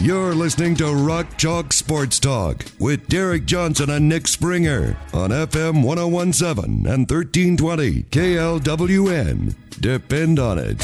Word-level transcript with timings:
You're 0.00 0.34
listening 0.34 0.76
to 0.76 0.94
Rock 0.94 1.36
Chalk 1.36 1.74
Sports 1.74 2.18
Talk 2.18 2.64
with 2.78 3.06
Derek 3.08 3.44
Johnson 3.44 3.90
and 3.90 4.08
Nick 4.08 4.28
Springer 4.28 4.96
on 5.12 5.28
FM 5.28 5.84
1017 5.84 6.86
and 6.86 7.10
1320 7.10 8.04
KLWN. 8.04 9.54
Depend 9.78 10.38
on 10.38 10.58
it. 10.58 10.80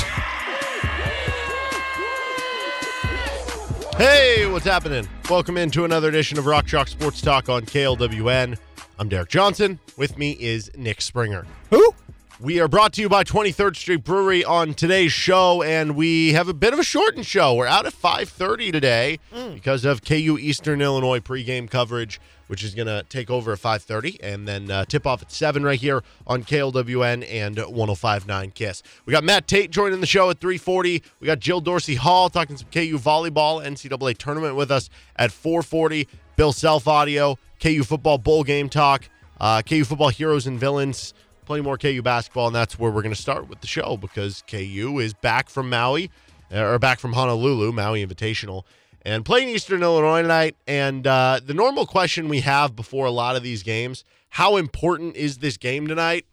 Hey, 3.96 4.46
what's 4.50 4.66
happening? 4.66 5.08
Welcome 5.30 5.56
into 5.56 5.86
another 5.86 6.10
edition 6.10 6.38
of 6.38 6.44
Rock 6.44 6.66
Chalk 6.66 6.88
Sports 6.88 7.22
Talk 7.22 7.48
on 7.48 7.62
KLWN. 7.62 8.58
I'm 8.98 9.08
Derek 9.08 9.30
Johnson. 9.30 9.78
With 9.96 10.18
me 10.18 10.32
is 10.32 10.70
Nick 10.76 11.00
Springer. 11.00 11.46
Who? 11.70 11.94
We 12.38 12.60
are 12.60 12.68
brought 12.68 12.92
to 12.94 13.00
you 13.00 13.08
by 13.08 13.24
23rd 13.24 13.76
Street 13.76 14.04
Brewery 14.04 14.44
on 14.44 14.74
today's 14.74 15.10
show, 15.10 15.62
and 15.62 15.96
we 15.96 16.34
have 16.34 16.50
a 16.50 16.54
bit 16.54 16.74
of 16.74 16.78
a 16.78 16.82
shortened 16.82 17.24
show. 17.24 17.54
We're 17.54 17.66
out 17.66 17.86
at 17.86 17.94
5:30 17.94 18.70
today 18.70 19.18
because 19.54 19.86
of 19.86 20.04
KU 20.04 20.36
Eastern 20.38 20.82
Illinois 20.82 21.20
pregame 21.20 21.70
coverage, 21.70 22.20
which 22.48 22.62
is 22.62 22.74
going 22.74 22.88
to 22.88 23.04
take 23.08 23.30
over 23.30 23.52
at 23.54 23.58
5:30, 23.58 24.18
and 24.22 24.46
then 24.46 24.70
uh, 24.70 24.84
tip 24.84 25.06
off 25.06 25.22
at 25.22 25.32
seven 25.32 25.64
right 25.64 25.80
here 25.80 26.02
on 26.26 26.44
KLWN 26.44 27.26
and 27.26 27.56
105.9 27.56 28.52
Kiss. 28.52 28.82
We 29.06 29.12
got 29.12 29.24
Matt 29.24 29.48
Tait 29.48 29.70
joining 29.70 30.02
the 30.02 30.06
show 30.06 30.28
at 30.28 30.38
3:40. 30.38 31.02
We 31.20 31.26
got 31.26 31.40
Jill 31.40 31.62
Dorsey 31.62 31.94
Hall 31.94 32.28
talking 32.28 32.58
some 32.58 32.68
KU 32.70 32.98
volleyball 32.98 33.64
NCAA 33.64 34.14
tournament 34.18 34.56
with 34.56 34.70
us 34.70 34.90
at 35.16 35.30
4:40. 35.30 36.06
Bill 36.36 36.52
Self 36.52 36.86
Audio, 36.86 37.38
KU 37.62 37.82
football 37.82 38.18
bowl 38.18 38.44
game 38.44 38.68
talk, 38.68 39.08
uh, 39.40 39.62
KU 39.62 39.84
football 39.84 40.10
heroes 40.10 40.46
and 40.46 40.60
villains 40.60 41.14
plenty 41.46 41.62
more 41.62 41.78
KU 41.78 42.02
basketball, 42.02 42.46
and 42.48 42.54
that's 42.54 42.78
where 42.78 42.90
we're 42.90 43.02
going 43.02 43.14
to 43.14 43.20
start 43.20 43.48
with 43.48 43.60
the 43.60 43.66
show 43.66 43.96
because 43.96 44.42
KU 44.48 44.98
is 45.00 45.14
back 45.14 45.48
from 45.48 45.70
Maui, 45.70 46.10
uh, 46.52 46.60
or 46.60 46.78
back 46.78 46.98
from 46.98 47.12
Honolulu, 47.14 47.72
Maui 47.72 48.04
Invitational, 48.06 48.64
and 49.02 49.24
playing 49.24 49.48
Eastern 49.48 49.82
Illinois 49.82 50.22
tonight. 50.22 50.56
And 50.66 51.06
uh, 51.06 51.40
the 51.44 51.54
normal 51.54 51.86
question 51.86 52.28
we 52.28 52.40
have 52.40 52.76
before 52.76 53.06
a 53.06 53.10
lot 53.10 53.36
of 53.36 53.42
these 53.42 53.62
games: 53.62 54.04
How 54.30 54.56
important 54.56 55.16
is 55.16 55.38
this 55.38 55.56
game 55.56 55.86
tonight? 55.86 56.26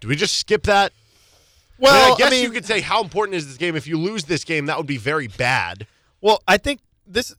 Do 0.00 0.08
we 0.08 0.16
just 0.16 0.36
skip 0.36 0.62
that? 0.64 0.92
I 0.92 1.82
mean, 1.82 1.92
Well, 1.92 2.14
I 2.14 2.16
guess 2.16 2.30
mean, 2.30 2.42
you 2.44 2.50
could 2.50 2.64
say 2.64 2.80
how 2.80 3.02
important 3.02 3.36
is 3.36 3.46
this 3.46 3.56
game. 3.56 3.76
If 3.76 3.86
you 3.86 3.98
lose 3.98 4.24
this 4.24 4.44
game, 4.44 4.66
that 4.66 4.76
would 4.78 4.86
be 4.86 4.96
very 4.96 5.26
bad. 5.28 5.86
well, 6.20 6.42
I 6.48 6.56
think 6.56 6.80
this 7.06 7.34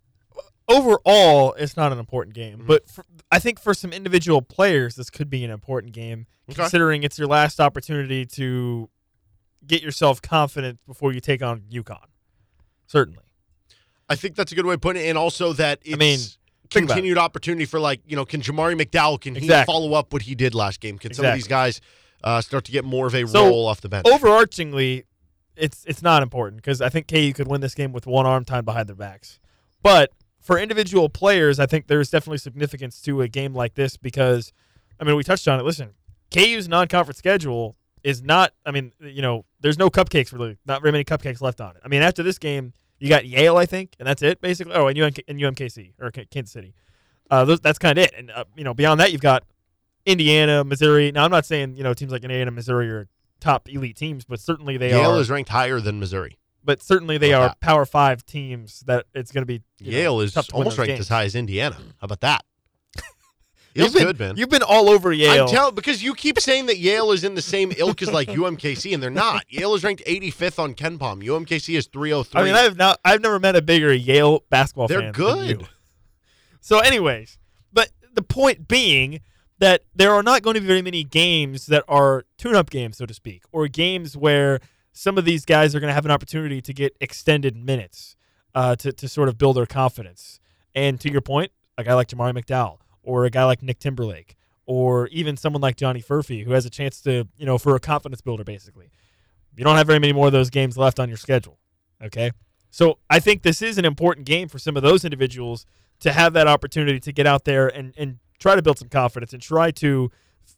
overall 0.67 1.53
it's 1.53 1.75
not 1.78 1.91
an 1.91 2.00
important 2.00 2.36
game, 2.36 2.59
Mm-hmm. 2.59 2.67
but 2.67 2.89
for, 2.89 3.06
I 3.31 3.39
think 3.39 3.59
for 3.59 3.73
some 3.73 3.94
individual 3.94 4.41
players 4.41 4.95
this 4.95 5.09
could 5.09 5.30
be 5.30 5.44
an 5.45 5.52
important 5.52 5.94
game, 5.94 6.25
Okay. 6.49 6.61
considering 6.63 7.03
it's 7.03 7.19
your 7.19 7.27
last 7.27 7.59
opportunity 7.59 8.25
to 8.25 8.89
get 9.67 9.83
yourself 9.83 10.22
confident 10.22 10.80
before 10.88 11.13
you 11.13 11.19
take 11.19 11.44
on 11.44 11.61
UConn. 11.72 12.05
Certainly. 12.88 13.19
I 14.09 14.16
think 14.16 14.35
that's 14.35 14.52
a 14.52 14.55
good 14.55 14.66
way 14.66 14.73
of 14.73 14.81
putting 14.81 15.03
it, 15.05 15.09
and 15.09 15.17
also 15.17 15.53
that 15.53 15.80
it's 15.83 15.97
mean, 16.00 16.19
continued 16.72 17.19
opportunity 17.19 17.66
for 17.66 17.80
like 17.80 18.02
you 18.07 18.16
know, 18.16 18.25
can 18.25 18.41
Jamari 18.41 18.80
McDowell 18.80 19.22
can 19.22 19.35
Exactly. 19.35 19.59
he 19.73 19.77
follow 19.77 19.94
up 19.94 20.11
what 20.11 20.23
he 20.23 20.33
did 20.33 20.55
last 20.55 20.80
game? 20.80 20.97
Can 20.97 21.13
some 21.13 21.25
of 21.25 21.35
these 21.35 21.47
guys 21.47 21.80
uh, 22.23 22.41
start 22.41 22.66
to 22.66 22.72
get 22.72 22.83
more 22.83 23.05
of 23.05 23.13
a 23.13 23.27
So, 23.27 23.45
role 23.47 23.67
off 23.67 23.81
the 23.81 23.89
bench? 23.89 24.07
Overarchingly, 24.07 25.03
it's 25.56 25.85
it's 25.85 26.01
not 26.01 26.23
important 26.23 26.57
because 26.63 26.81
I 26.81 26.90
think 26.90 27.07
KU 27.07 27.31
could 27.34 27.47
win 27.47 27.61
this 27.61 27.75
game 27.75 27.91
with 27.91 28.07
one 28.07 28.25
arm 28.25 28.46
tied 28.46 28.66
behind 28.66 28.90
their 28.90 28.96
backs. 28.96 29.40
But 29.84 30.11
for 30.49 30.57
individual 30.57 31.09
players, 31.09 31.59
I 31.59 31.67
think 31.67 31.85
there's 31.85 32.09
definitely 32.09 32.39
significance 32.39 32.99
to 33.01 33.21
a 33.21 33.27
game 33.27 33.53
like 33.53 33.75
this 33.75 33.97
because, 33.97 34.51
I 34.99 35.03
mean, 35.03 35.15
we 35.15 35.23
touched 35.23 35.47
on 35.47 35.59
it. 35.59 35.63
Listen, 35.63 35.91
KU's 36.31 36.67
non-conference 36.67 37.19
schedule 37.19 37.75
is 38.03 38.23
not. 38.23 38.53
I 38.65 38.71
mean, 38.71 38.91
you 38.99 39.21
know, 39.21 39.45
there's 39.59 39.77
no 39.77 39.91
cupcakes 39.91 40.33
really, 40.33 40.57
not 40.65 40.81
very 40.81 40.91
many 40.91 41.03
cupcakes 41.03 41.39
left 41.39 41.61
on 41.61 41.75
it. 41.75 41.83
I 41.85 41.87
mean, 41.87 42.01
after 42.01 42.23
this 42.23 42.39
game, 42.39 42.73
you 42.97 43.09
got 43.09 43.27
Yale, 43.27 43.57
I 43.57 43.67
think, 43.67 43.95
and 43.99 44.07
that's 44.07 44.23
it 44.23 44.41
basically. 44.41 44.73
Oh, 44.73 44.87
and 44.87 44.97
UMK, 44.97 45.19
and 45.27 45.39
UMKC 45.39 45.93
or 45.99 46.09
K- 46.09 46.25
Kansas 46.31 46.51
City. 46.51 46.73
Uh, 47.29 47.45
those, 47.45 47.59
that's 47.59 47.77
kind 47.77 47.99
of 47.99 48.05
it. 48.05 48.16
And 48.17 48.31
uh, 48.31 48.45
you 48.57 48.63
know, 48.63 48.73
beyond 48.73 48.99
that, 49.01 49.11
you've 49.11 49.21
got 49.21 49.43
Indiana, 50.07 50.63
Missouri. 50.63 51.11
Now, 51.11 51.25
I'm 51.25 51.31
not 51.31 51.45
saying 51.45 51.77
you 51.77 51.83
know 51.83 51.93
teams 51.93 52.11
like 52.11 52.23
Indiana, 52.23 52.47
and 52.47 52.55
Missouri 52.55 52.89
are 52.89 53.07
top 53.39 53.69
elite 53.69 53.97
teams, 53.97 54.25
but 54.25 54.39
certainly 54.39 54.77
they 54.77 54.89
Yale 54.89 55.01
are. 55.01 55.03
Yale 55.03 55.19
is 55.19 55.29
ranked 55.29 55.51
higher 55.51 55.79
than 55.79 55.99
Missouri. 55.99 56.38
But 56.64 56.81
certainly 56.81 57.18
they 57.18 57.34
are 57.34 57.50
that? 57.50 57.59
Power 57.59 57.86
Five 57.86 58.25
teams 58.25 58.81
that 58.81 59.06
it's 59.14 59.31
going 59.31 59.42
to 59.42 59.46
be. 59.46 59.62
you 59.80 59.92
know, 59.92 59.97
Yale 59.97 60.22
is 60.22 60.38
almost 60.53 60.78
ranked 60.78 60.90
games. 60.90 61.00
as 61.02 61.09
high 61.09 61.24
as 61.24 61.36
Indiana. 61.36 61.78
How 62.00 62.06
about 62.06 62.22
that? 62.22 62.44
You've 63.74 63.94
been, 63.94 64.03
good, 64.03 64.20
man. 64.20 64.36
You've 64.36 64.50
been 64.50 64.64
all 64.64 64.90
over 64.90 65.14
Yale. 65.14 65.44
I'm 65.46 65.50
telling 65.50 65.75
because 65.75 66.03
you 66.03 66.14
keep 66.14 66.40
saying 66.40 66.66
that 66.66 66.78
Yale 66.78 67.12
is 67.12 67.24
in 67.24 67.36
the 67.36 67.42
same 67.42 67.72
ilk 67.78 68.02
as 68.02 68.12
like 68.12 68.28
UMKC, 68.30 68.94
and 68.94 69.02
they're 69.02 69.09
not. 69.09 69.46
Yale 69.47 69.74
is 69.75 69.84
ranked 69.84 70.03
85th 70.06 70.59
on 70.59 70.74
KenPom. 70.74 71.24
UMKC 71.24 71.78
is 71.78 71.88
303. 71.88 72.42
I 72.42 72.44
mean, 72.44 72.56
I've 72.56 72.78
not, 72.78 73.00
I've 73.06 73.22
never 73.22 73.40
met 73.40 73.56
a 73.56 73.62
bigger 73.62 73.94
Yale 73.94 74.44
basketball 74.50 74.88
They're 74.88 75.00
fan. 75.00 75.12
than 75.14 75.14
good. 75.14 75.68
So, 76.62 76.80
anyways, 76.80 77.38
but 77.72 77.90
the 78.14 78.22
point 78.22 78.68
being 78.68 79.22
that 79.59 79.84
there 79.96 80.14
are 80.14 80.24
not 80.24 80.41
going 80.41 80.56
to 80.56 80.62
be 80.62 80.68
very 80.68 80.81
many 80.81 81.03
games 81.03 81.68
that 81.68 81.84
are 81.88 82.26
tune-up 82.38 82.70
games, 82.70 82.97
so 82.97 83.06
to 83.06 83.14
speak, 83.14 83.44
or 83.52 83.68
games 83.68 84.18
where 84.18 84.59
some 84.99 85.17
of 85.17 85.23
these 85.23 85.45
guys 85.45 85.73
are 85.73 85.79
going 85.79 85.87
to 85.87 85.93
have 85.93 86.03
an 86.03 86.11
opportunity 86.11 86.59
to 86.59 86.73
get 86.73 86.93
extended 86.99 87.55
minutes 87.55 88.17
uh, 88.53 88.75
to 88.75 88.91
to 88.91 89.07
sort 89.07 89.29
of 89.29 89.37
build 89.37 89.55
their 89.55 89.65
confidence. 89.65 90.41
And 90.75 90.99
to 90.99 91.09
your 91.09 91.21
point, 91.21 91.53
a 91.77 91.85
guy 91.85 91.93
like 91.93 92.09
Jamari 92.09 92.33
McDowell, 92.33 92.79
or 93.01 93.23
a 93.23 93.29
guy 93.29 93.45
like 93.45 93.63
Nick 93.63 93.79
Timberlake, 93.79 94.35
or 94.65 95.07
even 95.07 95.37
someone 95.37 95.61
like 95.61 95.77
Johnny 95.77 96.01
Furphy, 96.01 96.43
who 96.43 96.51
has 96.51 96.65
a 96.65 96.69
chance 96.69 96.99
to, 97.03 97.29
you 97.37 97.45
know, 97.45 97.57
for 97.57 97.77
a 97.77 97.79
confidence 97.79 98.19
builder, 98.19 98.43
basically. 98.43 98.91
You 99.55 99.63
don't 99.63 99.77
have 99.77 99.87
very 99.87 99.99
many 99.99 100.11
more 100.11 100.27
of 100.27 100.33
those 100.33 100.49
games 100.49 100.77
left 100.77 100.99
on 100.99 101.07
your 101.07 101.17
schedule. 101.17 101.59
Okay. 102.03 102.31
So 102.69 102.99
I 103.09 103.19
think 103.19 103.43
this 103.43 103.61
is 103.61 103.77
an 103.77 103.85
important 103.85 104.25
game 104.25 104.49
for 104.49 104.59
some 104.59 104.75
of 104.75 104.83
those 104.83 105.05
individuals 105.05 105.66
to 106.01 106.11
have 106.11 106.33
that 106.33 106.47
opportunity 106.47 106.99
to 106.99 107.13
get 107.13 107.25
out 107.25 107.45
there 107.45 107.69
and, 107.69 107.93
and 107.97 108.19
try 108.37 108.55
to 108.57 108.61
build 108.61 108.77
some 108.77 108.89
confidence 108.89 109.31
and 109.31 109.41
try 109.41 109.71
to 109.71 110.11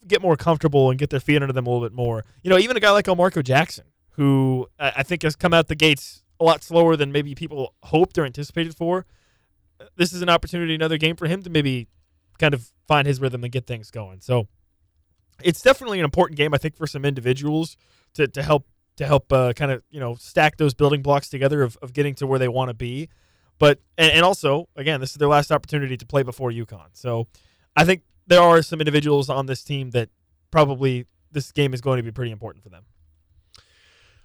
get 0.08 0.20
more 0.20 0.36
comfortable 0.36 0.90
and 0.90 0.98
get 0.98 1.12
their 1.12 1.20
feet 1.20 1.42
under 1.42 1.54
them 1.54 1.68
a 1.68 1.70
little 1.70 1.86
bit 1.88 1.96
more. 1.96 2.26
You 2.44 2.50
know, 2.50 2.58
even 2.58 2.76
a 2.76 2.80
guy 2.80 2.90
like 2.90 3.06
Marco 3.06 3.44
Jackson, 3.44 3.86
who 4.22 4.68
I 4.78 5.02
think 5.02 5.24
has 5.24 5.36
come 5.36 5.52
out 5.52 5.68
the 5.68 5.74
gates 5.74 6.22
a 6.40 6.44
lot 6.44 6.64
slower 6.64 6.96
than 6.96 7.12
maybe 7.12 7.34
people 7.34 7.74
hoped 7.82 8.20
or 8.20 8.24
anticipated 8.24 8.76
for. 8.76 9.08
This 9.96 10.14
is 10.14 10.22
an 10.22 10.30
opportunity, 10.30 10.76
another 10.76 11.00
game 11.00 11.16
for 11.16 11.26
him 11.26 11.42
to 11.42 11.50
maybe 11.50 11.88
kind 12.38 12.54
of 12.54 12.72
find 12.88 13.08
his 13.08 13.20
rhythm 13.20 13.44
and 13.44 13.52
get 13.52 13.66
things 13.66 13.90
going. 13.90 14.22
So 14.22 14.48
it's 15.44 15.64
definitely 15.64 15.98
an 15.98 16.06
important 16.06 16.38
game, 16.38 16.54
I 16.54 16.60
think, 16.60 16.78
for 16.78 16.86
some 16.86 17.04
individuals 17.04 17.78
to, 18.14 18.28
to 18.28 18.44
help 18.44 18.68
to 18.98 19.08
help 19.08 19.34
uh, 19.34 19.54
kind 19.54 19.72
of 19.72 19.82
you 19.90 20.00
know 20.00 20.14
stack 20.14 20.58
those 20.58 20.76
building 20.76 21.02
blocks 21.02 21.28
together 21.28 21.64
of, 21.64 21.76
of 21.82 21.92
getting 21.92 22.14
to 22.14 22.28
where 22.28 22.38
they 22.38 22.48
want 22.48 22.70
to 22.70 22.76
be. 22.76 23.10
But 23.58 23.80
and, 23.98 24.12
and 24.12 24.24
also 24.24 24.70
again, 24.76 25.00
this 25.00 25.10
is 25.10 25.16
their 25.16 25.30
last 25.30 25.52
opportunity 25.52 25.98
to 25.98 26.06
play 26.06 26.22
before 26.22 26.52
UConn. 26.52 26.90
So 26.94 27.26
I 27.76 27.86
think 27.86 28.04
there 28.28 28.44
are 28.44 28.62
some 28.62 28.82
individuals 28.82 29.32
on 29.32 29.48
this 29.48 29.64
team 29.64 29.90
that 29.92 30.10
probably 30.52 31.08
this 31.32 31.52
game 31.52 31.74
is 31.74 31.82
going 31.82 31.98
to 31.98 32.04
be 32.04 32.12
pretty 32.12 32.32
important 32.32 32.64
for 32.64 32.70
them. 32.70 32.84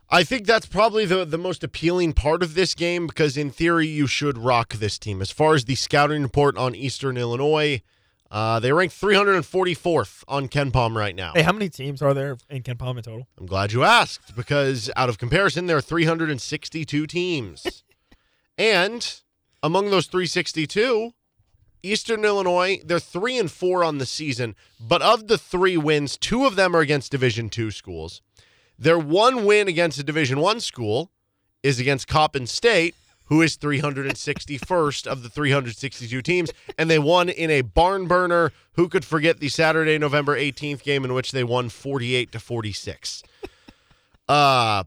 I 0.09 0.23
think 0.23 0.47
that's 0.47 0.67
probably 0.67 1.05
the, 1.05 1.25
the 1.25 1.39
most 1.39 1.65
appealing 1.65 2.13
part 2.13 2.43
of 2.43 2.55
this 2.55 2.75
game 2.75 3.09
because, 3.09 3.37
in 3.37 3.51
theory, 3.51 3.89
you 3.89 4.07
should 4.07 4.39
rock 4.39 4.75
this 4.75 4.99
team. 4.99 5.21
As 5.21 5.33
far 5.33 5.55
as 5.55 5.65
the 5.65 5.75
scouting 5.75 6.23
report 6.23 6.57
on 6.57 6.77
Eastern 6.77 7.17
Illinois, 7.17 7.83
uh, 8.31 8.61
they 8.61 8.73
rank 8.73 8.93
344th 8.93 10.23
on 10.29 10.49
KenPom 10.49 10.95
right 10.95 11.15
now. 11.15 11.33
Hey, 11.35 11.43
how 11.43 11.53
many 11.53 11.69
teams 11.69 12.03
are 12.03 12.15
there 12.15 12.37
in 12.49 12.63
KenPom 12.63 12.99
in 12.99 13.03
total? 13.03 13.27
I'm 13.37 13.47
glad 13.47 13.73
you 13.73 13.83
asked 13.83 14.37
because, 14.37 14.91
out 14.97 15.09
of 15.09 15.19
comparison, 15.19 15.67
there 15.67 15.77
are 15.77 15.83
362 15.83 17.07
teams. 17.09 17.83
and 18.59 19.21
among 19.61 19.91
those 19.91 20.07
362, 20.07 21.13
Eastern 21.83 22.25
Illinois, 22.25 22.81
they're 22.85 23.01
three 23.01 23.39
and 23.39 23.51
four 23.51 23.83
on 23.83 23.99
the 23.99 24.07
season, 24.07 24.55
but 24.81 25.03
of 25.03 25.27
the 25.27 25.39
three 25.39 25.77
wins, 25.77 26.17
two 26.17 26.47
of 26.47 26.55
them 26.55 26.77
are 26.77 26.81
against 26.81 27.11
Division 27.11 27.49
two 27.49 27.71
schools. 27.71 28.23
Their 28.79 28.99
one 28.99 29.45
win 29.45 29.69
against 29.69 29.99
a 29.99 30.03
Division 30.03 30.41
one 30.41 30.61
school 30.61 31.11
is 31.63 31.81
against 31.81 32.09
Coppin 32.09 32.47
State, 32.47 32.95
who 33.25 33.43
is 33.43 33.57
361st 33.57 35.07
of 35.07 35.23
the 35.23 35.29
362 35.29 36.23
teams, 36.23 36.51
and 36.79 36.89
they 36.89 36.99
won 36.99 37.29
in 37.29 37.51
a 37.51 37.63
barn 37.63 38.07
burner. 38.07 38.53
Who 38.73 38.89
could 38.89 39.05
forget 39.05 39.41
the 39.41 39.49
Saturday, 39.49 39.99
November 39.99 40.37
18th 40.39 40.83
game 40.83 41.05
in 41.05 41.15
which 41.15 41.33
they 41.33 41.43
won 41.45 41.69
48 41.69 42.33
to 42.33 42.39
46? 42.39 43.23
Uh 44.29 44.85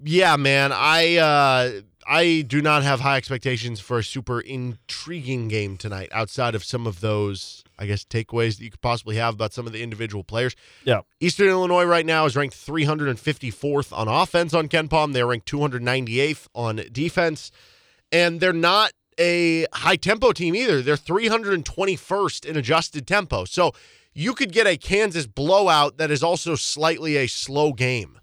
yeah, 0.00 0.36
man. 0.36 0.72
I 0.72 1.16
uh 1.16 1.80
I 2.06 2.42
do 2.46 2.62
not 2.62 2.84
have 2.84 3.00
high 3.00 3.16
expectations 3.18 3.80
for 3.80 3.98
a 3.98 4.04
super 4.04 4.40
intriguing 4.40 5.48
game 5.48 5.76
tonight 5.76 6.08
outside 6.12 6.54
of 6.54 6.64
some 6.64 6.86
of 6.86 7.00
those, 7.00 7.64
I 7.78 7.86
guess, 7.86 8.04
takeaways 8.04 8.58
that 8.58 8.64
you 8.64 8.70
could 8.70 8.80
possibly 8.80 9.16
have 9.16 9.34
about 9.34 9.52
some 9.52 9.66
of 9.66 9.72
the 9.72 9.82
individual 9.82 10.24
players. 10.24 10.56
Yeah. 10.84 11.02
Eastern 11.20 11.48
Illinois 11.48 11.84
right 11.84 12.04
now 12.06 12.24
is 12.26 12.34
ranked 12.36 12.56
354th 12.56 13.96
on 13.96 14.08
offense 14.08 14.54
on 14.54 14.68
KenPom. 14.68 15.12
They're 15.12 15.26
ranked 15.26 15.50
298th 15.50 16.48
on 16.54 16.82
defense. 16.92 17.50
And 18.10 18.40
they're 18.40 18.52
not 18.52 18.92
a 19.18 19.66
high 19.72 19.96
tempo 19.96 20.32
team 20.32 20.54
either. 20.54 20.82
They're 20.82 20.96
321st 20.96 22.46
in 22.46 22.56
adjusted 22.56 23.06
tempo. 23.06 23.44
So 23.44 23.72
you 24.14 24.34
could 24.34 24.52
get 24.52 24.66
a 24.66 24.76
Kansas 24.76 25.26
blowout 25.26 25.98
that 25.98 26.10
is 26.10 26.22
also 26.22 26.54
slightly 26.54 27.16
a 27.16 27.26
slow 27.26 27.72
game. 27.72 28.18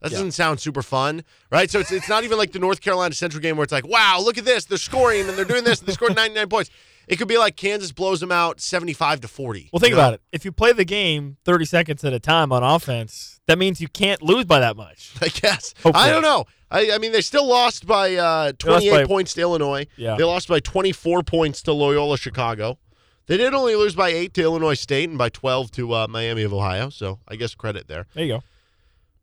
That 0.00 0.10
Yeah. 0.10 0.18
doesn't 0.18 0.32
sound 0.32 0.60
super 0.60 0.82
fun, 0.82 1.22
right? 1.50 1.70
So 1.70 1.78
it's, 1.78 1.92
it's 1.92 2.08
not 2.08 2.24
even 2.24 2.36
like 2.36 2.50
the 2.52 2.58
North 2.58 2.80
Carolina 2.80 3.14
Central 3.14 3.40
game 3.40 3.56
where 3.56 3.62
it's 3.64 3.72
like, 3.72 3.86
wow, 3.86 4.20
look 4.20 4.36
at 4.36 4.44
this. 4.44 4.64
They're 4.64 4.78
scoring 4.78 5.28
and 5.28 5.38
they're 5.38 5.44
doing 5.44 5.62
this. 5.64 5.78
And 5.78 5.88
they 5.88 5.92
scored 5.92 6.16
99 6.16 6.48
points. 6.48 6.70
It 7.08 7.16
could 7.16 7.28
be 7.28 7.38
like 7.38 7.56
Kansas 7.56 7.92
blows 7.92 8.20
them 8.20 8.32
out 8.32 8.60
75 8.60 9.20
to 9.22 9.28
40. 9.28 9.70
Well, 9.72 9.80
think 9.80 9.90
you 9.90 9.96
know? 9.96 10.02
about 10.02 10.14
it. 10.14 10.20
If 10.32 10.44
you 10.44 10.52
play 10.52 10.72
the 10.72 10.84
game 10.84 11.36
30 11.44 11.64
seconds 11.64 12.04
at 12.04 12.12
a 12.12 12.20
time 12.20 12.52
on 12.52 12.62
offense, 12.62 13.40
that 13.46 13.58
means 13.58 13.80
you 13.80 13.88
can't 13.88 14.22
lose 14.22 14.44
by 14.44 14.60
that 14.60 14.76
much. 14.76 15.12
I 15.20 15.28
guess. 15.28 15.74
Hopefully. 15.82 16.04
I 16.04 16.10
don't 16.10 16.22
know. 16.22 16.44
I, 16.70 16.92
I 16.92 16.98
mean, 16.98 17.12
they 17.12 17.20
still 17.20 17.46
lost 17.46 17.86
by 17.86 18.14
uh, 18.16 18.52
They 18.64 18.70
lost 18.70 18.84
28 18.86 18.90
by- 18.92 19.04
points 19.04 19.34
to 19.34 19.40
Illinois. 19.40 19.86
Yeah. 19.96 20.16
They 20.16 20.24
lost 20.24 20.48
by 20.48 20.60
24 20.60 21.22
points 21.22 21.62
to 21.62 21.72
Loyola 21.72 22.16
Chicago. 22.16 22.78
They 23.26 23.36
did 23.36 23.54
only 23.54 23.76
lose 23.76 23.94
by 23.94 24.08
8 24.08 24.34
to 24.34 24.42
Illinois 24.42 24.74
State 24.74 25.08
and 25.08 25.16
by 25.18 25.28
12 25.28 25.70
to 25.72 25.92
uh, 25.94 26.06
Miami 26.08 26.42
of 26.42 26.52
Ohio. 26.52 26.88
So 26.88 27.20
I 27.28 27.36
guess 27.36 27.54
credit 27.54 27.88
there. 27.88 28.06
There 28.14 28.24
you 28.24 28.34
go. 28.34 28.42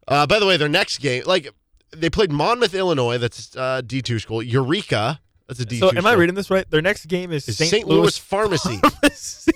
Uh, 0.08 0.26
by 0.26 0.40
the 0.40 0.46
way, 0.46 0.58
their 0.58 0.70
next 0.70 1.00
game, 1.00 1.24
like, 1.26 1.50
they 1.92 2.10
played 2.10 2.32
Monmouth, 2.32 2.74
Illinois. 2.74 3.18
That's 3.18 3.56
uh, 3.56 3.82
D2 3.84 4.22
school. 4.22 4.42
Eureka. 4.44 5.20
That's 5.50 5.60
a 5.62 5.66
D2 5.66 5.80
So, 5.80 5.92
am 5.98 6.06
I 6.06 6.14
reading 6.14 6.36
this 6.36 6.52
right? 6.52 6.70
Their 6.70 6.84
next 6.84 7.08
game 7.08 7.32
is 7.32 7.44
St. 7.44 7.70
St. 7.72 7.88
Louis 7.88 8.16
Pharmacy. 8.20 8.80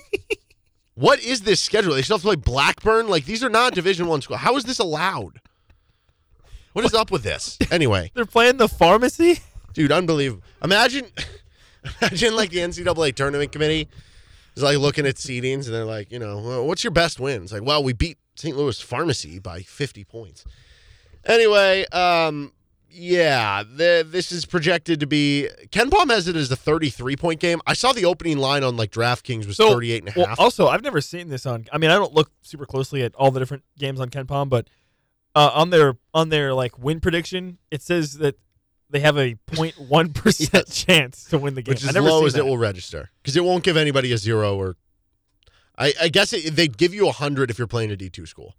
what 0.94 1.22
is 1.22 1.42
this 1.42 1.60
schedule? 1.60 1.94
They 1.94 2.02
still 2.02 2.16
have 2.16 2.22
to 2.22 2.26
play 2.26 2.36
Blackburn? 2.36 3.06
Like, 3.06 3.26
these 3.26 3.44
are 3.44 3.48
not 3.48 3.74
Division 3.74 4.08
One 4.08 4.20
school. 4.20 4.36
How 4.36 4.56
is 4.56 4.64
this 4.64 4.80
allowed? 4.80 5.40
What 6.72 6.84
is 6.84 6.94
up 6.94 7.12
with 7.12 7.22
this? 7.22 7.56
Anyway. 7.70 8.10
They're 8.12 8.26
playing 8.26 8.56
the 8.56 8.68
pharmacy. 8.68 9.38
Dude, 9.72 9.92
unbelievable. 9.92 10.42
Imagine, 10.64 11.06
imagine 12.02 12.34
like 12.34 12.50
the 12.50 12.58
NCAA 12.58 13.14
tournament 13.14 13.52
committee 13.52 13.88
is 14.56 14.64
like 14.64 14.78
looking 14.78 15.06
at 15.06 15.14
seedings 15.14 15.66
and 15.66 15.74
they're 15.74 15.84
like, 15.84 16.10
you 16.10 16.18
know, 16.18 16.38
well, 16.38 16.66
what's 16.66 16.82
your 16.82 16.90
best 16.90 17.20
wins? 17.20 17.52
Like, 17.52 17.62
well, 17.62 17.84
we 17.84 17.92
beat 17.92 18.18
St. 18.34 18.56
Louis 18.56 18.80
Pharmacy 18.80 19.38
by 19.38 19.62
50 19.62 20.02
points. 20.04 20.44
Anyway, 21.24 21.86
um, 21.92 22.52
yeah, 22.94 23.62
the, 23.62 24.06
this 24.08 24.30
is 24.32 24.44
projected 24.46 25.00
to 25.00 25.06
be. 25.06 25.48
KenPom 25.70 26.10
has 26.10 26.28
it 26.28 26.36
as 26.36 26.50
a 26.50 26.56
33 26.56 27.16
point 27.16 27.40
game. 27.40 27.60
I 27.66 27.74
saw 27.74 27.92
the 27.92 28.04
opening 28.04 28.38
line 28.38 28.62
on 28.62 28.76
like 28.76 28.90
DraftKings 28.90 29.46
was 29.46 29.56
So, 29.56 29.70
38 29.70 30.04
and 30.04 30.16
a 30.16 30.18
well, 30.18 30.26
half. 30.28 30.38
also, 30.40 30.68
I've 30.68 30.82
never 30.82 31.00
seen 31.00 31.28
this 31.28 31.44
on. 31.46 31.66
I 31.72 31.78
mean, 31.78 31.90
I 31.90 31.94
don't 31.94 32.12
look 32.14 32.30
super 32.42 32.66
closely 32.66 33.02
at 33.02 33.14
all 33.16 33.30
the 33.30 33.40
different 33.40 33.64
games 33.78 34.00
on 34.00 34.10
KenPom, 34.10 34.48
but 34.48 34.68
uh, 35.34 35.50
on 35.54 35.70
their 35.70 35.96
on 36.12 36.28
their 36.28 36.54
like 36.54 36.78
win 36.78 37.00
prediction, 37.00 37.58
it 37.70 37.82
says 37.82 38.18
that 38.18 38.36
they 38.90 39.00
have 39.00 39.16
a 39.16 39.34
0.1 39.50 40.14
percent 40.14 40.50
Yes. 40.68 40.84
chance 40.84 41.24
to 41.24 41.38
win 41.38 41.54
the 41.54 41.62
game. 41.62 41.72
which 41.72 41.82
is 41.82 41.92
never 41.92 42.08
low 42.08 42.24
as 42.26 42.34
that. 42.34 42.40
it 42.40 42.44
will 42.44 42.58
register 42.58 43.10
because 43.22 43.36
it 43.36 43.42
won't 43.44 43.64
give 43.64 43.76
anybody 43.76 44.12
a 44.12 44.18
zero 44.18 44.56
or. 44.56 44.76
I, 45.76 45.92
I 46.02 46.08
guess 46.08 46.32
it, 46.32 46.54
they'd 46.54 46.76
give 46.78 46.94
you 46.94 47.08
a 47.08 47.12
hundred 47.12 47.50
if 47.50 47.58
you're 47.58 47.66
playing 47.66 47.90
a 47.90 47.96
D 47.96 48.08
two 48.08 48.26
school 48.26 48.54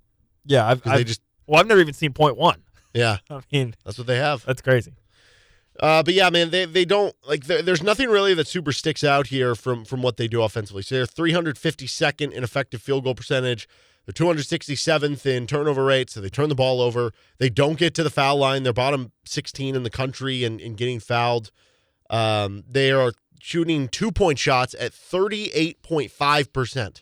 Yeah, 0.46 0.68
I've, 0.68 0.86
I've 0.86 1.06
just 1.06 1.22
well, 1.48 1.62
I've 1.62 1.68
never 1.68 1.80
even 1.80 1.94
seen 1.94 2.12
0.1. 2.12 2.56
yeah 2.96 3.18
I 3.30 3.42
mean, 3.52 3.76
that's 3.84 4.00
what 4.00 4.08
they 4.08 4.18
have. 4.18 4.44
that's 4.46 4.62
crazy. 4.62 4.94
Uh, 5.80 6.04
but 6.04 6.14
yeah, 6.14 6.30
man, 6.30 6.52
they 6.52 6.66
they 6.66 6.86
don't 6.86 7.14
like. 7.28 7.46
There's 7.46 7.84
nothing 7.84 8.10
really 8.10 8.34
that 8.34 8.48
super 8.48 8.72
sticks 8.72 9.04
out 9.04 9.28
here 9.28 9.56
from 9.56 9.84
from 9.84 10.02
what 10.02 10.16
they 10.16 10.28
do 10.28 10.42
offensively. 10.42 10.82
So 10.82 10.96
they're 10.96 11.06
352nd 11.06 12.32
in 12.32 12.44
effective 12.44 12.82
field 12.82 13.04
goal 13.04 13.14
percentage. 13.14 13.68
They're 14.06 14.14
267th 14.14 15.26
in 15.26 15.48
turnover 15.48 15.84
rate, 15.84 16.12
so 16.12 16.22
they 16.22 16.30
turn 16.30 16.50
the 16.50 16.56
ball 16.56 16.80
over. 16.80 17.12
They 17.40 17.50
don't 17.50 17.78
get 17.78 17.94
to 17.96 18.04
the 18.04 18.12
foul 18.12 18.38
line. 18.38 18.64
They're 18.64 18.72
bottom 18.72 19.12
16 19.26 19.76
in 19.76 19.84
the 19.84 19.90
country 19.90 20.44
in, 20.44 20.60
in 20.60 20.76
getting 20.76 21.00
fouled. 21.00 21.50
Um, 22.12 22.64
they 22.70 22.92
are 22.92 23.14
shooting 23.42 23.88
two 23.88 24.12
point 24.12 24.38
shots 24.38 24.76
at 24.80 24.92
38.5%. 24.92 27.02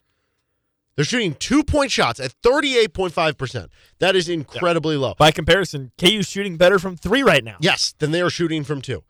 They're 0.95 1.05
shooting 1.05 1.33
two 1.35 1.63
point 1.63 1.91
shots 1.91 2.19
at 2.19 2.33
38.5%. 2.43 3.67
That 3.99 4.15
is 4.15 4.29
incredibly 4.29 4.95
low. 4.95 5.15
By 5.17 5.31
comparison, 5.31 5.91
KU's 5.97 6.27
shooting 6.27 6.57
better 6.57 6.77
from 6.77 6.95
three 6.95 7.23
right 7.23 7.43
now. 7.43 7.57
Yes, 7.59 7.95
than 7.97 8.11
they 8.11 8.21
are 8.21 8.29
shooting 8.29 8.63
from 8.63 8.81
two. 8.81 9.03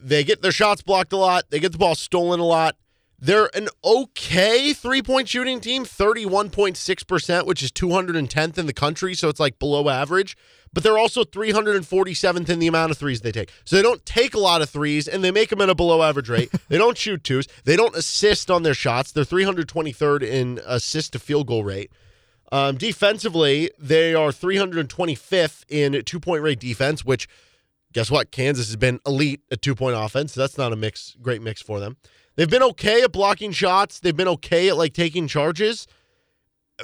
They 0.00 0.24
get 0.24 0.42
their 0.42 0.52
shots 0.52 0.82
blocked 0.82 1.12
a 1.12 1.16
lot. 1.16 1.50
They 1.50 1.58
get 1.58 1.72
the 1.72 1.78
ball 1.78 1.94
stolen 1.94 2.38
a 2.38 2.44
lot. 2.44 2.76
They're 3.18 3.50
an 3.56 3.68
okay 3.82 4.72
three 4.72 5.02
point 5.02 5.28
shooting 5.28 5.60
team, 5.60 5.84
31.6%, 5.84 7.46
which 7.46 7.62
is 7.62 7.72
210th 7.72 8.58
in 8.58 8.66
the 8.66 8.74
country. 8.74 9.14
So 9.14 9.28
it's 9.28 9.40
like 9.40 9.58
below 9.58 9.88
average. 9.88 10.36
But 10.76 10.82
they're 10.82 10.98
also 10.98 11.24
347th 11.24 12.50
in 12.50 12.58
the 12.58 12.66
amount 12.66 12.90
of 12.90 12.98
threes 12.98 13.22
they 13.22 13.32
take. 13.32 13.50
So 13.64 13.76
they 13.76 13.82
don't 13.82 14.04
take 14.04 14.34
a 14.34 14.38
lot 14.38 14.60
of 14.60 14.68
threes 14.68 15.08
and 15.08 15.24
they 15.24 15.30
make 15.30 15.48
them 15.48 15.62
at 15.62 15.70
a 15.70 15.74
below 15.74 16.02
average 16.02 16.28
rate. 16.28 16.52
they 16.68 16.76
don't 16.76 16.98
shoot 16.98 17.24
twos. 17.24 17.48
They 17.64 17.76
don't 17.76 17.96
assist 17.96 18.50
on 18.50 18.62
their 18.62 18.74
shots. 18.74 19.10
They're 19.10 19.24
323rd 19.24 20.22
in 20.22 20.60
assist 20.66 21.14
to 21.14 21.18
field 21.18 21.46
goal 21.46 21.64
rate. 21.64 21.90
Um, 22.52 22.76
defensively, 22.76 23.70
they 23.78 24.14
are 24.14 24.28
325th 24.28 25.64
in 25.70 26.04
two 26.04 26.20
point 26.20 26.42
rate 26.42 26.60
defense, 26.60 27.06
which 27.06 27.26
guess 27.94 28.10
what? 28.10 28.30
Kansas 28.30 28.66
has 28.66 28.76
been 28.76 29.00
elite 29.06 29.40
at 29.50 29.62
two 29.62 29.74
point 29.74 29.96
offense. 29.96 30.34
So 30.34 30.42
that's 30.42 30.58
not 30.58 30.74
a 30.74 30.76
mix, 30.76 31.16
great 31.22 31.40
mix 31.40 31.62
for 31.62 31.80
them. 31.80 31.96
They've 32.34 32.50
been 32.50 32.62
okay 32.62 33.00
at 33.00 33.12
blocking 33.12 33.52
shots. 33.52 33.98
They've 33.98 34.14
been 34.14 34.28
okay 34.28 34.68
at 34.68 34.76
like 34.76 34.92
taking 34.92 35.26
charges. 35.26 35.86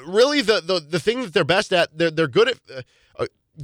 Really, 0.07 0.41
the 0.41 0.63
the, 0.63 0.81
the 0.81 0.99
thing 0.99 1.21
that 1.21 1.35
they're 1.35 1.45
best 1.45 1.75
at, 1.75 1.91
they're 1.99 2.11
they're 2.11 2.27
good 2.27 2.49
at. 2.49 2.59
Uh, 2.75 2.81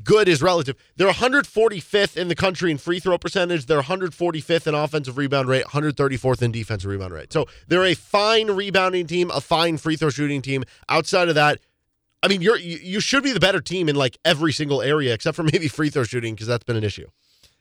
good 0.05 0.29
is 0.29 0.43
relative. 0.43 0.76
They're 0.96 1.11
145th 1.11 2.17
in 2.17 2.29
the 2.29 2.35
country 2.35 2.70
in 2.70 2.79
free 2.79 3.00
throw 3.00 3.19
percentage. 3.19 3.67
They're 3.67 3.82
145th 3.82 4.67
in 4.67 4.75
offensive 4.75 5.17
rebound 5.17 5.49
rate, 5.49 5.64
134th 5.67 6.43
in 6.43 6.52
defensive 6.52 6.90
rebound 6.90 7.12
rate. 7.14 7.32
So 7.32 7.46
they're 7.69 7.85
a 7.87 7.94
fine 7.94 8.49
rebounding 8.50 9.06
team, 9.06 9.31
a 9.31 9.40
fine 9.40 9.79
free 9.79 9.96
throw 9.96 10.11
shooting 10.11 10.43
team. 10.43 10.64
Outside 10.88 11.29
of 11.29 11.35
that, 11.37 11.58
I 12.23 12.29
mean, 12.29 12.43
you're 12.43 12.58
you, 12.58 12.79
you 12.79 13.00
should 13.00 13.23
be 13.23 13.32
the 13.32 13.40
better 13.40 13.61
team 13.61 13.88
in 13.88 13.96
like 13.96 14.19
every 14.25 14.52
single 14.52 14.82
area 14.82 15.14
except 15.14 15.37
for 15.37 15.43
maybe 15.52 15.69
free 15.69 15.91
throw 15.91 16.05
shooting 16.05 16.34
because 16.34 16.46
that's 16.49 16.64
been 16.64 16.76
an 16.76 16.84
issue. 16.84 17.06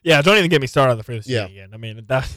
Yeah, 0.04 0.22
don't 0.22 0.38
even 0.38 0.50
get 0.50 0.62
me 0.62 0.68
started 0.68 0.92
on 0.92 0.98
the 0.98 1.04
free 1.04 1.20
throw 1.22 1.32
Yeah. 1.34 1.42
shooting 1.48 1.58
again. 1.58 1.74
I 1.74 1.78
mean, 1.78 2.04
that 2.08 2.30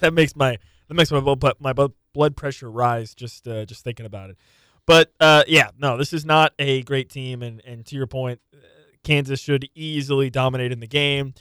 that 0.00 0.12
makes 0.14 0.34
my 0.36 0.58
that 0.88 0.94
makes 0.94 1.10
my 1.10 1.20
blood 1.20 1.54
my 1.60 1.72
blood 1.72 2.36
pressure 2.36 2.70
rise 2.70 3.14
just 3.14 3.46
uh, 3.48 3.64
just 3.64 3.84
thinking 3.84 4.06
about 4.06 4.30
it. 4.30 4.36
But 4.86 5.12
uh, 5.20 5.44
yeah, 5.46 5.70
no, 5.78 5.96
this 5.96 6.12
is 6.12 6.24
not 6.24 6.52
a 6.58 6.82
great 6.82 7.08
team, 7.10 7.42
and 7.42 7.62
and 7.64 7.86
to 7.86 7.94
your 7.96 8.06
point, 8.08 8.40
Kansas 9.04 9.40
should 9.40 9.68
easily 9.74 10.30
dominate 10.30 10.72
in 10.72 10.80
the 10.80 10.86
game. 10.86 11.34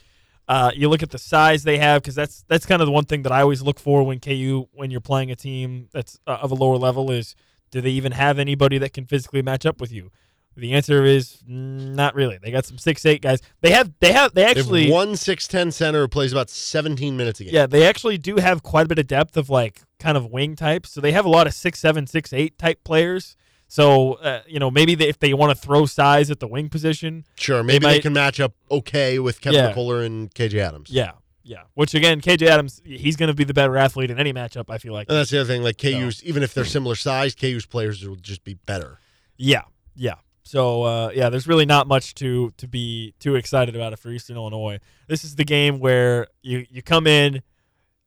Uh, 0.48 0.72
you 0.74 0.90
look 0.90 1.04
at 1.04 1.12
the 1.12 1.20
size 1.20 1.64
they 1.64 1.78
have 1.78 2.02
because 2.02 2.16
that's 2.16 2.44
that's 2.48 2.66
kind 2.66 2.82
of 2.82 2.88
the 2.88 2.92
one 2.92 3.06
thing 3.06 3.22
that 3.22 3.32
I 3.32 3.42
always 3.42 3.62
look 3.62 3.80
for 3.80 4.02
when 4.04 4.20
KU 4.20 4.68
when 4.74 4.90
you're 4.90 5.00
playing 5.00 5.30
a 5.30 5.36
team 5.36 5.90
that's 5.94 6.20
uh, 6.26 6.40
of 6.42 6.52
a 6.52 6.56
lower 6.56 6.78
level 6.78 7.12
is 7.12 7.36
do 7.70 7.82
they 7.82 7.92
even 7.92 8.14
have 8.14 8.40
anybody 8.40 8.80
that 8.80 8.92
can 8.94 9.06
physically 9.06 9.44
match 9.44 9.66
up 9.66 9.80
with 9.80 9.92
you? 9.92 10.10
The 10.56 10.74
answer 10.74 11.06
is 11.06 11.44
not 11.48 12.16
really. 12.16 12.40
They 12.42 12.50
got 12.52 12.66
some 12.66 12.80
six 12.80 13.06
eight 13.06 13.22
guys. 13.22 13.42
They 13.62 13.70
have 13.72 13.92
they 14.00 14.12
have 14.12 14.34
they 14.34 14.42
They 14.42 14.48
have 14.48 14.58
actually 14.58 14.92
one 14.92 15.16
six 15.16 15.48
ten 15.48 15.72
center 15.72 16.02
who 16.02 16.08
plays 16.08 16.32
about 16.32 16.50
17 16.50 17.16
minutes 17.16 17.40
a 17.40 17.44
game. 17.44 17.54
yeah, 17.54 17.68
they 17.68 17.86
actually 17.86 18.18
do 18.18 18.38
have 18.38 18.64
quite 18.64 18.88
a 18.88 18.90
bit 18.90 18.98
of 19.00 19.06
depth 19.08 19.38
of 19.38 19.50
like 19.52 19.82
kind 20.00 20.18
of 20.18 20.32
wing 20.32 20.56
types. 20.56 20.90
So 20.90 21.00
they 21.00 21.12
have 21.12 21.26
a 21.26 21.30
lot 21.30 21.46
of 21.46 21.54
six 21.54 21.80
seven, 21.80 22.08
six 22.08 22.34
eight 22.34 22.58
type 22.58 22.84
players. 22.84 23.36
So 23.72 24.14
uh, 24.16 24.42
you 24.48 24.60
know 24.60 24.70
maybe 24.72 24.96
they, 24.96 25.08
if 25.08 25.20
they 25.20 25.34
want 25.34 25.56
to 25.56 25.56
throw 25.56 25.86
size 25.86 26.30
at 26.32 26.40
the 26.40 26.48
wing 26.48 26.68
position, 26.70 27.24
Sure, 27.36 27.64
maybe 27.64 27.86
they, 27.86 27.94
might- 27.94 28.02
can 28.02 28.14
match 28.14 28.40
up 28.40 28.54
okay 28.70 29.20
with 29.20 29.40
Kevin 29.40 29.60
Yeah. 29.60 30.02
And 30.04 30.34
KJ 30.34 30.56
Adams. 30.60 30.90
yeah, 30.90 31.12
yeah. 31.44 31.62
Which 31.76 31.94
again, 31.94 32.20
KJ 32.20 32.48
Adams, 32.48 32.82
he's 32.84 33.16
going 33.16 33.28
to 33.28 33.34
be 33.36 33.44
the 33.44 33.54
better 33.54 33.78
athlete 33.78 34.10
in 34.12 34.20
any 34.20 34.34
matchup. 34.34 34.66
I 34.70 34.80
feel 34.80 34.92
like. 34.94 35.08
And 35.08 35.16
that's 35.18 35.30
the 35.30 35.40
other 35.40 35.48
thing. 35.48 35.62
Like 35.64 35.78
KU's, 35.78 36.24
even 36.24 36.42
if 36.44 36.54
they're 36.56 36.66
similar 36.66 36.96
size, 36.96 37.36
KU's 37.36 37.66
players 37.68 38.06
will 38.08 38.16
just 38.16 38.44
be 38.44 38.56
better. 38.56 38.98
Yeah, 39.38 39.64
yeah. 39.96 40.16
So 40.42 40.82
uh, 40.82 41.12
yeah, 41.14 41.30
there's 41.30 41.48
really 41.48 41.68
not 41.68 41.88
much 41.88 42.16
to 42.16 42.52
to 42.58 42.68
be 42.68 43.14
too 43.20 43.36
excited 43.36 43.76
about 43.76 43.94
it 43.94 44.00
for 44.00 44.10
Eastern 44.10 44.36
Illinois. 44.36 44.80
This 45.08 45.24
is 45.24 45.36
the 45.36 45.46
game 45.46 45.80
where 45.80 46.26
you 46.42 46.66
you 46.72 46.82
come 46.82 47.06
in, 47.06 47.44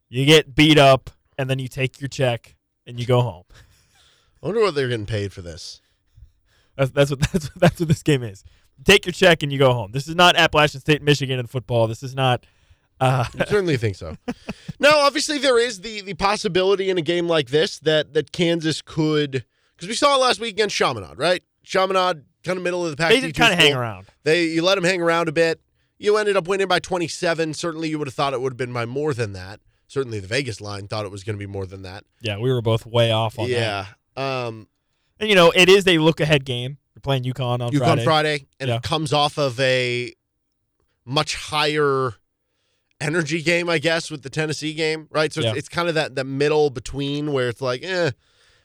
you 0.08 0.26
get 0.26 0.56
beat 0.56 0.76
up, 0.76 1.08
and 1.38 1.48
then 1.48 1.60
you 1.60 1.68
take 1.68 2.00
your 2.00 2.08
check 2.08 2.56
and 2.84 2.98
you 2.98 3.06
go 3.06 3.20
home. 3.22 3.44
I 4.42 4.46
wonder 4.46 4.60
what 4.60 4.74
they're 4.74 4.88
getting 4.88 5.06
paid 5.06 5.32
for 5.32 5.42
this. 5.42 5.80
That's, 6.76 6.90
that's 6.90 7.10
what 7.10 7.20
that's 7.32 7.44
what, 7.50 7.60
that's 7.60 7.80
what 7.80 7.88
this 7.88 8.02
game 8.02 8.22
is. 8.22 8.44
Take 8.84 9.06
your 9.06 9.12
check 9.12 9.42
and 9.42 9.52
you 9.52 9.58
go 9.58 9.72
home. 9.72 9.92
This 9.92 10.08
is 10.08 10.14
not 10.16 10.36
Appalachian 10.36 10.80
State, 10.80 11.02
Michigan 11.02 11.38
in 11.38 11.46
football. 11.46 11.86
This 11.86 12.02
is 12.02 12.14
not. 12.14 12.44
Uh, 13.00 13.24
I 13.38 13.44
certainly 13.46 13.76
think 13.76 13.96
so. 13.96 14.16
now, 14.78 14.90
obviously, 14.94 15.38
there 15.38 15.58
is 15.58 15.80
the 15.80 16.02
the 16.02 16.14
possibility 16.14 16.90
in 16.90 16.98
a 16.98 17.02
game 17.02 17.28
like 17.28 17.48
this 17.48 17.78
that 17.80 18.14
that 18.14 18.32
Kansas 18.32 18.82
could, 18.82 19.44
because 19.76 19.88
we 19.88 19.94
saw 19.94 20.16
it 20.16 20.20
last 20.20 20.40
week 20.40 20.54
against 20.54 20.76
Chaminade, 20.76 21.18
right? 21.18 21.42
Chaminade, 21.64 22.22
kind 22.44 22.56
of 22.56 22.62
middle 22.62 22.84
of 22.84 22.90
the 22.90 22.96
pack. 22.96 23.10
they 23.10 23.20
did 23.20 23.34
kind 23.34 23.52
of 23.52 23.58
hang 23.58 23.74
around. 23.74 24.06
They 24.24 24.44
you 24.46 24.62
let 24.62 24.76
them 24.76 24.84
hang 24.84 25.00
around 25.00 25.28
a 25.28 25.32
bit. 25.32 25.60
You 25.98 26.16
ended 26.16 26.36
up 26.36 26.48
winning 26.48 26.66
by 26.66 26.80
27. 26.80 27.54
Certainly, 27.54 27.88
you 27.88 27.98
would 27.98 28.08
have 28.08 28.14
thought 28.14 28.32
it 28.32 28.40
would 28.40 28.52
have 28.52 28.56
been 28.56 28.72
by 28.72 28.86
more 28.86 29.14
than 29.14 29.32
that. 29.34 29.60
Certainly, 29.86 30.20
the 30.20 30.26
Vegas 30.26 30.60
line 30.60 30.88
thought 30.88 31.04
it 31.04 31.12
was 31.12 31.22
going 31.22 31.36
to 31.36 31.38
be 31.38 31.46
more 31.46 31.66
than 31.66 31.82
that. 31.82 32.04
Yeah, 32.20 32.38
we 32.38 32.52
were 32.52 32.62
both 32.62 32.86
way 32.86 33.12
off 33.12 33.38
on 33.38 33.48
that. 33.50 33.86
Um, 34.16 34.68
And 35.20 35.28
you 35.28 35.34
know, 35.34 35.52
it 35.54 35.68
is 35.68 35.86
a 35.86 35.98
look 35.98 36.20
ahead 36.20 36.44
game. 36.44 36.78
You're 36.94 37.00
playing 37.00 37.24
UConn 37.24 37.60
on 37.60 37.72
UConn 37.72 37.78
Friday. 37.78 38.04
Friday, 38.04 38.46
and 38.60 38.68
Yeah. 38.68 38.76
it 38.76 38.82
comes 38.82 39.12
off 39.12 39.38
of 39.38 39.58
a 39.60 40.12
much 41.04 41.34
higher 41.36 42.14
energy 43.00 43.42
game, 43.42 43.68
I 43.68 43.78
guess, 43.78 44.10
with 44.10 44.22
the 44.22 44.30
Tennessee 44.30 44.74
game, 44.74 45.08
right? 45.10 45.32
So 45.32 45.40
Yeah. 45.40 45.50
it's, 45.50 45.58
it's 45.60 45.68
kind 45.68 45.88
of 45.88 45.94
that 45.94 46.14
the 46.14 46.24
middle 46.24 46.70
between 46.70 47.32
where 47.32 47.48
it's 47.48 47.60
like, 47.60 47.82
eh, 47.82 48.12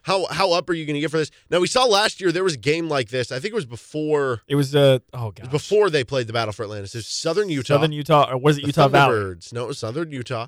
how 0.03 0.25
how 0.27 0.51
up 0.53 0.69
are 0.69 0.73
you 0.73 0.85
going 0.85 0.93
to 0.95 0.99
get 1.01 1.11
for 1.11 1.17
this? 1.17 1.31
Now 1.49 1.59
we 1.59 1.67
saw 1.67 1.83
last 1.85 2.21
year 2.21 2.31
there 2.31 2.43
was 2.43 2.53
a 2.53 2.57
game 2.59 2.87
like 2.87 3.09
this. 3.09 3.31
I 3.31 3.39
think 3.39 3.51
it 3.51 3.55
was 3.55 3.65
before 3.65 4.41
It 4.47 4.55
was 4.55 4.75
uh 4.75 4.99
oh 5.13 5.31
god. 5.31 5.49
before 5.51 5.89
they 5.89 6.03
played 6.03 6.27
the 6.27 6.33
Battle 6.33 6.53
for 6.53 6.63
Atlantis. 6.63 6.93
It 6.95 6.99
was 6.99 7.07
Southern 7.07 7.49
Utah. 7.49 7.75
Southern 7.75 7.91
Utah 7.91 8.29
or 8.31 8.37
was 8.37 8.57
it 8.57 8.65
Utah 8.65 8.87
Valley? 8.87 9.35
No, 9.51 9.65
it 9.65 9.67
was 9.67 9.79
Southern 9.79 10.11
Utah. 10.11 10.47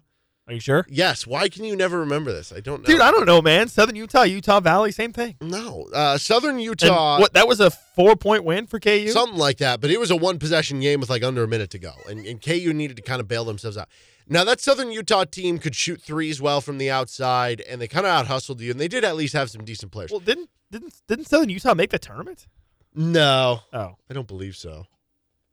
Are 0.49 0.53
you 0.53 0.59
sure? 0.59 0.85
Yes. 0.89 1.27
Why 1.27 1.47
can 1.47 1.63
you 1.63 1.75
never 1.75 1.99
remember 1.99 2.33
this? 2.33 2.51
I 2.51 2.59
don't 2.59 2.81
know. 2.81 2.85
Dude, 2.87 3.01
I 3.01 3.11
don't 3.11 3.25
know, 3.27 3.39
man. 3.41 3.67
Southern 3.67 3.95
Utah, 3.95 4.23
Utah 4.23 4.59
Valley, 4.59 4.91
same 4.91 5.13
thing. 5.13 5.35
no. 5.41 5.87
Uh, 5.93 6.17
Southern 6.17 6.55
And 6.55 6.63
Utah. 6.63 7.19
what 7.19 7.33
that 7.33 7.47
was 7.47 7.59
a 7.59 7.69
four 7.69 8.15
point 8.15 8.43
win 8.43 8.65
for 8.65 8.79
KU? 8.79 9.09
Something 9.09 9.37
like 9.37 9.59
that, 9.59 9.79
but 9.79 9.91
it 9.91 9.99
was 9.99 10.09
a 10.09 10.15
one 10.15 10.39
possession 10.39 10.79
game 10.79 10.99
with 10.99 11.09
like 11.09 11.21
under 11.23 11.43
a 11.43 11.47
minute 11.47 11.69
to 11.69 11.79
go, 11.79 11.93
and, 12.09 12.25
and 12.25 12.41
KU 12.41 12.73
needed 12.73 12.97
to 12.97 13.03
kind 13.03 13.21
of 13.21 13.27
bail 13.27 13.45
themselves 13.45 13.77
out. 13.77 13.87
Now 14.27 14.43
that 14.43 14.59
Southern 14.59 14.91
Utah 14.91 15.23
team 15.25 15.59
could 15.59 15.75
shoot 15.75 16.01
threes 16.01 16.41
well 16.41 16.61
from 16.61 16.77
the 16.79 16.89
outside, 16.89 17.61
and 17.61 17.79
they 17.79 17.87
kind 17.87 18.05
of 18.07 18.11
out 18.11 18.25
hustled 18.27 18.59
you, 18.61 18.71
and 18.71 18.79
they 18.79 18.87
did 18.87 19.03
at 19.03 19.15
least 19.15 19.33
have 19.33 19.49
some 19.51 19.63
decent 19.63 19.91
players. 19.91 20.09
well, 20.11 20.19
didn't 20.19 20.49
didn't 20.71 20.93
didn't 21.07 21.25
Southern 21.27 21.49
Utah 21.49 21.73
make 21.75 21.91
the 21.91 21.99
tournament? 21.99 22.47
no, 22.95 23.61
Oh, 23.71 23.95
I 24.09 24.13
don't 24.13 24.27
believe 24.27 24.55
so. 24.55 24.87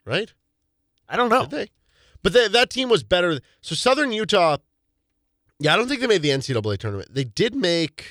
Right? 0.06 0.32
I 1.08 1.16
don't 1.16 1.28
know. 1.28 1.42
Did 1.42 1.50
they? 1.50 1.70
But 2.22 2.32
they, 2.32 2.48
that 2.48 2.70
team 2.70 2.88
was 2.88 3.02
better. 3.02 3.40
So 3.60 3.74
Southern 3.74 4.10
Utah, 4.10 4.56
yeah, 5.58 5.72
I 5.74 5.76
don't 5.76 5.88
think 5.88 6.00
they 6.00 6.06
made 6.06 6.22
the 6.22 6.30
NCAA 6.30 6.78
tournament. 6.78 7.12
They 7.12 7.24
did 7.24 7.54
make. 7.54 8.06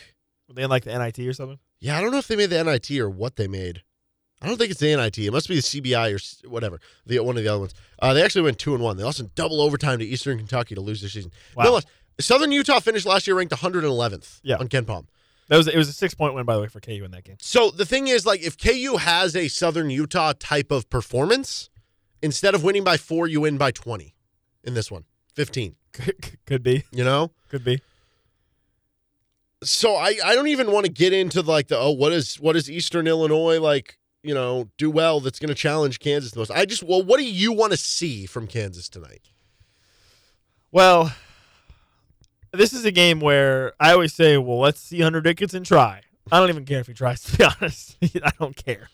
Were 0.48 0.56
they 0.56 0.64
in 0.64 0.70
like 0.70 0.84
the 0.84 0.98
NIT 0.98 1.20
or 1.20 1.34
something? 1.34 1.60
Yeah, 1.80 1.98
I 1.98 2.02
don't 2.02 2.12
know 2.12 2.18
if 2.18 2.28
they 2.28 2.36
made 2.36 2.50
the 2.50 2.64
NIT 2.64 2.92
or 3.00 3.10
what 3.10 3.36
they 3.36 3.48
made. 3.48 3.82
I 4.42 4.48
don't 4.48 4.58
think 4.58 4.72
it's 4.72 4.80
the 4.80 4.96
NIT. 4.96 5.18
It 5.18 5.32
must 5.32 5.48
be 5.48 5.56
the 5.56 5.62
CBI 5.62 6.14
or 6.46 6.50
whatever. 6.50 6.80
The 7.06 7.20
one 7.20 7.38
of 7.38 7.44
the 7.44 7.50
other 7.50 7.60
ones. 7.60 7.74
Uh, 8.00 8.14
they 8.14 8.24
actually 8.24 8.42
went 8.44 8.60
two 8.60 8.74
and 8.76 8.84
one. 8.84 8.98
They 8.98 9.04
lost 9.04 9.20
in 9.20 9.32
double 9.36 9.62
overtime 9.62 10.00
to 10.00 10.06
Eastern 10.06 10.38
Kentucky 10.38 10.76
to 10.76 10.82
lose 10.82 11.02
their 11.02 11.10
season. 11.10 11.32
Wow. 11.56 11.80
Southern 12.20 12.52
Utah 12.52 12.80
finished 12.80 13.06
last 13.06 13.28
year 13.28 13.36
ranked 13.36 13.54
111th 13.54 14.40
Yeah. 14.44 14.58
on 14.58 14.68
KenPom. 14.68 15.08
That 15.48 15.58
was 15.58 15.68
it 15.68 15.76
was 15.78 15.88
a 15.90 15.94
six 15.94 16.14
point 16.16 16.34
win 16.34 16.46
by 16.46 16.56
the 16.56 16.62
way 16.62 16.68
for 16.68 16.80
KU 16.80 17.04
in 17.04 17.12
that 17.12 17.24
game. 17.24 17.36
So 17.40 17.70
the 17.72 17.86
thing 17.86 18.08
is, 18.08 18.26
like, 18.26 18.42
if 18.42 18.58
KU 18.58 18.98
has 18.98 19.36
a 19.36 19.48
Southern 19.48 19.90
Utah 19.90 20.34
type 20.38 20.72
of 20.72 20.90
performance, 20.90 21.70
instead 22.22 22.56
of 22.56 22.64
winning 22.64 22.84
by 22.84 22.98
four, 22.98 23.28
you 23.28 23.42
win 23.42 23.58
by 23.58 23.72
20 23.72 24.16
in 24.64 24.74
this 24.74 24.90
one, 24.90 25.06
15. 25.36 25.76
Could, 26.46 26.64
be, 26.64 26.84
You 26.92 27.04
know. 27.04 27.32
could 27.50 27.64
be. 27.64 27.82
so 29.64 29.96
I, 29.96 30.18
I 30.24 30.36
don't 30.36 30.48
even 30.48 30.72
want 30.72 30.86
to 30.86 30.92
get 30.92 31.14
into 31.14 31.42
like 31.42 31.68
the 31.68 31.78
oh 31.78 31.92
what 31.92 32.12
is 32.12 32.36
what 32.36 32.56
is 32.56 32.70
Eastern 32.70 33.08
Illinois 33.08 33.60
like 33.60 33.98
you 34.24 34.34
know 34.34 34.70
do 34.78 34.90
well 34.92 35.20
that's 35.20 35.40
going 35.40 35.50
to 35.50 35.56
challenge 35.56 36.00
Kansas 36.00 36.32
the 36.32 36.40
most. 36.40 36.52
I 36.52 36.66
just 36.66 36.84
well 36.84 37.02
what 37.04 37.18
do 37.20 37.26
you 37.26 37.52
want 37.54 37.72
to 37.72 37.78
see 37.78 38.26
from 38.26 38.48
Kansas 38.48 38.90
tonight? 38.90 39.30
Well, 40.72 41.14
this 42.52 42.74
is 42.74 42.84
a 42.86 42.92
game 42.92 43.20
where 43.22 43.74
I 43.80 43.94
always 43.94 44.14
say, 44.14 44.38
well, 44.38 44.60
let's 44.60 44.80
see 44.82 45.00
Hunter 45.02 45.22
Dickinson 45.22 45.64
try. 45.64 46.02
I 46.32 46.40
don't 46.40 46.50
even 46.50 46.66
care 46.66 46.80
if 46.82 46.88
he 46.88 46.94
tries, 46.94 47.22
to 47.26 47.38
be 47.38 47.44
honest. 47.44 47.98
I 48.24 48.32
don't 48.40 48.56
care. 48.56 48.90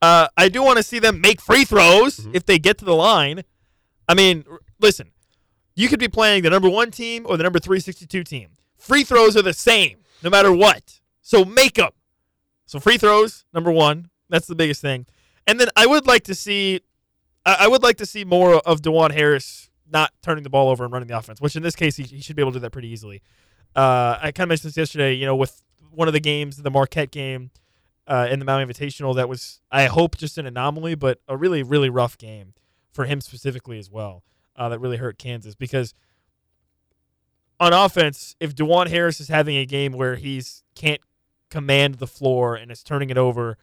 Uh, 0.00 0.28
I 0.36 0.48
do 0.48 0.62
want 0.62 0.76
to 0.78 0.82
see 0.82 0.98
them 0.98 1.20
make 1.20 1.40
free 1.40 1.64
throws 1.64 2.18
Mhm. 2.20 2.34
if 2.34 2.46
they 2.46 2.58
get 2.58 2.78
to 2.78 2.84
the 2.84 2.94
line. 2.94 3.42
I 4.08 4.14
mean, 4.14 4.44
r- 4.50 4.60
listen, 4.80 5.10
you 5.74 5.88
could 5.88 6.00
be 6.00 6.08
playing 6.08 6.42
the 6.42 6.50
number 6.50 6.68
one 6.68 6.90
team 6.90 7.26
or 7.28 7.36
the 7.36 7.42
number 7.42 7.58
362 7.58 8.24
team. 8.24 8.50
Free 8.76 9.04
throws 9.04 9.36
are 9.36 9.42
the 9.42 9.52
same 9.52 9.98
no 10.24 10.30
matter 10.30 10.50
what. 10.50 11.00
So 11.20 11.44
make 11.44 11.74
them. 11.74 11.90
So 12.66 12.80
free 12.80 12.98
throws, 12.98 13.44
number 13.52 13.70
one. 13.70 14.10
That's 14.28 14.46
the 14.46 14.54
biggest 14.54 14.80
thing. 14.80 15.06
And 15.46 15.60
then 15.60 15.68
I 15.76 15.86
would 15.86 16.06
like 16.06 16.24
to 16.24 16.34
see, 16.34 16.80
I 17.44 17.68
would 17.68 17.82
like 17.82 17.98
to 17.98 18.06
see 18.06 18.24
more 18.24 18.54
of 18.54 18.80
Dajuan 18.80 19.12
Harris 19.12 19.68
not 19.90 20.12
turning 20.22 20.42
the 20.42 20.50
ball 20.50 20.70
over 20.70 20.82
and 20.84 20.92
running 20.92 21.08
the 21.08 21.16
offense, 21.16 21.40
which 21.40 21.56
in 21.56 21.62
this 21.62 21.76
case 21.76 21.96
he, 21.96 22.04
he 22.04 22.20
should 22.20 22.36
be 22.36 22.42
able 22.42 22.52
to 22.52 22.58
do 22.58 22.62
that 22.62 22.70
pretty 22.70 22.88
easily. 22.88 23.22
Uh, 23.76 24.18
I 24.20 24.32
kind 24.32 24.44
of 24.44 24.48
mentioned 24.48 24.70
this 24.70 24.76
yesterday. 24.78 25.12
You 25.12 25.26
know, 25.26 25.36
with 25.36 25.62
one 25.90 26.08
of 26.08 26.14
the 26.14 26.20
games, 26.20 26.56
the 26.56 26.70
Marquette 26.70 27.10
game 27.10 27.50
uh, 28.06 28.28
in 28.30 28.38
the 28.38 28.44
Maui 28.46 28.64
Invitational, 28.64 29.14
that 29.16 29.28
was 29.28 29.60
I 29.70 29.86
hope 29.86 30.16
just 30.16 30.38
an 30.38 30.46
anomaly, 30.46 30.94
but 30.94 31.20
a 31.28 31.36
really 31.36 31.62
really 31.62 31.90
rough 31.90 32.16
game 32.16 32.54
for 32.92 33.04
him 33.04 33.20
specifically 33.20 33.78
as 33.78 33.90
well. 33.90 34.22
Uh, 34.56 34.68
that 34.68 34.78
really 34.78 34.98
hurt 34.98 35.18
Kansas 35.18 35.54
because 35.54 35.94
on 37.58 37.72
offense, 37.72 38.36
if 38.40 38.54
Dajuan 38.54 38.88
Harris 38.88 39.20
is 39.20 39.28
having 39.28 39.56
a 39.56 39.66
game 39.66 39.92
where 39.92 40.16
he's 40.16 40.62
can't 40.74 41.00
command 41.50 41.96
the 41.96 42.06
floor 42.06 42.54
and 42.56 42.70
is 42.70 42.82
turning 42.82 43.10
it 43.10 43.18
over, 43.18 43.58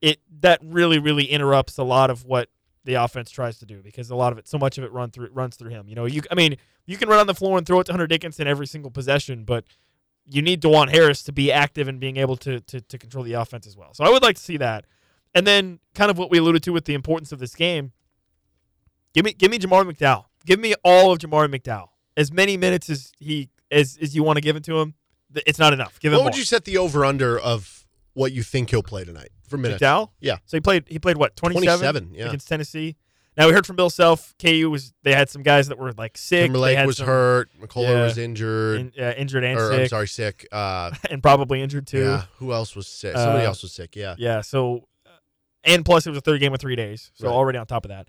it 0.00 0.20
that 0.40 0.60
really 0.62 0.98
really 0.98 1.24
interrupts 1.24 1.78
a 1.78 1.84
lot 1.84 2.10
of 2.10 2.24
what 2.24 2.48
the 2.84 2.94
offense 2.94 3.30
tries 3.30 3.58
to 3.58 3.66
do 3.66 3.82
because 3.82 4.10
a 4.10 4.16
lot 4.16 4.32
of 4.32 4.38
it, 4.38 4.48
so 4.48 4.58
much 4.58 4.78
of 4.78 4.84
it 4.84 4.92
run 4.92 5.10
through 5.10 5.28
runs 5.32 5.56
through 5.56 5.70
him. 5.70 5.88
You 5.88 5.94
know, 5.94 6.06
you 6.06 6.22
I 6.30 6.34
mean, 6.34 6.56
you 6.86 6.96
can 6.96 7.08
run 7.08 7.18
on 7.18 7.26
the 7.26 7.34
floor 7.34 7.58
and 7.58 7.66
throw 7.66 7.80
it 7.80 7.84
to 7.84 7.92
Hunter 7.92 8.06
Dickinson 8.06 8.46
every 8.46 8.66
single 8.66 8.90
possession, 8.90 9.44
but 9.44 9.64
you 10.24 10.40
need 10.40 10.62
Dajuan 10.62 10.90
Harris 10.90 11.22
to 11.24 11.32
be 11.32 11.52
active 11.52 11.88
and 11.88 12.00
being 12.00 12.16
able 12.16 12.36
to, 12.38 12.60
to 12.60 12.80
to 12.80 12.98
control 12.98 13.24
the 13.24 13.34
offense 13.34 13.66
as 13.66 13.76
well. 13.76 13.92
So 13.92 14.04
I 14.04 14.10
would 14.10 14.22
like 14.22 14.36
to 14.36 14.42
see 14.42 14.56
that. 14.58 14.86
And 15.34 15.46
then 15.46 15.80
kind 15.94 16.10
of 16.10 16.16
what 16.16 16.30
we 16.30 16.38
alluded 16.38 16.62
to 16.62 16.72
with 16.72 16.86
the 16.86 16.94
importance 16.94 17.32
of 17.32 17.38
this 17.38 17.54
game. 17.54 17.92
Give 19.16 19.24
me 19.24 19.32
give 19.32 19.50
me 19.50 19.58
Jamar 19.58 19.90
McDowell. 19.90 20.26
Give 20.44 20.60
me 20.60 20.74
all 20.84 21.10
of 21.10 21.18
Jamar 21.18 21.48
McDowell. 21.52 21.88
As 22.18 22.30
many 22.30 22.56
minutes 22.58 22.90
as 22.90 23.12
he 23.18 23.48
as, 23.70 23.98
as 24.00 24.14
you 24.14 24.22
want 24.22 24.36
to 24.36 24.42
give 24.42 24.54
it 24.56 24.64
to 24.64 24.78
him. 24.78 24.92
It's 25.46 25.58
not 25.58 25.72
enough. 25.72 25.98
Give 26.00 26.12
him 26.12 26.18
What 26.18 26.22
more. 26.24 26.30
would 26.32 26.38
you 26.38 26.44
set 26.44 26.64
the 26.66 26.76
over 26.78 27.04
under 27.04 27.38
of 27.38 27.86
what 28.12 28.32
you 28.32 28.42
think 28.42 28.70
he'll 28.70 28.82
play 28.82 29.04
tonight 29.04 29.30
for 29.48 29.56
minutes? 29.56 29.82
McDowell? 29.82 30.10
Yeah. 30.20 30.36
So 30.44 30.58
he 30.58 30.60
played 30.60 30.84
he 30.86 30.98
played 30.98 31.16
what, 31.16 31.34
27, 31.34 31.78
27, 31.78 32.14
yeah. 32.14 32.26
against 32.26 32.46
Tennessee. 32.46 32.96
Now 33.38 33.46
we 33.46 33.52
heard 33.52 33.66
from 33.66 33.76
Bill 33.76 33.90
Self, 33.90 34.34
KU 34.38 34.68
was 34.70 34.92
they 35.02 35.14
had 35.14 35.28
some 35.30 35.42
guys 35.42 35.68
that 35.68 35.78
were 35.78 35.92
like 35.92 36.16
sick. 36.18 36.40
they 36.40 36.44
Timberlake 36.44 36.76
had 36.76 36.86
was 36.86 36.98
some 36.98 37.06
hurt. 37.06 37.50
McCullar 37.60 37.88
Yeah. 37.88 38.02
was 38.04 38.18
injured. 38.18 38.80
in- 38.96 39.02
uh, 39.02 39.14
injured 39.16 39.44
and 39.44 39.58
or 39.58 39.72
I'm 39.72 39.78
sick, 39.78 39.90
sorry, 39.90 40.08
sick. 40.08 40.46
Uh, 40.52 40.90
and 41.10 41.22
probably 41.22 41.62
injured 41.62 41.86
too. 41.86 42.04
yeah. 42.04 42.24
Who 42.38 42.52
else 42.52 42.76
was 42.76 42.86
sick? 42.86 43.14
Somebody 43.16 43.44
Uh, 43.44 43.48
else 43.48 43.62
was 43.62 43.72
sick. 43.72 43.96
Yeah. 43.96 44.14
Yeah, 44.18 44.40
so 44.42 44.88
and 45.64 45.84
plus 45.84 46.06
it 46.06 46.10
was 46.10 46.18
a 46.18 46.22
third 46.22 46.40
game 46.40 46.54
of 46.54 46.60
three 46.60 46.76
days, 46.76 47.10
so 47.14 47.26
Right. 47.26 47.34
already 47.34 47.58
on 47.58 47.66
top 47.66 47.84
of 47.84 47.88
that. 47.90 48.08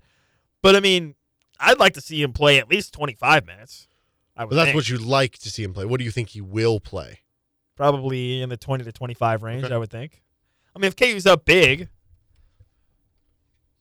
But 0.62 0.76
I 0.76 0.80
mean, 0.80 1.14
I'd 1.60 1.78
like 1.78 1.94
to 1.94 2.00
see 2.00 2.22
him 2.22 2.32
play 2.32 2.58
at 2.58 2.68
least 2.70 2.92
twenty 2.92 3.14
five 3.14 3.46
minutes. 3.46 3.88
I 4.36 4.44
would 4.44 4.50
But 4.50 4.56
that's 4.56 4.66
think. 4.68 4.76
what 4.76 4.88
you'd 4.88 5.00
like 5.02 5.38
to 5.38 5.50
see 5.50 5.62
him 5.64 5.74
play. 5.74 5.84
What 5.84 5.98
do 5.98 6.04
you 6.04 6.10
think 6.10 6.30
he 6.30 6.40
will 6.40 6.80
play? 6.80 7.20
probably 7.76 8.42
in 8.42 8.48
the 8.48 8.56
twenty 8.56 8.82
to 8.84 8.90
twenty 8.92 9.14
five 9.14 9.42
range. 9.44 9.62
Okay. 9.64 9.72
I 9.74 9.78
would 9.78 9.90
think. 9.90 10.20
I 10.74 10.80
mean, 10.80 10.88
if 10.88 10.96
KU's 10.96 11.26
up 11.26 11.44
big, 11.44 11.88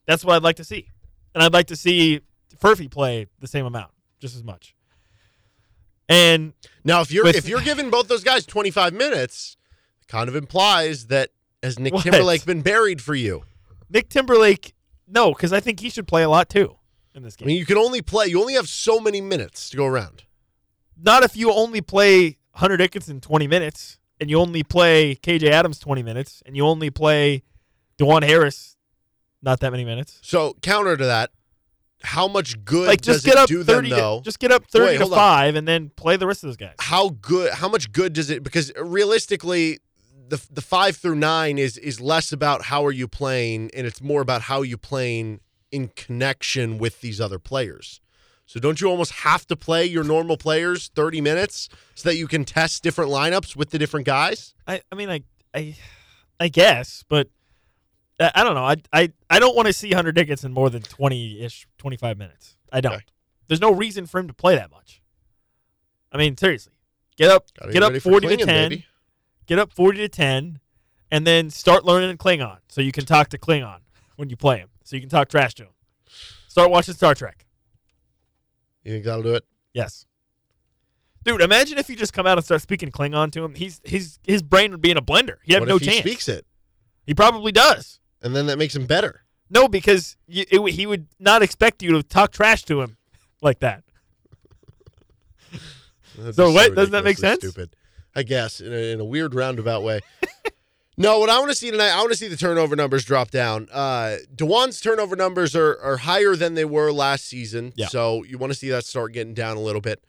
that's 0.05 0.24
what 0.24 0.36
I'd 0.36 0.43
like 0.43 0.55
to 0.57 0.63
see, 0.63 0.89
and 1.34 1.43
I'd 1.43 1.53
like 1.53 1.67
to 1.67 1.75
see 1.75 2.22
Furphy 2.60 2.89
play 2.89 3.27
the 3.39 3.48
same 3.48 3.65
amount, 3.65 3.91
just 4.19 4.36
as 4.36 4.43
much. 4.43 4.75
And 6.10 6.53
Now, 6.84 7.01
if 7.01 7.12
you're 7.12 7.24
With- 7.25 7.36
if 7.36 7.50
you're 7.50 7.62
giving 7.62 7.89
both 7.89 8.07
those 8.07 8.24
guys 8.24 8.46
25 8.46 8.93
minutes, 8.93 9.57
it 10.01 10.07
kind 10.07 10.29
of 10.29 10.36
implies 10.36 11.07
that 11.07 11.31
has 11.62 11.77
Nick 11.77 11.93
What? 11.96 12.03
Timberlake 12.03 12.46
been 12.46 12.62
buried 12.62 13.01
for 13.01 13.13
you? 13.15 13.43
Nick 13.89 14.10
Timberlake, 14.10 14.74
no, 15.07 15.33
because 15.33 15.53
I 15.53 15.59
think 15.59 15.79
he 15.79 15.89
should 15.89 16.07
play 16.07 16.23
a 16.23 16.29
lot 16.29 16.49
too 16.49 16.75
in 17.15 17.23
this 17.23 17.35
I 17.37 17.39
game. 17.39 17.47
mean, 17.47 17.57
you 17.57 17.65
can 17.65 17.77
only 17.77 18.01
play. 18.01 18.27
You 18.27 18.39
only 18.41 18.53
have 18.55 18.67
so 18.67 18.99
many 18.99 19.21
minutes 19.21 19.69
to 19.71 19.77
go 19.77 19.85
around. 19.85 20.23
Not 21.01 21.23
if 21.23 21.35
you 21.35 21.51
only 21.51 21.81
play 21.81 22.37
Hunter 22.53 22.77
Dickinson 22.77 23.21
20 23.21 23.47
minutes 23.47 23.99
and 24.19 24.29
you 24.29 24.39
only 24.39 24.63
play 24.63 25.15
KJ 25.15 25.49
Adams 25.49 25.79
20 25.79 26.01
minutes 26.03 26.41
and 26.45 26.55
you 26.55 26.65
only 26.65 26.89
play 26.89 27.43
Dajuan 27.99 28.23
Harris 28.23 28.75
not 29.41 29.59
that 29.59 29.71
many 29.71 29.85
minutes. 29.85 30.17
So 30.23 30.55
counter 30.61 30.97
to 30.97 31.05
that, 31.05 31.29
how 32.01 32.27
much 32.27 32.63
good 32.65 32.87
Like 32.87 33.01
just 33.01 33.23
does 33.23 33.25
get 33.25 33.33
it 33.33 33.37
up 33.41 33.47
do 33.47 33.63
30 33.63 33.89
them 33.89 33.97
though? 33.99 34.17
to, 34.19 34.23
just 34.23 34.39
get 34.39 34.51
up 34.51 34.65
30 34.65 34.85
Wait, 34.85 34.93
to 34.93 34.99
hold 34.99 35.13
on. 35.13 35.17
5 35.19 35.55
and 35.55 35.67
then 35.67 35.89
play 35.95 36.17
the 36.17 36.25
rest 36.27 36.43
of 36.43 36.47
those 36.47 36.57
guys. 36.57 36.75
how 36.79 37.09
good? 37.21 37.53
How 37.53 37.69
much 37.69 37.91
good 37.91 38.13
does 38.13 38.29
it? 38.31 38.43
Because 38.43 38.71
realistically, 38.79 39.79
the 40.29 40.46
the 40.51 40.62
five 40.62 40.98
through 40.98 41.15
nine 41.15 41.57
is 41.57 41.77
is 41.77 42.00
less 42.01 42.31
about 42.31 42.63
how 42.63 42.86
are 42.86 42.91
you 42.91 43.07
playing, 43.07 43.69
and 43.74 43.88
it's 43.88 44.01
more 44.01 44.22
about 44.22 44.43
how 44.43 44.62
you 44.62 44.77
playing 44.77 45.39
in 45.72 45.89
connection 45.89 46.77
with 46.77 47.01
these 47.01 47.19
other 47.19 47.39
players. 47.39 48.01
So 48.46 48.60
don't 48.62 48.79
you 48.79 48.88
almost 48.88 49.12
have 49.12 49.46
to 49.48 49.57
play 49.57 49.86
your 49.86 50.05
normal 50.05 50.38
players 50.38 50.89
30 50.96 51.19
minutes 51.19 51.67
so 51.96 52.07
that 52.07 52.15
you 52.15 52.27
can 52.27 52.46
test 52.46 52.81
different 52.81 53.12
lineups 53.12 53.57
with 53.57 53.72
the 53.72 53.77
different 53.77 54.05
guys? 54.05 54.53
I, 54.65 54.81
I 54.91 54.96
mean 54.96 55.10
I 55.10 55.22
I 55.53 55.75
I 56.39 56.48
guess, 56.48 57.03
but 57.10 57.27
I, 58.19 58.31
I 58.36 58.43
don't 58.43 58.55
know. 58.55 58.63
I 58.63 58.75
I 58.93 59.12
I 59.29 59.39
don't 59.39 59.55
want 59.55 59.67
to 59.67 59.74
see 59.74 59.91
Hunter 59.91 60.12
Dickinson 60.13 60.53
more 60.53 60.69
than 60.69 60.81
20ish 60.81 61.65
25 61.77 62.17
minutes. 62.17 62.55
I 62.72 62.79
don't. 62.81 62.93
Okay. 62.93 63.03
There's 63.48 63.62
no 63.62 63.74
reason 63.74 64.05
for 64.05 64.19
him 64.19 64.27
to 64.27 64.34
play 64.34 64.55
that 64.55 64.72
much. 64.72 65.01
I 66.12 66.17
mean, 66.17 66.38
seriously. 66.38 66.74
Get 67.17 67.29
up 67.29 67.46
Gotta 67.60 67.74
get 67.74 67.84
up 67.84 67.89
ready 67.89 68.00
for 68.00 68.12
40 68.12 68.27
to 68.27 68.46
10. 68.46 68.69
baby. 68.69 68.86
Get 69.47 69.59
up 69.59 69.73
40 69.73 69.99
to 69.99 70.09
10 70.09 70.59
and 71.09 71.25
then 71.25 71.49
start 71.49 71.85
learning 71.85 72.17
Klingon 72.17 72.57
so 72.67 72.81
you 72.81 72.91
can 72.91 73.05
talk 73.05 73.29
to 73.29 73.37
Clingan 73.37 73.79
when 74.17 74.29
you 74.29 74.35
play 74.37 74.57
him. 74.59 74.69
So 74.83 74.95
you 74.95 75.01
can 75.01 75.09
talk 75.09 75.29
trash 75.29 75.55
to 75.55 75.63
him. 75.63 75.71
Start 76.47 76.69
watching 76.69 76.93
Star 76.93 77.15
Trek. 77.15 77.45
You 78.83 78.91
think 78.93 79.05
that'll 79.05 79.23
do 79.23 79.35
it? 79.35 79.45
Yes. 79.73 80.05
Dude, 81.23 81.41
imagine 81.41 81.77
if 81.77 81.89
you 81.89 81.95
just 81.95 82.13
come 82.13 82.25
out 82.25 82.37
and 82.37 82.45
start 82.45 82.61
speaking 82.61 82.89
Klingon 82.89 83.31
to 83.33 83.43
him. 83.43 83.53
He's 83.55 83.81
his 83.83 84.17
his 84.23 84.41
brain 84.41 84.71
would 84.71 84.81
be 84.81 84.91
in 84.91 84.97
a 84.97 85.01
blender. 85.01 85.37
He'd 85.43 85.53
have 85.53 85.61
what 85.61 85.69
no 85.69 85.75
if 85.75 85.81
he 85.81 85.97
speaks 85.99 86.29
it, 86.29 86.45
He 87.05 87.13
probably 87.13 87.51
does. 87.51 87.99
and 88.21 88.35
then 88.35 88.45
that 88.47 88.57
makes 88.57 88.75
him 88.75 88.85
better? 88.85 89.23
No, 89.49 89.67
because 89.67 90.15
you, 90.27 90.45
it, 90.49 90.71
he 90.71 90.85
would 90.85 91.07
not 91.19 91.41
expect 91.41 91.81
you 91.83 91.91
to 91.93 92.03
talk 92.03 92.31
trash 92.31 92.63
to 92.65 92.81
him 92.81 92.97
like 93.41 93.59
that. 93.59 93.83
So 96.31 96.51
what? 96.51 96.73
Doesn't 96.75 96.91
that 96.93 97.03
make 97.03 97.17
sense? 97.17 97.39
Stupid. 97.39 97.75
I 98.17 98.24
guess 98.24 98.59
in 98.59 98.74
a, 98.74 98.91
in 98.93 99.00
a 99.00 99.05
weird 99.05 99.33
roundabout 99.36 99.83
way. 99.83 100.00
no, 100.97 101.19
what 101.19 101.29
I 101.29 101.38
want 101.38 101.51
to 101.51 101.55
see 101.55 101.69
tonight, 101.69 101.91
I 101.91 101.97
want 102.00 102.09
to 102.12 102.17
see 102.17 102.27
the 102.27 102.36
turnover 102.36 102.75
numbers 102.75 103.05
drop 103.05 103.29
down. 103.29 103.67
Uh, 103.71 104.17
Dajuan's 104.36 104.81
turnover 104.81 105.15
numbers 105.15 105.55
are 105.55 105.79
are 105.81 105.97
higher 105.97 106.36
than 106.36 106.55
they 106.55 106.65
were 106.65 106.91
last 106.91 107.25
season, 107.25 107.74
Yeah. 107.75 107.88
so 107.88 108.24
you 108.24 108.38
want 108.39 108.51
to 108.51 108.57
see 108.57 108.69
that 108.69 108.86
start 108.86 109.13
getting 109.13 109.36
down 109.36 109.55
a 109.55 109.62
little 109.62 109.81
bit. 109.81 110.03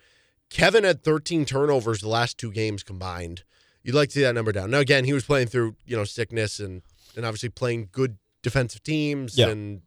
Kevin 0.51 0.85
had 0.85 1.03
13 1.05 1.45
turnovers 1.45 2.01
the 2.01 2.09
last 2.09 2.39
two 2.39 2.51
games 2.51 2.83
combined. 2.83 3.43
You'd 3.83 3.95
like 3.95 4.09
to 4.09 4.15
see 4.15 4.23
that 4.23 4.35
number 4.35 4.51
down. 4.53 4.71
Now, 4.71 4.79
again, 4.79 5.05
he 5.05 5.13
was 5.13 5.25
playing 5.25 5.49
through 5.49 5.77
you 5.85 5.95
know 5.97 6.05
sickness 6.05 6.59
and 6.59 6.81
and 7.15 7.27
obviously 7.27 7.51
playing 7.51 7.91
good 7.93 8.17
defensive 8.43 8.83
teams 8.83 9.37
Yeah. 9.37 9.49
and. 9.49 9.83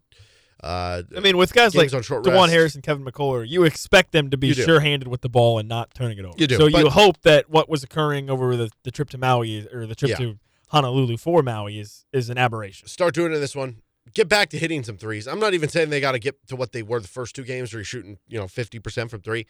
Uh, 0.63 1.01
I 1.17 1.19
mean, 1.21 1.37
with 1.37 1.53
guys 1.53 1.73
like 1.73 1.89
Dajuan 1.89 2.25
rest. 2.25 2.51
Harris 2.51 2.75
and 2.75 2.83
Kevin 2.83 3.03
McCullar, 3.03 3.47
you 3.47 3.63
expect 3.63 4.11
them 4.11 4.29
to 4.29 4.37
be 4.37 4.53
sure-handed 4.53 5.07
with 5.07 5.21
the 5.21 5.29
ball 5.29 5.57
and 5.57 5.67
not 5.67 5.93
turning 5.95 6.19
it 6.19 6.25
over. 6.25 6.35
You 6.37 6.45
do, 6.45 6.57
So 6.57 6.67
you 6.67 6.89
hope 6.89 7.21
that 7.21 7.49
what 7.49 7.67
was 7.67 7.83
occurring 7.83 8.29
over 8.29 8.55
the, 8.55 8.69
the 8.83 8.91
trip 8.91 9.09
to 9.11 9.17
Maui 9.17 9.67
or 9.73 9.87
the 9.87 9.95
trip 9.95 10.11
Yeah. 10.11 10.17
to 10.17 10.39
Honolulu 10.67 11.17
for 11.17 11.41
Maui 11.41 11.79
is 11.79 12.05
is 12.13 12.29
an 12.29 12.37
aberration. 12.37 12.87
start 12.87 13.13
doing 13.15 13.31
it 13.31 13.35
in 13.35 13.41
this 13.41 13.55
one. 13.55 13.81
Get 14.13 14.29
back 14.29 14.49
to 14.49 14.57
hitting 14.57 14.83
some 14.83 14.97
threes. 14.97 15.27
I'm 15.27 15.39
not 15.39 15.53
even 15.53 15.67
saying 15.69 15.89
they 15.89 15.99
got 16.01 16.11
to 16.13 16.19
get 16.19 16.35
to 16.47 16.55
what 16.55 16.71
they 16.73 16.83
were 16.83 16.99
the 16.99 17.07
first 17.07 17.35
two 17.35 17.43
games 17.43 17.73
where 17.73 17.79
you're 17.79 17.85
shooting, 17.85 18.17
you 18.27 18.37
know, 18.37 18.45
50% 18.45 19.09
from 19.09 19.21
three. 19.21 19.45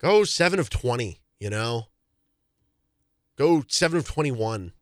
Go 0.00 0.24
seven 0.24 0.58
of 0.60 0.68
20, 0.70 1.20
you 1.40 1.50
know? 1.50 1.86
Go 3.36 3.64
seven 3.68 3.98
of 3.98 4.04
21. 4.06 4.72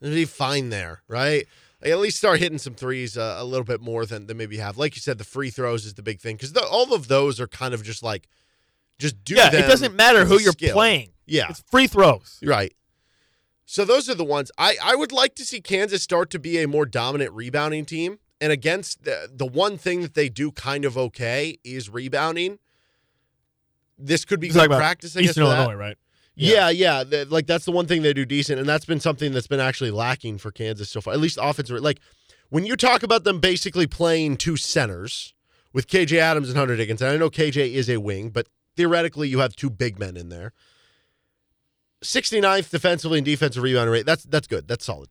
It'll 0.00 0.14
be 0.14 0.24
fine 0.24 0.70
there, 0.70 1.02
right? 1.08 1.46
At 1.82 1.98
least 1.98 2.16
start 2.16 2.40
hitting 2.40 2.58
some 2.58 2.74
threes 2.74 3.16
uh, 3.16 3.36
a 3.38 3.44
little 3.44 3.64
bit 3.64 3.80
more 3.80 4.04
than, 4.04 4.26
than 4.26 4.36
maybe 4.36 4.56
you 4.56 4.62
have. 4.62 4.78
Like 4.78 4.96
you 4.96 5.00
said, 5.00 5.18
the 5.18 5.24
free 5.24 5.50
throws 5.50 5.86
is 5.86 5.94
the 5.94 6.02
big 6.02 6.20
thing 6.20 6.36
because 6.36 6.56
all 6.56 6.92
of 6.92 7.06
those 7.06 7.40
are 7.40 7.46
kind 7.46 7.72
of 7.72 7.84
just 7.84 8.02
like, 8.02 8.28
just 8.98 9.22
do 9.22 9.34
yeah, 9.34 9.54
it 9.54 9.68
doesn't 9.68 9.94
matter 9.94 10.24
who 10.24 10.40
you're 10.40 10.52
skill. 10.52 10.74
playing. 10.74 11.10
Yeah. 11.24 11.46
It's 11.50 11.62
free 11.70 11.86
throws. 11.86 12.40
Right. 12.42 12.74
So 13.64 13.84
those 13.84 14.08
are 14.08 14.14
the 14.14 14.24
ones 14.24 14.50
I, 14.58 14.76
I 14.82 14.96
would 14.96 15.12
like 15.12 15.34
to 15.36 15.44
see 15.44 15.60
Kansas 15.60 16.02
start 16.02 16.30
to 16.30 16.38
be 16.38 16.58
a 16.58 16.66
more 16.66 16.86
dominant 16.86 17.32
rebounding 17.32 17.84
team. 17.84 18.18
And 18.40 18.50
against 18.50 19.04
the 19.04 19.28
the 19.32 19.46
one 19.46 19.76
thing 19.76 20.00
that 20.02 20.14
they 20.14 20.28
do 20.28 20.52
kind 20.52 20.84
of 20.84 20.96
okay 20.96 21.58
is 21.64 21.90
rebounding. 21.90 22.58
This 23.98 24.24
could 24.24 24.40
be 24.40 24.48
good 24.48 24.66
about 24.66 24.78
practice, 24.78 25.16
I 25.16 25.20
guess, 25.20 25.30
Eastern 25.30 25.44
for 25.44 25.50
that. 25.50 25.76
Right? 25.76 25.98
Yeah, 26.38 26.70
yeah. 26.70 27.04
the- 27.04 27.24
like 27.26 27.46
that's 27.46 27.64
the 27.64 27.72
one 27.72 27.86
thing 27.86 28.02
they 28.02 28.12
do 28.12 28.24
decent, 28.24 28.58
and 28.58 28.68
that's 28.68 28.84
been 28.84 29.00
something 29.00 29.32
that's 29.32 29.46
been 29.46 29.60
actually 29.60 29.90
lacking 29.90 30.38
for 30.38 30.50
Kansas 30.50 30.88
so 30.90 31.00
far. 31.00 31.12
At 31.14 31.20
least 31.20 31.38
offensive. 31.40 31.80
Like 31.80 32.00
when 32.50 32.64
you 32.64 32.76
talk 32.76 33.02
about 33.02 33.24
them 33.24 33.40
basically 33.40 33.86
playing 33.86 34.36
two 34.36 34.56
centers 34.56 35.34
with 35.72 35.86
KJ 35.86 36.18
Adams 36.18 36.48
and 36.48 36.56
Hunter 36.58 36.76
Dickinson. 36.76 37.08
I 37.08 37.16
know 37.16 37.30
KJ 37.30 37.72
is 37.72 37.88
a 37.88 37.98
wing, 37.98 38.30
but 38.30 38.48
theoretically 38.76 39.28
you 39.28 39.40
have 39.40 39.54
two 39.54 39.70
big 39.70 39.98
men 39.98 40.16
in 40.16 40.28
there. 40.28 40.52
69th 42.02 42.70
defensively 42.70 43.18
and 43.18 43.24
defensive 43.24 43.62
rebound 43.62 43.90
rate. 43.90 44.06
That's 44.06 44.24
that's 44.24 44.46
good. 44.46 44.68
That's 44.68 44.84
solid. 44.84 45.08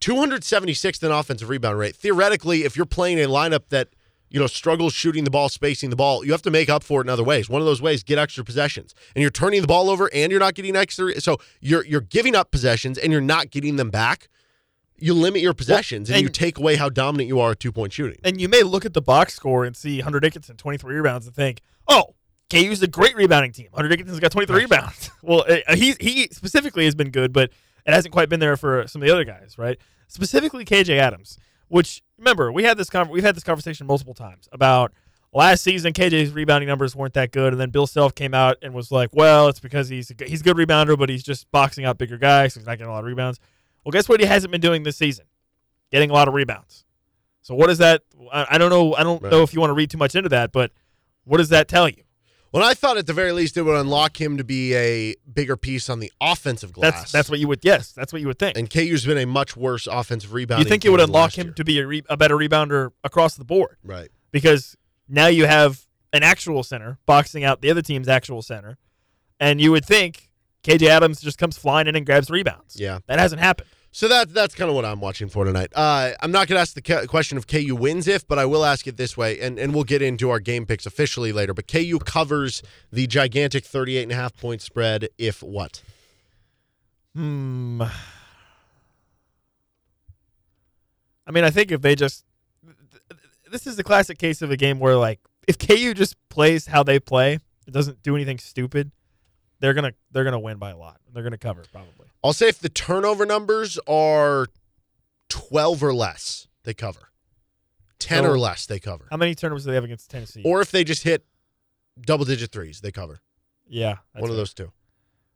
276th 0.00 1.02
in 1.02 1.10
offensive 1.10 1.48
rebound 1.48 1.78
rate. 1.78 1.96
Theoretically, 1.96 2.64
if 2.64 2.76
you're 2.76 2.86
playing 2.86 3.18
a 3.18 3.26
lineup 3.28 3.68
that 3.70 3.88
you 4.30 4.38
know 4.40 4.46
struggles 4.46 4.92
shooting 4.92 5.24
the 5.24 5.30
ball, 5.30 5.48
spacing 5.48 5.90
the 5.90 5.96
ball, 5.96 6.24
you 6.24 6.32
have 6.32 6.42
to 6.42 6.50
make 6.50 6.68
up 6.68 6.82
for 6.82 7.00
it 7.00 7.04
in 7.04 7.10
other 7.10 7.24
ways. 7.24 7.48
One 7.48 7.60
of 7.62 7.66
those 7.66 7.80
ways, 7.82 8.02
get 8.02 8.18
extra 8.18 8.44
possessions, 8.44 8.94
and 9.14 9.22
you're 9.22 9.30
turning 9.30 9.60
the 9.60 9.66
ball 9.66 9.90
over, 9.90 10.10
and 10.12 10.30
you're 10.30 10.40
not 10.40 10.54
getting 10.54 10.76
extra. 10.76 11.20
So 11.20 11.38
you're 11.60 11.84
you're 11.84 12.00
giving 12.00 12.34
up 12.36 12.50
possessions, 12.50 12.98
and 12.98 13.12
you're 13.12 13.20
not 13.20 13.50
getting 13.50 13.76
them 13.76 13.90
back. 13.90 14.28
You 15.00 15.14
limit 15.14 15.42
your 15.42 15.54
possessions, 15.54 16.08
and, 16.08 16.16
and- 16.16 16.22
you 16.24 16.28
take 16.28 16.58
away 16.58 16.76
how 16.76 16.88
dominant 16.88 17.28
you 17.28 17.38
are 17.40 17.52
at 17.52 17.60
two 17.60 17.70
point 17.72 17.92
shooting. 17.92 18.18
And 18.24 18.40
you 18.40 18.48
may 18.48 18.62
look 18.62 18.84
at 18.84 18.94
the 18.94 19.02
box 19.02 19.34
score 19.34 19.64
and 19.64 19.76
see 19.76 20.00
Hunter 20.00 20.18
Dickinson, 20.20 20.56
23 20.56 20.96
rebounds, 20.96 21.26
and 21.26 21.34
think, 21.36 21.60
oh, 21.86 22.14
KU's 22.50 22.82
a 22.82 22.88
great 22.88 23.14
rebounding 23.14 23.52
team. 23.52 23.68
Hunter 23.74 23.88
Dickinson's 23.88 24.20
got 24.20 24.32
23 24.32 24.56
rebounds. 24.56 25.10
well, 25.22 25.44
uh, 25.48 25.74
he, 25.76 25.94
he 26.00 26.28
specifically 26.32 26.84
has 26.84 26.94
been 26.94 27.10
good, 27.10 27.32
but 27.32 27.50
it 27.86 27.92
hasn't 27.92 28.12
quite 28.12 28.28
been 28.28 28.40
there 28.40 28.56
for 28.56 28.86
some 28.88 29.02
of 29.02 29.06
the 29.06 29.12
other 29.12 29.24
guys, 29.24 29.56
right? 29.58 29.78
Specifically 30.08 30.64
KJ 30.64 30.98
Adams, 30.98 31.38
which, 31.68 32.02
remember, 32.18 32.50
we 32.52 32.64
had 32.64 32.76
this 32.76 32.90
con- 32.90 33.08
we've 33.08 33.22
had 33.24 33.36
this 33.36 33.44
conversation 33.44 33.86
multiple 33.86 34.14
times 34.14 34.48
about 34.52 34.92
last 35.32 35.62
season 35.62 35.92
KJ's 35.92 36.32
rebounding 36.32 36.68
numbers 36.68 36.94
weren't 36.96 37.14
that 37.14 37.32
good, 37.32 37.52
and 37.52 37.60
then 37.60 37.70
Bill 37.70 37.86
Self 37.86 38.14
came 38.14 38.34
out 38.34 38.56
and 38.62 38.74
was 38.74 38.90
like, 38.90 39.10
well, 39.12 39.48
it's 39.48 39.60
because 39.60 39.88
he's 39.88 40.10
a, 40.10 40.14
g- 40.14 40.28
he's 40.28 40.40
a 40.40 40.44
good 40.44 40.56
rebounder, 40.56 40.98
but 40.98 41.08
he's 41.08 41.22
just 41.22 41.50
boxing 41.50 41.84
out 41.84 41.98
bigger 41.98 42.18
guys, 42.18 42.54
so 42.54 42.60
he's 42.60 42.66
not 42.66 42.78
getting 42.78 42.90
a 42.90 42.92
lot 42.92 43.00
of 43.00 43.04
rebounds. 43.06 43.38
Well, 43.84 43.92
guess 43.92 44.08
what 44.08 44.20
he 44.20 44.26
hasn't 44.26 44.50
been 44.50 44.60
doing 44.60 44.82
this 44.82 44.96
season? 44.96 45.26
Getting 45.92 46.10
a 46.10 46.12
lot 46.12 46.28
of 46.28 46.34
rebounds. 46.34 46.84
So 47.42 47.54
what 47.54 47.70
is 47.70 47.78
that? 47.78 48.02
I, 48.32 48.46
I 48.50 48.58
don't 48.58 48.68
know. 48.70 48.94
I 48.94 49.02
don't 49.02 49.22
Right. 49.22 49.30
know 49.30 49.42
if 49.42 49.54
you 49.54 49.60
want 49.60 49.70
to 49.70 49.74
read 49.74 49.90
too 49.90 49.96
much 49.98 50.14
into 50.14 50.28
that, 50.30 50.52
but 50.52 50.70
what 51.24 51.38
does 51.38 51.48
that 51.50 51.68
tell 51.68 51.88
you? 51.88 52.02
Well, 52.52 52.62
I 52.62 52.72
thought 52.74 52.96
at 52.96 53.06
the 53.06 53.12
very 53.12 53.32
least 53.32 53.56
it 53.56 53.62
would 53.62 53.78
unlock 53.78 54.18
him 54.20 54.38
to 54.38 54.44
be 54.44 54.74
a 54.74 55.14
bigger 55.32 55.56
piece 55.56 55.90
on 55.90 56.00
the 56.00 56.10
offensive 56.20 56.72
glass. 56.72 56.94
That's 56.94 57.12
that's 57.12 57.30
what 57.30 57.38
you 57.40 57.48
would. 57.48 57.60
Yes, 57.62 57.92
that's 57.92 58.12
what 58.12 58.22
you 58.22 58.28
would 58.28 58.38
think. 58.38 58.56
and 58.56 58.70
KU's 58.70 59.04
been 59.04 59.18
a 59.18 59.26
much 59.26 59.56
worse 59.56 59.86
offensive 59.86 60.30
rebounder. 60.30 60.60
you 60.60 60.64
think 60.64 60.84
it 60.84 60.90
would 60.90 61.00
unlock 61.00 61.36
him 61.36 61.48
year. 61.48 61.54
to 61.54 61.64
be 61.64 61.78
a, 61.78 61.86
re- 61.86 62.02
a 62.08 62.16
better 62.16 62.36
rebounder 62.36 62.90
across 63.04 63.34
the 63.36 63.44
board 63.44 63.76
right? 63.84 64.08
because 64.30 64.76
now 65.08 65.26
you 65.26 65.46
have 65.46 65.86
an 66.12 66.22
actual 66.22 66.62
center 66.62 66.98
boxing 67.04 67.44
out 67.44 67.60
the 67.60 67.70
other 67.70 67.82
team's 67.82 68.08
actual 68.08 68.40
center, 68.40 68.78
and 69.38 69.60
you 69.60 69.70
would 69.70 69.84
think 69.84 70.30
KJ 70.64 70.88
Adams 70.88 71.20
just 71.20 71.36
comes 71.38 71.58
flying 71.58 71.86
in 71.86 71.96
and 71.96 72.06
grabs 72.06 72.30
rebounds. 72.30 72.80
Yeah. 72.80 73.00
that 73.08 73.18
hasn't 73.18 73.40
happened. 73.42 73.68
So 73.90 74.06
that 74.08 74.32
that's 74.34 74.54
kind 74.54 74.68
of 74.68 74.76
what 74.76 74.84
I'm 74.84 75.00
watching 75.00 75.28
for 75.28 75.44
tonight. 75.44 75.72
Uh, 75.74 76.12
I'm 76.20 76.30
not 76.30 76.46
going 76.46 76.56
to 76.56 76.60
ask 76.60 76.74
the 76.74 77.06
question 77.08 77.38
of 77.38 77.46
KU 77.46 77.74
wins 77.74 78.06
if, 78.06 78.26
but 78.28 78.38
I 78.38 78.44
will 78.44 78.64
ask 78.64 78.86
it 78.86 78.96
this 78.96 79.16
way, 79.16 79.40
and, 79.40 79.58
and 79.58 79.74
we'll 79.74 79.84
get 79.84 80.02
into 80.02 80.30
our 80.30 80.40
game 80.40 80.66
picks 80.66 80.86
officially 80.86 81.32
later. 81.32 81.54
But 81.54 81.66
KU 81.68 81.98
covers 81.98 82.62
the 82.92 83.06
gigantic 83.06 83.64
38 83.64 84.02
and 84.02 84.12
a 84.12 84.14
half 84.14 84.36
point 84.36 84.60
spread 84.60 85.08
if 85.16 85.42
what? 85.42 85.82
Hmm. 87.14 87.82
I 91.26 91.30
mean, 91.30 91.44
I 91.44 91.50
think 91.50 91.70
if 91.72 91.82
they 91.82 91.94
just 91.94 92.24
this 93.50 93.66
is 93.66 93.76
the 93.76 93.84
classic 93.84 94.18
case 94.18 94.42
of 94.42 94.50
a 94.50 94.56
game 94.56 94.78
where 94.78 94.96
like 94.96 95.20
if 95.46 95.58
KU 95.58 95.94
just 95.94 96.16
plays 96.28 96.66
how 96.66 96.82
they 96.82 96.98
play, 96.98 97.38
it 97.66 97.70
doesn't 97.72 98.02
do 98.02 98.14
anything 98.14 98.38
stupid, 98.38 98.90
they're 99.60 99.74
gonna 99.74 99.92
they're 100.10 100.24
gonna 100.24 100.38
win 100.38 100.58
by 100.58 100.70
a 100.70 100.76
lot. 100.76 101.00
They're 101.12 101.22
gonna 101.22 101.38
cover 101.38 101.64
probably. 101.72 102.06
I'll 102.22 102.32
say 102.32 102.48
if 102.48 102.58
the 102.58 102.68
turnover 102.68 103.24
numbers 103.26 103.78
are 103.86 104.46
12 105.28 105.82
or 105.82 105.94
less, 105.94 106.48
they 106.64 106.74
cover. 106.74 107.10
10 107.98 108.24
So- 108.24 108.30
or 108.30 108.38
less, 108.38 108.66
they 108.66 108.78
cover. 108.78 109.06
How 109.10 109.16
many 109.16 109.34
turnovers 109.34 109.64
do 109.64 109.70
they 109.70 109.74
have 109.74 109.84
against 109.84 110.10
Tennessee? 110.10 110.42
Or 110.44 110.60
if 110.60 110.70
they 110.70 110.84
just 110.84 111.02
hit 111.02 111.24
double 112.00 112.24
digit 112.24 112.52
threes, 112.52 112.80
they 112.80 112.92
cover. 112.92 113.20
yeah, 113.70 113.96
One 114.14 114.30
of 114.30 114.36
those 114.36 114.54
two. 114.54 114.72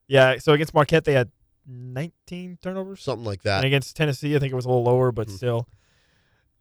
Yeah, 0.06 0.38
so 0.38 0.52
against 0.52 0.72
Marquette 0.74 1.04
they 1.04 1.12
had 1.12 1.30
19 1.66 2.58
turnovers. 2.62 3.02
Something 3.02 3.24
like 3.24 3.40
and 3.44 3.44
that. 3.44 3.64
against 3.64 3.94
Tennessee, 3.96 4.34
I 4.34 4.38
think 4.38 4.52
it 4.52 4.56
was 4.56 4.64
a 4.64 4.68
little 4.68 4.84
lower, 4.84 5.12
but 5.12 5.28
Mhm. 5.28 5.36
still. 5.36 5.68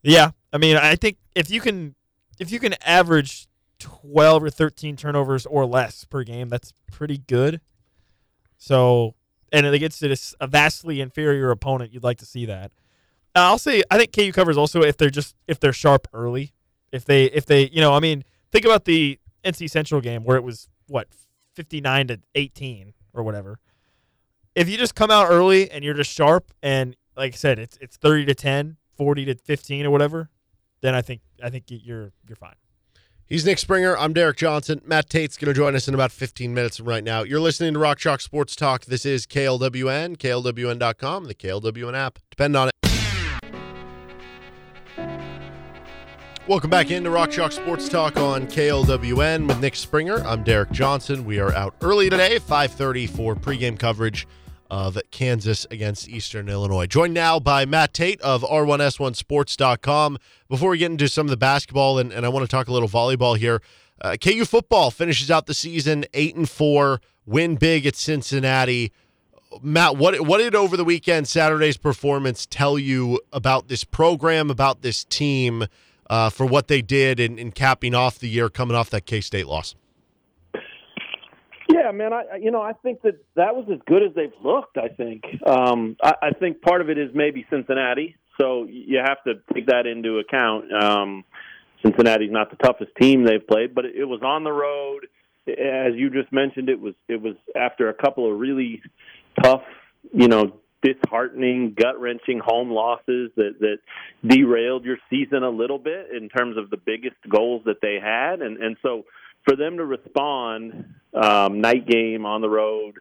Yeah, 0.03 0.31
I 0.51 0.57
mean, 0.57 0.75
I 0.77 0.95
think 0.95 1.17
if 1.35 1.49
you 1.49 1.61
can, 1.61 1.95
if 2.39 2.51
you 2.51 2.59
can 2.59 2.73
average 2.83 3.47
twelve 3.79 4.43
or 4.43 4.49
thirteen 4.49 4.95
turnovers 4.97 5.45
or 5.45 5.65
less 5.65 6.05
per 6.05 6.23
game, 6.23 6.49
that's 6.49 6.73
pretty 6.91 7.17
good. 7.19 7.61
So, 8.57 9.15
and 9.51 9.65
it 9.65 9.79
gets 9.79 9.99
to 9.99 10.15
a 10.39 10.47
vastly 10.47 11.01
inferior 11.01 11.51
opponent, 11.51 11.93
you'd 11.93 12.03
like 12.03 12.17
to 12.19 12.25
see 12.25 12.45
that. 12.45 12.71
Uh, 13.35 13.39
I'll 13.39 13.57
say, 13.57 13.83
I 13.89 13.97
think 13.97 14.13
KU 14.13 14.31
covers 14.31 14.57
also 14.57 14.81
if 14.81 14.97
they're 14.97 15.09
just 15.09 15.35
if 15.47 15.59
they're 15.59 15.73
sharp 15.73 16.07
early, 16.13 16.53
if 16.91 17.05
they 17.05 17.25
if 17.25 17.45
they 17.45 17.69
you 17.69 17.81
know, 17.81 17.93
I 17.93 17.99
mean, 17.99 18.23
think 18.51 18.65
about 18.65 18.85
the 18.85 19.19
NC 19.43 19.69
Central 19.69 20.01
game 20.01 20.23
where 20.23 20.37
it 20.37 20.43
was 20.43 20.69
what 20.87 21.07
fifty 21.55 21.81
nine 21.81 22.07
to 22.07 22.19
eighteen 22.35 22.93
or 23.13 23.23
whatever 23.23 23.59
if 24.55 24.69
you 24.69 24.77
just 24.77 24.95
come 24.95 25.11
out 25.11 25.27
early 25.29 25.69
and 25.71 25.83
you're 25.83 25.93
just 25.93 26.11
sharp 26.11 26.51
and 26.61 26.95
like 27.15 27.33
I 27.33 27.37
said, 27.37 27.59
it's 27.59 27.77
it's 27.81 27.97
30 27.97 28.25
to 28.25 28.35
10, 28.35 28.77
40 28.95 29.25
to 29.25 29.35
15 29.35 29.85
or 29.85 29.91
whatever, 29.91 30.29
then 30.81 30.95
I 30.95 31.01
think 31.01 31.21
I 31.43 31.49
think 31.49 31.65
you're 31.67 32.11
you're 32.27 32.35
fine. 32.35 32.55
He's 33.31 33.45
Nick 33.45 33.59
Springer. 33.59 33.97
I'm 33.97 34.11
Derek 34.11 34.35
Johnson. 34.35 34.81
Matt 34.83 35.09
Tait's 35.09 35.37
going 35.37 35.47
to 35.47 35.53
join 35.57 35.73
us 35.73 35.87
in 35.87 35.93
about 35.93 36.11
15 36.11 36.53
minutes 36.53 36.75
from 36.75 36.89
right 36.89 37.01
now. 37.01 37.23
You're 37.23 37.39
listening 37.39 37.71
to 37.75 37.79
Rock 37.79 37.97
Chalk 37.97 38.19
Sports 38.19 38.57
Talk. 38.57 38.83
This 38.83 39.05
is 39.05 39.25
KLWN, 39.25 40.17
KLWN.com, 40.17 41.23
the 41.23 41.33
KLWN 41.33 41.95
app. 41.95 42.19
Depend 42.29 42.57
on 42.57 42.67
it. 42.67 42.73
Welcome 46.45 46.69
back 46.69 46.91
into 46.91 47.09
Rock 47.09 47.31
Chalk 47.31 47.53
Sports 47.53 47.87
Talk 47.87 48.17
on 48.17 48.47
KLWN 48.47 49.47
with 49.47 49.61
Nick 49.61 49.77
Springer. 49.77 50.17
I'm 50.25 50.43
Derek 50.43 50.71
Johnson. 50.71 51.23
We 51.23 51.39
are 51.39 51.53
out 51.53 51.73
early 51.81 52.09
today, 52.09 52.37
5:30 52.37 53.07
for 53.07 53.33
pregame 53.33 53.79
coverage 53.79 54.27
of 54.71 54.97
Kansas 55.11 55.67
against 55.69 56.07
Eastern 56.07 56.47
Illinois. 56.47 56.87
Joined 56.87 57.13
now 57.13 57.39
by 57.41 57.65
Matt 57.65 57.93
Tait 57.93 58.21
of 58.21 58.41
R1S1Sports.com. 58.41 60.17
Before 60.47 60.69
we 60.69 60.77
get 60.77 60.89
into 60.89 61.09
some 61.09 61.27
of 61.27 61.29
the 61.29 61.37
basketball, 61.37 61.99
and, 61.99 62.13
and 62.13 62.25
I 62.25 62.29
want 62.29 62.43
to 62.43 62.47
talk 62.47 62.69
a 62.69 62.71
little 62.71 62.87
volleyball 62.87 63.37
here. 63.37 63.61
Uh, 63.99 64.15
KU 64.15 64.45
football 64.45 64.89
finishes 64.89 65.29
out 65.29 65.45
the 65.45 65.53
season 65.53 66.05
eight 66.13 66.35
and 66.35 66.49
four, 66.49 67.01
win 67.25 67.57
big 67.57 67.85
at 67.85 67.97
Cincinnati. 67.97 68.93
Matt, 69.61 69.97
what 69.97 70.21
what 70.21 70.37
did 70.37 70.55
over 70.55 70.77
the 70.77 70.85
weekend 70.85 71.27
Saturday's 71.27 71.77
performance 71.77 72.45
tell 72.45 72.79
you 72.79 73.19
about 73.33 73.67
this 73.67 73.83
program, 73.83 74.49
about 74.49 74.81
this 74.81 75.03
team, 75.03 75.65
uh, 76.09 76.29
for 76.29 76.45
what 76.45 76.69
they 76.69 76.81
did 76.81 77.19
in, 77.19 77.37
in 77.37 77.51
capping 77.51 77.93
off 77.93 78.17
the 78.17 78.29
year, 78.29 78.49
coming 78.49 78.75
off 78.75 78.89
that 78.91 79.05
K 79.05 79.19
State 79.19 79.47
loss? 79.47 79.75
Yeah, 81.81 81.91
man. 81.91 82.13
I 82.13 82.37
you 82.39 82.51
know 82.51 82.61
I 82.61 82.73
think 82.73 83.01
that 83.01 83.15
that 83.35 83.55
was 83.55 83.65
as 83.71 83.79
good 83.87 84.03
as 84.03 84.13
they've 84.15 84.31
looked. 84.43 84.77
I 84.77 84.89
think. 84.89 85.23
Um, 85.45 85.95
I, 86.03 86.13
I 86.21 86.29
think 86.31 86.61
part 86.61 86.81
of 86.81 86.89
it 86.89 86.97
is 86.97 87.09
maybe 87.13 87.45
Cincinnati, 87.49 88.15
so 88.39 88.65
you 88.69 88.99
have 89.03 89.23
to 89.25 89.41
take 89.53 89.67
that 89.67 89.85
into 89.87 90.19
account. 90.19 90.71
Um, 90.71 91.23
Cincinnati's 91.83 92.31
not 92.31 92.51
the 92.51 92.57
toughest 92.57 92.91
team 92.99 93.23
they've 93.23 93.45
played, 93.45 93.73
but 93.73 93.85
it 93.85 94.05
was 94.05 94.21
on 94.23 94.43
the 94.43 94.51
road. 94.51 95.07
As 95.47 95.95
you 95.95 96.11
just 96.11 96.31
mentioned, 96.31 96.69
it 96.69 96.79
was 96.79 96.93
it 97.07 97.21
was 97.21 97.35
after 97.55 97.89
a 97.89 97.93
couple 97.93 98.31
of 98.31 98.39
really 98.39 98.81
tough, 99.41 99.63
you 100.13 100.27
know, 100.27 100.59
disheartening, 100.83 101.75
gut 101.75 101.99
wrenching 101.99 102.39
home 102.43 102.69
losses 102.69 103.31
that 103.37 103.55
that 103.59 103.77
derailed 104.25 104.85
your 104.85 104.97
season 105.09 105.41
a 105.43 105.49
little 105.49 105.79
bit 105.79 106.09
in 106.15 106.29
terms 106.29 106.57
of 106.57 106.69
the 106.69 106.77
biggest 106.77 107.17
goals 107.27 107.63
that 107.65 107.81
they 107.81 107.97
had, 108.01 108.41
and 108.41 108.57
and 108.57 108.77
so 108.83 109.03
for 109.43 109.55
them 109.55 109.77
to 109.77 109.85
respond, 109.85 110.93
um, 111.13 111.61
night 111.61 111.87
game 111.87 112.25
on 112.25 112.41
the 112.41 112.49
road, 112.49 112.95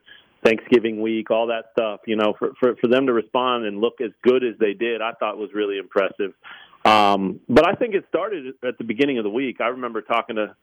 Thanksgiving 0.44 1.00
week, 1.00 1.31
all 1.31 1.48
that 1.48 1.66
stuff, 1.72 2.00
you 2.07 2.16
know, 2.16 2.35
for, 2.38 2.53
for 2.59 2.76
for 2.76 2.88
them 2.88 3.07
to 3.07 3.12
respond 3.12 3.66
and 3.66 3.81
look 3.81 4.00
as 4.00 4.11
good 4.22 4.42
as 4.42 4.55
they 4.59 4.72
did, 4.72 5.03
I 5.03 5.12
thought 5.12 5.37
was 5.37 5.50
really 5.55 5.79
impressive. 5.79 6.33
Um, 6.85 7.40
but 7.48 7.68
I 7.68 7.74
think 7.74 7.94
it 7.94 8.05
started 8.09 8.55
at 8.66 8.79
the 8.79 8.85
beginning 8.85 9.18
of 9.18 9.24
the 9.24 9.31
week. 9.31 9.61
I 9.61 9.68
remember 9.68 10.00
talking 10.00 10.37
to 10.37 10.57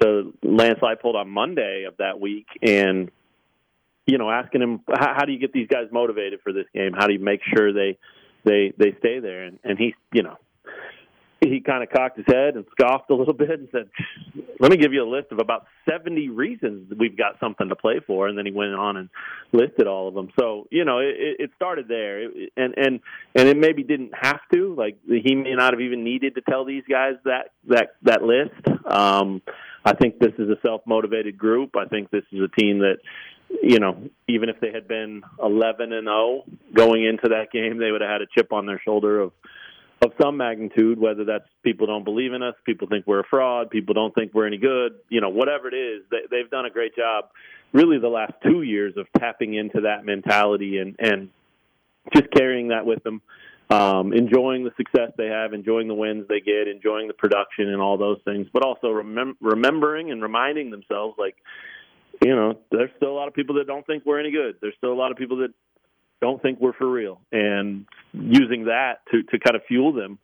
to 0.00 0.32
Lance 0.42 0.78
Leipold 0.80 1.14
on 1.14 1.28
Monday 1.28 1.84
of 1.86 1.96
that 1.98 2.20
week, 2.20 2.46
and 2.62 3.10
you 4.06 4.16
know, 4.16 4.30
asking 4.30 4.62
him 4.62 4.80
how, 4.88 5.14
how 5.18 5.24
do 5.26 5.32
you 5.32 5.38
get 5.38 5.52
these 5.52 5.68
guys 5.68 5.88
motivated 5.92 6.40
for 6.42 6.52
this 6.52 6.66
game? 6.74 6.92
How 6.96 7.06
do 7.06 7.12
you 7.12 7.18
make 7.18 7.40
sure 7.54 7.72
they 7.72 7.98
they 8.44 8.72
they 8.78 8.96
stay 8.98 9.20
there? 9.20 9.44
And 9.44 9.58
and 9.62 9.78
he, 9.78 9.94
you 10.12 10.22
know, 10.22 10.38
he 11.40 11.60
kind 11.60 11.82
of 11.82 11.90
cocked 11.90 12.16
his 12.16 12.26
head 12.26 12.56
and 12.56 12.64
scoffed 12.72 13.10
a 13.10 13.14
little 13.14 13.34
bit 13.34 13.50
and 13.50 13.68
said, 13.70 13.88
"Let 14.58 14.70
me 14.70 14.76
give 14.76 14.92
you 14.92 15.04
a 15.04 15.08
list 15.08 15.30
of 15.30 15.38
about 15.38 15.66
70 15.88 16.28
reasons 16.30 16.92
we've 16.98 17.16
got 17.16 17.38
something 17.38 17.68
to 17.68 17.76
play 17.76 18.00
for." 18.04 18.26
And 18.26 18.36
then 18.36 18.44
he 18.44 18.52
went 18.52 18.74
on 18.74 18.96
and 18.96 19.08
listed 19.52 19.86
all 19.86 20.08
of 20.08 20.14
them. 20.14 20.30
So 20.38 20.66
you 20.70 20.84
know, 20.84 20.98
it, 20.98 21.36
it 21.38 21.50
started 21.54 21.86
there, 21.86 22.22
and 22.56 22.74
and 22.76 23.00
and 23.34 23.48
it 23.48 23.56
maybe 23.56 23.84
didn't 23.84 24.12
have 24.20 24.40
to. 24.52 24.74
Like 24.74 24.98
he 25.06 25.34
may 25.34 25.54
not 25.54 25.72
have 25.72 25.80
even 25.80 26.02
needed 26.02 26.34
to 26.34 26.40
tell 26.40 26.64
these 26.64 26.84
guys 26.90 27.14
that 27.24 27.52
that 27.68 27.90
that 28.02 28.22
list. 28.22 28.68
Um, 28.90 29.42
I 29.84 29.94
think 29.94 30.18
this 30.18 30.32
is 30.38 30.48
a 30.48 30.56
self 30.66 30.82
motivated 30.86 31.38
group. 31.38 31.76
I 31.76 31.86
think 31.86 32.10
this 32.10 32.24
is 32.32 32.40
a 32.40 32.60
team 32.60 32.80
that 32.80 32.98
you 33.62 33.78
know, 33.78 34.10
even 34.28 34.48
if 34.48 34.60
they 34.60 34.70
had 34.72 34.86
been 34.86 35.22
11 35.42 35.92
and 35.92 36.06
0 36.06 36.44
going 36.74 37.04
into 37.04 37.28
that 37.28 37.50
game, 37.50 37.78
they 37.78 37.90
would 37.90 38.02
have 38.02 38.10
had 38.10 38.22
a 38.22 38.26
chip 38.26 38.52
on 38.52 38.66
their 38.66 38.80
shoulder 38.84 39.20
of 39.20 39.32
of 40.02 40.12
some 40.20 40.36
magnitude, 40.36 40.98
whether 40.98 41.24
that's 41.24 41.48
people 41.62 41.86
don't 41.86 42.04
believe 42.04 42.32
in 42.32 42.42
us, 42.42 42.54
people 42.64 42.86
think 42.88 43.06
we're 43.06 43.20
a 43.20 43.26
fraud, 43.28 43.70
people 43.70 43.94
don't 43.94 44.14
think 44.14 44.32
we're 44.32 44.46
any 44.46 44.58
good, 44.58 44.92
you 45.08 45.20
know, 45.20 45.28
whatever 45.28 45.68
it 45.68 45.74
is, 45.74 46.02
they, 46.10 46.18
they've 46.30 46.50
done 46.50 46.66
a 46.66 46.70
great 46.70 46.94
job 46.94 47.26
really 47.72 47.98
the 47.98 48.08
last 48.08 48.32
two 48.42 48.62
years 48.62 48.94
of 48.96 49.06
tapping 49.18 49.54
into 49.54 49.82
that 49.82 50.04
mentality 50.04 50.78
and, 50.78 50.96
and 50.98 51.28
just 52.14 52.30
carrying 52.30 52.68
that 52.68 52.86
with 52.86 53.02
them, 53.02 53.20
um, 53.70 54.12
enjoying 54.12 54.64
the 54.64 54.72
success 54.76 55.12
they 55.16 55.26
have, 55.26 55.52
enjoying 55.52 55.88
the 55.88 55.94
wins 55.94 56.26
they 56.28 56.40
get, 56.40 56.68
enjoying 56.68 57.08
the 57.08 57.14
production 57.14 57.68
and 57.68 57.80
all 57.80 57.98
those 57.98 58.18
things, 58.24 58.46
but 58.52 58.64
also 58.64 58.88
remem- 58.88 59.36
remembering 59.40 60.10
and 60.10 60.22
reminding 60.22 60.70
themselves 60.70 61.16
like, 61.18 61.36
you 62.22 62.34
know, 62.34 62.58
there's 62.72 62.90
still 62.96 63.10
a 63.10 63.16
lot 63.16 63.28
of 63.28 63.34
people 63.34 63.56
that 63.56 63.66
don't 63.66 63.86
think 63.86 64.04
we're 64.04 64.18
any 64.18 64.30
good. 64.30 64.56
There's 64.60 64.74
still 64.78 64.92
a 64.92 64.94
lot 64.94 65.12
of 65.12 65.18
people 65.18 65.36
that 65.38 65.52
don't 66.20 66.40
think 66.40 66.60
we're 66.60 66.72
for 66.72 66.90
real 66.90 67.20
and 67.32 67.86
using 68.12 68.64
that 68.64 69.00
to 69.10 69.22
to 69.22 69.38
kind 69.38 69.56
of 69.56 69.62
fuel 69.66 69.92
them. 69.92 70.18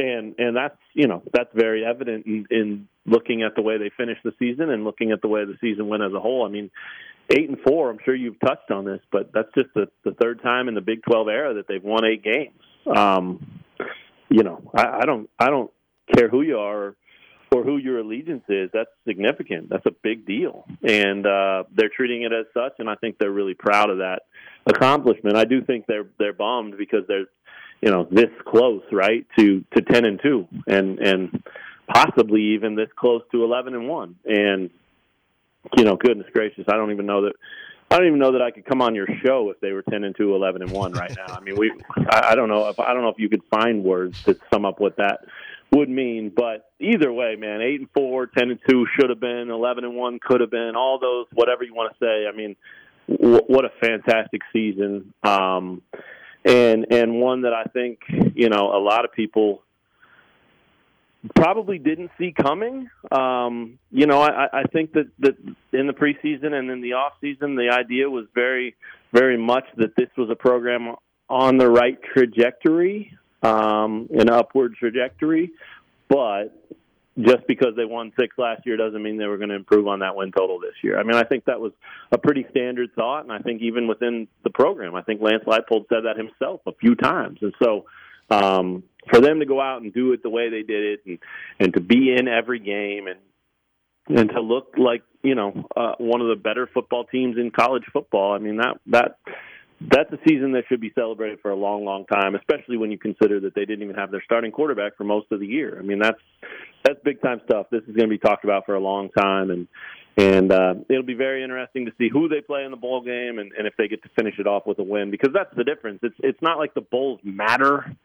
And 0.00 0.34
and 0.38 0.56
that's 0.56 0.78
you 0.92 1.06
know 1.06 1.22
that's 1.32 1.50
very 1.54 1.84
evident 1.84 2.26
in, 2.26 2.46
in 2.50 2.88
looking 3.06 3.42
at 3.42 3.54
the 3.54 3.62
way 3.62 3.78
they 3.78 3.90
finished 3.96 4.22
the 4.24 4.32
season 4.38 4.70
and 4.70 4.84
looking 4.84 5.12
at 5.12 5.22
the 5.22 5.28
way 5.28 5.44
the 5.44 5.56
season 5.60 5.88
went 5.88 6.02
as 6.02 6.12
a 6.12 6.20
whole. 6.20 6.44
I 6.44 6.48
mean 6.48 6.70
eight 7.30 7.48
and 7.48 7.58
four 7.66 7.88
i'm 7.88 7.98
sure 8.04 8.14
you've 8.14 8.38
touched 8.40 8.70
on 8.70 8.84
this 8.84 9.00
but 9.10 9.30
that's 9.32 9.48
just 9.54 9.72
the 9.74 9.86
the 10.04 10.12
third 10.20 10.42
time 10.42 10.68
in 10.68 10.74
the 10.74 10.80
big 10.82 11.02
12 11.04 11.28
era 11.28 11.54
that 11.54 11.66
they've 11.66 11.82
won 11.82 12.04
eight 12.04 12.22
games. 12.22 12.60
Um 12.94 13.62
you 14.28 14.42
know 14.42 14.60
i, 14.74 15.00
I 15.00 15.04
don't 15.06 15.30
i 15.38 15.48
don't 15.48 15.70
care 16.14 16.28
who 16.28 16.42
you 16.42 16.58
are 16.58 16.94
or 17.54 17.62
who 17.62 17.76
your 17.76 18.00
allegiance 18.00 18.42
is, 18.48 18.68
that's 18.72 18.90
significant. 19.06 19.68
That's 19.68 19.86
a 19.86 19.92
big 20.02 20.26
deal, 20.26 20.64
and 20.82 21.24
uh, 21.24 21.64
they're 21.72 21.88
treating 21.88 22.22
it 22.22 22.32
as 22.32 22.46
such. 22.52 22.72
And 22.80 22.90
I 22.90 22.96
think 22.96 23.16
they're 23.18 23.30
really 23.30 23.54
proud 23.54 23.90
of 23.90 23.98
that 23.98 24.22
accomplishment. 24.66 25.36
I 25.36 25.44
do 25.44 25.62
think 25.62 25.86
they're 25.86 26.06
they're 26.18 26.32
bummed 26.32 26.76
because 26.76 27.06
they're 27.06 27.26
you 27.80 27.90
know 27.92 28.08
this 28.10 28.30
close, 28.44 28.82
right, 28.90 29.24
to 29.38 29.64
to 29.76 29.82
ten 29.82 30.04
and 30.04 30.20
two, 30.20 30.48
and 30.66 30.98
and 30.98 31.44
possibly 31.86 32.54
even 32.54 32.74
this 32.74 32.88
close 32.96 33.22
to 33.30 33.44
eleven 33.44 33.74
and 33.74 33.88
one. 33.88 34.16
And 34.24 34.70
you 35.76 35.84
know, 35.84 35.94
goodness 35.94 36.26
gracious, 36.34 36.64
I 36.66 36.72
don't 36.72 36.90
even 36.90 37.06
know 37.06 37.22
that. 37.22 37.34
I 37.90 37.98
don't 37.98 38.08
even 38.08 38.18
know 38.18 38.32
that 38.32 38.42
I 38.42 38.50
could 38.50 38.64
come 38.64 38.82
on 38.82 38.96
your 38.96 39.06
show 39.24 39.50
if 39.50 39.60
they 39.60 39.70
were 39.70 39.82
ten 39.82 40.02
and 40.02 40.16
two, 40.16 40.34
11 40.34 40.62
and 40.62 40.70
one 40.72 40.92
right 40.92 41.14
now. 41.16 41.36
I 41.36 41.38
mean, 41.38 41.54
we. 41.56 41.70
I, 42.10 42.30
I 42.30 42.34
don't 42.34 42.48
know 42.48 42.68
if 42.68 42.80
I 42.80 42.92
don't 42.92 43.02
know 43.02 43.10
if 43.10 43.18
you 43.18 43.28
could 43.28 43.42
find 43.48 43.84
words 43.84 44.20
to 44.24 44.36
sum 44.52 44.64
up 44.64 44.80
what 44.80 44.96
that 44.96 45.20
would 45.74 45.88
mean. 45.88 46.32
But 46.34 46.70
either 46.80 47.12
way, 47.12 47.36
man, 47.36 47.60
eight 47.60 47.80
and 47.80 47.88
four, 47.94 48.26
ten 48.26 48.50
and 48.50 48.60
two 48.68 48.86
should 48.98 49.10
have 49.10 49.20
been, 49.20 49.50
eleven 49.50 49.84
and 49.84 49.94
one 49.94 50.18
could 50.20 50.40
have 50.40 50.50
been. 50.50 50.72
All 50.76 50.98
those, 50.98 51.26
whatever 51.32 51.64
you 51.64 51.74
want 51.74 51.92
to 51.92 52.04
say. 52.04 52.26
I 52.26 52.36
mean, 52.36 52.56
w- 53.08 53.44
what 53.46 53.64
a 53.64 53.70
fantastic 53.80 54.42
season, 54.52 55.12
um, 55.22 55.82
and 56.44 56.86
and 56.90 57.20
one 57.20 57.42
that 57.42 57.52
I 57.52 57.64
think 57.64 58.00
you 58.34 58.48
know 58.48 58.72
a 58.74 58.80
lot 58.80 59.04
of 59.04 59.12
people 59.12 59.62
probably 61.34 61.78
didn't 61.78 62.10
see 62.18 62.32
coming. 62.32 62.90
Um, 63.10 63.78
you 63.90 64.06
know, 64.06 64.20
I, 64.20 64.46
I 64.52 64.62
think 64.64 64.92
that, 64.92 65.06
that 65.20 65.36
in 65.72 65.86
the 65.86 65.94
preseason 65.94 66.52
and 66.52 66.70
in 66.70 66.82
the 66.82 66.92
off 66.92 67.14
season, 67.20 67.56
the 67.56 67.70
idea 67.72 68.10
was 68.10 68.26
very, 68.34 68.74
very 69.12 69.38
much 69.38 69.64
that 69.78 69.96
this 69.96 70.08
was 70.18 70.28
a 70.30 70.34
program 70.34 70.94
on 71.30 71.56
the 71.56 71.68
right 71.68 71.98
trajectory 72.14 73.16
um, 73.44 74.08
an 74.12 74.30
upward 74.30 74.74
trajectory, 74.76 75.50
but 76.08 76.48
just 77.18 77.46
because 77.46 77.74
they 77.76 77.84
won 77.84 78.12
six 78.18 78.36
last 78.38 78.62
year 78.66 78.76
doesn't 78.76 79.02
mean 79.02 79.18
they 79.18 79.26
were 79.26 79.36
going 79.36 79.50
to 79.50 79.54
improve 79.54 79.86
on 79.86 80.00
that 80.00 80.16
win 80.16 80.32
total 80.32 80.58
this 80.58 80.74
year. 80.82 80.98
I 80.98 81.04
mean, 81.04 81.14
I 81.14 81.22
think 81.22 81.44
that 81.44 81.60
was 81.60 81.72
a 82.10 82.18
pretty 82.18 82.44
standard 82.50 82.90
thought, 82.94 83.20
and 83.20 83.32
I 83.32 83.38
think 83.38 83.62
even 83.62 83.86
within 83.86 84.26
the 84.42 84.50
program, 84.50 84.96
I 84.96 85.02
think 85.02 85.20
Lance 85.20 85.44
Leipold 85.46 85.88
said 85.88 86.04
that 86.04 86.16
himself 86.16 86.62
a 86.66 86.72
few 86.72 86.96
times, 86.96 87.38
and 87.40 87.54
so 87.62 87.84
um, 88.30 88.82
for 89.10 89.20
them 89.20 89.40
to 89.40 89.46
go 89.46 89.60
out 89.60 89.82
and 89.82 89.92
do 89.92 90.12
it 90.12 90.22
the 90.22 90.30
way 90.30 90.48
they 90.48 90.62
did 90.62 90.82
it, 90.84 91.00
and 91.06 91.18
and 91.60 91.74
to 91.74 91.80
be 91.80 92.12
in 92.12 92.26
every 92.26 92.58
game, 92.58 93.06
and 93.06 94.18
and 94.18 94.30
to 94.30 94.40
look 94.40 94.74
like 94.76 95.02
you 95.22 95.34
know 95.34 95.68
uh, 95.76 95.92
one 95.98 96.20
of 96.20 96.28
the 96.28 96.36
better 96.36 96.68
football 96.72 97.04
teams 97.04 97.36
in 97.36 97.50
college 97.50 97.84
football, 97.92 98.32
I 98.32 98.38
mean 98.38 98.56
that 98.56 98.78
that 98.86 99.18
that's 99.80 100.12
a 100.12 100.18
season 100.26 100.52
that 100.52 100.64
should 100.68 100.80
be 100.80 100.92
celebrated 100.94 101.40
for 101.40 101.50
a 101.50 101.56
long, 101.56 101.84
long 101.84 102.06
time, 102.06 102.34
especially 102.34 102.76
when 102.76 102.90
you 102.90 102.98
consider 102.98 103.40
that 103.40 103.54
they 103.54 103.64
didn't 103.64 103.82
even 103.82 103.96
have 103.96 104.10
their 104.10 104.22
starting 104.24 104.52
quarterback 104.52 104.96
for 104.96 105.04
most 105.04 105.26
of 105.32 105.40
the 105.40 105.46
year. 105.46 105.76
I 105.78 105.82
mean, 105.82 105.98
that's 105.98 106.20
that's 106.84 106.98
big 107.04 107.20
time 107.20 107.40
stuff. 107.44 107.66
This 107.70 107.82
is 107.82 107.96
going 107.96 108.08
to 108.08 108.14
be 108.14 108.18
talked 108.18 108.44
about 108.44 108.66
for 108.66 108.74
a 108.74 108.80
long 108.80 109.10
time, 109.10 109.50
and 109.50 109.68
and 110.16 110.52
uh, 110.52 110.74
it'll 110.88 111.02
be 111.02 111.14
very 111.14 111.42
interesting 111.42 111.86
to 111.86 111.92
see 111.98 112.08
who 112.08 112.28
they 112.28 112.40
play 112.40 112.64
in 112.64 112.70
the 112.70 112.76
bowl 112.76 113.00
game 113.00 113.38
and, 113.38 113.52
and 113.58 113.66
if 113.66 113.74
they 113.76 113.88
get 113.88 114.02
to 114.04 114.08
finish 114.16 114.38
it 114.38 114.46
off 114.46 114.64
with 114.64 114.78
a 114.78 114.82
win 114.82 115.10
because 115.10 115.32
that's 115.34 115.54
the 115.56 115.64
difference. 115.64 115.98
It's 116.02 116.16
it's 116.20 116.42
not 116.42 116.58
like 116.58 116.74
the 116.74 116.82
bowls 116.82 117.20
matter 117.24 117.96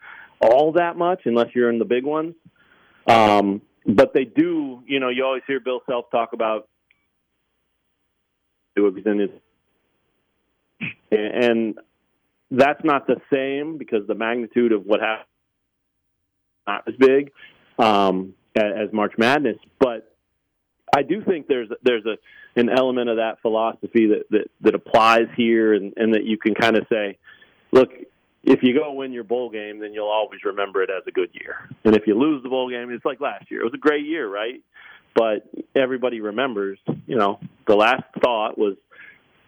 all 0.42 0.74
that 0.74 0.98
much 0.98 1.22
unless 1.26 1.48
you're 1.54 1.70
in 1.70 1.80
the 1.80 1.86
big 1.86 2.04
ones, 2.04 2.34
um, 3.08 3.62
but 3.86 4.14
they 4.14 4.26
do. 4.26 4.82
You 4.88 5.00
know, 5.00 5.10
you 5.10 5.24
always 5.24 5.44
hear 5.46 5.60
Bill 5.60 5.82
Self 5.88 6.06
talk 6.12 6.34
about 6.34 6.68
do 8.76 8.88
it 8.88 8.96
because 8.96 9.06
then 9.06 9.20
it's 9.20 9.34
and 11.12 11.78
that's 12.52 12.84
not 12.84 13.08
the 13.08 13.22
same 13.32 13.78
because 13.78 14.08
the 14.08 14.16
magnitude 14.16 14.72
of 14.72 14.86
what 14.86 15.02
happened 15.02 15.26
not 16.70 16.84
as 16.88 16.96
big 16.96 17.32
um, 17.80 18.34
as 18.56 18.92
March 18.92 19.14
Madness, 19.18 19.58
but 19.80 20.16
I 20.96 21.04
do 21.04 21.24
think 21.24 21.48
there's 21.48 21.70
there's 21.84 22.06
a 22.06 22.18
an 22.60 22.70
element 22.70 23.10
of 23.10 23.18
that 23.18 23.42
philosophy 23.42 24.08
that 24.08 24.24
that, 24.32 24.52
that 24.62 24.76
applies 24.76 25.28
here, 25.36 25.74
and, 25.74 25.94
and 25.98 26.14
that 26.14 26.26
you 26.26 26.38
can 26.38 26.54
kind 26.56 26.78
of 26.78 26.86
say, 26.90 27.18
look, 27.72 27.90
if 28.44 28.60
you 28.64 28.74
go 28.74 28.94
win 28.94 29.14
your 29.14 29.24
bowl 29.24 29.50
game, 29.50 29.80
then 29.80 29.94
you'll 29.94 30.08
always 30.08 30.44
remember 30.44 30.82
it 30.82 30.90
as 30.90 31.04
a 31.08 31.12
good 31.12 31.30
year, 31.34 31.70
and 31.84 31.96
if 31.96 32.04
you 32.08 32.18
lose 32.18 32.44
the 32.44 32.50
bowl 32.50 32.70
game, 32.70 32.92
it's 32.92 33.06
like 33.06 33.20
last 33.20 33.50
year. 33.50 33.62
It 33.62 33.66
was 33.66 33.74
a 33.74 33.78
great 33.78 34.06
year, 34.06 34.28
right? 34.28 34.62
But 35.16 35.50
everybody 35.76 36.22
remembers, 36.22 36.78
you 37.08 37.18
know, 37.18 37.40
the 37.68 37.76
last 37.76 38.04
thought 38.24 38.58
was 38.58 38.76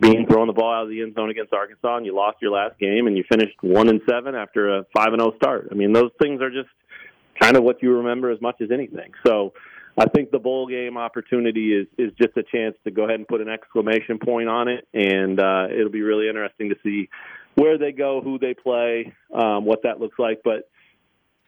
being 0.01 0.25
throwing 0.27 0.47
the 0.47 0.53
ball 0.53 0.73
out 0.73 0.83
of 0.83 0.89
the 0.89 1.01
end 1.01 1.13
zone 1.15 1.29
against 1.29 1.53
Arkansas, 1.53 1.97
and 1.97 2.05
you 2.05 2.15
lost 2.15 2.37
your 2.41 2.51
last 2.51 2.77
game, 2.79 3.07
and 3.07 3.15
you 3.15 3.23
finished 3.31 3.55
one 3.61 3.87
and 3.87 4.01
seven 4.09 4.35
after 4.35 4.79
a 4.79 4.85
five 4.95 5.13
and 5.13 5.21
zero 5.21 5.33
start. 5.35 5.69
I 5.71 5.75
mean, 5.75 5.93
those 5.93 6.11
things 6.21 6.41
are 6.41 6.49
just 6.49 6.69
kind 7.39 7.55
of 7.55 7.63
what 7.63 7.81
you 7.81 7.97
remember 7.97 8.31
as 8.31 8.41
much 8.41 8.55
as 8.61 8.69
anything. 8.71 9.11
So. 9.25 9.53
I 9.97 10.05
think 10.05 10.31
the 10.31 10.39
bowl 10.39 10.67
game 10.67 10.95
opportunity 10.95 11.75
is 11.75 11.85
is 11.97 12.13
just 12.17 12.37
a 12.37 12.43
chance 12.43 12.77
to 12.85 12.91
go 12.91 13.03
ahead 13.03 13.15
and 13.15 13.27
put 13.27 13.41
an 13.41 13.49
exclamation 13.49 14.19
point 14.19 14.47
on 14.47 14.69
it, 14.69 14.87
and 14.93 15.37
uh, 15.37 15.67
it'll 15.69 15.91
be 15.91 16.01
really 16.01 16.29
interesting 16.29 16.69
to 16.69 16.75
see 16.81 17.09
where 17.55 17.77
they 17.77 17.91
go, 17.91 18.21
who 18.21 18.39
they 18.39 18.53
play, 18.53 19.13
um, 19.33 19.65
what 19.65 19.83
that 19.83 19.99
looks 19.99 20.17
like. 20.17 20.43
But 20.45 20.69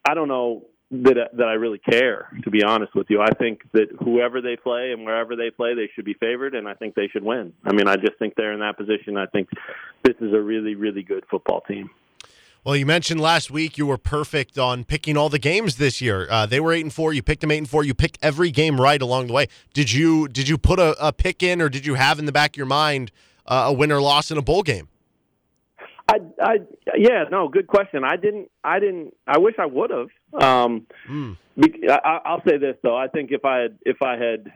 I 0.05 0.13
don't 0.13 0.27
know 0.27 0.65
that 1.01 1.29
that 1.33 1.47
I 1.47 1.53
really 1.53 1.79
care, 1.79 2.29
to 2.43 2.51
be 2.51 2.63
honest 2.63 2.93
with 2.95 3.07
you. 3.09 3.21
I 3.21 3.31
think 3.31 3.61
that 3.73 3.87
whoever 4.03 4.41
they 4.41 4.55
play 4.55 4.91
and 4.91 5.03
wherever 5.03 5.35
they 5.35 5.49
play, 5.49 5.73
they 5.73 5.89
should 5.95 6.05
be 6.05 6.13
favored, 6.13 6.53
and 6.53 6.67
I 6.67 6.75
think 6.75 6.95
they 6.95 7.07
should 7.07 7.23
win. 7.23 7.53
I 7.65 7.73
mean, 7.73 7.87
I 7.87 7.95
just 7.95 8.17
think 8.19 8.35
they're 8.35 8.53
in 8.53 8.59
that 8.59 8.77
position. 8.77 9.17
I 9.17 9.25
think 9.25 9.49
this 10.03 10.15
is 10.21 10.33
a 10.33 10.39
really, 10.39 10.75
really 10.75 11.01
good 11.03 11.23
football 11.29 11.61
team. 11.61 11.89
Well, 12.63 12.77
you 12.77 12.85
mentioned 12.85 13.19
last 13.19 13.51
week 13.51 13.77
you 13.77 13.85
were 13.85 13.97
perfect 13.97 14.57
on 14.57 14.85
picking 14.85 15.17
all 15.17 15.27
the 15.27 15.39
games 15.39 15.75
this 15.75 15.99
year. 15.99 16.27
Uh, 16.29 16.45
they 16.45 16.61
were 16.61 16.71
eight 16.71 16.85
and 16.85 16.93
four. 16.93 17.11
You 17.11 17.21
picked 17.21 17.41
them 17.41 17.51
eight 17.51 17.57
and 17.57 17.69
four. 17.69 17.83
You 17.83 17.93
picked 17.93 18.17
every 18.21 18.51
game 18.51 18.79
right 18.79 19.01
along 19.01 19.27
the 19.27 19.33
way. 19.33 19.47
Did 19.73 19.91
you 19.91 20.29
did 20.29 20.47
you 20.47 20.57
put 20.57 20.79
a, 20.79 20.95
a 21.05 21.11
pick 21.11 21.43
in, 21.43 21.61
or 21.61 21.67
did 21.67 21.85
you 21.85 21.95
have 21.95 22.19
in 22.19 22.25
the 22.25 22.31
back 22.31 22.51
of 22.51 22.57
your 22.57 22.65
mind 22.65 23.11
uh, 23.45 23.65
a 23.67 23.73
win 23.73 23.91
or 23.91 24.01
loss 24.01 24.31
in 24.31 24.37
a 24.37 24.41
bowl 24.41 24.63
game? 24.63 24.87
I, 26.07 26.17
I, 26.41 26.57
yeah, 26.97 27.23
no, 27.31 27.47
good 27.47 27.67
question. 27.67 28.03
I 28.03 28.17
didn't, 28.17 28.49
I 28.63 28.79
didn't. 28.79 29.15
I 29.25 29.37
wish 29.37 29.55
I 29.57 29.65
would 29.65 29.89
have. 29.89 30.09
Um, 30.33 30.87
mm. 31.09 31.37
I, 31.89 32.19
I'll 32.25 32.43
say 32.45 32.57
this 32.57 32.75
though. 32.83 32.97
I 32.97 33.07
think 33.07 33.31
if 33.31 33.45
I 33.45 33.61
had, 33.61 33.77
if 33.85 34.01
I 34.01 34.17
had 34.17 34.51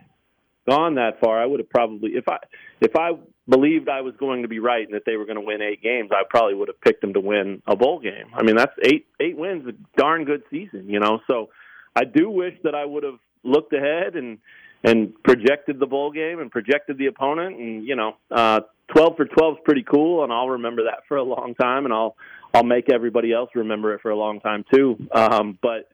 gone 0.68 0.96
that 0.96 1.20
far, 1.20 1.42
I 1.42 1.46
would 1.46 1.60
have 1.60 1.70
probably, 1.70 2.10
if 2.10 2.28
I, 2.28 2.36
if 2.80 2.94
I 2.96 3.12
believed 3.48 3.88
I 3.88 4.02
was 4.02 4.14
going 4.18 4.42
to 4.42 4.48
be 4.48 4.58
right 4.58 4.84
and 4.84 4.94
that 4.94 5.04
they 5.06 5.16
were 5.16 5.24
going 5.24 5.36
to 5.38 5.44
win 5.44 5.62
eight 5.62 5.82
games, 5.82 6.10
I 6.12 6.22
probably 6.28 6.54
would 6.54 6.68
have 6.68 6.80
picked 6.80 7.00
them 7.00 7.14
to 7.14 7.20
win 7.20 7.62
a 7.66 7.74
bowl 7.74 7.98
game. 7.98 8.26
I 8.34 8.42
mean, 8.42 8.56
that's 8.56 8.74
eight 8.84 9.06
eight 9.20 9.36
wins, 9.36 9.66
a 9.66 9.72
darn 9.98 10.24
good 10.24 10.42
season, 10.50 10.88
you 10.88 11.00
know. 11.00 11.20
So 11.26 11.48
I 11.96 12.04
do 12.04 12.30
wish 12.30 12.54
that 12.64 12.74
I 12.74 12.84
would 12.84 13.04
have 13.04 13.18
looked 13.42 13.72
ahead 13.72 14.16
and 14.16 14.38
and 14.84 15.12
projected 15.24 15.80
the 15.80 15.86
bowl 15.86 16.12
game 16.12 16.38
and 16.40 16.50
projected 16.50 16.98
the 16.98 17.06
opponent, 17.06 17.58
and 17.58 17.84
you 17.84 17.96
know, 17.96 18.16
uh, 18.30 18.60
twelve 18.92 19.16
for 19.16 19.24
twelve 19.24 19.54
is 19.54 19.60
pretty 19.64 19.84
cool, 19.84 20.24
and 20.24 20.32
I'll 20.32 20.50
remember 20.50 20.84
that 20.84 21.04
for 21.08 21.16
a 21.16 21.22
long 21.22 21.54
time, 21.54 21.84
and 21.84 21.94
I'll 21.94 22.16
I'll 22.54 22.64
make 22.64 22.90
everybody 22.90 23.32
else 23.32 23.50
remember 23.54 23.94
it 23.94 24.00
for 24.00 24.10
a 24.10 24.16
long 24.16 24.40
time 24.40 24.64
too. 24.72 24.96
Um, 25.12 25.58
but 25.60 25.90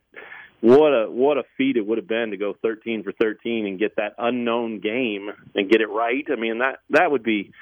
what 0.61 0.89
a 0.91 1.11
what 1.11 1.37
a 1.37 1.43
feat 1.59 1.77
it 1.77 1.87
would 1.87 1.99
have 1.99 2.09
been 2.09 2.31
to 2.31 2.37
go 2.37 2.55
13 2.63 3.03
for 3.03 3.13
13 3.13 3.67
and 3.67 3.79
get 3.79 3.97
that 3.97 4.15
unknown 4.17 4.81
game 4.81 5.31
and 5.55 5.71
get 5.71 5.81
it 5.81 5.91
right. 5.91 6.25
I 6.31 6.37
mean 6.37 6.59
that 6.59 6.79
that 6.91 7.11
would 7.11 7.23
be 7.23 7.53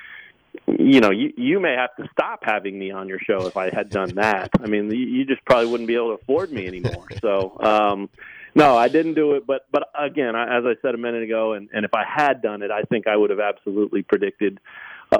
you 0.66 1.00
know 1.00 1.10
you 1.10 1.32
you 1.36 1.58
may 1.58 1.74
have 1.74 1.96
to 1.96 2.08
stop 2.12 2.40
having 2.42 2.78
me 2.78 2.92
on 2.92 3.08
your 3.08 3.18
show 3.18 3.46
if 3.46 3.56
I 3.56 3.74
had 3.74 3.90
done 3.90 4.14
that. 4.16 4.50
I 4.60 4.66
mean 4.66 4.88
you, 4.90 5.04
you 5.04 5.24
just 5.24 5.44
probably 5.44 5.66
wouldn't 5.66 5.88
be 5.88 5.96
able 5.96 6.16
to 6.16 6.22
afford 6.22 6.52
me 6.52 6.66
anymore. 6.66 7.08
So 7.20 7.58
um 7.60 8.08
no, 8.54 8.76
I 8.76 8.88
didn't 8.88 9.14
do 9.14 9.32
it, 9.32 9.46
but 9.46 9.66
but 9.72 9.88
again, 9.98 10.36
I, 10.36 10.58
as 10.58 10.64
I 10.64 10.74
said 10.82 10.94
a 10.94 10.98
minute 10.98 11.22
ago, 11.22 11.54
and, 11.54 11.70
and 11.72 11.84
if 11.84 11.94
I 11.94 12.04
had 12.06 12.42
done 12.42 12.62
it, 12.62 12.70
I 12.70 12.82
think 12.82 13.06
I 13.06 13.16
would 13.16 13.30
have 13.30 13.40
absolutely 13.40 14.02
predicted 14.02 14.60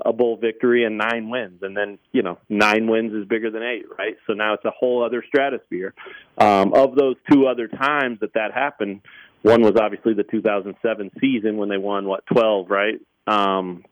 a 0.05 0.12
bowl 0.12 0.37
victory 0.37 0.85
and 0.85 0.96
nine 0.96 1.28
wins, 1.28 1.62
and 1.62 1.76
then 1.76 1.98
you 2.12 2.22
know 2.22 2.38
nine 2.48 2.88
wins 2.88 3.12
is 3.12 3.26
bigger 3.26 3.50
than 3.50 3.62
eight, 3.62 3.85
right? 3.98 4.16
So 4.26 4.33
now 4.33 4.55
it's 4.55 4.64
a 4.64 4.70
whole 4.70 5.05
other 5.05 5.22
stratosphere. 5.26 5.94
Um, 6.38 6.72
of 6.74 6.94
those 6.96 7.16
two 7.31 7.46
other 7.46 7.68
times 7.68 8.18
that 8.20 8.35
that 8.35 8.52
happened, 8.52 9.00
one 9.42 9.62
was 9.62 9.74
obviously 9.81 10.14
the 10.14 10.24
2007 10.24 11.11
season 11.20 11.57
when 11.57 11.68
they 11.68 11.78
won 11.78 12.07
what 12.07 12.24
12, 12.26 12.70
right? 12.70 13.00
Um, 13.26 13.85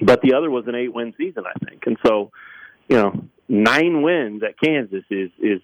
but 0.00 0.20
the 0.22 0.34
other 0.34 0.50
was 0.50 0.64
an 0.66 0.74
eight-win 0.74 1.14
season, 1.18 1.44
I 1.46 1.64
think, 1.64 1.82
and 1.86 1.96
so 2.04 2.30
you 2.88 2.96
know 2.96 3.24
nine 3.48 4.02
wins 4.02 4.42
at 4.42 4.58
Kansas 4.58 5.04
is 5.10 5.30
is 5.38 5.60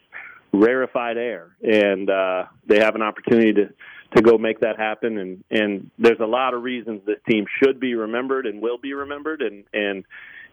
rarefied 0.53 1.17
air, 1.17 1.57
and 1.62 2.09
uh, 2.09 2.45
they 2.67 2.79
have 2.81 2.95
an 2.95 3.03
opportunity 3.03 3.53
to 3.55 3.71
to 4.16 4.23
go 4.23 4.38
make 4.38 4.61
that 4.61 4.79
happen. 4.79 5.18
And 5.18 5.44
and 5.51 5.90
there's 5.99 6.21
a 6.21 6.27
lot 6.27 6.55
of 6.55 6.62
reasons 6.62 7.03
this 7.07 7.18
team 7.29 7.47
should 7.62 7.81
be 7.81 7.94
remembered 7.94 8.47
and 8.47 8.61
will 8.62 8.79
be 8.79 8.94
remembered, 8.94 9.42
and 9.42 9.64
and 9.73 10.05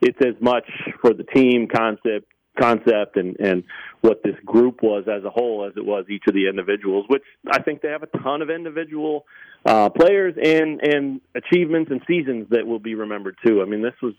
it's 0.01 0.19
as 0.21 0.41
much 0.41 0.69
for 1.01 1.13
the 1.13 1.23
team 1.23 1.67
concept 1.67 2.31
concept 2.59 3.17
and 3.17 3.37
and 3.39 3.63
what 3.99 4.23
this 4.23 4.35
group 4.45 4.81
was 4.81 5.03
as 5.09 5.25
a 5.25 5.29
whole 5.29 5.65
as 5.67 5.73
it 5.75 5.85
was 5.85 6.05
each 6.09 6.23
of 6.25 6.33
the 6.33 6.47
individuals 6.47 7.05
which 7.09 7.23
I 7.51 7.61
think 7.61 7.81
they 7.81 7.89
have 7.89 8.03
a 8.03 8.17
ton 8.19 8.41
of 8.41 8.49
individual 8.49 9.25
uh 9.65 9.89
players 9.89 10.35
and 10.41 10.79
and 10.81 11.19
achievements 11.35 11.91
and 11.91 11.99
seasons 12.07 12.47
that 12.51 12.65
will 12.65 12.79
be 12.79 12.95
remembered 12.95 13.35
too 13.45 13.61
I 13.61 13.65
mean 13.65 13.81
this 13.81 13.95
was 14.01 14.13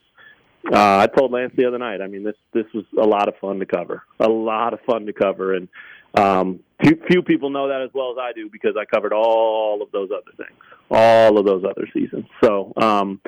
uh, 0.72 0.99
I 0.99 1.07
told 1.07 1.33
Lance 1.33 1.53
the 1.57 1.66
other 1.66 1.79
night. 1.79 2.01
I 2.01 2.09
mean, 2.09 2.25
this 2.25 2.35
this 2.53 2.64
was 2.75 2.85
a 3.01 3.07
lot 3.07 3.29
of 3.29 3.35
fun 3.40 3.61
to 3.61 3.66
cover. 3.66 4.03
A 4.18 4.29
lot 4.29 4.72
of 4.72 4.81
fun 4.81 5.07
to 5.07 5.12
cover, 5.12 5.55
and 5.55 5.68
um, 6.16 6.61
few, 6.83 6.98
few 7.09 7.22
people 7.22 7.50
know 7.50 7.68
that 7.68 7.83
as 7.83 7.90
well 7.94 8.11
as 8.12 8.18
I 8.18 8.33
do 8.33 8.48
because 8.50 8.74
I 8.79 8.85
covered 8.85 9.12
all 9.12 9.83
of 9.83 9.90
those 9.92 10.11
other 10.11 10.33
things, 10.37 10.59
all 10.90 11.38
of 11.38 11.46
those 11.46 11.64
other 11.64 11.88
seasons. 11.92 12.26
So, 12.42 12.72
um, 12.76 13.20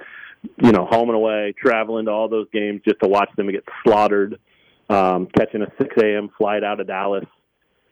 you 0.63 0.73
know, 0.73 0.87
home 0.87 1.09
and 1.09 1.17
away, 1.17 1.55
traveling 1.61 2.07
to 2.07 2.11
all 2.11 2.29
those 2.29 2.47
games 2.53 2.83
just 2.87 3.01
to 3.03 3.09
watch 3.09 3.31
them 3.37 3.51
get 3.51 3.65
slaughtered, 3.85 4.39
um, 4.89 5.27
catching 5.37 5.63
a 5.63 5.73
6 5.79 5.97
a.m. 6.03 6.31
flight 6.39 6.65
out 6.65 6.81
of 6.81 6.87
Dallas 6.87 7.25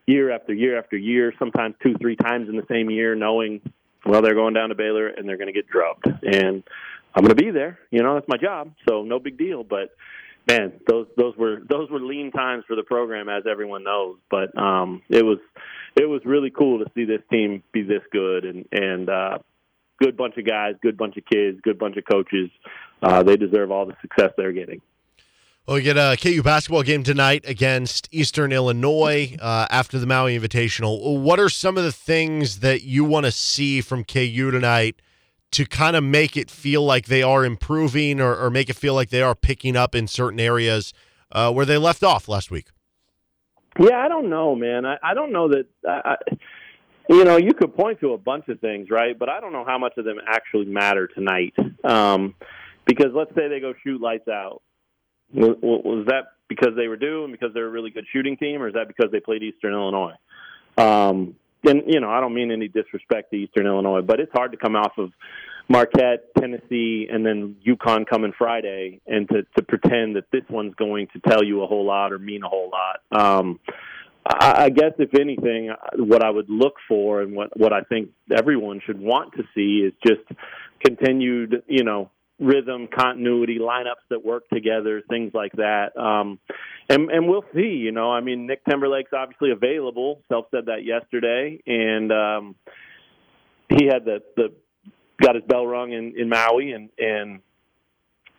year 0.06 0.30
after 0.30 0.54
year 0.54 0.78
after 0.78 0.96
year, 0.96 1.32
sometimes 1.38 1.74
two, 1.82 1.94
three 2.00 2.16
times 2.16 2.48
in 2.48 2.56
the 2.56 2.66
same 2.70 2.90
year, 2.90 3.14
knowing, 3.14 3.60
well, 4.04 4.22
they're 4.22 4.34
going 4.34 4.54
down 4.54 4.68
to 4.68 4.74
Baylor 4.74 5.08
and 5.08 5.28
they're 5.28 5.36
going 5.36 5.48
to 5.48 5.52
get 5.52 5.68
drubbed. 5.68 6.06
And 6.06 6.62
I'm 7.14 7.24
going 7.24 7.34
to 7.36 7.42
be 7.42 7.50
there. 7.50 7.80
You 7.90 8.02
know, 8.02 8.14
that's 8.14 8.28
my 8.28 8.36
job, 8.36 8.72
so 8.88 9.02
no 9.02 9.18
big 9.18 9.36
deal. 9.36 9.64
But 9.64 9.90
man, 10.46 10.80
those 10.88 11.06
those 11.16 11.36
were 11.36 11.60
those 11.68 11.90
were 11.90 12.00
lean 12.00 12.30
times 12.30 12.64
for 12.66 12.76
the 12.76 12.82
program, 12.82 13.28
as 13.28 13.44
everyone 13.50 13.84
knows. 13.84 14.16
But 14.30 14.56
um, 14.58 15.02
it 15.08 15.24
was 15.24 15.38
it 15.96 16.06
was 16.06 16.22
really 16.24 16.50
cool 16.50 16.84
to 16.84 16.90
see 16.94 17.04
this 17.04 17.22
team 17.30 17.62
be 17.72 17.82
this 17.82 18.02
good 18.12 18.44
and 18.44 18.66
and 18.72 19.08
uh, 19.08 19.38
good 20.00 20.16
bunch 20.16 20.36
of 20.36 20.46
guys, 20.46 20.74
good 20.82 20.96
bunch 20.96 21.16
of 21.16 21.24
kids, 21.24 21.58
good 21.62 21.78
bunch 21.78 21.96
of 21.96 22.04
coaches. 22.10 22.50
Uh, 23.02 23.22
they 23.22 23.36
deserve 23.36 23.70
all 23.70 23.86
the 23.86 23.96
success 24.00 24.30
they're 24.36 24.52
getting. 24.52 24.80
Well, 25.66 25.76
we 25.76 25.82
get 25.82 25.96
a 25.96 26.16
KU 26.16 26.44
basketball 26.44 26.84
game 26.84 27.02
tonight 27.02 27.44
against 27.44 28.08
Eastern 28.12 28.52
Illinois 28.52 29.36
uh, 29.40 29.66
after 29.68 29.98
the 29.98 30.06
Maui 30.06 30.38
Invitational. 30.38 31.20
What 31.20 31.40
are 31.40 31.48
some 31.48 31.76
of 31.76 31.82
the 31.82 31.90
things 31.90 32.60
that 32.60 32.84
you 32.84 33.04
want 33.04 33.26
to 33.26 33.32
see 33.32 33.80
from 33.80 34.04
KU 34.04 34.52
tonight 34.52 35.02
to 35.52 35.64
kind 35.64 35.96
of 35.96 36.04
make 36.04 36.36
it 36.36 36.50
feel 36.50 36.84
like 36.84 37.06
they 37.06 37.22
are 37.22 37.44
improving 37.44 38.20
or, 38.20 38.34
or 38.36 38.50
make 38.50 38.68
it 38.68 38.76
feel 38.76 38.94
like 38.94 39.10
they 39.10 39.22
are 39.22 39.34
picking 39.34 39.76
up 39.76 39.94
in 39.94 40.06
certain 40.06 40.40
areas 40.40 40.92
uh, 41.32 41.52
where 41.52 41.64
they 41.64 41.78
left 41.78 42.02
off 42.02 42.28
last 42.28 42.50
week? 42.50 42.68
Yeah, 43.78 43.98
I 43.98 44.08
don't 44.08 44.30
know, 44.30 44.54
man. 44.54 44.86
I, 44.86 44.96
I 45.02 45.14
don't 45.14 45.32
know 45.32 45.48
that. 45.48 45.66
I, 45.86 46.16
you 47.08 47.24
know, 47.24 47.36
you 47.36 47.54
could 47.54 47.76
point 47.76 48.00
to 48.00 48.14
a 48.14 48.18
bunch 48.18 48.48
of 48.48 48.60
things, 48.60 48.88
right? 48.90 49.16
But 49.18 49.28
I 49.28 49.40
don't 49.40 49.52
know 49.52 49.64
how 49.64 49.78
much 49.78 49.92
of 49.96 50.04
them 50.04 50.18
actually 50.26 50.64
matter 50.64 51.06
tonight. 51.06 51.54
Um, 51.84 52.34
because 52.86 53.12
let's 53.14 53.34
say 53.34 53.48
they 53.48 53.60
go 53.60 53.74
shoot 53.84 54.00
lights 54.00 54.28
out. 54.28 54.62
Was, 55.32 55.56
was 55.62 56.06
that 56.08 56.24
because 56.48 56.70
they 56.76 56.88
were 56.88 56.96
due 56.96 57.24
and 57.24 57.32
because 57.32 57.50
they're 57.52 57.66
a 57.66 57.70
really 57.70 57.90
good 57.90 58.06
shooting 58.12 58.36
team, 58.36 58.62
or 58.62 58.68
is 58.68 58.74
that 58.74 58.88
because 58.88 59.10
they 59.12 59.20
played 59.20 59.42
Eastern 59.42 59.72
Illinois? 59.72 60.14
Um, 60.78 61.34
and 61.64 61.82
you 61.86 62.00
know, 62.00 62.10
I 62.10 62.20
don't 62.20 62.34
mean 62.34 62.50
any 62.50 62.68
disrespect 62.68 63.30
to 63.30 63.36
Eastern 63.36 63.66
Illinois, 63.66 64.02
but 64.02 64.20
it's 64.20 64.32
hard 64.32 64.52
to 64.52 64.58
come 64.58 64.76
off 64.76 64.92
of 64.98 65.12
Marquette, 65.68 66.34
Tennessee, 66.38 67.08
and 67.10 67.26
then 67.26 67.56
UConn 67.66 68.06
coming 68.06 68.32
Friday, 68.36 69.00
and 69.06 69.28
to 69.28 69.42
to 69.56 69.62
pretend 69.62 70.16
that 70.16 70.24
this 70.32 70.44
one's 70.48 70.74
going 70.74 71.08
to 71.12 71.20
tell 71.28 71.42
you 71.44 71.62
a 71.62 71.66
whole 71.66 71.84
lot 71.84 72.12
or 72.12 72.18
mean 72.18 72.42
a 72.42 72.48
whole 72.48 72.70
lot. 72.70 73.20
Um, 73.20 73.60
I, 74.24 74.64
I 74.64 74.70
guess 74.70 74.92
if 74.98 75.14
anything, 75.18 75.72
what 75.98 76.24
I 76.24 76.30
would 76.30 76.48
look 76.48 76.74
for 76.88 77.22
and 77.22 77.34
what 77.34 77.56
what 77.58 77.72
I 77.72 77.82
think 77.82 78.10
everyone 78.36 78.80
should 78.84 79.00
want 79.00 79.34
to 79.34 79.44
see 79.54 79.86
is 79.86 79.92
just 80.06 80.22
continued, 80.84 81.62
you 81.66 81.84
know, 81.84 82.10
rhythm, 82.38 82.88
continuity, 82.94 83.58
lineups 83.58 84.04
that 84.10 84.24
work 84.24 84.48
together, 84.52 85.02
things 85.08 85.32
like 85.34 85.52
that. 85.52 85.96
Um, 85.96 86.38
and 86.88 87.10
and 87.10 87.28
we'll 87.28 87.44
see. 87.54 87.80
You 87.84 87.92
know, 87.92 88.12
I 88.12 88.20
mean, 88.20 88.46
Nick 88.46 88.64
Timberlake's 88.68 89.12
obviously 89.12 89.50
available. 89.50 90.22
Self 90.28 90.46
said 90.50 90.66
that 90.66 90.84
yesterday, 90.84 91.62
and 91.66 92.12
um, 92.12 92.54
he 93.68 93.86
had 93.86 94.04
the 94.04 94.22
the 94.36 94.52
got 95.20 95.34
his 95.34 95.44
bell 95.44 95.66
rung 95.66 95.92
in 95.92 96.14
in 96.16 96.28
Maui, 96.28 96.72
and 96.72 96.90
and 96.98 97.40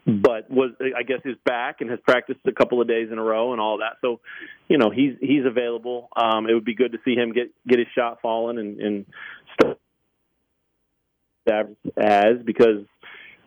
but 0.07 0.49
was 0.49 0.71
I 0.79 1.03
guess 1.03 1.19
is 1.25 1.35
back 1.43 1.81
and 1.81 1.89
has 1.89 1.99
practiced 2.07 2.39
a 2.47 2.53
couple 2.53 2.81
of 2.81 2.87
days 2.87 3.09
in 3.11 3.17
a 3.17 3.23
row 3.23 3.51
and 3.51 3.59
all 3.59 3.79
that. 3.79 3.97
So, 4.01 4.21
you 4.69 4.77
know, 4.77 4.89
he's 4.89 5.15
he's 5.19 5.45
available. 5.45 6.07
Um, 6.15 6.47
it 6.49 6.53
would 6.53 6.63
be 6.63 6.75
good 6.75 6.93
to 6.93 6.99
see 7.03 7.13
him 7.13 7.33
get 7.33 7.51
get 7.67 7.79
his 7.79 7.89
shot 7.93 8.19
falling 8.21 8.57
and 8.57 8.79
and 8.79 9.05
start 9.53 9.77
as 11.97 12.37
because 12.45 12.85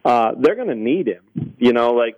uh, 0.05 0.33
they're 0.39 0.57
going 0.57 0.69
to 0.69 0.75
need 0.75 1.09
him. 1.09 1.55
You 1.59 1.73
know, 1.73 1.93
like 1.93 2.17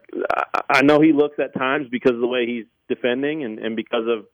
I, 0.68 0.82
know 0.82 1.00
he 1.00 1.12
looks 1.12 1.38
at 1.38 1.54
times 1.54 1.88
because 1.90 2.12
of 2.12 2.20
the 2.20 2.26
way 2.26 2.46
he's 2.46 2.66
defending 2.88 3.44
and, 3.44 3.58
and 3.58 3.76
because 3.76 4.06
of 4.06 4.26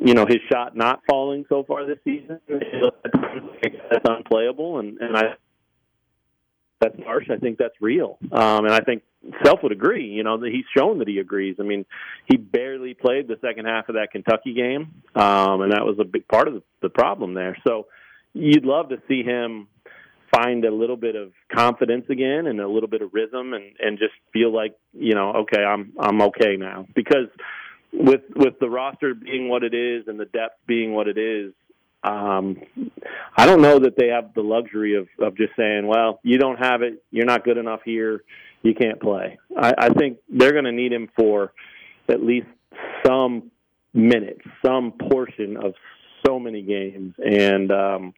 you 0.00 0.14
know 0.14 0.26
his 0.26 0.38
shot 0.50 0.76
not 0.76 1.00
falling 1.08 1.44
so 1.48 1.62
far 1.62 1.86
this 1.86 1.98
season. 2.04 2.40
That's 2.48 4.04
unplayable, 4.04 4.78
and 4.80 4.98
and 4.98 5.16
I 5.16 5.22
that's 6.80 6.96
harsh. 7.04 7.30
I 7.30 7.36
think 7.36 7.58
that's 7.58 7.74
real, 7.80 8.18
um, 8.32 8.66
and 8.66 8.72
I 8.72 8.80
think 8.80 9.02
Self 9.44 9.62
would 9.62 9.72
agree. 9.72 10.06
You 10.08 10.22
know, 10.22 10.38
that 10.38 10.50
he's 10.52 10.66
shown 10.76 10.98
that 10.98 11.08
he 11.08 11.18
agrees. 11.18 11.56
I 11.58 11.62
mean, 11.62 11.86
he 12.26 12.36
barely 12.36 12.92
played 12.92 13.28
the 13.28 13.38
second 13.40 13.64
half 13.64 13.88
of 13.88 13.94
that 13.94 14.10
Kentucky 14.12 14.52
game, 14.52 15.02
um, 15.14 15.62
and 15.62 15.72
that 15.72 15.86
was 15.86 15.96
a 15.98 16.04
big 16.04 16.28
part 16.28 16.48
of 16.48 16.54
the, 16.54 16.62
the 16.82 16.88
problem 16.90 17.32
there. 17.32 17.56
So 17.66 17.86
you'd 18.34 18.66
love 18.66 18.90
to 18.90 19.00
see 19.08 19.22
him 19.22 19.68
find 20.34 20.64
a 20.64 20.74
little 20.74 20.96
bit 20.96 21.16
of 21.16 21.32
confidence 21.54 22.06
again 22.10 22.46
and 22.46 22.60
a 22.60 22.68
little 22.68 22.88
bit 22.88 23.02
of 23.02 23.12
rhythm 23.12 23.52
and 23.54 23.76
and 23.78 23.98
just 23.98 24.14
feel 24.32 24.52
like 24.52 24.74
you 24.92 25.14
know 25.14 25.32
okay 25.32 25.62
I'm 25.62 25.92
I'm 25.98 26.20
okay 26.22 26.56
now. 26.56 26.86
Because 26.94 27.28
with 27.92 28.22
with 28.34 28.58
the 28.60 28.68
roster 28.68 29.14
being 29.14 29.48
what 29.48 29.62
it 29.62 29.74
is 29.74 30.08
and 30.08 30.18
the 30.18 30.24
depth 30.24 30.58
being 30.66 30.92
what 30.92 31.08
it 31.08 31.18
is 31.18 31.52
um 32.02 32.56
I 33.36 33.46
don't 33.46 33.62
know 33.62 33.78
that 33.80 33.96
they 33.96 34.08
have 34.08 34.34
the 34.34 34.42
luxury 34.42 34.96
of 34.96 35.08
of 35.20 35.36
just 35.36 35.52
saying 35.56 35.86
well 35.86 36.20
you 36.22 36.38
don't 36.38 36.58
have 36.58 36.82
it. 36.82 37.02
You're 37.10 37.26
not 37.26 37.44
good 37.44 37.58
enough 37.58 37.80
here. 37.84 38.24
You 38.62 38.74
can't 38.74 38.98
play. 39.00 39.38
I, 39.56 39.74
I 39.76 39.88
think 39.90 40.18
they're 40.28 40.52
going 40.52 40.64
to 40.64 40.72
need 40.72 40.90
him 40.90 41.10
for 41.18 41.52
at 42.08 42.22
least 42.22 42.46
some 43.06 43.50
minutes 43.92 44.40
some 44.64 44.92
portion 45.10 45.56
of 45.56 45.74
so 46.26 46.38
many 46.38 46.62
games. 46.62 47.14
And 47.18 47.70
um 47.70 48.14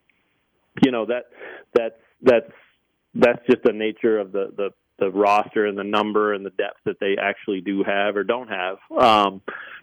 you 0.82 0.90
know 0.90 1.06
that 1.06 1.26
that's 1.74 2.00
that's 2.22 2.50
that's 3.14 3.44
just 3.46 3.62
the 3.64 3.72
nature 3.72 4.18
of 4.18 4.32
the 4.32 4.52
the 4.56 4.70
the 4.98 5.10
roster 5.10 5.66
and 5.66 5.76
the 5.76 5.84
number 5.84 6.32
and 6.32 6.44
the 6.44 6.50
depth 6.50 6.78
that 6.86 6.98
they 7.00 7.16
actually 7.20 7.60
do 7.60 7.84
have 7.84 8.16
or 8.16 8.24
don't 8.24 8.48
have. 8.48 8.78
Um, 8.98 9.42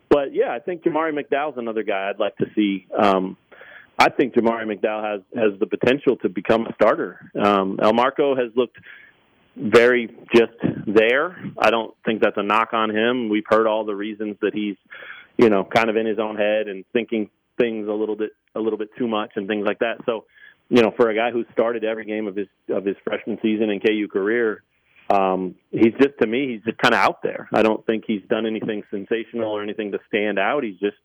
but 0.09 0.33
yeah, 0.33 0.51
I 0.51 0.59
think 0.59 0.83
Jamari 0.83 1.11
McDowell's 1.13 1.57
another 1.57 1.83
guy 1.83 2.09
I'd 2.09 2.19
like 2.19 2.35
to 2.37 2.45
see. 2.55 2.87
Um, 2.97 3.37
I 3.97 4.09
think 4.09 4.33
Jamari 4.33 4.65
McDowell 4.65 5.03
has 5.03 5.21
has 5.35 5.59
the 5.59 5.67
potential 5.67 6.17
to 6.17 6.29
become 6.29 6.65
a 6.65 6.73
starter. 6.73 7.31
Um, 7.35 7.77
Elmarko 7.77 8.37
has 8.37 8.51
looked 8.55 8.77
very 9.55 10.07
just 10.33 10.53
there. 10.87 11.37
I 11.57 11.69
don't 11.69 11.93
think 12.05 12.21
that's 12.21 12.37
a 12.37 12.43
knock 12.43 12.69
on 12.73 12.89
him. 12.89 13.29
We've 13.29 13.45
heard 13.47 13.67
all 13.67 13.85
the 13.85 13.95
reasons 13.95 14.37
that 14.41 14.53
he's, 14.53 14.77
you 15.37 15.49
know, 15.49 15.63
kind 15.63 15.89
of 15.89 15.95
in 15.95 16.07
his 16.07 16.17
own 16.17 16.37
head 16.37 16.67
and 16.67 16.85
thinking 16.91 17.29
things 17.59 17.87
a 17.87 17.91
little 17.91 18.15
bit 18.15 18.31
a 18.55 18.59
little 18.59 18.79
bit 18.79 18.89
too 18.97 19.07
much 19.07 19.31
and 19.35 19.47
things 19.47 19.65
like 19.65 19.79
that. 19.79 19.97
So 20.05 20.25
you 20.69 20.81
know, 20.81 20.91
for 20.95 21.09
a 21.09 21.15
guy 21.15 21.31
who 21.31 21.45
started 21.51 21.83
every 21.83 22.05
game 22.05 22.27
of 22.27 22.35
his 22.35 22.47
of 22.69 22.85
his 22.85 22.95
freshman 23.03 23.37
season 23.41 23.69
in 23.69 23.79
KU 23.79 24.07
career, 24.11 24.63
um, 25.09 25.55
he's 25.71 25.93
just 25.99 26.17
to 26.21 26.27
me, 26.27 26.53
he's 26.53 26.63
just 26.63 26.77
kind 26.77 26.93
of 26.93 26.99
out 26.99 27.21
there. 27.21 27.49
I 27.53 27.61
don't 27.61 27.85
think 27.85 28.05
he's 28.07 28.23
done 28.29 28.45
anything 28.45 28.83
sensational 28.89 29.51
or 29.51 29.61
anything 29.61 29.91
to 29.91 29.99
stand 30.07 30.39
out. 30.39 30.63
He's 30.63 30.79
just 30.79 30.97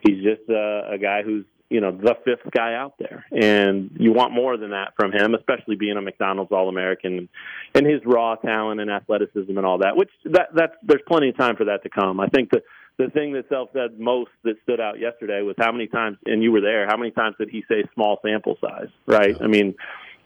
he's 0.00 0.22
just 0.22 0.48
uh, 0.48 0.92
a 0.92 0.98
guy 1.00 1.22
who's 1.22 1.44
you 1.68 1.80
know 1.80 1.90
the 1.90 2.14
fifth 2.24 2.50
guy 2.52 2.74
out 2.74 2.94
there, 2.98 3.24
and 3.32 3.90
you 3.98 4.12
want 4.12 4.32
more 4.32 4.56
than 4.56 4.70
that 4.70 4.92
from 4.94 5.10
him, 5.10 5.34
especially 5.34 5.74
being 5.74 5.96
a 5.96 6.02
McDonald's 6.02 6.52
All 6.52 6.68
American 6.68 7.28
and 7.74 7.86
his 7.86 8.00
raw 8.04 8.36
talent 8.36 8.80
and 8.80 8.90
athleticism 8.90 9.56
and 9.56 9.66
all 9.66 9.78
that. 9.78 9.96
Which 9.96 10.10
that 10.26 10.48
that's 10.54 10.74
there's 10.82 11.02
plenty 11.08 11.30
of 11.30 11.36
time 11.36 11.56
for 11.56 11.64
that 11.64 11.82
to 11.82 11.88
come. 11.88 12.20
I 12.20 12.28
think 12.28 12.50
that 12.50 12.62
the 12.98 13.08
thing 13.10 13.32
that 13.32 13.48
Self 13.48 13.70
said 13.72 13.98
most 13.98 14.30
that 14.44 14.54
stood 14.62 14.80
out 14.80 14.98
yesterday 14.98 15.42
was 15.42 15.54
how 15.58 15.72
many 15.72 15.86
times, 15.86 16.18
and 16.26 16.42
you 16.42 16.52
were 16.52 16.60
there, 16.60 16.86
how 16.86 16.96
many 16.96 17.10
times 17.10 17.36
did 17.38 17.48
he 17.50 17.64
say 17.68 17.84
small 17.94 18.18
sample 18.24 18.56
size, 18.60 18.88
right? 19.06 19.36
I 19.40 19.46
mean, 19.46 19.74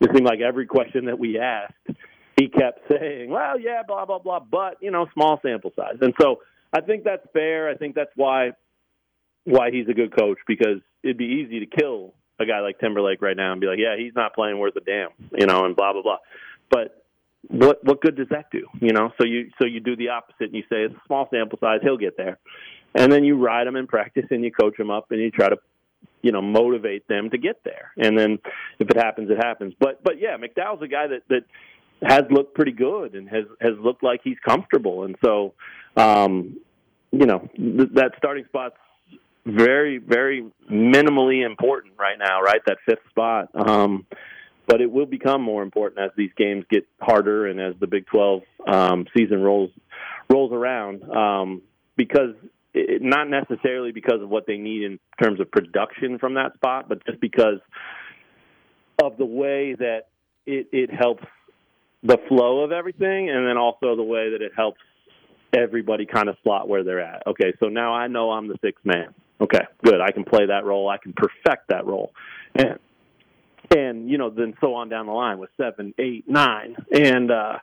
it 0.01 0.11
seemed 0.13 0.27
like 0.27 0.41
every 0.41 0.67
question 0.67 1.07
that 1.07 1.19
we 1.19 1.39
asked, 1.39 1.75
he 2.39 2.49
kept 2.49 2.81
saying, 2.91 3.31
well, 3.31 3.59
yeah, 3.59 3.83
blah, 3.87 4.05
blah, 4.05 4.19
blah, 4.19 4.41
but, 4.41 4.77
you 4.81 4.91
know, 4.91 5.07
small 5.15 5.41
sample 5.43 5.73
size. 5.75 5.97
And 6.01 6.13
so 6.21 6.41
I 6.73 6.81
think 6.83 7.05
that's 7.05 7.27
fair. 7.33 7.71
I 7.71 7.77
think 7.77 7.95
that's 7.95 8.11
why 8.15 8.51
why 9.45 9.71
he's 9.71 9.89
a 9.89 9.95
good 9.95 10.15
coach 10.15 10.39
because 10.49 10.81
it'd 11.05 11.17
be 11.17 11.45
easy 11.47 11.61
to 11.61 11.67
kill 11.67 12.13
a 12.41 12.45
guy 12.45 12.61
like 12.61 12.81
Timberlake 12.81 13.23
right 13.23 13.37
now 13.37 13.53
and 13.53 13.61
be 13.61 13.69
like, 13.69 13.79
yeah, 13.79 13.97
he's 13.97 14.13
not 14.15 14.35
playing 14.35 14.59
worth 14.59 14.75
a 14.77 14.81
damn, 14.81 15.11
you 15.39 15.47
know, 15.47 15.65
and 15.65 15.77
blah, 15.77 15.93
blah, 15.93 16.03
blah. 16.03 16.19
But 16.69 17.06
what 17.49 17.85
what 17.85 18.01
good 18.01 18.17
does 18.17 18.29
that 18.31 18.51
do? 18.51 18.67
You 18.81 18.93
know, 18.93 19.13
so 19.19 19.25
you 19.25 19.51
so 19.59 19.67
you 19.67 19.81
do 19.81 19.97
the 19.97 20.09
opposite 20.09 20.47
and 20.47 20.55
you 20.55 20.63
say 20.63 20.83
it's 20.83 20.95
a 20.95 21.07
small 21.07 21.29
sample 21.31 21.59
size, 21.59 21.81
he'll 21.83 21.97
get 21.97 22.17
there, 22.17 22.39
and 22.95 23.13
then 23.13 23.25
you 23.25 23.37
ride 23.37 23.67
him 23.67 23.77
in 23.77 23.87
practice 23.87 24.27
and 24.31 24.45
you 24.45 24.51
coach 24.51 24.79
him 24.79 24.91
up 24.91 25.11
and 25.11 25.21
you 25.21 25.31
try 25.31 25.49
to 25.49 25.57
you 26.23 26.33
know 26.33 26.43
motivate 26.43 27.07
them 27.09 27.31
to 27.31 27.39
get 27.39 27.63
there, 27.65 27.93
and 27.97 28.19
then 28.19 28.39
if 28.79 28.89
it 28.91 28.97
happens, 28.97 29.31
it 29.31 29.37
happens. 29.37 29.75
But 29.79 30.03
but 30.03 30.21
yeah, 30.21 30.37
McDowell's 30.37 30.83
a 30.83 30.89
guy 30.89 31.07
that 31.07 31.23
that 31.29 31.45
has 32.03 32.25
looked 32.31 32.55
pretty 32.55 32.73
good 32.73 33.15
and 33.15 33.29
has 33.29 33.45
has 33.61 33.73
looked 33.79 34.03
like 34.03 34.21
he's 34.25 34.39
comfortable, 34.45 35.05
and 35.05 35.17
so 35.25 35.55
um, 35.97 36.59
you 37.13 37.27
know 37.27 37.49
th- 37.57 37.91
that 37.95 38.13
starting 38.19 38.45
spot's 38.49 38.77
very 39.45 39.99
very 39.99 40.45
minimally 40.71 41.47
important 41.47 41.95
right 41.99 42.19
now, 42.19 42.41
right? 42.43 42.61
That 42.67 42.79
fifth 42.87 43.09
spot. 43.11 43.49
Um, 43.55 44.07
but 44.67 44.81
it 44.81 44.91
will 44.91 45.07
become 45.07 45.43
more 45.43 45.63
important 45.63 46.01
as 46.01 46.11
these 46.17 46.31
games 46.37 46.65
get 46.71 46.87
harder 47.01 47.47
and 47.47 47.61
as 47.61 47.75
the 47.81 47.87
Big 47.87 48.07
12 48.07 48.43
um, 48.67 49.07
season 49.17 49.43
rolls 49.43 49.71
rolls 50.29 50.53
around. 50.53 51.03
Um, 51.11 51.63
because 51.97 52.35
it, 52.75 53.01
not 53.03 53.29
necessarily 53.29 53.93
because 53.93 54.21
of 54.23 54.29
what 54.29 54.47
they 54.47 54.59
need 54.59 54.83
in 54.83 54.99
terms 55.23 55.41
of 55.41 55.51
production 55.51 56.19
from 56.19 56.35
that 56.35 56.55
spot, 56.55 56.89
but 56.89 57.05
just 57.07 57.21
because 57.21 57.61
of 59.03 59.17
the 59.17 59.25
way 59.25 59.75
that 59.75 60.09
it, 60.47 60.69
it 60.73 60.91
helps 60.93 61.25
the 62.03 62.19
flow 62.29 62.63
of 62.63 62.73
everything, 62.73 63.31
and 63.31 63.47
then 63.47 63.57
also 63.57 63.97
the 63.97 64.03
way 64.03 64.31
that 64.31 64.43
it 64.43 64.53
helps 64.55 64.81
everybody 65.57 66.07
kind 66.07 66.29
of 66.29 66.37
slot 66.43 66.69
where 66.69 66.85
they're 66.85 67.01
at. 67.01 67.23
Okay, 67.27 67.53
so 67.59 67.67
now 67.67 67.95
I 67.95 68.07
know 68.07 68.31
I'm 68.31 68.49
the 68.49 68.57
sixth 68.63 68.85
man. 68.85 69.15
Okay, 69.41 69.61
good. 69.85 70.01
I 70.01 70.13
can 70.13 70.25
play 70.25 70.47
that 70.47 70.65
role. 70.65 70.89
I 70.89 70.99
can 70.99 71.13
perfect 71.15 71.69
that 71.69 71.87
role. 71.87 72.13
And 72.55 72.79
and 73.75 74.11
you 74.11 74.19
know 74.19 74.31
then 74.31 74.55
so 74.61 74.75
on 74.75 74.89
down 74.89 75.07
the 75.07 75.13
line 75.13 75.39
with 75.39 75.51
seven, 75.57 75.95
eight, 75.99 76.25
nine, 76.29 76.77
and 76.93 77.31
uh, 77.31 77.59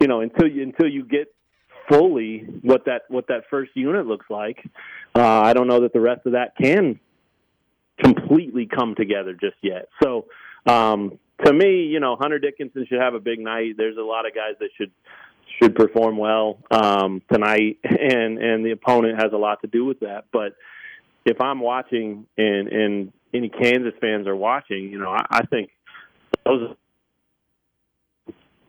you 0.00 0.06
know 0.06 0.20
until 0.20 0.48
you 0.48 0.62
until 0.62 0.88
you 0.88 1.04
get 1.04 1.32
fully 1.88 2.38
what 2.62 2.84
that 2.86 3.02
what 3.08 3.28
that 3.28 3.44
first 3.50 3.70
unit 3.74 4.06
looks 4.06 4.26
like. 4.30 4.58
Uh, 5.14 5.40
I 5.40 5.52
don't 5.52 5.66
know 5.66 5.80
that 5.80 5.92
the 5.92 6.00
rest 6.00 6.26
of 6.26 6.32
that 6.32 6.56
can 6.60 7.00
completely 7.98 8.66
come 8.66 8.94
together 8.94 9.32
just 9.32 9.56
yet. 9.62 9.88
So 10.02 10.26
um, 10.66 11.18
to 11.44 11.52
me, 11.52 11.84
you 11.84 12.00
know, 12.00 12.16
Hunter 12.16 12.38
Dickinson 12.38 12.86
should 12.88 13.00
have 13.00 13.14
a 13.14 13.20
big 13.20 13.38
night. 13.38 13.74
There's 13.76 13.96
a 13.96 14.02
lot 14.02 14.26
of 14.26 14.34
guys 14.34 14.54
that 14.60 14.70
should 14.76 14.92
should 15.60 15.74
perform 15.74 16.18
well 16.18 16.58
um, 16.70 17.22
tonight, 17.32 17.78
and 17.84 18.38
and 18.38 18.64
the 18.64 18.72
opponent 18.72 19.20
has 19.20 19.32
a 19.32 19.38
lot 19.38 19.60
to 19.62 19.66
do 19.66 19.84
with 19.84 20.00
that. 20.00 20.24
But 20.32 20.54
if 21.24 21.40
I'm 21.40 21.60
watching 21.60 22.26
and 22.36 22.68
and 22.68 23.12
any 23.34 23.48
Kansas 23.48 23.94
fans 24.00 24.26
are 24.26 24.36
watching, 24.36 24.90
you 24.90 24.98
know, 24.98 25.10
I, 25.10 25.26
I 25.30 25.46
think 25.46 25.70
those 26.44 26.76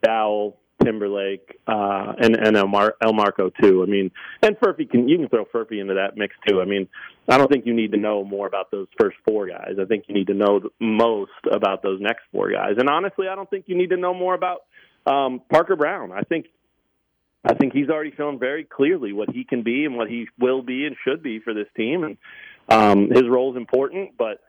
Dowell, 0.04 0.58
Timberlake, 0.84 1.60
uh, 1.68 2.14
and 2.20 2.36
and 2.36 2.56
Elmar, 2.56 2.92
Elmarko 3.04 3.52
too. 3.62 3.84
I 3.84 3.86
mean, 3.88 4.12
and 4.42 4.58
Furphy 4.58 4.90
can 4.90 5.08
you 5.08 5.18
can 5.18 5.30
throw 5.30 5.46
Furphy 5.46 5.82
into 5.82 5.96
that 5.96 6.16
mix 6.16 6.36
too. 6.48 6.62
I 6.62 6.66
mean, 6.66 6.88
I 7.28 7.38
don't 7.38 7.52
think 7.52 7.66
you 7.66 7.74
need 7.74 7.92
to 7.92 7.98
know 7.98 8.24
more 8.24 8.48
about 8.48 8.72
those 8.72 8.88
first 9.00 9.18
four 9.28 9.48
guys. 9.48 9.76
I 9.82 9.86
think 9.86 10.06
you 10.08 10.16
need 10.16 10.28
to 10.28 10.34
know 10.34 10.62
most 10.80 11.32
about 11.52 11.82
those 11.82 12.00
next 12.00 12.22
four 12.32 12.52
guys. 12.52 12.76
And 12.78 12.90
honestly, 12.90 13.28
I 13.28 13.36
don't 13.36 13.50
think 13.50 13.66
you 13.68 13.78
need 13.78 13.90
to 13.90 13.98
know 13.98 14.14
more 14.14 14.36
about 14.36 14.62
um, 15.06 15.42
Parker 15.50 15.76
Brown. 15.76 16.12
I 16.12 16.22
think 16.22 16.46
I 17.44 17.54
think 17.54 17.74
he's 17.74 17.90
already 17.90 18.14
shown 18.16 18.40
very 18.40 18.64
clearly 18.64 19.14
what 19.14 19.30
he 19.30 19.44
can 19.44 19.64
be 19.64 19.86
and 19.86 19.96
what 19.96 20.10
he 20.10 20.28
will 20.40 20.62
be 20.62 20.86
and 20.86 20.96
should 21.04 21.24
be 21.24 21.40
for 21.40 21.54
this 21.54 21.68
team. 21.76 22.04
And 22.04 22.18
um, 22.70 23.10
his 23.10 23.24
role 23.28 23.52
is 23.52 23.58
important, 23.58 24.12
but 24.18 24.42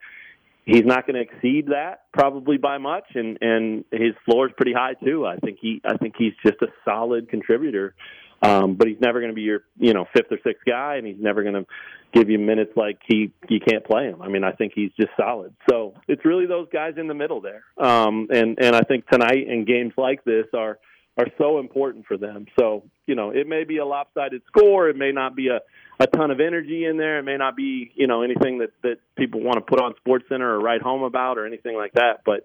he's 0.68 0.84
not 0.84 1.06
going 1.06 1.14
to 1.14 1.22
exceed 1.22 1.68
that 1.68 2.02
probably 2.12 2.58
by 2.58 2.78
much 2.78 3.04
and 3.14 3.38
and 3.40 3.84
his 3.90 4.12
floor 4.24 4.46
is 4.48 4.52
pretty 4.56 4.74
high 4.74 4.94
too. 5.02 5.26
I 5.26 5.36
think 5.36 5.58
he 5.60 5.80
i 5.84 5.96
think 5.96 6.14
he's 6.16 6.34
just 6.44 6.60
a 6.62 6.68
solid 6.84 7.28
contributor 7.28 7.94
um 8.42 8.74
but 8.76 8.86
he's 8.86 9.00
never 9.00 9.20
going 9.20 9.32
to 9.32 9.34
be 9.34 9.42
your 9.42 9.62
you 9.78 9.94
know 9.94 10.04
fifth 10.14 10.30
or 10.30 10.38
sixth 10.44 10.64
guy 10.66 10.96
and 10.96 11.06
he's 11.06 11.16
never 11.18 11.42
going 11.42 11.54
to 11.54 11.66
give 12.12 12.30
you 12.30 12.38
minutes 12.38 12.72
like 12.76 12.98
he 13.06 13.32
you 13.48 13.60
can't 13.60 13.84
play 13.84 14.04
him. 14.04 14.22
I 14.22 14.28
mean 14.28 14.44
i 14.44 14.52
think 14.52 14.72
he's 14.74 14.92
just 14.98 15.10
solid. 15.16 15.54
So 15.68 15.94
it's 16.06 16.24
really 16.24 16.46
those 16.46 16.68
guys 16.72 16.94
in 16.96 17.08
the 17.08 17.14
middle 17.14 17.40
there. 17.40 17.64
Um 17.78 18.28
and 18.30 18.58
and 18.60 18.76
i 18.76 18.82
think 18.82 19.06
tonight 19.08 19.48
and 19.48 19.66
games 19.66 19.94
like 19.96 20.22
this 20.24 20.46
are 20.54 20.78
are 21.18 21.26
so 21.36 21.58
important 21.58 22.06
for 22.06 22.16
them 22.16 22.46
so 22.58 22.84
you 23.06 23.14
know 23.14 23.30
it 23.30 23.46
may 23.46 23.64
be 23.64 23.78
a 23.78 23.84
lopsided 23.84 24.40
score 24.46 24.88
it 24.88 24.96
may 24.96 25.12
not 25.12 25.36
be 25.36 25.48
a 25.48 25.60
a 26.00 26.06
ton 26.06 26.30
of 26.30 26.40
energy 26.40 26.84
in 26.84 26.96
there. 26.96 27.18
It 27.18 27.24
may 27.24 27.36
not 27.36 27.56
be, 27.56 27.90
you 27.94 28.06
know, 28.06 28.22
anything 28.22 28.58
that 28.58 28.70
that 28.82 28.98
people 29.16 29.42
want 29.42 29.56
to 29.56 29.60
put 29.60 29.80
on 29.80 29.94
Sports 29.96 30.26
Center 30.28 30.48
or 30.48 30.60
write 30.60 30.82
home 30.82 31.02
about 31.02 31.38
or 31.38 31.46
anything 31.46 31.76
like 31.76 31.92
that. 31.94 32.20
But 32.24 32.44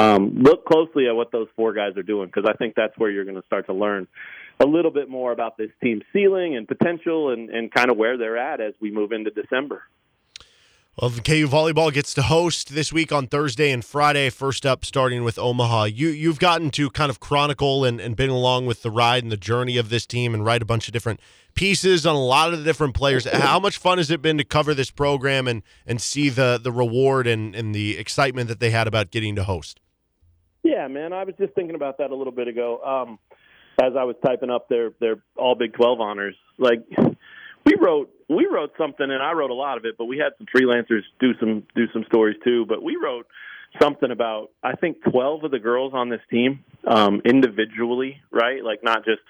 um, 0.00 0.42
look 0.42 0.66
closely 0.66 1.08
at 1.08 1.16
what 1.16 1.32
those 1.32 1.48
four 1.56 1.72
guys 1.72 1.96
are 1.96 2.02
doing 2.02 2.26
because 2.26 2.48
I 2.48 2.54
think 2.56 2.74
that's 2.76 2.96
where 2.96 3.10
you're 3.10 3.24
going 3.24 3.40
to 3.40 3.46
start 3.46 3.66
to 3.66 3.72
learn 3.72 4.06
a 4.60 4.66
little 4.66 4.90
bit 4.90 5.08
more 5.08 5.32
about 5.32 5.56
this 5.56 5.70
team's 5.82 6.02
ceiling 6.12 6.56
and 6.56 6.68
potential 6.68 7.30
and, 7.30 7.48
and 7.48 7.72
kind 7.72 7.90
of 7.90 7.96
where 7.96 8.18
they're 8.18 8.36
at 8.36 8.60
as 8.60 8.74
we 8.80 8.90
move 8.90 9.12
into 9.12 9.30
December. 9.30 9.82
Well, 11.00 11.08
KU 11.12 11.48
volleyball 11.48 11.90
gets 11.90 12.12
to 12.12 12.20
host 12.20 12.74
this 12.74 12.92
week 12.92 13.10
on 13.10 13.26
Thursday 13.26 13.70
and 13.70 13.82
Friday. 13.82 14.28
First 14.28 14.66
up, 14.66 14.84
starting 14.84 15.24
with 15.24 15.38
Omaha. 15.38 15.84
You 15.84 16.08
you've 16.08 16.38
gotten 16.38 16.68
to 16.72 16.90
kind 16.90 17.08
of 17.08 17.20
chronicle 17.20 17.86
and, 17.86 17.98
and 17.98 18.14
been 18.14 18.28
along 18.28 18.66
with 18.66 18.82
the 18.82 18.90
ride 18.90 19.22
and 19.22 19.32
the 19.32 19.38
journey 19.38 19.78
of 19.78 19.88
this 19.88 20.04
team 20.04 20.34
and 20.34 20.44
write 20.44 20.60
a 20.60 20.66
bunch 20.66 20.88
of 20.88 20.92
different 20.92 21.18
pieces 21.54 22.04
on 22.04 22.14
a 22.14 22.22
lot 22.22 22.52
of 22.52 22.58
the 22.58 22.64
different 22.66 22.94
players. 22.94 23.24
How 23.24 23.58
much 23.58 23.78
fun 23.78 23.96
has 23.96 24.10
it 24.10 24.20
been 24.20 24.36
to 24.36 24.44
cover 24.44 24.74
this 24.74 24.90
program 24.90 25.48
and 25.48 25.62
and 25.86 26.02
see 26.02 26.28
the 26.28 26.60
the 26.62 26.70
reward 26.70 27.26
and, 27.26 27.54
and 27.56 27.74
the 27.74 27.96
excitement 27.96 28.48
that 28.48 28.60
they 28.60 28.68
had 28.68 28.86
about 28.86 29.10
getting 29.10 29.34
to 29.36 29.44
host? 29.44 29.80
Yeah, 30.62 30.86
man. 30.88 31.14
I 31.14 31.24
was 31.24 31.34
just 31.38 31.54
thinking 31.54 31.76
about 31.76 31.96
that 31.96 32.10
a 32.10 32.14
little 32.14 32.30
bit 32.30 32.46
ago. 32.46 32.78
Um, 32.84 33.18
as 33.82 33.94
I 33.98 34.04
was 34.04 34.16
typing 34.22 34.50
up 34.50 34.68
their 34.68 34.90
their 35.00 35.22
all 35.34 35.54
Big 35.54 35.72
Twelve 35.72 35.98
honors, 35.98 36.36
like 36.58 36.84
we 37.70 37.76
wrote 37.80 38.10
we 38.28 38.46
wrote 38.46 38.72
something, 38.78 39.10
and 39.10 39.22
I 39.22 39.32
wrote 39.32 39.50
a 39.50 39.54
lot 39.54 39.76
of 39.76 39.84
it, 39.84 39.96
but 39.98 40.04
we 40.04 40.18
had 40.18 40.32
some 40.38 40.46
freelancers 40.54 41.02
do 41.18 41.32
some 41.38 41.64
do 41.74 41.86
some 41.92 42.04
stories 42.06 42.36
too. 42.44 42.64
But 42.66 42.82
we 42.82 42.96
wrote 42.96 43.26
something 43.80 44.10
about 44.10 44.50
I 44.62 44.74
think 44.76 44.98
twelve 45.10 45.44
of 45.44 45.50
the 45.50 45.58
girls 45.58 45.92
on 45.94 46.08
this 46.08 46.20
team 46.30 46.64
um, 46.86 47.22
individually, 47.24 48.20
right? 48.30 48.64
Like 48.64 48.82
not 48.82 49.04
just 49.04 49.22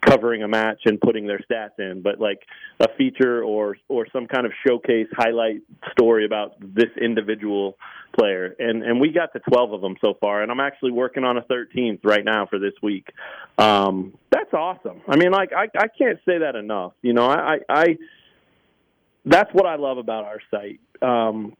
covering 0.00 0.42
a 0.42 0.48
match 0.48 0.80
and 0.84 1.00
putting 1.00 1.26
their 1.26 1.40
stats 1.50 1.78
in, 1.78 2.02
but 2.02 2.20
like 2.20 2.40
a 2.80 2.88
feature 2.96 3.42
or 3.42 3.76
or 3.88 4.06
some 4.12 4.26
kind 4.26 4.46
of 4.46 4.52
showcase 4.66 5.06
highlight 5.12 5.62
story 5.92 6.24
about 6.24 6.54
this 6.60 6.90
individual 7.00 7.76
player. 8.18 8.54
And 8.58 8.82
and 8.82 9.00
we 9.00 9.10
got 9.10 9.32
to 9.32 9.40
12 9.40 9.72
of 9.72 9.80
them 9.80 9.96
so 10.00 10.14
far, 10.20 10.42
and 10.42 10.50
I'm 10.50 10.60
actually 10.60 10.92
working 10.92 11.24
on 11.24 11.36
a 11.36 11.42
13th 11.42 12.00
right 12.04 12.24
now 12.24 12.46
for 12.46 12.58
this 12.58 12.74
week. 12.82 13.08
Um, 13.58 14.14
that's 14.30 14.52
awesome. 14.52 15.02
I 15.08 15.16
mean, 15.16 15.32
like 15.32 15.52
I 15.52 15.68
I 15.76 15.88
can't 15.88 16.18
say 16.26 16.38
that 16.38 16.56
enough. 16.56 16.92
You 17.02 17.12
know, 17.12 17.26
I 17.26 17.54
I, 17.54 17.58
I 17.68 17.86
that's 19.24 19.52
what 19.52 19.66
I 19.66 19.76
love 19.76 19.98
about 19.98 20.24
our 20.24 20.40
site. 20.50 20.80
Um, 21.02 21.56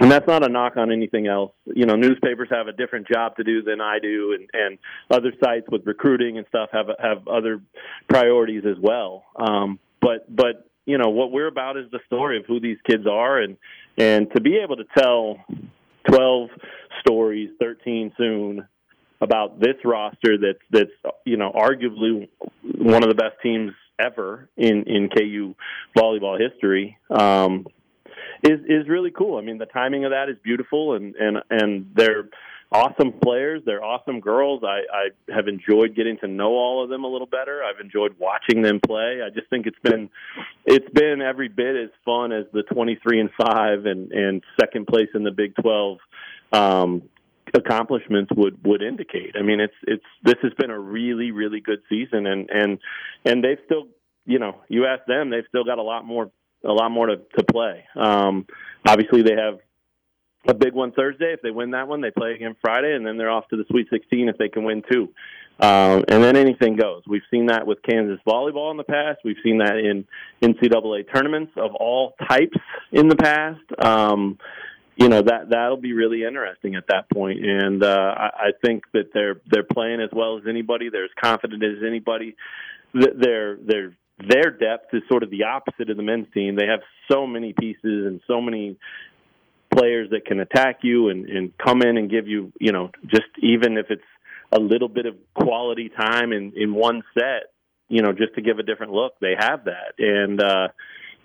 and 0.00 0.10
that's 0.10 0.26
not 0.26 0.44
a 0.44 0.48
knock 0.48 0.76
on 0.76 0.90
anything 0.90 1.26
else. 1.26 1.52
You 1.66 1.84
know, 1.84 1.94
newspapers 1.94 2.48
have 2.50 2.66
a 2.66 2.72
different 2.72 3.06
job 3.06 3.36
to 3.36 3.44
do 3.44 3.62
than 3.62 3.80
I 3.80 3.98
do, 4.00 4.36
and 4.38 4.48
and 4.52 4.78
other 5.10 5.32
sites 5.44 5.66
with 5.70 5.86
recruiting 5.86 6.38
and 6.38 6.46
stuff 6.48 6.70
have 6.72 6.86
have 6.98 7.28
other 7.28 7.60
priorities 8.08 8.64
as 8.66 8.76
well. 8.80 9.24
Um, 9.36 9.78
but 10.00 10.34
but 10.34 10.68
you 10.86 10.96
know 10.96 11.10
what 11.10 11.30
we're 11.30 11.46
about 11.46 11.76
is 11.76 11.90
the 11.92 12.00
story 12.06 12.38
of 12.38 12.46
who 12.46 12.60
these 12.60 12.78
kids 12.88 13.06
are, 13.06 13.38
and 13.38 13.58
and 13.98 14.32
to 14.34 14.40
be 14.40 14.56
able 14.56 14.76
to 14.76 14.84
tell 14.96 15.44
twelve 16.08 16.48
stories, 17.00 17.50
thirteen 17.60 18.12
soon 18.16 18.66
about 19.20 19.60
this 19.60 19.76
roster 19.84 20.38
that's 20.38 20.58
that's 20.70 21.14
you 21.26 21.36
know 21.36 21.52
arguably 21.52 22.28
one 22.62 23.02
of 23.02 23.10
the 23.10 23.14
best 23.14 23.36
teams 23.42 23.72
ever 23.98 24.48
in 24.56 24.84
in 24.84 25.10
KU 25.10 25.54
volleyball 25.94 26.40
history. 26.40 26.96
Um, 27.10 27.66
is 28.42 28.60
is 28.68 28.88
really 28.88 29.10
cool. 29.10 29.38
I 29.38 29.42
mean, 29.42 29.58
the 29.58 29.66
timing 29.66 30.04
of 30.04 30.10
that 30.10 30.28
is 30.28 30.36
beautiful, 30.42 30.94
and 30.94 31.14
and 31.16 31.38
and 31.50 31.90
they're 31.94 32.28
awesome 32.72 33.12
players. 33.12 33.62
They're 33.64 33.82
awesome 33.82 34.20
girls. 34.20 34.62
I 34.64 34.82
I 34.92 35.34
have 35.34 35.48
enjoyed 35.48 35.94
getting 35.94 36.18
to 36.18 36.28
know 36.28 36.50
all 36.50 36.82
of 36.82 36.90
them 36.90 37.04
a 37.04 37.08
little 37.08 37.26
better. 37.26 37.62
I've 37.64 37.80
enjoyed 37.80 38.16
watching 38.18 38.62
them 38.62 38.80
play. 38.84 39.20
I 39.24 39.30
just 39.30 39.48
think 39.50 39.66
it's 39.66 39.78
been 39.82 40.10
it's 40.64 40.88
been 40.90 41.20
every 41.20 41.48
bit 41.48 41.76
as 41.76 41.90
fun 42.04 42.32
as 42.32 42.44
the 42.52 42.62
23 42.62 43.20
and 43.20 43.30
5 43.36 43.86
and 43.86 44.12
and 44.12 44.42
second 44.60 44.86
place 44.86 45.08
in 45.14 45.24
the 45.24 45.32
Big 45.32 45.54
12 45.60 45.98
um 46.52 47.02
accomplishments 47.54 48.30
would 48.36 48.58
would 48.64 48.82
indicate. 48.82 49.34
I 49.38 49.42
mean, 49.42 49.60
it's 49.60 49.74
it's 49.86 50.04
this 50.22 50.36
has 50.42 50.52
been 50.54 50.70
a 50.70 50.78
really 50.78 51.32
really 51.32 51.60
good 51.60 51.80
season 51.88 52.26
and 52.26 52.48
and 52.50 52.78
and 53.24 53.42
they've 53.44 53.58
still, 53.64 53.88
you 54.24 54.38
know, 54.38 54.60
you 54.68 54.86
ask 54.86 55.04
them, 55.06 55.30
they've 55.30 55.44
still 55.48 55.64
got 55.64 55.78
a 55.78 55.82
lot 55.82 56.04
more 56.04 56.30
a 56.64 56.72
lot 56.72 56.90
more 56.90 57.06
to, 57.06 57.16
to 57.36 57.44
play. 57.44 57.84
Um, 57.96 58.46
obviously, 58.86 59.22
they 59.22 59.34
have 59.34 59.58
a 60.46 60.54
big 60.54 60.72
one 60.72 60.92
Thursday. 60.92 61.32
If 61.32 61.42
they 61.42 61.50
win 61.50 61.72
that 61.72 61.88
one, 61.88 62.00
they 62.00 62.10
play 62.10 62.32
again 62.32 62.56
Friday, 62.60 62.94
and 62.94 63.06
then 63.06 63.16
they're 63.16 63.30
off 63.30 63.48
to 63.48 63.56
the 63.56 63.64
Sweet 63.70 63.88
16 63.90 64.28
if 64.28 64.38
they 64.38 64.48
can 64.48 64.64
win 64.64 64.82
two. 64.90 65.12
Um, 65.60 66.04
and 66.08 66.24
then 66.24 66.36
anything 66.36 66.76
goes. 66.76 67.02
We've 67.06 67.22
seen 67.30 67.46
that 67.46 67.66
with 67.66 67.82
Kansas 67.82 68.18
volleyball 68.26 68.70
in 68.70 68.78
the 68.78 68.84
past. 68.84 69.18
We've 69.24 69.36
seen 69.44 69.58
that 69.58 69.76
in 69.76 70.06
NCAA 70.40 71.12
tournaments 71.14 71.52
of 71.56 71.74
all 71.74 72.14
types 72.28 72.56
in 72.92 73.08
the 73.08 73.16
past. 73.16 73.60
Um, 73.78 74.38
you 74.96 75.08
know 75.08 75.22
that 75.22 75.48
that'll 75.50 75.78
be 75.78 75.92
really 75.92 76.24
interesting 76.24 76.74
at 76.74 76.84
that 76.88 77.08
point. 77.10 77.44
and 77.44 77.82
uh, 77.82 78.14
I, 78.16 78.26
I 78.26 78.50
think 78.64 78.84
that 78.92 79.12
they're 79.14 79.40
they're 79.50 79.64
playing 79.64 80.00
as 80.00 80.10
well 80.12 80.36
as 80.36 80.44
anybody. 80.48 80.90
They're 80.90 81.04
as 81.04 81.10
confident 81.22 81.62
as 81.62 81.82
anybody. 81.86 82.36
They're 82.92 83.56
they're 83.56 83.92
their 84.28 84.50
depth 84.50 84.92
is 84.92 85.02
sort 85.08 85.22
of 85.22 85.30
the 85.30 85.44
opposite 85.44 85.90
of 85.90 85.96
the 85.96 86.02
men's 86.02 86.26
team. 86.32 86.56
They 86.56 86.66
have 86.66 86.80
so 87.10 87.26
many 87.26 87.52
pieces 87.52 88.06
and 88.06 88.20
so 88.26 88.40
many 88.40 88.76
players 89.74 90.10
that 90.10 90.26
can 90.26 90.40
attack 90.40 90.80
you 90.82 91.08
and, 91.08 91.26
and 91.28 91.52
come 91.58 91.82
in 91.82 91.96
and 91.96 92.10
give 92.10 92.26
you, 92.26 92.52
you 92.60 92.72
know, 92.72 92.90
just 93.06 93.28
even 93.40 93.76
if 93.76 93.86
it's 93.90 94.02
a 94.52 94.58
little 94.58 94.88
bit 94.88 95.06
of 95.06 95.14
quality 95.34 95.88
time 95.88 96.32
in, 96.32 96.52
in 96.56 96.74
one 96.74 97.02
set, 97.14 97.52
you 97.88 98.02
know, 98.02 98.12
just 98.12 98.34
to 98.34 98.42
give 98.42 98.58
a 98.58 98.62
different 98.62 98.92
look. 98.92 99.14
They 99.20 99.34
have 99.38 99.64
that. 99.64 99.94
And, 99.98 100.42
uh, 100.42 100.68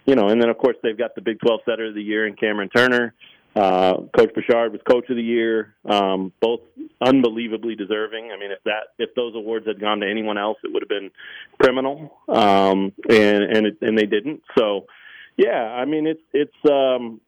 you 0.05 0.15
know, 0.15 0.29
and 0.29 0.41
then 0.41 0.49
of 0.49 0.57
course 0.57 0.77
they've 0.83 0.97
got 0.97 1.15
the 1.15 1.21
Big 1.21 1.39
12 1.39 1.61
setter 1.65 1.87
of 1.87 1.95
the 1.95 2.01
year 2.01 2.27
in 2.27 2.35
Camryn 2.35 2.69
Turner. 2.75 3.13
Uh, 3.55 4.01
Coach 4.15 4.31
Bechard 4.35 4.71
was 4.71 4.81
Coach 4.89 5.09
of 5.09 5.15
the 5.15 5.23
Year. 5.23 5.75
Um, 5.89 6.33
both 6.41 6.59
unbelievably 7.01 7.75
deserving. 7.75 8.31
I 8.31 8.39
mean, 8.39 8.51
if 8.51 8.61
that 8.65 8.87
if 8.99 9.15
those 9.15 9.33
awards 9.35 9.65
had 9.65 9.79
gone 9.79 10.01
to 10.01 10.09
anyone 10.09 10.37
else, 10.37 10.57
it 10.63 10.73
would 10.73 10.83
have 10.83 10.89
been 10.89 11.09
criminal. 11.61 12.17
Um, 12.27 12.91
and 13.09 13.43
and 13.43 13.67
it, 13.67 13.77
and 13.81 13.97
they 13.97 14.05
didn't. 14.05 14.43
So, 14.57 14.87
yeah, 15.37 15.63
I 15.63 15.85
mean, 15.85 16.05
it's 16.05 16.21
it's 16.33 16.69
um, 16.69 17.21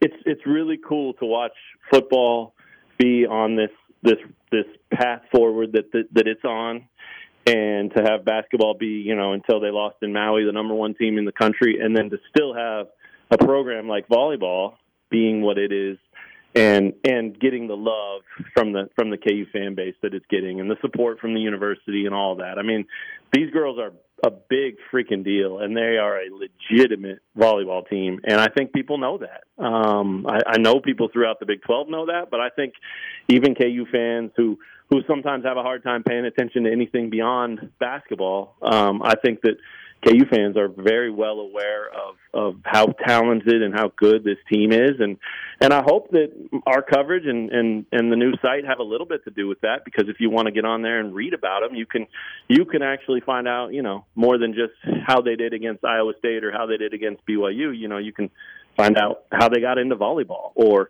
it's 0.00 0.16
it's 0.26 0.46
really 0.46 0.78
cool 0.86 1.14
to 1.14 1.26
watch 1.26 1.56
football 1.90 2.54
be 2.98 3.26
on 3.26 3.56
this 3.56 3.70
this 4.02 4.18
this 4.52 4.66
path 4.92 5.22
forward 5.32 5.72
that 5.72 5.90
that, 5.92 6.04
that 6.12 6.26
it's 6.26 6.44
on 6.44 6.86
and 7.46 7.90
to 7.96 8.02
have 8.02 8.24
basketball 8.24 8.74
be, 8.74 8.86
you 8.86 9.14
know, 9.14 9.32
until 9.32 9.60
they 9.60 9.70
lost 9.70 9.96
in 10.02 10.12
Maui, 10.12 10.44
the 10.44 10.52
number 10.52 10.74
one 10.74 10.94
team 10.94 11.16
in 11.16 11.24
the 11.24 11.32
country, 11.32 11.78
and 11.80 11.96
then 11.96 12.10
to 12.10 12.18
still 12.28 12.54
have 12.54 12.88
a 13.30 13.38
program 13.38 13.88
like 13.88 14.08
volleyball 14.08 14.74
being 15.10 15.42
what 15.42 15.58
it 15.58 15.72
is 15.72 15.98
and 16.54 16.94
and 17.04 17.38
getting 17.38 17.68
the 17.68 17.76
love 17.76 18.22
from 18.54 18.72
the 18.72 18.88
from 18.96 19.10
the 19.10 19.16
KU 19.16 19.46
fan 19.52 19.74
base 19.74 19.94
that 20.02 20.14
it's 20.14 20.26
getting 20.28 20.60
and 20.60 20.70
the 20.70 20.76
support 20.80 21.20
from 21.20 21.34
the 21.34 21.40
university 21.40 22.06
and 22.06 22.14
all 22.14 22.36
that. 22.36 22.58
I 22.58 22.62
mean, 22.62 22.86
these 23.32 23.50
girls 23.50 23.78
are 23.78 23.92
a 24.22 24.30
big 24.30 24.76
freaking 24.92 25.24
deal 25.24 25.60
and 25.60 25.74
they 25.74 25.96
are 25.96 26.18
a 26.18 26.28
legitimate 26.30 27.20
volleyball 27.38 27.88
team 27.88 28.20
and 28.24 28.40
I 28.40 28.48
think 28.48 28.72
people 28.72 28.98
know 28.98 29.18
that. 29.18 29.64
Um 29.64 30.26
I, 30.26 30.40
I 30.46 30.58
know 30.58 30.80
people 30.80 31.08
throughout 31.12 31.38
the 31.40 31.46
Big 31.46 31.62
Twelve 31.62 31.88
know 31.88 32.06
that, 32.06 32.30
but 32.30 32.40
I 32.40 32.50
think 32.50 32.74
even 33.28 33.54
KU 33.54 33.86
fans 33.90 34.32
who 34.36 34.58
who 34.90 35.02
sometimes 35.06 35.44
have 35.44 35.56
a 35.56 35.62
hard 35.62 35.84
time 35.84 36.02
paying 36.02 36.24
attention 36.24 36.64
to 36.64 36.72
anything 36.72 37.10
beyond 37.10 37.70
basketball, 37.78 38.56
um, 38.60 39.02
I 39.04 39.14
think 39.14 39.40
that 39.42 39.54
KU 40.06 40.24
fans 40.30 40.56
are 40.56 40.68
very 40.68 41.10
well 41.10 41.40
aware 41.40 41.88
of 41.88 42.16
of 42.32 42.60
how 42.64 42.86
talented 42.86 43.62
and 43.62 43.74
how 43.74 43.92
good 43.96 44.24
this 44.24 44.38
team 44.50 44.72
is, 44.72 44.92
and 44.98 45.18
and 45.60 45.72
I 45.72 45.82
hope 45.84 46.10
that 46.12 46.32
our 46.66 46.82
coverage 46.82 47.26
and 47.26 47.50
and 47.50 47.86
and 47.92 48.10
the 48.10 48.16
new 48.16 48.32
site 48.40 48.64
have 48.66 48.78
a 48.78 48.82
little 48.82 49.06
bit 49.06 49.24
to 49.24 49.30
do 49.30 49.46
with 49.46 49.60
that. 49.60 49.84
Because 49.84 50.08
if 50.08 50.16
you 50.18 50.30
want 50.30 50.46
to 50.46 50.52
get 50.52 50.64
on 50.64 50.82
there 50.82 51.00
and 51.00 51.14
read 51.14 51.34
about 51.34 51.60
them, 51.60 51.74
you 51.74 51.86
can 51.86 52.06
you 52.48 52.64
can 52.64 52.82
actually 52.82 53.20
find 53.20 53.46
out 53.46 53.74
you 53.74 53.82
know 53.82 54.04
more 54.14 54.38
than 54.38 54.54
just 54.54 54.72
how 55.06 55.20
they 55.20 55.36
did 55.36 55.52
against 55.52 55.84
Iowa 55.84 56.12
State 56.18 56.44
or 56.44 56.52
how 56.52 56.66
they 56.66 56.76
did 56.76 56.94
against 56.94 57.26
BYU. 57.26 57.76
You 57.76 57.88
know, 57.88 57.98
you 57.98 58.12
can 58.12 58.30
find 58.76 58.96
out 58.96 59.24
how 59.30 59.48
they 59.48 59.60
got 59.60 59.76
into 59.78 59.96
volleyball 59.96 60.52
or 60.54 60.88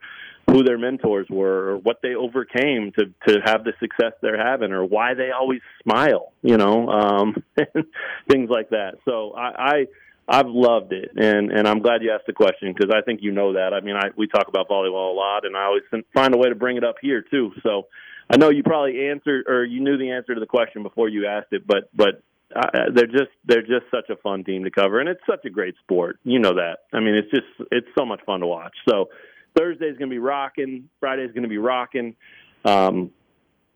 who 0.49 0.62
their 0.62 0.78
mentors 0.78 1.26
were 1.30 1.70
or 1.70 1.76
what 1.78 1.99
they 2.03 2.14
overcame 2.14 2.93
to 2.99 3.07
to 3.28 3.41
have 3.45 3.64
the 3.64 3.72
success 3.80 4.12
they're 4.20 4.45
having 4.45 4.72
or 4.72 4.84
why 4.84 5.14
they 5.14 5.30
always 5.30 5.61
smile 5.82 6.32
you 6.43 6.57
know 6.57 6.88
um 6.88 7.43
things 8.28 8.51
like 8.51 8.70
that 8.70 8.95
so 9.05 9.32
i 9.32 9.53
i 9.59 9.86
I've 10.32 10.47
loved 10.47 10.93
it, 10.93 11.11
and 11.16 11.51
and 11.51 11.66
I'm 11.66 11.80
glad 11.80 12.03
you 12.03 12.12
asked 12.12 12.28
the 12.28 12.32
question 12.32 12.72
because 12.72 12.95
I 12.95 13.03
think 13.03 13.18
you 13.20 13.32
know 13.32 13.55
that. 13.55 13.74
I 13.74 13.80
mean, 13.80 13.97
I 13.97 14.11
we 14.16 14.28
talk 14.28 14.47
about 14.47 14.68
volleyball 14.68 15.11
a 15.11 15.16
lot, 15.16 15.45
and 15.45 15.57
I 15.57 15.64
always 15.64 15.82
find 16.14 16.32
a 16.32 16.38
way 16.38 16.49
to 16.49 16.55
bring 16.55 16.76
it 16.76 16.84
up 16.84 16.97
here 17.03 17.24
too. 17.28 17.51
So 17.64 17.88
I 18.30 18.36
know 18.36 18.49
you 18.49 18.62
probably 18.62 19.09
answered 19.09 19.47
or 19.49 19.64
you 19.64 19.80
knew 19.80 19.99
the 19.99 20.12
answer 20.12 20.34
to 20.34 20.41
the 20.41 20.47
question 20.47 20.84
before 20.84 21.09
you 21.09 21.26
asked 21.26 21.53
it, 21.53 21.66
but 21.66 21.91
but 21.93 22.22
uh, 22.55 22.91
they're 22.95 23.09
just 23.09 23.30
they're 23.45 23.62
just 23.62 23.91
such 23.91 24.09
a 24.09 24.16
fun 24.16 24.45
team 24.45 24.62
to 24.62 24.70
cover, 24.70 25.01
and 25.01 25.09
it's 25.09 25.20
such 25.28 25.45
a 25.47 25.51
great 25.51 25.74
sport. 25.82 26.20
You 26.22 26.38
know 26.38 26.55
that. 26.55 26.78
I 26.93 27.01
mean, 27.01 27.16
it's 27.16 27.30
just 27.30 27.68
it's 27.72 27.88
so 27.99 28.07
much 28.07 28.20
fun 28.24 28.38
to 28.38 28.47
watch. 28.47 28.76
So 28.88 29.09
Thursday's 29.57 29.96
going 29.98 30.11
to 30.11 30.14
be 30.14 30.18
rocking. 30.18 30.88
Friday's 31.01 31.32
going 31.32 31.42
to 31.42 31.48
be 31.48 31.59
rocking. 31.59 32.16
Um, 32.64 33.11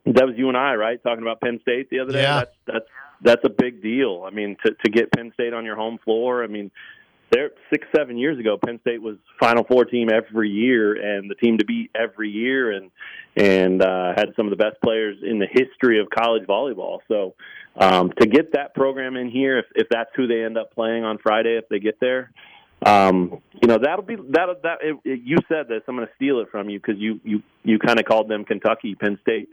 that 0.06 0.26
was 0.26 0.34
you 0.36 0.48
and 0.48 0.56
I, 0.56 0.74
right? 0.74 1.02
Talking 1.02 1.22
about 1.22 1.40
Penn 1.40 1.58
State 1.62 1.88
the 1.90 2.00
other 2.00 2.12
day. 2.12 2.22
Yeah. 2.22 2.40
That's 2.40 2.56
that's 2.66 2.86
that's 3.22 3.44
a 3.44 3.48
big 3.48 3.82
deal. 3.82 4.24
I 4.26 4.30
mean, 4.30 4.56
to 4.64 4.74
to 4.84 4.90
get 4.90 5.10
Penn 5.12 5.32
State 5.34 5.54
on 5.54 5.64
your 5.64 5.76
home 5.76 5.98
floor. 6.04 6.44
I 6.44 6.46
mean, 6.46 6.70
there 7.30 7.50
six 7.72 7.86
seven 7.96 8.18
years 8.18 8.38
ago, 8.38 8.58
Penn 8.62 8.78
State 8.80 9.00
was 9.00 9.16
Final 9.40 9.64
Four 9.64 9.86
team 9.86 10.08
every 10.10 10.50
year 10.50 10.94
and 10.94 11.30
the 11.30 11.34
team 11.34 11.58
to 11.58 11.64
beat 11.64 11.90
every 11.94 12.30
year, 12.30 12.72
and 12.72 12.90
and 13.36 13.82
uh, 13.82 14.12
had 14.14 14.34
some 14.36 14.46
of 14.46 14.50
the 14.50 14.62
best 14.62 14.76
players 14.82 15.16
in 15.22 15.38
the 15.38 15.48
history 15.50 16.00
of 16.00 16.10
college 16.10 16.44
volleyball. 16.46 16.98
So 17.08 17.34
um, 17.76 18.12
to 18.20 18.26
get 18.26 18.52
that 18.52 18.74
program 18.74 19.16
in 19.16 19.30
here, 19.30 19.58
if 19.58 19.66
if 19.74 19.88
that's 19.90 20.10
who 20.14 20.26
they 20.26 20.44
end 20.44 20.58
up 20.58 20.74
playing 20.74 21.04
on 21.04 21.18
Friday, 21.18 21.56
if 21.56 21.68
they 21.70 21.78
get 21.78 21.98
there 21.98 22.30
um, 22.84 23.40
you 23.60 23.68
know 23.68 23.78
that'll 23.78 24.04
be 24.04 24.16
that 24.16 24.60
that 24.62 24.78
it, 24.82 24.96
it, 25.04 25.20
you 25.24 25.38
said 25.48 25.68
this. 25.68 25.82
I'm 25.88 25.96
going 25.96 26.06
to 26.06 26.14
steal 26.16 26.40
it 26.40 26.48
from 26.50 26.68
you 26.68 26.78
because 26.78 27.00
you 27.00 27.20
you 27.24 27.42
you 27.62 27.78
kind 27.78 27.98
of 27.98 28.04
called 28.04 28.28
them 28.28 28.44
Kentucky, 28.44 28.94
Penn 28.94 29.18
State, 29.22 29.48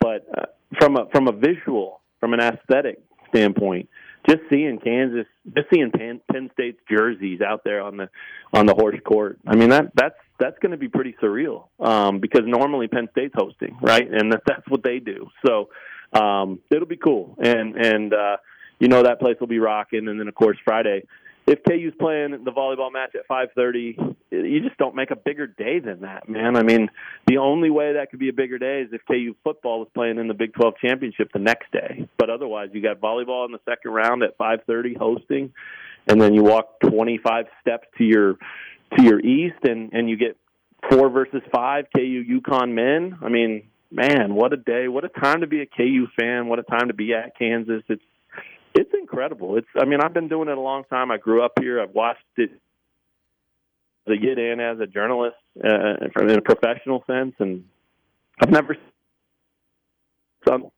but 0.00 0.26
uh, 0.36 0.46
from 0.78 0.96
a 0.96 1.06
from 1.12 1.28
a 1.28 1.32
visual, 1.32 2.00
from 2.20 2.32
an 2.34 2.40
aesthetic 2.40 3.00
standpoint, 3.28 3.88
just 4.28 4.42
seeing 4.50 4.78
Kansas, 4.78 5.26
just 5.54 5.68
seeing 5.72 5.90
Penn, 5.90 6.20
Penn 6.30 6.50
State's 6.52 6.78
jerseys 6.88 7.40
out 7.40 7.62
there 7.64 7.82
on 7.82 7.96
the 7.96 8.08
on 8.52 8.66
the 8.66 8.74
horse 8.74 8.98
court. 9.04 9.38
I 9.46 9.56
mean 9.56 9.70
that 9.70 9.92
that's 9.94 10.16
that's 10.38 10.58
going 10.60 10.72
to 10.72 10.78
be 10.78 10.88
pretty 10.88 11.14
surreal 11.22 11.68
um, 11.80 12.20
because 12.20 12.42
normally 12.44 12.88
Penn 12.88 13.08
State's 13.12 13.34
hosting, 13.34 13.76
right? 13.80 14.06
And 14.08 14.32
that, 14.32 14.42
that's 14.46 14.68
what 14.68 14.82
they 14.82 14.98
do. 14.98 15.28
So 15.46 15.70
um, 16.12 16.60
it'll 16.70 16.86
be 16.86 16.96
cool, 16.96 17.36
and 17.42 17.74
and 17.76 18.12
uh, 18.12 18.36
you 18.78 18.88
know 18.88 19.02
that 19.02 19.18
place 19.20 19.36
will 19.40 19.46
be 19.46 19.58
rocking. 19.58 20.08
And 20.08 20.20
then 20.20 20.28
of 20.28 20.34
course 20.34 20.58
Friday, 20.64 21.04
if 21.46 21.60
KU's 21.62 21.94
playing 21.98 22.44
the 22.44 22.50
volleyball 22.50 22.92
match 22.92 23.14
at 23.14 23.26
5:30, 23.28 24.16
you 24.30 24.60
just 24.60 24.76
don't 24.78 24.96
make 24.96 25.12
a 25.12 25.16
bigger 25.16 25.46
day 25.46 25.78
than 25.78 26.00
that, 26.00 26.28
man. 26.28 26.56
I 26.56 26.62
mean, 26.62 26.90
the 27.26 27.38
only 27.38 27.70
way 27.70 27.94
that 27.94 28.10
could 28.10 28.18
be 28.18 28.28
a 28.28 28.32
bigger 28.32 28.58
day 28.58 28.82
is 28.82 28.92
if 28.92 29.04
KU 29.06 29.34
football 29.44 29.78
was 29.78 29.88
playing 29.94 30.18
in 30.18 30.26
the 30.26 30.34
Big 30.34 30.54
12 30.54 30.74
championship 30.78 31.30
the 31.32 31.38
next 31.38 31.70
day. 31.70 32.08
But 32.18 32.30
otherwise, 32.30 32.70
you 32.72 32.82
got 32.82 33.00
volleyball 33.00 33.46
in 33.46 33.52
the 33.52 33.60
second 33.64 33.92
round 33.92 34.24
at 34.24 34.36
5:30 34.36 34.94
hosting, 34.94 35.52
and 36.08 36.20
then 36.20 36.34
you 36.34 36.42
walk 36.42 36.80
25 36.80 37.46
steps 37.60 37.86
to 37.98 38.04
your 38.04 38.34
to 38.96 39.02
your 39.02 39.20
east, 39.20 39.62
and 39.62 39.92
and 39.92 40.10
you 40.10 40.16
get 40.16 40.36
four 40.90 41.08
versus 41.10 41.42
five 41.54 41.86
KU 41.94 42.24
UConn 42.40 42.72
men. 42.72 43.18
I 43.22 43.28
mean, 43.28 43.62
man, 43.92 44.34
what 44.34 44.52
a 44.52 44.56
day! 44.56 44.88
What 44.88 45.04
a 45.04 45.08
time 45.08 45.42
to 45.42 45.46
be 45.46 45.60
a 45.60 45.66
KU 45.66 46.08
fan! 46.18 46.48
What 46.48 46.58
a 46.58 46.64
time 46.64 46.88
to 46.88 46.94
be 46.94 47.14
at 47.14 47.38
Kansas! 47.38 47.84
It's 47.88 48.02
it's 48.76 48.94
incredible. 48.94 49.56
It's 49.56 49.68
I 49.76 49.84
mean 49.84 50.00
I've 50.00 50.14
been 50.14 50.28
doing 50.28 50.48
it 50.48 50.56
a 50.56 50.60
long 50.60 50.84
time. 50.84 51.10
I 51.10 51.16
grew 51.16 51.42
up 51.42 51.52
here. 51.60 51.80
I've 51.80 51.94
watched 51.94 52.22
it 52.36 52.50
as 54.08 54.18
get 54.18 54.38
in 54.38 54.60
as 54.60 54.78
a 54.80 54.86
journalist 54.86 55.36
uh, 55.62 55.94
in 56.20 56.38
a 56.38 56.40
professional 56.40 57.02
sense, 57.06 57.34
and 57.38 57.64
I've 58.40 58.50
never. 58.50 58.76
So 60.46 60.72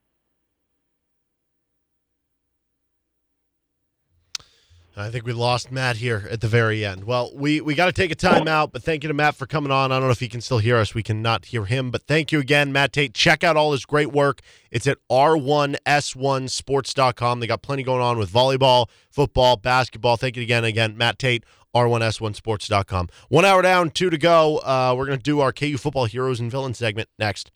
I 5.01 5.11
think 5.11 5.27
we 5.27 5.33
lost 5.33 5.71
Matt 5.71 5.97
here 5.97 6.27
at 6.31 6.41
the 6.41 6.49
very 6.49 6.85
end. 6.85 7.05
Well, 7.05 7.31
we, 7.35 7.61
we 7.61 7.75
got 7.75 7.87
to 7.87 7.93
take 7.93 8.11
a 8.11 8.17
timeout, 8.17 8.73
but 8.73 8.83
thank 8.83 9.05
you 9.05 9.09
to 9.09 9.15
Matt 9.15 9.37
for 9.37 9.47
coming 9.47 9.71
on. 9.71 9.93
I 9.93 9.97
don't 9.97 10.09
know 10.09 10.13
if 10.13 10.21
he 10.21 10.29
can 10.29 10.41
still 10.41 10.59
hear 10.59 10.77
us. 10.77 10.95
We 10.95 11.03
cannot 11.03 11.45
hear 11.47 11.65
him, 11.67 11.91
but 11.91 12.03
thank 12.03 12.33
you 12.33 12.41
again, 12.41 12.73
Matt 12.73 12.93
Tait. 12.93 13.15
Check 13.15 13.45
out 13.45 13.57
all 13.57 13.73
his 13.73 13.85
great 13.85 14.13
work. 14.13 14.41
It's 14.71 14.87
at 14.87 14.99
r1s1sports.com. 15.11 17.41
They 17.41 17.47
got 17.47 17.63
plenty 17.63 17.83
going 17.83 18.03
on 18.03 18.19
with 18.19 18.31
volleyball, 18.31 18.89
football, 19.11 19.57
basketball. 19.57 20.17
Thank 20.17 20.37
you 20.37 20.43
again, 20.43 20.65
again, 20.65 20.97
Matt 20.97 21.19
Tait, 21.19 21.45
r1s1sports.com. 21.75 23.09
One 23.29 23.45
hour 23.45 23.61
down, 23.63 23.91
two 23.91 24.11
to 24.11 24.19
go. 24.19 24.59
Uh, 24.59 24.95
we're 24.97 25.07
going 25.07 25.19
to 25.19 25.23
do 25.23 25.41
our 25.41 25.53
KU 25.53 25.77
football 25.77 26.05
heroes 26.07 26.41
and 26.41 26.51
villains 26.51 26.79
segment 26.79 27.09
next. 27.19 27.51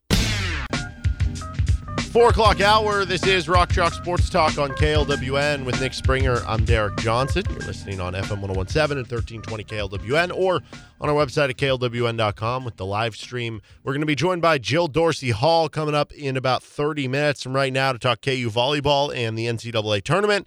Four 2.13 2.29
o'clock 2.29 2.61
hour. 2.61 3.07
This 3.07 3.27
is 3.27 3.49
Rock 3.49 3.73
Chalk 3.73 3.95
Sports 3.95 4.29
Talk 4.29 4.59
on 4.59 4.73
KLWN 4.73 5.65
with 5.65 5.81
Nick 5.81 5.95
Springer. 5.95 6.43
I'm 6.47 6.63
Derek 6.67 6.99
Johnson. 6.99 7.43
You're 7.49 7.61
listening 7.61 8.03
on 8.03 8.13
FM 8.13 8.43
1017 8.43 8.99
and 8.99 9.11
1320 9.11 9.65
KLWN 9.65 10.37
or 10.37 10.61
on 11.01 11.09
our 11.09 11.15
website 11.15 11.49
at 11.49 11.57
klwn.com 11.57 12.67
with 12.67 12.77
the 12.77 12.85
live 12.85 13.17
stream. 13.17 13.63
We're 13.83 13.95
going 13.95 14.01
to 14.03 14.07
be 14.07 14.15
joined 14.15 14.43
by 14.43 14.59
Jill 14.59 14.89
Dorsey 14.89 15.31
Hall 15.31 15.71
coming 15.71 15.95
up 15.95 16.13
in 16.13 16.37
about 16.37 16.63
30 16.63 17.09
minutes 17.09 17.43
from 17.45 17.55
right 17.55 17.73
now 17.73 17.95
to 17.95 17.99
talk 17.99 18.21
KU 18.21 18.51
volleyball 18.51 19.11
and 19.17 19.39
the 19.39 19.47
NCAA 19.47 20.03
tournament. 20.03 20.47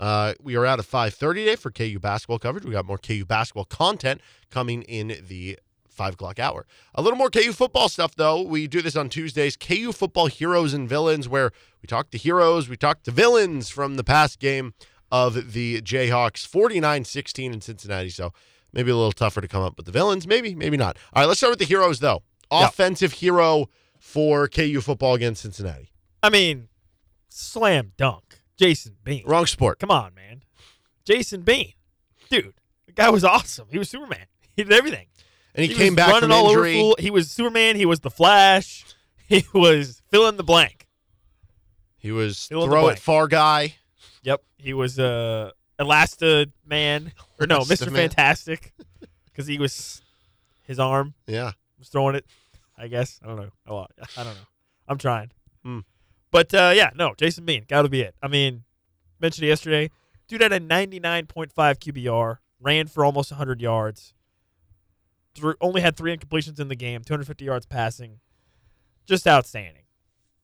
Uh, 0.00 0.34
we 0.42 0.56
are 0.56 0.66
out 0.66 0.80
at 0.80 0.84
5.30 0.84 1.34
today 1.34 1.54
for 1.54 1.70
KU 1.70 2.00
basketball 2.00 2.40
coverage. 2.40 2.64
We 2.64 2.72
got 2.72 2.86
more 2.86 2.98
KU 2.98 3.24
basketball 3.24 3.66
content 3.66 4.20
coming 4.50 4.82
in 4.82 5.22
the 5.28 5.60
five 5.94 6.14
o'clock 6.14 6.38
hour. 6.38 6.66
A 6.94 7.02
little 7.02 7.18
more 7.18 7.30
KU 7.30 7.52
football 7.52 7.88
stuff, 7.88 8.14
though. 8.14 8.42
We 8.42 8.66
do 8.66 8.82
this 8.82 8.96
on 8.96 9.08
Tuesdays. 9.08 9.56
KU 9.56 9.92
football 9.92 10.26
heroes 10.26 10.74
and 10.74 10.88
villains, 10.88 11.28
where 11.28 11.50
we 11.80 11.86
talk 11.86 12.10
to 12.10 12.18
heroes, 12.18 12.68
we 12.68 12.76
talk 12.76 13.02
to 13.04 13.10
villains 13.10 13.68
from 13.68 13.96
the 13.96 14.04
past 14.04 14.38
game 14.38 14.74
of 15.10 15.52
the 15.52 15.80
Jayhawks, 15.80 16.46
49 16.46 17.04
16 17.04 17.52
in 17.52 17.60
Cincinnati. 17.60 18.10
So 18.10 18.32
maybe 18.72 18.90
a 18.90 18.96
little 18.96 19.12
tougher 19.12 19.40
to 19.40 19.48
come 19.48 19.62
up 19.62 19.76
with 19.76 19.86
the 19.86 19.92
villains. 19.92 20.26
Maybe, 20.26 20.54
maybe 20.54 20.76
not. 20.76 20.96
All 21.12 21.22
right, 21.22 21.28
let's 21.28 21.40
start 21.40 21.52
with 21.52 21.60
the 21.60 21.64
heroes, 21.64 22.00
though. 22.00 22.22
Offensive 22.50 23.14
hero 23.14 23.66
for 23.98 24.48
KU 24.48 24.80
football 24.80 25.14
against 25.14 25.42
Cincinnati. 25.42 25.92
I 26.22 26.30
mean, 26.30 26.68
slam 27.28 27.92
dunk. 27.96 28.38
Jason 28.56 28.96
Bean. 29.02 29.24
Wrong 29.26 29.46
sport. 29.46 29.78
Come 29.78 29.90
on, 29.90 30.14
man. 30.14 30.42
Jason 31.04 31.42
Bean. 31.42 31.72
Dude, 32.30 32.54
the 32.86 32.92
guy 32.92 33.10
was 33.10 33.24
awesome. 33.24 33.66
He 33.70 33.78
was 33.78 33.88
Superman. 33.88 34.26
He 34.56 34.62
did 34.62 34.72
everything. 34.72 35.08
And 35.54 35.64
he, 35.64 35.68
He 35.72 35.74
came 35.74 35.92
was 35.92 35.96
back 35.96 36.08
running 36.08 36.30
from 36.30 36.32
all 36.32 36.48
injury. 36.50 36.80
over. 36.80 36.94
He 36.98 37.10
was 37.10 37.30
Superman. 37.30 37.76
He 37.76 37.86
was 37.86 38.00
the 38.00 38.10
Flash. 38.10 38.84
He 39.26 39.42
was 39.54 40.02
fill 40.10 40.28
in 40.28 40.36
the 40.36 40.42
blank. 40.44 40.86
He 41.96 42.12
was 42.12 42.46
Fill 42.46 42.66
throw 42.66 42.88
it 42.88 42.98
far 42.98 43.26
guy. 43.26 43.76
Yep. 44.22 44.42
He 44.58 44.74
was 44.74 44.98
uh, 44.98 45.50
Elasta 45.80 46.52
Man 46.66 47.12
or 47.40 47.46
no, 47.46 47.64
Mister 47.64 47.90
Fantastic, 47.90 48.74
because 49.24 49.46
he 49.46 49.58
was 49.58 50.02
his 50.64 50.78
arm 50.78 51.14
Yeah. 51.26 51.52
was 51.78 51.88
throwing 51.88 52.14
it. 52.16 52.26
I 52.76 52.88
guess 52.88 53.18
I 53.24 53.28
don't 53.28 53.36
know. 53.36 53.50
Oh, 53.66 53.78
I 53.78 54.24
don't 54.24 54.34
know. 54.34 54.46
I'm 54.88 54.98
trying. 54.98 55.30
Hmm. 55.64 55.80
But 56.30 56.52
uh, 56.52 56.72
yeah, 56.76 56.90
no, 56.94 57.14
Jason 57.16 57.46
Bean 57.46 57.64
got 57.66 57.82
to 57.82 57.88
be 57.88 58.02
it. 58.02 58.14
I 58.22 58.28
mean, 58.28 58.64
mentioned 59.20 59.44
it 59.46 59.48
yesterday. 59.48 59.90
Dude 60.28 60.42
had 60.42 60.52
a 60.52 60.60
99.5 60.60 61.52
QBR, 61.54 62.38
ran 62.60 62.88
for 62.88 63.04
almost 63.06 63.30
100 63.30 63.62
yards. 63.62 64.12
Threw, 65.34 65.54
only 65.60 65.80
had 65.80 65.96
three 65.96 66.16
incompletions 66.16 66.60
in 66.60 66.68
the 66.68 66.76
game, 66.76 67.02
250 67.02 67.44
yards 67.44 67.66
passing. 67.66 68.20
Just 69.06 69.26
outstanding. 69.26 69.82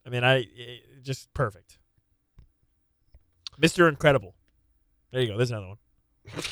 I 0.06 0.10
mean, 0.10 0.24
I 0.24 0.38
i- 0.38 0.80
just 1.02 1.32
perfect. 1.34 1.78
Mr. 3.60 3.88
Incredible. 3.88 4.34
There 5.12 5.20
you 5.20 5.28
go. 5.28 5.36
There's 5.36 5.50
another 5.50 5.68
one. 5.68 5.78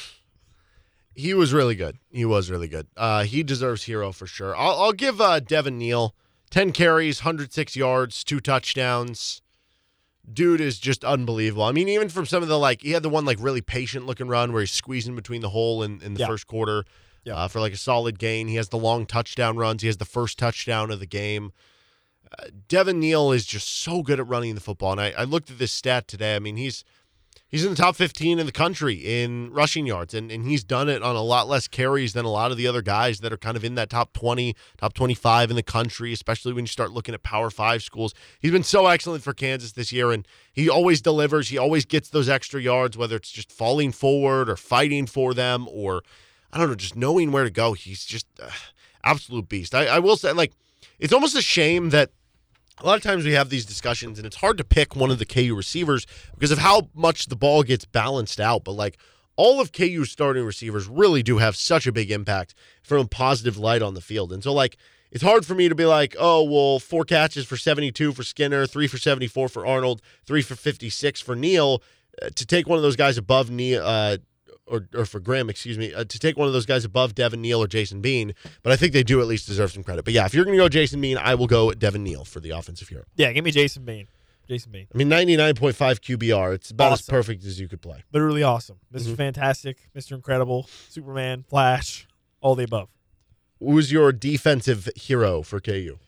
He 1.14 1.34
was 1.34 1.53
really 1.53 1.74
good. 1.74 1.99
He 2.11 2.24
was 2.24 2.49
really 2.49 2.68
good. 2.68 2.86
Uh, 2.97 3.24
he 3.24 3.43
deserves 3.43 3.82
hero 3.82 4.12
for 4.12 4.28
sure. 4.28 4.55
I'll, 4.57 4.80
I'll 4.80 4.93
give 4.93 5.20
uh, 5.20 5.41
Devin 5.41 5.76
Neal 5.76 6.14
10 6.51 6.70
carries, 6.70 7.22
106 7.24 7.74
yards, 7.74 8.22
two 8.22 8.39
touchdowns. 8.39 9.43
Dude 10.32 10.61
is 10.61 10.78
just 10.78 11.05
unbelievable. 11.05 11.64
I 11.64 11.72
mean, 11.72 11.89
even 11.89 12.09
from 12.09 12.24
some 12.24 12.45
of 12.45 12.49
the 12.49 12.57
like, 12.57 12.82
he 12.82 12.93
had 12.93 13.03
the 13.03 13.09
one 13.09 13.24
like 13.24 13.39
really 13.41 13.61
patient 13.62 14.07
looking 14.07 14.28
run 14.28 14.53
where 14.53 14.61
he's 14.62 14.70
squeezing 14.70 15.16
between 15.16 15.41
the 15.41 15.49
hole 15.51 15.82
in, 15.82 16.01
in 16.03 16.14
the 16.14 16.20
Yeah. 16.20 16.28
first 16.28 16.47
quarter 16.47 16.84
Yeah. 17.29 17.37
uh, 17.37 17.49
for 17.49 17.61
like 17.61 17.72
a 17.72 17.79
solid 17.79 18.18
gain. 18.18 18.49
He 18.49 18.57
has 18.57 18.68
the 18.68 18.79
long 18.79 19.07
touchdown 19.07 19.57
runs. 19.57 19.83
He 19.83 19.89
has 19.89 19.99
the 19.99 20.05
first 20.05 20.39
touchdown 20.39 20.91
of 20.91 21.01
the 21.01 21.07
game. 21.07 21.53
Uh, 22.39 22.47
Devin 22.68 23.01
Neal 23.01 23.33
is 23.33 23.47
just 23.47 23.83
so 23.83 24.03
good 24.03 24.20
at 24.20 24.26
running 24.26 24.55
the 24.55 24.61
football. 24.61 24.93
And 24.93 25.01
I, 25.01 25.14
I 25.16 25.24
looked 25.24 25.51
at 25.51 25.59
this 25.59 25.72
stat 25.72 26.09
today. 26.09 26.37
I 26.37 26.39
mean, 26.39 26.57
he's 26.57 26.85
he's 27.49 27.64
in 27.64 27.70
the 27.70 27.76
top 27.76 27.97
15 27.97 28.39
in 28.39 28.47
the 28.47 28.53
country 28.53 28.95
in 28.95 29.51
rushing 29.51 29.87
yards 29.87 30.14
and, 30.14 30.31
and 30.31 30.47
he's 30.47 30.62
done 30.62 30.89
it 30.89 31.03
on 31.03 31.16
a 31.16 31.22
lot 31.22 31.49
less 31.49 31.66
carries 31.66 32.12
than 32.12 32.24
a 32.24 32.31
lot 32.31 32.51
of 32.51 32.57
the 32.57 32.66
other 32.66 32.83
guys 32.83 33.20
that 33.20 33.33
are 33.33 33.39
kind 33.39 33.57
of 33.57 33.64
in 33.64 33.74
that 33.74 33.91
top 33.91 34.12
20 34.12 34.55
top 34.76 34.93
25 34.93 35.51
in 35.51 35.57
the 35.57 35.62
country 35.62 36.12
especially 36.12 36.53
when 36.53 36.64
you 36.64 36.68
start 36.68 36.91
looking 36.93 37.14
at 37.14 37.22
power 37.22 37.49
five 37.51 37.83
schools 37.83 38.14
he's 38.41 38.53
been 38.53 38.62
so 38.62 38.87
excellent 38.87 39.22
for 39.22 39.33
kansas 39.33 39.72
this 39.72 39.93
year 39.93 40.12
and 40.12 40.29
he 40.53 40.68
always 40.68 41.01
delivers 41.01 41.49
he 41.49 41.59
always 41.59 41.85
gets 41.85 42.11
those 42.11 42.29
extra 42.29 42.61
yards 42.61 42.99
whether 42.99 43.16
it's 43.16 43.31
just 43.31 43.51
falling 43.51 43.93
forward 43.93 44.51
or 44.51 44.57
fighting 44.57 45.07
for 45.07 45.33
them 45.33 45.66
or 45.70 46.03
i 46.53 46.59
don't 46.59 46.68
know 46.68 46.74
just 46.74 46.96
knowing 46.96 47.32
where 47.32 47.44
to 47.44 47.51
go 47.51 47.72
he's 47.72 48.05
just 48.05 48.26
uh, 48.42 48.51
absolute 49.05 49.49
beast 49.49 49.74
I, 49.74 49.86
I 49.86 49.99
will 49.99 50.16
say 50.16 50.32
like 50.32 50.53
it's 50.99 51.12
almost 51.12 51.36
a 51.36 51.42
shame 51.42 51.90
that 51.90 52.11
a 52.80 52.86
lot 52.86 52.96
of 52.96 53.03
times 53.03 53.24
we 53.24 53.32
have 53.32 53.51
these 53.51 53.66
discussions 53.66 54.18
and 54.18 54.26
it's 54.26 54.36
hard 54.36 54.59
to 54.59 54.64
pick 54.64 54.94
one 54.94 55.11
of 55.11 55.18
the 55.18 55.26
KU 55.26 55.55
receivers 55.55 56.07
because 56.34 56.51
of 56.51 56.59
how 56.59 56.88
much 56.94 57.26
the 57.26 57.36
ball 57.36 57.62
gets 57.62 57.84
balanced 57.84 58.40
out. 58.40 58.64
But 58.64 58.72
like 58.72 58.99
all 59.36 59.61
of 59.61 59.72
KU's 59.72 60.11
starting 60.11 60.44
receivers 60.44 60.86
really 60.86 61.22
do 61.22 61.38
have 61.38 61.57
such 61.57 61.86
a 61.86 61.92
big 61.92 62.11
impact 62.11 62.55
from 62.82 62.99
a 62.99 63.09
positive 63.09 63.57
light 63.57 63.82
on 63.82 63.94
the 63.94 64.01
field. 64.01 64.32
And 64.32 64.42
so 64.42 64.53
like 64.53 64.76
it's 65.11 65.24
hard 65.24 65.46
for 65.46 65.55
me 65.55 65.68
to 65.68 65.74
be 65.74 65.86
like, 65.86 66.14
oh, 66.18 66.42
well, 66.42 66.78
four 66.78 67.05
catches 67.05 67.46
for 67.46 67.57
72 67.57 68.12
for 68.12 68.22
Skinner, 68.22 68.66
three 68.66 68.86
for 68.86 68.99
74 68.99 69.49
for 69.49 69.66
Arnold, 69.66 70.03
three 70.26 70.42
for 70.42 70.55
56 70.55 71.20
for 71.20 71.34
Neal. 71.34 71.82
Uh, 72.20 72.28
to 72.34 72.44
take 72.44 72.66
one 72.66 72.76
of 72.76 72.82
those 72.82 72.96
guys 72.96 73.16
above 73.16 73.49
Neal, 73.49 73.82
uh, 73.82 74.18
or, 74.70 74.88
or 74.94 75.04
for 75.04 75.20
Grimm, 75.20 75.50
excuse 75.50 75.78
me, 75.78 75.92
uh, 75.92 76.04
to 76.04 76.18
take 76.18 76.36
one 76.36 76.46
of 76.46 76.52
those 76.52 76.66
guys 76.66 76.84
above 76.84 77.14
Devin 77.14 77.40
Neal 77.40 77.62
or 77.62 77.66
Jason 77.66 78.00
Bean. 78.00 78.34
But 78.62 78.72
I 78.72 78.76
think 78.76 78.92
they 78.92 79.02
do 79.02 79.20
at 79.20 79.26
least 79.26 79.46
deserve 79.46 79.72
some 79.72 79.82
credit. 79.82 80.04
But 80.04 80.14
yeah, 80.14 80.26
if 80.26 80.34
you're 80.34 80.44
going 80.44 80.56
to 80.56 80.62
go 80.62 80.68
Jason 80.68 81.00
Bean, 81.00 81.18
I 81.18 81.34
will 81.34 81.46
go 81.46 81.72
Devin 81.72 82.04
Neal 82.04 82.24
for 82.24 82.40
the 82.40 82.50
offensive 82.50 82.88
hero. 82.88 83.04
Yeah, 83.16 83.32
give 83.32 83.44
me 83.44 83.50
Jason 83.50 83.84
Bean. 83.84 84.08
Jason 84.48 84.72
Bean. 84.72 84.86
I 84.92 84.96
mean, 84.96 85.10
99.5 85.10 85.74
QBR. 85.74 86.54
It's 86.54 86.70
about 86.70 86.92
as 86.92 87.02
perfect 87.02 87.44
as 87.44 87.60
you 87.60 87.68
could 87.68 87.82
play. 87.82 88.02
Literally 88.12 88.42
awesome. 88.42 88.76
Mm-hmm. 88.76 88.94
mister 88.94 89.16
Fantastic, 89.16 89.90
Mr. 89.94 90.12
Incredible, 90.12 90.68
Superman, 90.88 91.44
Flash, 91.48 92.08
all 92.40 92.54
the 92.54 92.64
above. 92.64 92.88
Who's 93.60 93.92
your 93.92 94.12
defensive 94.12 94.88
hero 94.96 95.42
for 95.42 95.60
KU? 95.60 95.98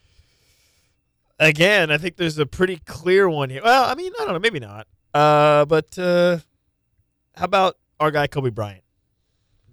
Again, 1.39 1.91
I 1.91 1.99
think 1.99 2.17
there's 2.17 2.39
a 2.39 2.47
pretty 2.47 2.77
clear 2.79 3.29
one 3.29 3.51
here. 3.51 3.63
Well, 3.63 3.85
I 3.85 3.95
mean, 3.95 4.13
I 4.21 4.25
don't 4.25 4.35
know, 4.35 4.39
maybe 4.39 4.61
not. 4.61 4.87
Uh, 5.13 5.65
but 5.65 5.99
uh, 5.99 6.39
how 7.37 7.45
about 7.45 7.77
our 8.01 8.11
guy 8.11 8.27
Cobee 8.27 8.51
Bryant? 8.51 8.83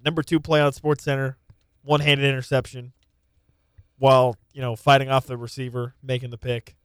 Number 0.05 0.21
two 0.21 0.39
play 0.39 0.61
on 0.61 0.71
Sports 0.73 1.03
Center, 1.03 1.38
one-handed 1.84 2.25
interception, 2.25 2.93
while 3.97 4.36
you 4.53 4.61
know 4.61 4.75
fighting 4.75 5.09
off 5.09 5.25
the 5.25 5.38
receiver, 5.38 5.95
making 6.03 6.30
the 6.30 6.38
pick. 6.38 6.75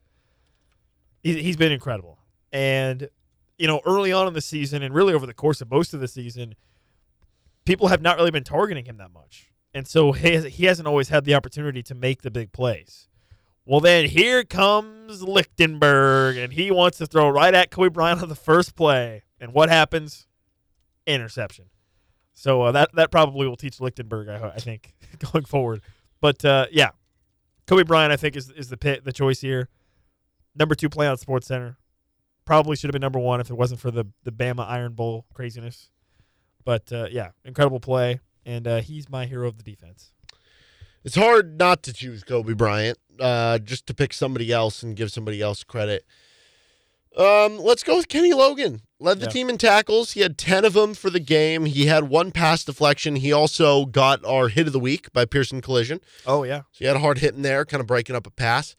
He, 1.23 1.43
he's 1.43 1.57
been 1.57 1.73
incredible, 1.73 2.19
and 2.53 3.11
you 3.63 3.69
know, 3.69 3.81
early 3.87 4.13
on 4.13 4.27
in 4.27 4.35
the 4.35 4.41
season 4.41 4.83
and 4.83 4.93
really 4.93 5.15
over 5.15 5.25
the 5.25 5.33
course 5.33 5.61
of 5.61 5.71
most 5.71 5.95
of 5.95 6.01
the 6.01 6.09
season, 6.09 6.57
people 7.65 7.87
have 7.87 8.03
not 8.03 8.17
really 8.17 8.33
been 8.33 8.43
targeting 8.43 8.87
him 8.87 8.97
that 8.97 9.13
much. 9.13 9.53
And 9.73 9.87
so 9.87 10.11
he, 10.11 10.49
he 10.49 10.65
hasn't 10.65 10.89
always 10.89 11.11
had 11.11 11.25
the 11.25 11.35
opportunity 11.35 11.81
to 11.85 11.95
make 11.95 12.23
the 12.23 12.31
big 12.33 12.51
plays. 12.51 13.07
Well, 13.65 13.79
then 13.79 14.07
here 14.07 14.43
comes 14.43 15.23
Lichtenberg, 15.23 16.37
and 16.37 16.53
he 16.53 16.73
wants 16.73 16.99
to 16.99 17.07
throw 17.07 17.29
right 17.29 17.55
at 17.55 17.71
Cobee 17.71 17.89
Bryant 17.89 18.21
on 18.21 18.29
the 18.29 18.35
first 18.35 18.75
play. 18.75 19.23
And 19.41 19.55
what 19.55 19.69
happens? 19.69 20.27
Interception. 21.07 21.67
So 22.35 22.63
uh, 22.63 22.73
that 22.73 22.91
that 22.95 23.11
probably 23.11 23.47
will 23.47 23.57
teach 23.57 23.81
Lichtenberg, 23.81 24.29
I, 24.29 24.53
I 24.55 24.59
think, 24.59 24.95
going 25.33 25.45
forward. 25.45 25.83
But 26.21 26.45
uh, 26.45 26.67
yeah, 26.71 26.91
Cobee 27.67 27.85
Bryant, 27.85 28.13
I 28.13 28.17
think, 28.17 28.37
is 28.37 28.51
is 28.51 28.69
the 28.69 28.77
pit, 28.77 29.05
the 29.05 29.13
choice 29.13 29.41
here. 29.41 29.69
Number 30.55 30.75
two 30.75 30.89
play 30.89 31.07
on 31.07 31.17
Sports 31.17 31.47
Center. 31.47 31.79
Probably 32.45 32.77
should 32.77 32.89
have 32.89 32.93
been 32.93 33.03
number 33.03 33.19
one 33.19 33.41
if 33.41 33.51
it 33.51 33.55
wasn't 33.55 33.81
for 33.81 33.91
the 33.91 34.07
the 34.25 34.33
Bama 34.33 34.67
Iron 34.69 34.93
Bowl 34.95 35.27
craziness. 35.35 35.91
But 36.65 36.93
uh, 36.93 37.09
yeah, 37.11 37.31
incredible 37.45 37.81
play, 37.81 38.21
and 38.47 38.67
uh, 38.67 38.81
he's 38.81 39.09
my 39.09 39.27
hero 39.27 39.49
of 39.49 39.59
the 39.59 39.65
defense. 39.65 40.13
It's 41.05 41.17
hard 41.17 41.59
not 41.59 41.83
to 41.85 41.93
choose 41.93 42.23
Cobee 42.23 42.55
Bryant, 42.55 42.97
uh, 43.19 43.59
just 43.59 43.87
to 43.89 43.95
pick 43.95 44.13
somebody 44.13 44.53
else 44.53 44.83
and 44.83 44.97
give 44.97 45.11
somebody 45.11 45.41
else 45.41 45.65
credit. 45.65 46.05
Um, 47.17 47.59
let's 47.59 47.83
go 47.83 47.97
with 47.97 48.09
Kenny 48.09 48.33
Logan. 48.33 48.83
Led 49.03 49.19
the 49.21 49.27
Yeah. 49.27 49.31
team 49.33 49.49
in 49.51 49.59
tackles. 49.59 50.13
He 50.13 50.21
had 50.21 50.39
10 50.39 50.65
of 50.65 50.73
them 50.75 50.95
for 50.95 51.11
the 51.11 51.21
game. 51.21 51.65
He 51.67 51.87
had 51.87 52.05
one 52.09 52.31
pass 52.31 52.65
deflection. 52.65 53.17
He 53.17 53.33
also 53.33 53.85
got 53.87 54.25
our 54.25 54.49
hit 54.49 54.67
of 54.69 54.73
the 54.73 54.79
week 54.81 55.13
by 55.13 55.25
Pearson 55.25 55.61
Collision. 55.61 56.01
Oh 56.27 56.45
yeah, 56.45 56.61
So 56.73 56.79
he 56.79 56.85
had 56.87 56.97
a 56.97 57.01
hard 57.01 57.19
hit 57.19 57.35
in 57.35 57.43
there, 57.43 57.65
kind 57.65 57.81
of 57.81 57.87
breaking 57.87 58.15
up 58.17 58.27
a 58.27 58.31
pass. 58.31 58.77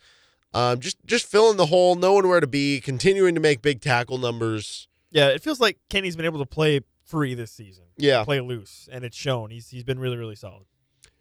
Um, 0.54 0.80
just 0.80 0.98
just 1.06 1.26
filling 1.26 1.58
the 1.58 1.66
hole, 1.68 1.96
knowing 1.96 2.28
where 2.28 2.40
to 2.40 2.48
be, 2.48 2.80
continuing 2.80 3.34
to 3.36 3.42
make 3.42 3.62
big 3.62 3.82
tackle 3.82 4.18
numbers. 4.18 4.88
yeah. 5.12 5.28
It 5.30 5.42
feels 5.44 5.60
like 5.60 5.78
Kenny's 5.90 6.16
been 6.16 6.26
able 6.26 6.40
to 6.40 6.46
play 6.46 6.82
free 7.04 7.34
this 7.34 7.52
season, 7.52 7.86
Yeah. 7.98 8.24
play 8.24 8.40
loose, 8.40 8.88
and 8.92 9.04
it's 9.04 9.18
shown. 9.18 9.50
He's 9.52 9.70
he's 9.70 9.84
been 9.84 10.00
really 10.00 10.18
really 10.18 10.36
solid. 10.36 10.66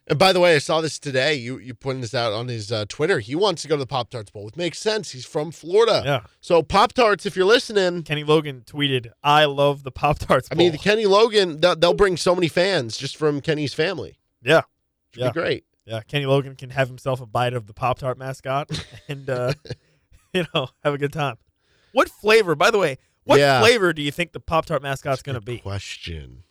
And 0.08 0.18
by 0.18 0.32
the 0.32 0.40
way, 0.40 0.56
I 0.56 0.58
saw 0.58 0.80
this 0.80 0.98
today. 0.98 1.34
You 1.34 1.58
you 1.58 1.74
pointed 1.74 2.02
this 2.02 2.14
out 2.14 2.32
on 2.32 2.48
his 2.48 2.72
uh, 2.72 2.84
Twitter. 2.88 3.20
He 3.20 3.36
wants 3.36 3.62
to 3.62 3.68
go 3.68 3.76
to 3.76 3.80
the 3.80 3.86
Pop 3.86 4.10
Tarts 4.10 4.30
Bowl. 4.30 4.48
It 4.48 4.56
makes 4.56 4.78
sense. 4.78 5.12
He's 5.12 5.24
from 5.24 5.52
Florida. 5.52 6.02
Yeah. 6.04 6.20
So 6.40 6.60
Pop 6.62 6.92
Tarts, 6.92 7.24
if 7.24 7.36
you're 7.36 7.46
listening, 7.46 8.02
Kenny 8.02 8.24
Logan 8.24 8.62
tweeted, 8.66 9.10
"I 9.22 9.44
love 9.44 9.84
the 9.84 9.92
Pop 9.92 10.18
Tarts." 10.18 10.48
I 10.50 10.56
mean, 10.56 10.72
the 10.72 10.78
Kenny 10.78 11.06
Logan, 11.06 11.60
they'll, 11.60 11.94
bring 11.94 12.16
so 12.16 12.34
many 12.34 12.48
fans 12.48 12.96
just 12.96 13.16
from 13.16 13.40
Kenny's 13.40 13.74
family. 13.74 14.18
yeah, 14.42 14.62
Yeah. 15.14 15.28
be 15.28 15.32
great. 15.34 15.64
yeah. 15.84 16.00
Kenny 16.00 16.26
Logan 16.26 16.56
can 16.56 16.70
have 16.70 16.88
himself 16.88 17.20
a 17.20 17.26
bite 17.26 17.52
of 17.54 17.68
the 17.68 17.72
Pop 17.74 17.98
Tart 18.00 18.18
mascot, 18.18 18.70
and 19.08 19.30
uh, 19.30 19.52
you 20.34 20.44
know, 20.52 20.68
have 20.82 20.94
a 20.94 20.98
good 20.98 21.12
time. 21.12 21.36
What 21.92 22.08
flavor, 22.08 22.56
by 22.56 22.72
the 22.72 22.78
way? 22.78 22.98
What 23.22 23.38
Yeah. 23.38 23.60
flavor 23.60 23.92
do 23.92 24.02
you 24.02 24.10
think 24.10 24.32
the 24.32 24.40
Pop 24.40 24.66
Tart 24.66 24.82
mascot's 24.82 25.22
going 25.22 25.34
to 25.36 25.40
be? 25.40 25.58
Question. 25.58 26.42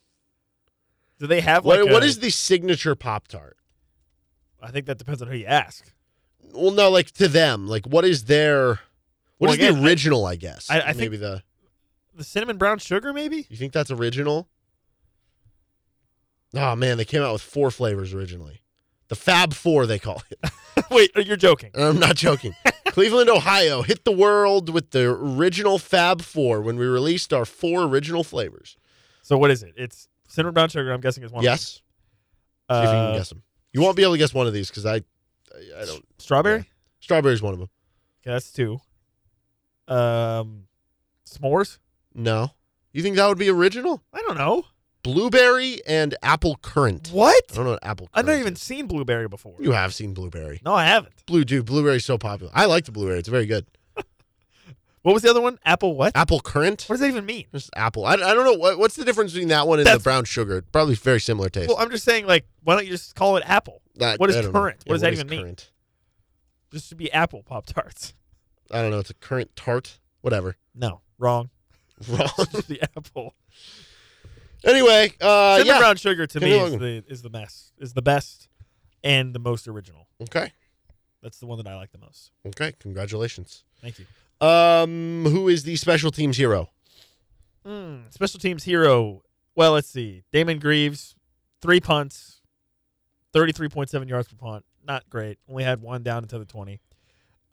Do 1.21 1.27
they 1.27 1.41
have 1.41 1.63
What, 1.63 1.79
like 1.83 1.91
what 1.93 2.01
a- 2.01 2.05
is 2.07 2.17
the 2.17 2.31
signature 2.31 2.95
Pop 2.95 3.27
Tart? 3.27 3.55
I 4.59 4.71
think 4.71 4.87
that 4.87 4.97
depends 4.97 5.21
on 5.21 5.27
who 5.27 5.35
you 5.35 5.45
ask. 5.45 5.85
Well, 6.51 6.71
no, 6.71 6.89
like 6.89 7.11
to 7.11 7.27
them, 7.27 7.67
like 7.67 7.85
what 7.85 8.05
is 8.05 8.23
their, 8.25 8.79
what 9.37 9.47
Well, 9.47 9.49
is 9.51 9.55
again, 9.57 9.75
the 9.75 9.87
original? 9.87 10.25
I, 10.25 10.35
guess. 10.35 10.67
I- 10.67 10.79
I 10.79 10.85
think- 10.87 10.97
maybe 10.97 11.17
the. 11.17 11.43
The 12.15 12.23
cinnamon 12.23 12.57
brown 12.57 12.79
sugar, 12.79 13.13
maybe. 13.13 13.45
You 13.49 13.55
think 13.55 13.71
that's 13.71 13.91
original? 13.91 14.49
Oh 16.55 16.75
man, 16.75 16.97
they 16.97 17.05
came 17.05 17.21
out 17.21 17.33
with 17.33 17.41
four 17.43 17.69
flavors 17.71 18.13
originally. 18.13 18.61
The 19.09 19.15
Fab 19.15 19.53
Four, 19.53 19.85
they 19.85 19.99
call 19.99 20.21
it. 20.31 20.39
Wait, 20.91 21.11
you're 21.15 21.37
joking. 21.37 21.69
I'm 21.75 21.99
not 21.99 22.15
joking. 22.15 22.53
Cleveland, 22.87 23.29
Ohio 23.29 23.81
hit 23.83 24.03
the 24.05 24.11
world 24.11 24.69
with 24.69 24.89
the 24.91 25.05
original 25.07 25.77
Fab 25.77 26.21
Four 26.21 26.61
when 26.61 26.77
we 26.77 26.85
released 26.85 27.31
our 27.31 27.45
four 27.45 27.83
original 27.83 28.23
flavors. 28.23 28.75
So 29.21 29.37
what 29.37 29.51
is 29.51 29.61
it? 29.63 29.73
It's 29.77 30.07
cinnamon 30.31 30.53
brown 30.53 30.69
sugar. 30.69 30.91
I'm 30.91 31.01
guessing 31.01 31.23
is 31.23 31.31
one. 31.31 31.43
Yes. 31.43 31.61
See 31.63 32.77
if 32.77 32.83
you 32.83 32.87
can 32.89 32.95
Uh, 32.95 33.17
guess 33.17 33.29
them. 33.29 33.43
You 33.73 33.81
won't 33.81 33.95
be 33.95 34.03
able 34.03 34.13
to 34.13 34.17
guess 34.17 34.33
one 34.33 34.47
of 34.47 34.53
these 34.53 34.69
because 34.69 34.85
I, 34.85 34.95
I, 34.95 35.81
I 35.81 35.85
don't. 35.85 36.05
strawberry. 36.17 36.69
Strawberry's 36.99 37.41
one 37.41 37.53
of 37.53 37.59
them. 37.59 37.69
Okay, 38.21 38.31
that's 38.33 38.51
two. 38.51 38.79
Um, 39.87 40.65
s'mores. 41.27 41.79
No. 42.13 42.51
You 42.93 43.01
think 43.03 43.15
that 43.15 43.27
would 43.27 43.37
be 43.37 43.49
original? 43.49 44.03
I 44.13 44.21
don't 44.27 44.37
know. 44.37 44.65
Blueberry 45.03 45.79
and 45.87 46.15
apple 46.21 46.57
currant. 46.61 47.09
What? 47.11 47.43
I 47.51 47.55
don't 47.55 47.65
know 47.65 47.71
what 47.71 47.83
apple 47.83 48.07
currant 48.07 48.11
I've 48.19 48.25
never 48.25 48.39
even 48.39 48.53
is. 48.53 48.61
seen 48.61 48.85
blueberry 48.87 49.27
before. 49.27 49.55
You 49.59 49.71
have 49.71 49.93
seen 49.93 50.13
blueberry. 50.13 50.61
No, 50.63 50.73
I 50.75 50.85
haven't. 50.85 51.25
Blue, 51.25 51.43
dude, 51.43 51.65
blueberry's 51.65 52.05
so 52.05 52.17
popular. 52.17 52.51
I 52.55 52.65
like 52.65 52.85
the 52.85 52.91
blueberry. 52.91 53.17
It's 53.19 53.27
very 53.29 53.45
good. 53.47 53.65
What 55.03 55.13
was 55.13 55.23
the 55.23 55.29
other 55.29 55.41
one? 55.41 55.57
Apple 55.65 55.95
what? 55.95 56.15
Apple 56.15 56.39
currant? 56.39 56.83
What 56.83 56.93
does 56.95 56.99
that 57.01 57.07
even 57.07 57.25
mean? 57.25 57.45
Just 57.51 57.71
apple. 57.75 58.05
I, 58.05 58.13
I 58.13 58.17
don't 58.17 58.45
know. 58.45 58.53
What, 58.53 58.77
what's 58.77 58.95
the 58.95 59.03
difference 59.03 59.31
between 59.33 59.47
that 59.47 59.67
one 59.67 59.79
and 59.79 59.87
the 59.87 59.99
brown 59.99 60.25
sugar? 60.25 60.61
Probably 60.71 60.93
very 60.95 61.19
similar 61.19 61.49
taste. 61.49 61.69
Well, 61.69 61.77
I'm 61.79 61.89
just 61.89 62.05
saying, 62.05 62.27
like, 62.27 62.45
why 62.63 62.75
don't 62.75 62.85
you 62.85 62.91
just 62.91 63.15
call 63.15 63.37
it 63.37 63.43
apple? 63.45 63.81
That- 63.95 64.19
what 64.19 64.29
is 64.29 64.35
I 64.35 64.41
don't 64.41 64.53
know. 64.53 64.59
currant? 64.59 64.83
Yeah, 64.85 64.91
What 64.91 64.95
does 64.95 65.01
that 65.01 65.13
even 65.13 65.27
mean? 65.27 65.41
currant? 65.41 65.71
Just 66.71 66.89
to 66.89 66.95
be 66.95 67.11
apple 67.11 67.41
pop 67.43 67.65
tarts. 67.65 68.13
I 68.69 68.81
don't 68.81 68.91
know. 68.91 68.99
It's 68.99 69.09
a 69.09 69.15
currant 69.15 69.55
tart. 69.55 69.99
Whatever. 70.21 70.55
No, 70.75 71.01
wrong. 71.17 71.49
Wrong. 72.07 72.29
Just 72.51 72.67
the 72.67 72.81
apple. 72.81 73.35
anyway, 74.63 75.11
uh, 75.21 75.57
Cinnamon 75.57 75.67
yeah. 75.75 75.79
brown 75.79 75.95
sugar 75.97 76.25
to 76.27 76.39
me 76.39 76.51
is 76.53 76.71
the 76.77 77.03
is 77.07 77.21
the 77.21 77.29
best 77.29 77.73
is 77.79 77.93
the 77.93 78.01
best 78.01 78.47
and 79.03 79.33
the 79.35 79.39
most 79.39 79.67
original. 79.67 80.07
Okay. 80.21 80.51
That's 81.21 81.37
the 81.39 81.45
one 81.45 81.57
that 81.57 81.67
I 81.67 81.75
like 81.75 81.91
the 81.91 81.99
most. 81.99 82.31
Okay. 82.47 82.73
Congratulations. 82.79 83.63
Thank 83.81 83.99
you. 83.99 84.05
Um, 84.41 85.25
who 85.25 85.47
is 85.47 85.63
the 85.63 85.75
special 85.75 86.09
teams 86.11 86.35
hero? 86.37 86.69
Mm, 87.65 88.11
special 88.13 88.39
teams 88.39 88.63
hero. 88.63 89.21
Well, 89.55 89.73
let's 89.73 89.87
see. 89.89 90.23
Damon 90.33 90.57
Greaves, 90.59 91.15
three 91.61 91.79
punts, 91.79 92.41
thirty-three 93.33 93.69
point 93.69 93.89
seven 93.89 94.07
yards 94.07 94.27
per 94.27 94.35
punt. 94.35 94.65
Not 94.85 95.07
great. 95.09 95.37
Only 95.47 95.63
had 95.63 95.81
one 95.81 96.01
down 96.01 96.23
into 96.23 96.39
the 96.39 96.45
twenty. 96.45 96.79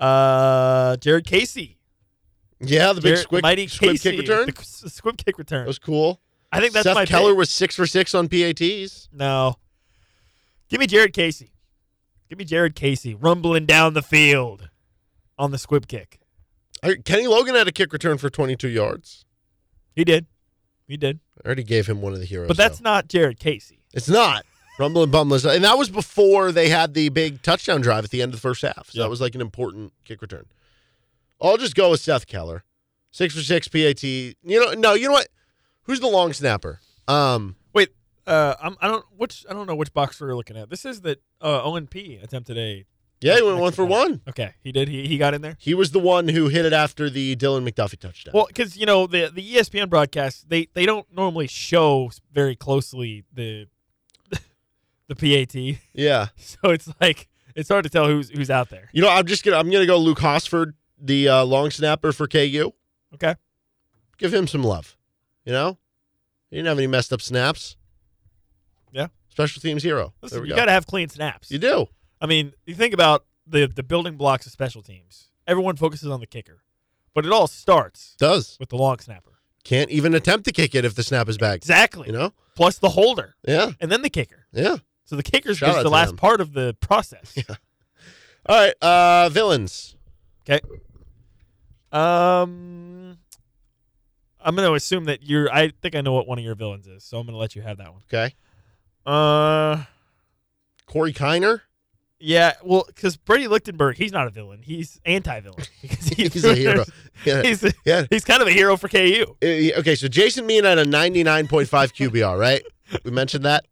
Uh, 0.01 0.97
Jared 0.97 1.26
Casey, 1.26 1.76
Yeah, 2.61 2.93
the 2.93 3.01
big 3.01 3.11
Jared- 3.14 3.18
squib, 3.18 3.43
mighty 3.43 3.66
squib 3.66 3.91
Casey, 3.93 4.11
kick 4.11 4.20
return. 4.20 4.47
the 4.47 4.91
squib 4.91 5.18
kick 5.18 5.36
return. 5.39 5.62
That 5.64 5.68
was 5.68 5.78
cool. 5.78 6.20
I 6.53 6.61
think 6.61 6.72
that's 6.72 6.84
Seth 6.84 6.95
my 6.95 7.05
Keller 7.05 7.32
pick. 7.32 7.39
was 7.39 7.51
six 7.51 7.74
for 7.76 7.86
six 7.86 8.14
on 8.14 8.28
PATs. 8.28 9.09
No, 9.12 9.57
give 10.70 10.80
me 10.80 10.86
Jared 10.86 11.12
Casey. 11.12 11.53
Give 12.30 12.39
me 12.39 12.45
Jared 12.47 12.74
Casey 12.76 13.14
rumbling 13.14 13.66
down 13.66 13.93
the 13.95 14.03
field 14.03 14.70
on 15.39 15.51
the 15.51 15.59
squib 15.59 15.86
kick. 15.89 16.18
Kenny 17.05 17.26
Logan 17.26 17.55
had 17.55 17.68
a 17.68 17.72
kick 17.72 17.93
return 17.93 18.18
for 18.18 18.31
22 18.31 18.68
yards. 18.68 19.24
He 19.95 20.05
did. 20.05 20.26
He 20.87 20.97
did. 20.97 21.20
I 21.43 21.47
already 21.47 21.64
gave 21.64 21.87
him 21.87 22.01
one 22.01 22.12
of 22.12 22.18
the 22.20 22.24
heroes. 22.24 22.49
But 22.49 22.57
that's 22.57 22.79
though. 22.79 22.91
not 22.91 23.09
Jared 23.09 23.39
Casey. 23.39 23.81
it's 23.93 24.09
not. 24.09 24.45
Rumble 24.79 25.03
and 25.03 25.12
Bumless. 25.12 25.45
And 25.53 25.64
that 25.64 25.76
was 25.76 25.91
before 25.91 26.53
they 26.53 26.68
had 26.68 26.95
the 26.95 27.09
big 27.09 27.43
touchdown 27.43 27.81
drive 27.81 28.05
at 28.05 28.11
the 28.11 28.22
end 28.22 28.33
of 28.33 28.37
the 28.37 28.41
first 28.41 28.62
half. 28.62 28.91
So 28.91 28.99
Yeah. 28.99 29.05
that 29.05 29.11
was 29.11 29.20
like 29.20 29.35
an 29.35 29.41
important 29.41 29.93
kick 30.05 30.22
return. 30.22 30.47
I'll 31.43 31.57
just 31.57 31.74
go 31.74 31.91
with 31.91 32.01
Seth 32.01 32.26
Keller. 32.26 32.62
Six 33.11 33.35
for 33.35 33.41
six 33.41 33.66
PAT. 33.68 34.03
You 34.05 34.35
know, 34.45 34.72
no, 34.74 34.95
you 34.95 35.07
know 35.07 35.12
what? 35.12 35.29
Who's 35.83 35.99
the 36.01 36.07
long 36.07 36.33
snapper? 36.33 36.79
Um, 37.09 37.57
Wait, 37.72 37.89
uh, 38.26 38.55
I'm, 38.61 38.76
I 38.81 38.87
don't 38.87 39.05
which 39.16 39.45
I 39.49 39.55
don't 39.55 39.66
know 39.66 39.74
which 39.74 39.93
box 39.93 40.20
we're 40.20 40.35
looking 40.37 40.57
at. 40.57 40.68
This 40.70 40.85
is 40.85 41.01
that 41.01 41.20
uh, 41.41 41.62
Owen 41.64 41.87
P 41.87 42.16
attempted 42.22 42.57
a. 42.59 42.85
yeah, 43.21 43.37
he 43.37 43.43
went 43.43 43.59
one 43.59 43.73
for 43.73 43.85
one. 43.85 44.21
Okay, 44.29 44.55
he 44.62 44.73
did. 44.73 44.89
He 44.89 45.07
he 45.09 45.19
got 45.19 45.35
in 45.35 45.43
there. 45.43 45.57
He 45.59 45.75
was 45.75 45.91
the 45.91 45.99
one 45.99 46.29
who 46.29 46.49
hit 46.49 46.64
it 46.64 46.73
after 46.73 47.11
the 47.11 47.35
Dylan 47.37 47.69
McDuffie 47.69 47.99
touchdown. 47.99 48.33
Well, 48.35 48.47
because 48.47 48.77
you 48.77 48.87
know 48.87 49.07
the 49.07 49.31
the 49.33 49.55
ESPN 49.55 49.89
broadcast 49.89 50.49
they 50.49 50.69
they 50.75 50.87
don't 50.87 51.07
normally 51.12 51.47
show 51.49 52.11
very 52.33 52.55
closely 52.55 53.25
the 53.33 53.66
the 55.09 55.16
PAT, 55.16 55.81
yeah. 55.93 56.29
so 56.37 56.71
it's 56.71 56.89
like 57.01 57.29
it's 57.55 57.69
hard 57.69 57.85
to 57.85 57.91
tell 57.91 58.07
who's 58.07 58.31
who's 58.31 58.51
out 58.51 58.71
there. 58.71 58.89
You 58.93 59.03
know, 59.03 59.11
I'm 59.11 59.27
just 59.27 59.45
gonna 59.45 59.57
I'm 59.57 59.71
gonna 59.71 59.87
go 59.87 59.99
Luke 59.99 60.21
Hosford, 60.21 60.75
the 61.01 61.29
uh, 61.29 61.45
long 61.45 61.71
snapper 61.71 62.12
for 62.12 62.29
KU. 62.29 62.73
Okay, 63.14 63.35
Give 64.19 64.33
him 64.33 64.47
some 64.47 64.62
love. 64.62 64.97
You 65.45 65.53
know, 65.53 65.79
he 66.51 66.57
didn't 66.57 66.69
have 66.69 66.79
any 66.79 66.87
messed 66.87 67.12
up 67.12 67.23
snaps. 67.23 67.77
Yeah. 68.93 69.09
special 69.29 69.61
teams 69.61 69.83
hero. 69.83 70.14
listen, 70.23 70.45
you 70.45 70.51
go. 70.51 70.57
got 70.57 70.64
to 70.66 70.73
have 70.73 70.87
clean 70.87 71.09
snaps. 71.09 71.51
you 71.51 71.59
do. 71.59 71.87
I 72.21 72.27
mean, 72.27 72.53
you 72.66 72.75
think 72.75 72.95
about 72.95 73.25
the 73.47 73.66
the 73.66 73.83
building 73.83 74.16
blocks 74.16 74.47
of 74.47 74.53
special 74.53 74.83
teams. 74.83 75.29
Everyone 75.47 75.77
focuses 75.77 76.09
on 76.11 76.21
the 76.21 76.27
kicker, 76.27 76.62
but 77.14 77.25
it 77.25 77.33
all 77.33 77.47
starts 77.47 78.14
Does 78.19 78.57
with 78.61 78.69
the 78.69 78.77
long 78.77 78.99
snapper. 78.99 79.39
can't 79.64 79.91
even 79.91 80.14
attempt 80.14 80.45
to 80.47 80.53
kick 80.53 80.75
it 80.75 80.85
if 80.85 80.95
the 80.95 81.03
snap 81.03 81.29
is 81.29 81.39
back. 81.39 81.57
Exactly. 81.57 82.07
You 82.09 82.12
know. 82.12 82.33
Plus 82.55 82.79
the 82.79 82.91
holder, 82.91 83.35
Yeah. 83.47 83.71
and 83.81 83.91
then 83.91 84.03
the 84.03 84.11
kicker. 84.11 84.47
Yeah. 84.53 84.77
So 85.05 85.16
the 85.16 85.23
kicker's 85.23 85.59
Shout 85.59 85.71
just 85.75 85.83
the 85.85 85.91
last 85.91 86.09
them. 86.09 86.16
part 86.16 86.41
of 86.41 86.53
the 86.53 86.77
process. 86.81 87.33
Yeah. 87.37 87.43
All 88.47 88.57
right. 88.57 88.75
Uh, 88.83 89.29
villains. 89.31 89.97
Okay. 90.43 90.61
Um, 91.93 93.19
I'm 94.41 94.55
going 94.55 94.69
to 94.69 94.75
assume 94.75 95.05
that 95.07 95.23
you're. 95.23 95.51
I 95.53 95.73
think 95.81 95.95
I 95.95 96.01
know 96.01 96.12
what 96.12 96.27
one 96.27 96.39
of 96.39 96.45
your 96.45 96.55
villains 96.55 96.87
is, 96.87 97.05
so 97.05 97.19
I'm 97.19 97.27
going 97.27 97.35
to 97.35 97.39
let 97.39 97.57
you 97.57 97.62
have 97.62 97.79
that 97.79 97.93
one. 97.93 98.03
Okay. 98.12 98.35
Uh, 99.07 99.85
Corey 100.87 101.12
Kiner. 101.12 101.62
Yeah, 102.21 102.55
well, 102.64 102.85
because 102.89 103.16
Brady 103.16 103.47
Lichtenberg, 103.47 103.97
he's 103.97 104.11
not 104.12 104.27
a 104.27 104.31
villain. 104.31 104.61
He's 104.62 105.01
anti-villain 105.05 105.62
because 105.83 106.09
he's, 106.09 106.45
a 106.45 106.55
hero. 106.55 106.85
Yeah. 107.25 107.43
He's, 107.43 107.64
Yeah. 107.85 108.07
he's 108.11 108.25
kind 108.25 108.43
of 108.43 108.49
a 108.49 108.53
hero 108.53 108.77
for 108.77 108.89
KU. 108.89 109.25
Uh, 109.43 109.79
Okay, 109.79 109.95
so 109.95 110.09
Jason 110.09 110.47
Bean 110.47 110.64
had 110.64 110.79
a 110.79 110.85
99.5 110.85 111.66
QBR, 111.69 112.39
right? 112.39 112.62
We 113.05 113.11
mentioned 113.12 113.45
that. 113.45 113.66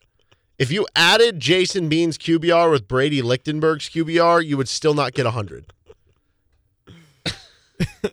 If 0.59 0.71
you 0.71 0.87
added 0.97 1.39
Jason 1.41 1.89
Bean's 1.89 2.17
QBR 2.19 2.71
with 2.71 2.87
Brady 2.89 3.21
Lichtenberg's 3.21 3.89
QBR, 3.89 4.45
you 4.47 4.57
would 4.57 4.69
still 4.69 4.95
not 4.95 5.13
get 5.13 5.25
100. 5.25 5.67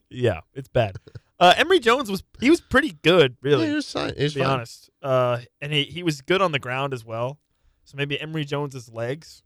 Yeah, 0.09 0.41
it's 0.53 0.67
bad. 0.67 0.97
Uh, 1.39 1.53
Emory 1.57 1.79
Jones 1.79 2.09
was 2.09 2.23
he 2.39 2.49
was 2.49 2.61
pretty 2.61 2.91
good, 3.01 3.35
really. 3.41 3.65
Yeah, 3.67 3.71
it 3.73 3.75
was 3.75 3.91
fine. 3.91 4.09
It 4.15 4.23
was 4.23 4.33
to 4.33 4.39
be 4.39 4.43
fine. 4.43 4.53
honest. 4.53 4.89
Uh, 5.01 5.39
and 5.61 5.71
he, 5.73 5.83
he 5.83 6.03
was 6.03 6.21
good 6.21 6.41
on 6.41 6.51
the 6.51 6.59
ground 6.59 6.93
as 6.93 7.03
well. 7.05 7.39
So 7.85 7.97
maybe 7.97 8.19
Emory 8.19 8.45
Jones's 8.45 8.89
legs, 8.91 9.41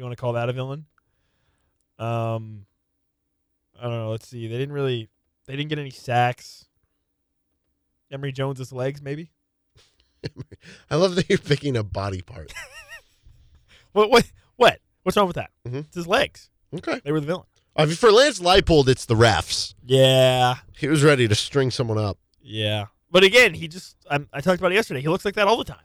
you 0.00 0.04
want 0.04 0.16
to 0.16 0.20
call 0.20 0.32
that 0.32 0.48
a 0.48 0.52
villain. 0.54 0.86
Um, 1.98 2.64
I 3.78 3.82
don't 3.82 3.92
know. 3.92 4.10
Let's 4.10 4.26
see. 4.26 4.46
They 4.48 4.56
didn't 4.56 4.72
really, 4.72 5.10
they 5.46 5.56
didn't 5.56 5.68
get 5.68 5.78
any 5.78 5.90
sacks. 5.90 6.64
Emory 8.10 8.32
Jones's 8.32 8.72
legs, 8.72 9.02
maybe. 9.02 9.30
I 10.90 10.96
love 10.96 11.16
that 11.16 11.28
you're 11.28 11.38
picking 11.38 11.76
a 11.76 11.84
body 11.84 12.22
part. 12.22 12.52
What? 13.92 14.08
What? 14.08 14.30
What? 14.54 14.78
What's 15.02 15.16
wrong 15.16 15.26
with 15.26 15.34
that? 15.34 15.50
Mhm. 15.66 15.84
It's 15.86 15.96
his 15.96 16.06
legs. 16.06 16.48
Okay. 16.72 17.00
They 17.02 17.10
were 17.10 17.18
the 17.18 17.26
villain. 17.26 17.46
I 17.74 17.86
mean, 17.86 17.96
for 17.96 18.12
Lance 18.12 18.38
Leipold, 18.38 18.86
it's 18.86 19.04
the 19.04 19.16
refs. 19.16 19.74
Yeah. 19.84 20.58
He 20.78 20.86
was 20.86 21.02
ready 21.02 21.26
to 21.26 21.34
string 21.34 21.72
someone 21.72 21.98
up. 21.98 22.16
Yeah. 22.40 22.86
But 23.10 23.24
again, 23.24 23.52
he 23.52 23.66
just, 23.66 23.96
I'm, 24.08 24.28
I 24.32 24.40
talked 24.40 24.60
about 24.60 24.70
it 24.70 24.76
yesterday. 24.76 25.00
He 25.00 25.08
looks 25.08 25.24
like 25.24 25.34
that 25.34 25.48
all 25.48 25.56
the 25.56 25.64
time. 25.64 25.84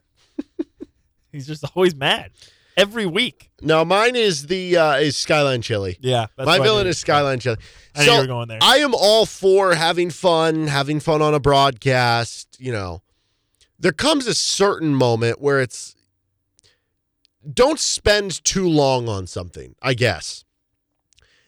He's 1.31 1.47
just 1.47 1.65
always 1.75 1.95
mad 1.95 2.29
every 2.77 3.05
week. 3.05 3.51
No, 3.61 3.83
mine 3.85 4.15
is 4.15 4.47
the 4.47 4.77
uh, 4.77 4.95
is 4.95 5.17
Skyline 5.17 5.61
Chili. 5.61 5.97
Yeah. 6.01 6.27
That's 6.37 6.45
My 6.45 6.59
villain 6.59 6.87
is 6.87 6.97
Skyline 6.97 7.39
Chili. 7.39 7.57
I 7.95 8.05
So 8.05 8.21
you 8.21 8.27
going 8.27 8.47
there. 8.47 8.59
I 8.61 8.77
am 8.77 8.93
all 8.93 9.25
for 9.25 9.75
having 9.75 10.09
fun, 10.09 10.67
having 10.67 10.99
fun 10.99 11.21
on 11.21 11.33
a 11.33 11.39
broadcast. 11.39 12.57
You 12.59 12.71
know, 12.71 13.01
there 13.79 13.91
comes 13.91 14.27
a 14.27 14.35
certain 14.35 14.93
moment 14.95 15.41
where 15.41 15.61
it's 15.61 15.95
don't 17.51 17.79
spend 17.79 18.43
too 18.43 18.67
long 18.67 19.07
on 19.07 19.27
something, 19.27 19.75
I 19.81 19.93
guess. 19.93 20.43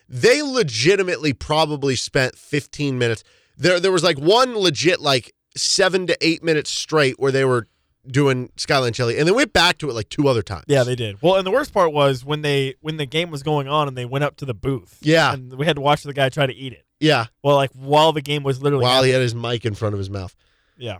They 0.09 0.41
legitimately 0.41 1.33
probably 1.33 1.95
spent 1.95 2.37
15 2.37 2.97
minutes. 2.97 3.23
There 3.57 3.79
there 3.79 3.91
was 3.91 4.03
like 4.03 4.17
one 4.17 4.55
legit 4.57 5.01
like 5.01 5.33
7 5.55 6.07
to 6.07 6.17
8 6.21 6.43
minutes 6.43 6.71
straight 6.71 7.19
where 7.19 7.31
they 7.31 7.43
were 7.43 7.67
doing 8.07 8.49
Skyline 8.57 8.93
Chili 8.93 9.17
and 9.17 9.27
they 9.27 9.31
went 9.31 9.53
back 9.53 9.77
to 9.79 9.89
it 9.89 9.93
like 9.93 10.09
two 10.09 10.27
other 10.27 10.41
times. 10.41 10.65
Yeah, 10.67 10.83
they 10.83 10.95
did. 10.95 11.21
Well, 11.21 11.35
and 11.35 11.45
the 11.45 11.51
worst 11.51 11.73
part 11.73 11.91
was 11.93 12.23
when 12.25 12.41
they 12.41 12.75
when 12.81 12.97
the 12.97 13.05
game 13.05 13.29
was 13.31 13.43
going 13.43 13.67
on 13.67 13.87
and 13.87 13.97
they 13.97 14.05
went 14.05 14.23
up 14.23 14.37
to 14.37 14.45
the 14.45 14.53
booth. 14.53 14.97
Yeah. 15.01 15.33
and 15.33 15.53
we 15.53 15.65
had 15.65 15.75
to 15.75 15.81
watch 15.81 16.03
the 16.03 16.13
guy 16.13 16.29
try 16.29 16.45
to 16.47 16.53
eat 16.55 16.73
it. 16.73 16.85
Yeah, 16.99 17.25
Well, 17.43 17.55
like 17.55 17.69
while 17.73 18.11
the 18.13 18.21
game 18.21 18.41
was 18.43 18.61
literally 18.61 18.83
while 18.83 19.03
he 19.03 19.11
had 19.11 19.21
his 19.21 19.35
mic 19.35 19.65
in 19.65 19.75
front 19.75 19.93
of 19.93 19.99
his 19.99 20.09
mouth. 20.09 20.35
yeah. 20.77 20.99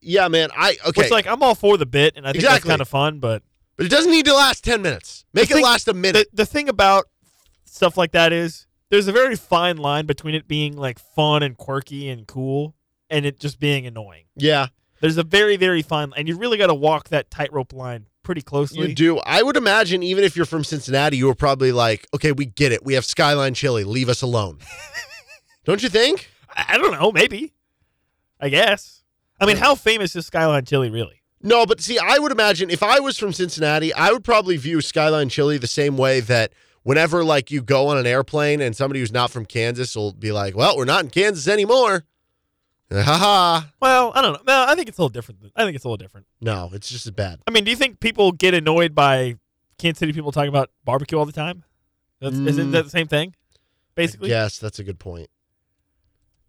Yeah, 0.00 0.28
man. 0.28 0.50
I 0.56 0.76
okay. 0.86 1.02
Which 1.02 1.10
like 1.10 1.26
I'm 1.26 1.42
all 1.42 1.54
for 1.56 1.76
the 1.76 1.86
bit, 1.86 2.14
and 2.16 2.24
I 2.26 2.30
think 2.32 2.44
Exactly. 2.44 2.68
that's 2.68 2.70
kind 2.70 2.80
of 2.80 2.88
fun. 2.88 3.18
But 3.18 3.42
But 3.76 3.86
it 3.86 3.88
doesn't 3.88 4.12
need 4.12 4.26
to 4.26 4.34
last 4.34 4.62
10 4.62 4.80
minutes. 4.80 5.24
Make 5.32 5.48
The 5.48 5.54
it 5.54 5.56
thing- 5.56 5.64
last 5.64 5.88
a 5.88 5.92
the 5.92 5.98
minute. 5.98 6.28
the 6.32 6.46
thing 6.46 6.68
about 6.68 7.06
stuff 7.64 7.96
like 7.96 8.12
that 8.12 8.32
is 8.32 8.66
there's 8.90 9.08
a 9.08 9.12
very 9.12 9.34
fine 9.36 9.76
line 9.76 10.06
between 10.06 10.34
it 10.34 10.46
being 10.46 10.76
like 10.76 10.98
fun 10.98 11.42
and 11.42 11.56
quirky 11.56 12.08
and 12.08 12.26
cool, 12.28 12.74
and 13.10 13.26
it 13.26 13.40
just 13.40 13.58
being 13.58 13.86
annoying. 13.86 14.24
yeah, 14.36 14.68
There's 15.00 15.16
a 15.16 15.22
very 15.22 15.56
very 15.56 15.82
fine, 15.82 16.12
and 16.16 16.28
you 16.28 16.36
really 16.36 16.58
got 16.58 16.68
to 16.68 16.74
walk 16.74 17.08
that 17.08 17.30
tightrope 17.30 17.72
line 17.72 18.06
pretty 18.22 18.42
closely. 18.42 18.88
you 18.88 18.94
do. 18.94 19.18
I 19.20 19.42
would 19.42 19.56
imagine 19.56 20.02
even 20.02 20.22
if 20.22 20.36
you're 20.36 20.44
from 20.46 20.62
Cincinnati, 20.64 21.16
you 21.16 21.26
were 21.26 21.34
probably 21.34 21.72
like, 21.72 22.06
okay, 22.14 22.32
we 22.32 22.44
get 22.44 22.72
it. 22.72 22.84
We 22.84 22.94
have 22.94 23.04
Skyline 23.04 23.54
Chili. 23.54 23.84
Leave 23.84 24.08
us 24.08 24.20
alone. 24.22 24.58
Don't 25.64 25.82
you 25.82 25.88
think? 25.88 26.28
I, 26.54 26.64
I 26.74 26.78
don't 26.78 26.92
know, 26.92 27.10
maybe. 27.12 27.54
I 28.40 28.48
guess. 28.48 29.02
I 29.40 29.46
mean, 29.46 29.56
how 29.56 29.74
famous 29.74 30.16
is 30.16 30.26
Skyline 30.26 30.64
Chili 30.64 30.90
really? 30.90 31.22
No, 31.42 31.64
but 31.66 31.80
see, 31.80 31.98
I 31.98 32.18
would 32.18 32.32
imagine 32.32 32.68
if 32.70 32.82
I 32.82 33.00
was 33.00 33.16
from 33.16 33.32
Cincinnati, 33.32 33.94
I 33.94 34.10
would 34.10 34.24
probably 34.24 34.56
view 34.56 34.80
Skyline 34.80 35.28
Chili 35.28 35.56
the 35.56 35.66
same 35.68 35.96
way 35.96 36.20
that 36.20 36.52
whenever 36.82 37.22
like 37.22 37.50
you 37.50 37.62
go 37.62 37.88
on 37.88 37.96
an 37.98 38.06
airplane 38.06 38.60
and 38.60 38.74
somebody 38.74 39.00
who's 39.00 39.12
not 39.12 39.30
from 39.30 39.46
Kansas 39.46 39.94
will 39.94 40.12
be 40.12 40.32
like, 40.32 40.56
well, 40.56 40.76
we're 40.76 40.84
not 40.84 41.04
in 41.04 41.10
Kansas 41.10 41.46
anymore. 41.46 42.04
Ha 42.90 43.02
ha. 43.02 43.70
Well, 43.80 44.12
I 44.14 44.22
don't 44.22 44.32
know. 44.32 44.40
No, 44.46 44.64
I 44.66 44.74
think 44.74 44.88
it's 44.88 44.96
a 44.98 45.02
little 45.02 45.10
different. 45.10 45.40
I 45.54 45.64
think 45.64 45.76
it's 45.76 45.84
a 45.84 45.88
little 45.88 45.98
different. 45.98 46.26
No, 46.40 46.70
it's 46.72 46.88
just 46.88 47.06
as 47.06 47.12
bad. 47.12 47.40
I 47.46 47.50
mean, 47.50 47.64
do 47.64 47.70
you 47.70 47.76
think 47.76 48.00
people 48.00 48.32
get 48.32 48.54
annoyed 48.54 48.94
by 48.94 49.34
Kansas 49.78 49.98
City 49.98 50.12
people 50.12 50.32
talking 50.32 50.48
about 50.48 50.70
barbecue 50.84 51.18
all 51.18 51.26
the 51.26 51.32
time? 51.32 51.64
That's, 52.20 52.34
Isn't 52.36 52.68
Mm. 52.68 52.72
that 52.72 52.84
the 52.84 52.90
same 52.90 53.06
thing? 53.06 53.34
Basically, 53.94 54.30
Yes, 54.30 54.58
that's 54.58 54.78
a 54.78 54.84
good 54.84 54.98
point. 54.98 55.28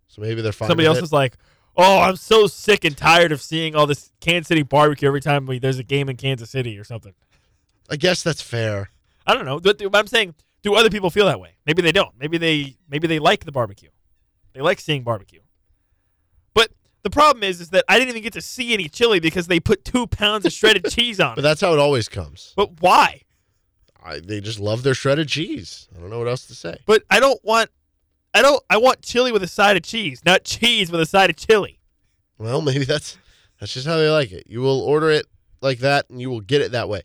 So 0.07 0.21
maybe 0.21 0.41
they're 0.41 0.51
fine. 0.51 0.67
somebody 0.69 0.87
else 0.87 0.97
it. 0.99 1.03
is 1.03 1.11
like, 1.11 1.37
"Oh, 1.75 1.99
I'm 1.99 2.15
so 2.15 2.47
sick 2.47 2.83
and 2.85 2.95
tired 2.97 3.31
of 3.31 3.41
seeing 3.41 3.75
all 3.75 3.85
this 3.85 4.11
Kansas 4.19 4.47
City 4.47 4.63
barbecue 4.63 5.07
every 5.07 5.21
time 5.21 5.45
we, 5.45 5.59
there's 5.59 5.77
a 5.79 5.83
game 5.83 6.09
in 6.09 6.15
Kansas 6.17 6.49
City 6.49 6.77
or 6.77 6.83
something." 6.83 7.13
I 7.89 7.95
guess 7.95 8.23
that's 8.23 8.41
fair. 8.41 8.89
I 9.27 9.33
don't 9.35 9.45
know. 9.45 9.59
But 9.59 9.81
I'm 9.93 10.07
saying, 10.07 10.35
do 10.63 10.73
other 10.75 10.89
people 10.89 11.09
feel 11.09 11.25
that 11.25 11.39
way? 11.39 11.55
Maybe 11.65 11.81
they 11.81 11.91
don't. 11.91 12.17
Maybe 12.19 12.37
they 12.37 12.77
maybe 12.89 13.07
they 13.07 13.19
like 13.19 13.45
the 13.45 13.51
barbecue. 13.51 13.89
They 14.53 14.61
like 14.61 14.79
seeing 14.79 15.03
barbecue. 15.03 15.41
The 17.04 17.10
problem 17.10 17.43
is, 17.43 17.62
is 17.62 17.70
that 17.70 17.86
I 17.88 17.97
didn't 17.97 18.10
even 18.10 18.24
get 18.24 18.34
to 18.34 18.41
see 18.41 18.74
any 18.74 18.89
chili 18.89 19.20
because 19.20 19.47
they 19.47 19.60
put 19.60 19.86
two 19.86 20.08
pounds 20.08 20.45
of 20.45 20.52
shredded 20.52 20.86
cheese 20.89 21.20
on 21.20 21.34
it. 21.34 21.36
But 21.36 21.41
that's 21.43 21.62
how 21.62 21.74
it 21.74 21.80
always 21.80 22.10
comes. 22.10 22.54
But 22.56 22.82
why? 22.82 23.22
I, 24.04 24.20
they 24.20 24.41
just 24.41 24.60
love 24.60 24.84
their 24.84 24.93
shredded 24.93 25.28
cheese. 25.28 25.88
I 25.95 26.00
don't 26.00 26.10
know 26.10 26.20
what 26.20 26.28
else 26.28 26.45
to 26.47 26.56
say. 26.56 26.78
But 26.86 27.04
I 27.10 27.20
don't 27.20 27.43
want. 27.43 27.70
I 28.34 28.41
don't. 28.41 28.62
I 28.70 28.78
want 28.78 29.02
chili 29.02 29.32
with 29.32 29.43
a 29.43 29.47
side 29.47 29.78
of 29.78 29.84
cheese, 29.84 30.22
not 30.26 30.43
cheese 30.43 30.91
with 30.91 31.02
a 31.02 31.06
side 31.06 31.30
of 31.30 31.36
chili. 31.36 31.80
Well, 32.38 32.62
maybe 32.64 32.86
that's 32.86 33.18
that's 33.60 33.74
just 33.74 33.88
how 33.88 33.97
they 33.97 34.10
like 34.10 34.32
it. 34.32 34.45
You 34.47 34.62
will 34.62 34.82
order 34.82 35.10
it 35.10 35.26
like 35.62 35.80
that, 35.80 36.10
and 36.10 36.22
you 36.22 36.30
will 36.30 36.41
get 36.41 36.62
it 36.62 36.72
that 36.72 36.89
way. 36.89 37.02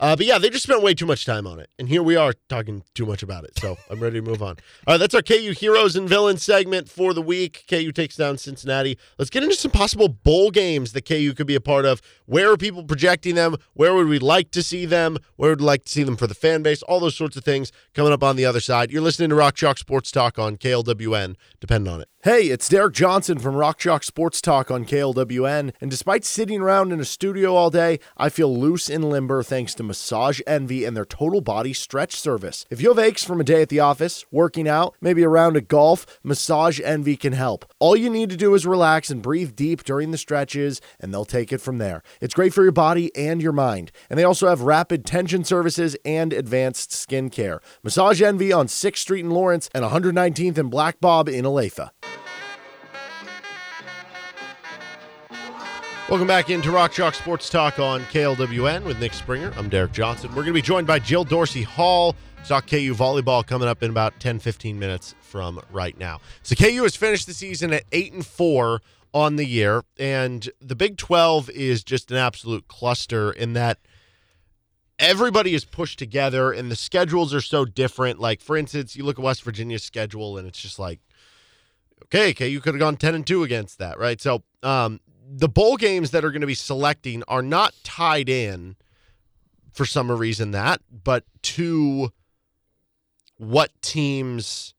Uh, 0.00 0.14
but 0.14 0.26
yeah, 0.26 0.38
they 0.38 0.48
just 0.48 0.62
spent 0.62 0.82
way 0.82 0.94
too 0.94 1.06
much 1.06 1.24
time 1.24 1.46
on 1.46 1.58
it, 1.58 1.70
and 1.78 1.88
here 1.88 2.02
we 2.02 2.14
are 2.14 2.32
talking 2.48 2.84
too 2.94 3.04
much 3.04 3.22
about 3.22 3.44
it. 3.44 3.58
So 3.58 3.76
I'm 3.90 4.00
ready 4.00 4.20
to 4.20 4.26
move 4.26 4.42
on. 4.42 4.56
All 4.86 4.94
right, 4.94 4.96
that's 4.96 5.14
our 5.14 5.22
KU 5.22 5.52
heroes 5.52 5.96
and 5.96 6.08
villains 6.08 6.42
segment 6.42 6.88
for 6.88 7.12
the 7.12 7.22
week. 7.22 7.64
KU 7.68 7.90
takes 7.90 8.16
down 8.16 8.38
Cincinnati. 8.38 8.96
Let's 9.18 9.30
get 9.30 9.42
into 9.42 9.56
some 9.56 9.70
possible 9.72 10.08
bowl 10.08 10.50
games 10.50 10.92
that 10.92 11.04
KU 11.04 11.32
could 11.34 11.46
be 11.46 11.56
a 11.56 11.60
part 11.60 11.84
of. 11.84 12.00
Where 12.26 12.52
are 12.52 12.56
people 12.56 12.84
projecting 12.84 13.34
them? 13.34 13.56
Where 13.74 13.94
would 13.94 14.06
we 14.06 14.18
like 14.18 14.50
to 14.52 14.62
see 14.62 14.86
them? 14.86 15.18
Where 15.36 15.50
would 15.50 15.60
we 15.60 15.66
like 15.66 15.84
to 15.84 15.90
see 15.90 16.04
them 16.04 16.16
for 16.16 16.26
the 16.26 16.34
fan 16.34 16.62
base? 16.62 16.82
All 16.82 17.00
those 17.00 17.16
sorts 17.16 17.36
of 17.36 17.44
things 17.44 17.72
coming 17.94 18.12
up 18.12 18.22
on 18.22 18.36
the 18.36 18.44
other 18.44 18.60
side. 18.60 18.92
You're 18.92 19.02
listening 19.02 19.30
to 19.30 19.34
Rock 19.34 19.56
Chalk 19.56 19.78
Sports 19.78 20.12
Talk 20.12 20.38
on 20.38 20.56
KLWN. 20.56 21.34
Depend 21.60 21.88
on 21.88 22.00
it. 22.00 22.08
Hey, 22.24 22.48
it's 22.48 22.68
Derek 22.68 22.94
Johnson 22.94 23.38
from 23.38 23.54
Rock 23.54 23.78
Chalk 23.78 24.02
Sports 24.02 24.40
Talk 24.40 24.70
on 24.72 24.84
KLWN. 24.84 25.72
And 25.80 25.90
despite 25.90 26.24
sitting 26.24 26.60
around 26.60 26.92
in 26.92 27.00
a 27.00 27.04
studio 27.04 27.54
all 27.54 27.70
day, 27.70 28.00
I 28.16 28.28
feel 28.28 28.56
loose 28.56 28.90
and 28.90 29.08
limber 29.08 29.42
thanks 29.42 29.72
to 29.76 29.84
Massage 29.88 30.40
Envy 30.46 30.84
and 30.84 30.96
their 30.96 31.04
total 31.04 31.40
body 31.40 31.72
stretch 31.72 32.14
service. 32.14 32.64
If 32.70 32.80
you 32.80 32.90
have 32.90 32.98
aches 32.98 33.24
from 33.24 33.40
a 33.40 33.44
day 33.44 33.62
at 33.62 33.70
the 33.70 33.80
office, 33.80 34.24
working 34.30 34.68
out, 34.68 34.94
maybe 35.00 35.22
a 35.24 35.28
round 35.28 35.56
of 35.56 35.66
golf, 35.66 36.06
Massage 36.22 36.80
Envy 36.84 37.16
can 37.16 37.32
help. 37.32 37.64
All 37.80 37.96
you 37.96 38.10
need 38.10 38.30
to 38.30 38.36
do 38.36 38.54
is 38.54 38.66
relax 38.66 39.10
and 39.10 39.22
breathe 39.22 39.56
deep 39.56 39.82
during 39.82 40.12
the 40.12 40.18
stretches, 40.18 40.80
and 41.00 41.12
they'll 41.12 41.24
take 41.24 41.52
it 41.52 41.60
from 41.60 41.78
there. 41.78 42.02
It's 42.20 42.34
great 42.34 42.54
for 42.54 42.62
your 42.62 42.72
body 42.72 43.10
and 43.16 43.42
your 43.42 43.52
mind. 43.52 43.90
And 44.08 44.18
they 44.18 44.24
also 44.24 44.46
have 44.48 44.60
rapid 44.60 45.04
tension 45.04 45.42
services 45.42 45.96
and 46.04 46.32
advanced 46.32 46.92
skin 46.92 47.30
care. 47.30 47.60
Massage 47.82 48.22
Envy 48.22 48.52
on 48.52 48.66
6th 48.66 48.98
Street 48.98 49.24
in 49.24 49.30
Lawrence 49.30 49.70
and 49.74 49.84
119th 49.84 50.58
and 50.58 50.70
Black 50.70 51.00
Bob 51.00 51.28
in 51.28 51.44
Olathe. 51.44 51.90
Welcome 56.08 56.26
back 56.26 56.48
into 56.48 56.70
Rock 56.70 56.92
Chalk 56.92 57.12
Sports 57.12 57.50
Talk 57.50 57.78
on 57.78 58.00
KLWN 58.04 58.84
with 58.84 58.98
Nick 58.98 59.12
Springer. 59.12 59.52
I'm 59.58 59.68
Derek 59.68 59.92
Johnson. 59.92 60.30
We're 60.30 60.36
going 60.36 60.46
to 60.46 60.52
be 60.54 60.62
joined 60.62 60.86
by 60.86 60.98
Jill 60.98 61.22
Dorsey 61.22 61.62
Hall. 61.62 62.16
Talk 62.46 62.66
KU 62.66 62.94
volleyball 62.94 63.46
coming 63.46 63.68
up 63.68 63.82
in 63.82 63.90
about 63.90 64.18
10, 64.18 64.38
15 64.38 64.78
minutes 64.78 65.14
from 65.20 65.60
right 65.70 65.98
now. 65.98 66.20
So 66.42 66.54
KU 66.54 66.82
has 66.84 66.96
finished 66.96 67.26
the 67.26 67.34
season 67.34 67.74
at 67.74 67.84
8 67.92 68.14
and 68.14 68.24
4 68.24 68.80
on 69.12 69.36
the 69.36 69.44
year, 69.44 69.84
and 69.98 70.48
the 70.62 70.74
Big 70.74 70.96
12 70.96 71.50
is 71.50 71.84
just 71.84 72.10
an 72.10 72.16
absolute 72.16 72.68
cluster 72.68 73.30
in 73.30 73.52
that 73.52 73.76
everybody 74.98 75.52
is 75.52 75.66
pushed 75.66 75.98
together 75.98 76.52
and 76.52 76.70
the 76.70 76.76
schedules 76.76 77.34
are 77.34 77.42
so 77.42 77.66
different. 77.66 78.18
Like, 78.18 78.40
for 78.40 78.56
instance, 78.56 78.96
you 78.96 79.04
look 79.04 79.18
at 79.18 79.24
West 79.26 79.42
Virginia's 79.42 79.84
schedule 79.84 80.38
and 80.38 80.48
it's 80.48 80.58
just 80.58 80.78
like, 80.78 81.00
okay, 82.06 82.48
you 82.48 82.62
could 82.62 82.72
have 82.72 82.80
gone 82.80 82.96
10 82.96 83.14
and 83.14 83.26
2 83.26 83.42
against 83.42 83.76
that, 83.78 83.98
right? 83.98 84.18
So, 84.22 84.42
um, 84.62 85.00
the 85.30 85.48
bowl 85.48 85.76
games 85.76 86.10
that 86.12 86.24
are 86.24 86.30
going 86.30 86.40
to 86.40 86.46
be 86.46 86.54
selecting 86.54 87.22
are 87.28 87.42
not 87.42 87.74
tied 87.84 88.28
in 88.28 88.76
for 89.72 89.84
some 89.84 90.10
reason 90.10 90.52
that, 90.52 90.80
but 90.90 91.24
to 91.42 92.10
what 93.36 93.70
teams 93.82 94.74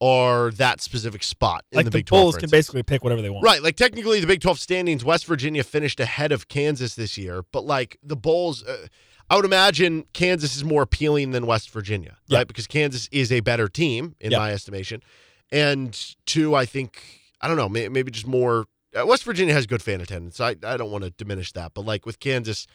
are 0.00 0.50
that 0.52 0.80
specific 0.80 1.22
spot 1.22 1.64
in 1.70 1.76
like 1.76 1.84
the 1.84 1.90
the, 1.90 1.98
Big 1.98 2.06
12. 2.06 2.22
Bulls 2.22 2.34
for 2.36 2.40
can 2.40 2.50
basically 2.50 2.82
pick 2.82 3.04
whatever 3.04 3.20
they 3.20 3.28
want. 3.28 3.44
Right, 3.44 3.62
like 3.62 3.76
technically 3.76 4.18
the 4.20 4.26
Big 4.26 4.40
12 4.40 4.58
standings, 4.58 5.04
West 5.04 5.26
Virginia 5.26 5.62
finished 5.62 6.00
ahead 6.00 6.32
of 6.32 6.48
Kansas 6.48 6.94
this 6.94 7.18
year, 7.18 7.44
but 7.52 7.64
like 7.66 7.98
the 8.02 8.16
Bulls, 8.16 8.64
uh, 8.64 8.86
I 9.28 9.36
would 9.36 9.44
imagine 9.44 10.06
Kansas 10.14 10.56
is 10.56 10.64
more 10.64 10.82
appealing 10.82 11.32
than 11.32 11.46
West 11.46 11.70
Virginia, 11.70 12.16
Yeah. 12.26 12.38
right? 12.38 12.48
Because 12.48 12.66
Kansas 12.66 13.08
is 13.12 13.30
a 13.30 13.40
better 13.40 13.68
team 13.68 14.16
in 14.18 14.32
Yeah. 14.32 14.38
my 14.38 14.52
estimation, 14.52 15.02
and 15.52 15.96
two, 16.24 16.54
I 16.54 16.64
think 16.64 17.02
I 17.42 17.48
don't 17.48 17.56
know, 17.56 17.68
maybe 17.68 18.10
just 18.10 18.26
more. 18.26 18.66
Uh, 18.98 19.06
West 19.06 19.24
Virginia 19.24 19.54
has 19.54 19.66
good 19.66 19.82
fan 19.82 20.00
attendance. 20.00 20.40
I 20.40 20.56
I 20.64 20.76
don't 20.76 20.90
want 20.90 21.04
to 21.04 21.10
diminish 21.10 21.52
that, 21.52 21.72
but 21.74 21.82
like 21.84 22.04
with 22.06 22.18
Kansas, 22.20 22.66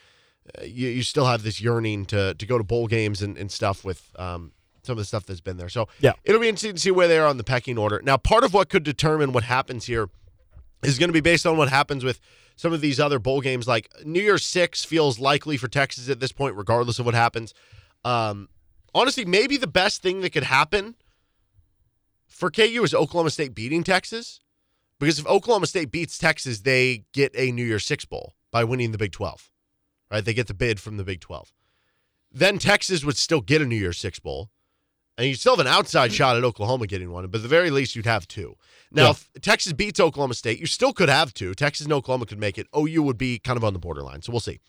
uh, 0.58 0.64
you 0.64 0.88
you 0.90 1.04
still 1.04 1.26
have 1.26 1.44
this 1.44 1.60
yearning 1.62 2.06
to 2.08 2.34
to 2.36 2.46
go 2.46 2.58
to 2.58 2.64
bowl 2.64 2.88
games 2.88 3.22
and, 3.22 3.38
and 3.38 3.52
stuff 3.52 3.84
with 3.84 4.12
um 4.18 4.52
some 4.84 4.94
of 4.94 4.98
the 5.00 5.06
stuff 5.06 5.26
that's 5.26 5.42
been 5.42 5.58
there. 5.58 5.68
So 5.70 5.88
Yeah. 6.00 6.14
it'll 6.24 6.40
be 6.40 6.48
interesting 6.48 6.76
to 6.76 6.80
see 6.80 6.92
where 6.92 7.08
they 7.08 7.18
are 7.18 7.26
on 7.26 7.38
the 7.38 7.44
pecking 7.44 7.76
order. 7.78 8.00
Now, 8.04 8.18
part 8.18 8.44
of 8.44 8.54
what 8.54 8.70
could 8.70 8.84
determine 8.84 9.32
what 9.32 9.44
happens 9.44 9.86
here 9.86 10.10
is 10.84 11.00
going 11.00 11.10
to 11.10 11.14
be 11.14 11.22
based 11.22 11.48
on 11.48 11.58
what 11.58 11.70
happens 11.70 12.04
with 12.04 12.20
some 12.56 12.72
of 12.72 12.82
these 12.82 13.00
other 13.00 13.18
bowl 13.18 13.42
games. 13.42 13.68
Like 13.68 13.90
New 14.06 14.22
Year's 14.22 14.46
Six 14.46 14.86
feels 14.86 15.18
likely 15.18 15.58
for 15.58 15.68
Texas 15.68 16.08
at 16.08 16.20
this 16.20 16.32
point, 16.32 16.56
regardless 16.56 17.00
of 17.00 17.06
what 17.08 17.16
happens. 17.16 17.52
Um, 18.04 18.48
honestly, 18.94 19.26
maybe 19.26 19.58
the 19.58 19.66
best 19.66 20.04
thing 20.04 20.22
that 20.22 20.30
could 20.30 20.44
happen 20.44 20.94
for 22.28 22.52
KU 22.52 22.84
is 22.84 22.94
Oklahoma 22.94 23.32
State 23.32 23.56
beating 23.56 23.84
Texas, 23.84 24.40
because 25.00 25.20
if 25.20 25.28
Oklahoma 25.28 25.68
State 25.68 25.92
beats 25.92 26.18
Texas, 26.18 26.62
they 26.62 27.04
get 27.14 27.32
a 27.36 27.52
New 27.52 27.66
Year's 27.66 27.86
Six 27.86 28.06
bowl 28.06 28.34
by 28.52 28.64
winning 28.64 28.92
the 28.92 28.98
Big 28.98 29.12
Twelve. 29.12 29.50
Right, 30.12 30.24
they 30.24 30.34
get 30.34 30.48
the 30.48 30.54
bid 30.54 30.80
from 30.80 30.98
the 30.98 31.04
Big 31.04 31.20
Twelve. 31.22 31.52
Then 32.32 32.60
Texas 32.60 33.04
would 33.04 33.18
still 33.18 33.42
get 33.42 33.62
a 33.62 33.66
New 33.66 33.76
Year's 33.78 33.98
Six 33.98 34.20
bowl. 34.20 34.50
And 35.18 35.28
you 35.28 35.36
still 35.36 35.54
have 35.56 35.66
an 35.66 35.72
outside 35.72 36.12
shot 36.12 36.36
at 36.36 36.44
Oklahoma 36.44 36.88
getting 36.88 37.10
one, 37.10 37.26
but 37.28 37.38
at 37.38 37.42
the 37.44 37.48
very 37.48 37.70
least, 37.70 37.96
you'd 37.96 38.06
have 38.06 38.28
two. 38.28 38.58
Now, 38.92 39.04
Yeah. 39.04 39.10
if 39.12 39.30
Texas 39.42 39.72
beats 39.72 39.98
Oklahoma 39.98 40.34
State, 40.34 40.60
you 40.60 40.66
still 40.66 40.92
could 40.92 41.08
have 41.08 41.34
two. 41.34 41.54
Texas 41.54 41.86
and 41.86 41.94
Oklahoma 41.94 42.26
could 42.26 42.38
make 42.38 42.58
it. 42.58 42.68
OU 42.78 43.02
would 43.04 43.18
be 43.18 43.40
kind 43.40 43.56
of 43.56 43.64
on 43.64 43.72
the 43.72 43.80
borderline, 43.80 44.22
so 44.22 44.34
we'll 44.34 44.42
see. 44.42 44.60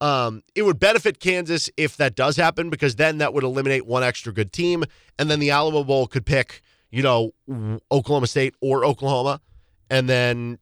Um, 0.00 0.42
it 0.56 0.62
would 0.62 0.80
benefit 0.80 1.20
Kansas 1.20 1.70
if 1.76 1.96
that 1.98 2.16
does 2.16 2.36
happen 2.36 2.68
because 2.68 2.96
then 2.96 3.18
that 3.18 3.32
would 3.32 3.44
eliminate 3.44 3.86
one 3.86 4.02
extra 4.02 4.32
good 4.32 4.52
team, 4.52 4.82
and 5.20 5.30
then 5.30 5.38
the 5.38 5.50
Alamo 5.50 5.84
Bowl 5.84 6.08
could 6.08 6.26
pick, 6.26 6.62
you 6.90 7.02
know, 7.02 7.30
Oklahoma 7.92 8.26
State 8.26 8.56
or 8.60 8.84
Oklahoma, 8.84 9.40
and 9.90 10.08
then 10.08 10.58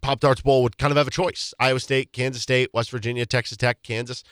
Pop 0.00 0.20
Tarts 0.20 0.42
Bowl 0.42 0.62
would 0.62 0.78
kind 0.78 0.90
of 0.90 0.96
have 0.96 1.08
a 1.08 1.12
choice: 1.12 1.54
Iowa 1.60 1.80
State, 1.80 2.12
Kansas 2.12 2.42
State, 2.42 2.70
West 2.72 2.90
Virginia, 2.90 3.26
Texas 3.26 3.56
Tech, 3.56 3.82
Kansas. 3.82 4.22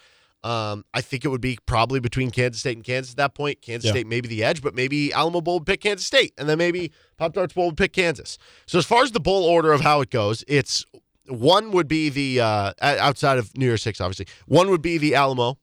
Um, 0.43 0.87
I 0.95 1.03
think 1.03 1.27
it 1.27 1.29
would 1.29 1.43
be 1.43 1.59
probably 1.67 2.01
between 2.01 2.31
Kansas 2.31 2.61
State 2.61 2.77
and 2.77 2.85
Kansas 2.85 3.13
at 3.13 3.19
that 3.19 3.35
point. 3.35 3.61
Kansas 3.61 3.89
Yeah. 3.89 3.93
State 3.93 4.07
maybe 4.07 4.27
the 4.27 4.43
edge, 4.43 4.63
but 4.63 4.75
maybe 4.75 5.13
Alamo 5.13 5.43
Bowl 5.43 5.59
would 5.59 5.67
pick 5.67 5.83
Kansas 5.83 6.07
State, 6.07 6.33
and 6.39 6.49
then 6.49 6.57
maybe 6.57 6.93
Pop 7.19 7.35
Tarts 7.35 7.53
Bowl 7.53 7.67
would 7.67 7.77
pick 7.77 7.93
Kansas. 7.93 8.39
So 8.67 8.79
as 8.79 8.87
far 8.87 9.03
as 9.03 9.13
the 9.13 9.21
bowl 9.21 9.45
order 9.45 9.73
of 9.73 9.83
how 9.83 10.01
it 10.01 10.09
goes, 10.11 10.43
it's 10.49 10.85
one 11.27 11.73
would 11.73 11.89
be 11.89 12.09
the 12.09 12.41
uh, 12.41 12.73
outside 12.81 13.39
of 13.39 13.55
New 13.57 13.67
Year's 13.67 13.83
Six, 13.83 14.01
obviously. 14.01 14.27
One 14.47 14.71
would 14.71 14.83
be 14.83 14.97
the 14.97 15.15
Alamo. 15.15 15.59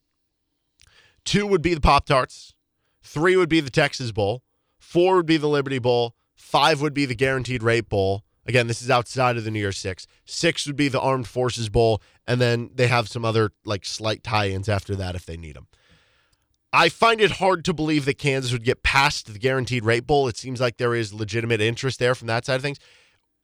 Two 1.25 1.47
would 1.47 1.61
be 1.61 1.73
the 1.73 1.81
Pop 1.81 2.05
Tarts. 2.05 2.53
Three 3.01 3.35
would 3.35 3.49
be 3.49 3.59
the 3.59 3.69
Texas 3.69 4.11
Bowl. 4.11 4.43
Four 4.79 5.15
would 5.15 5.25
be 5.25 5.37
the 5.37 5.49
Liberty 5.49 5.79
Bowl. 5.79 6.15
Five 6.35 6.81
would 6.81 6.93
be 6.93 7.05
the 7.05 7.15
Guaranteed 7.15 7.63
Rate 7.63 7.89
Bowl. 7.89 8.23
Again, 8.47 8.67
this 8.67 8.81
is 8.81 8.89
outside 8.89 9.35
of 9.37 9.43
the 9.43 9.51
New 9.51 9.59
Year's 9.59 9.77
Six. 9.77 10.07
Six 10.25 10.65
would 10.67 10.77
be 10.77 10.87
the 10.87 11.01
Armed 11.01 11.27
Forces 11.27 11.67
Bowl, 11.67 12.01
and 12.25 12.39
then 12.39 12.69
they 12.73 12.87
have 12.87 13.09
some 13.09 13.25
other 13.25 13.51
like 13.65 13.85
slight 13.85 14.23
tie-ins 14.23 14.69
after 14.69 14.95
that 14.95 15.15
if 15.15 15.25
they 15.25 15.35
need 15.37 15.55
them. 15.55 15.67
I 16.71 16.89
find 16.89 17.19
it 17.19 17.31
hard 17.31 17.65
to 17.65 17.73
believe 17.73 18.05
that 18.05 18.17
Kansas 18.17 18.51
would 18.51 18.63
get 18.63 18.83
past 18.83 19.31
the 19.31 19.39
Guaranteed 19.39 19.83
Rate 19.83 20.05
Bowl. 20.07 20.27
It 20.27 20.37
seems 20.37 20.61
like 20.61 20.77
there 20.77 20.95
is 20.95 21.13
legitimate 21.13 21.61
interest 21.61 21.99
there 21.99 22.15
from 22.15 22.27
that 22.27 22.45
side 22.45 22.55
of 22.55 22.61
things. 22.61 22.79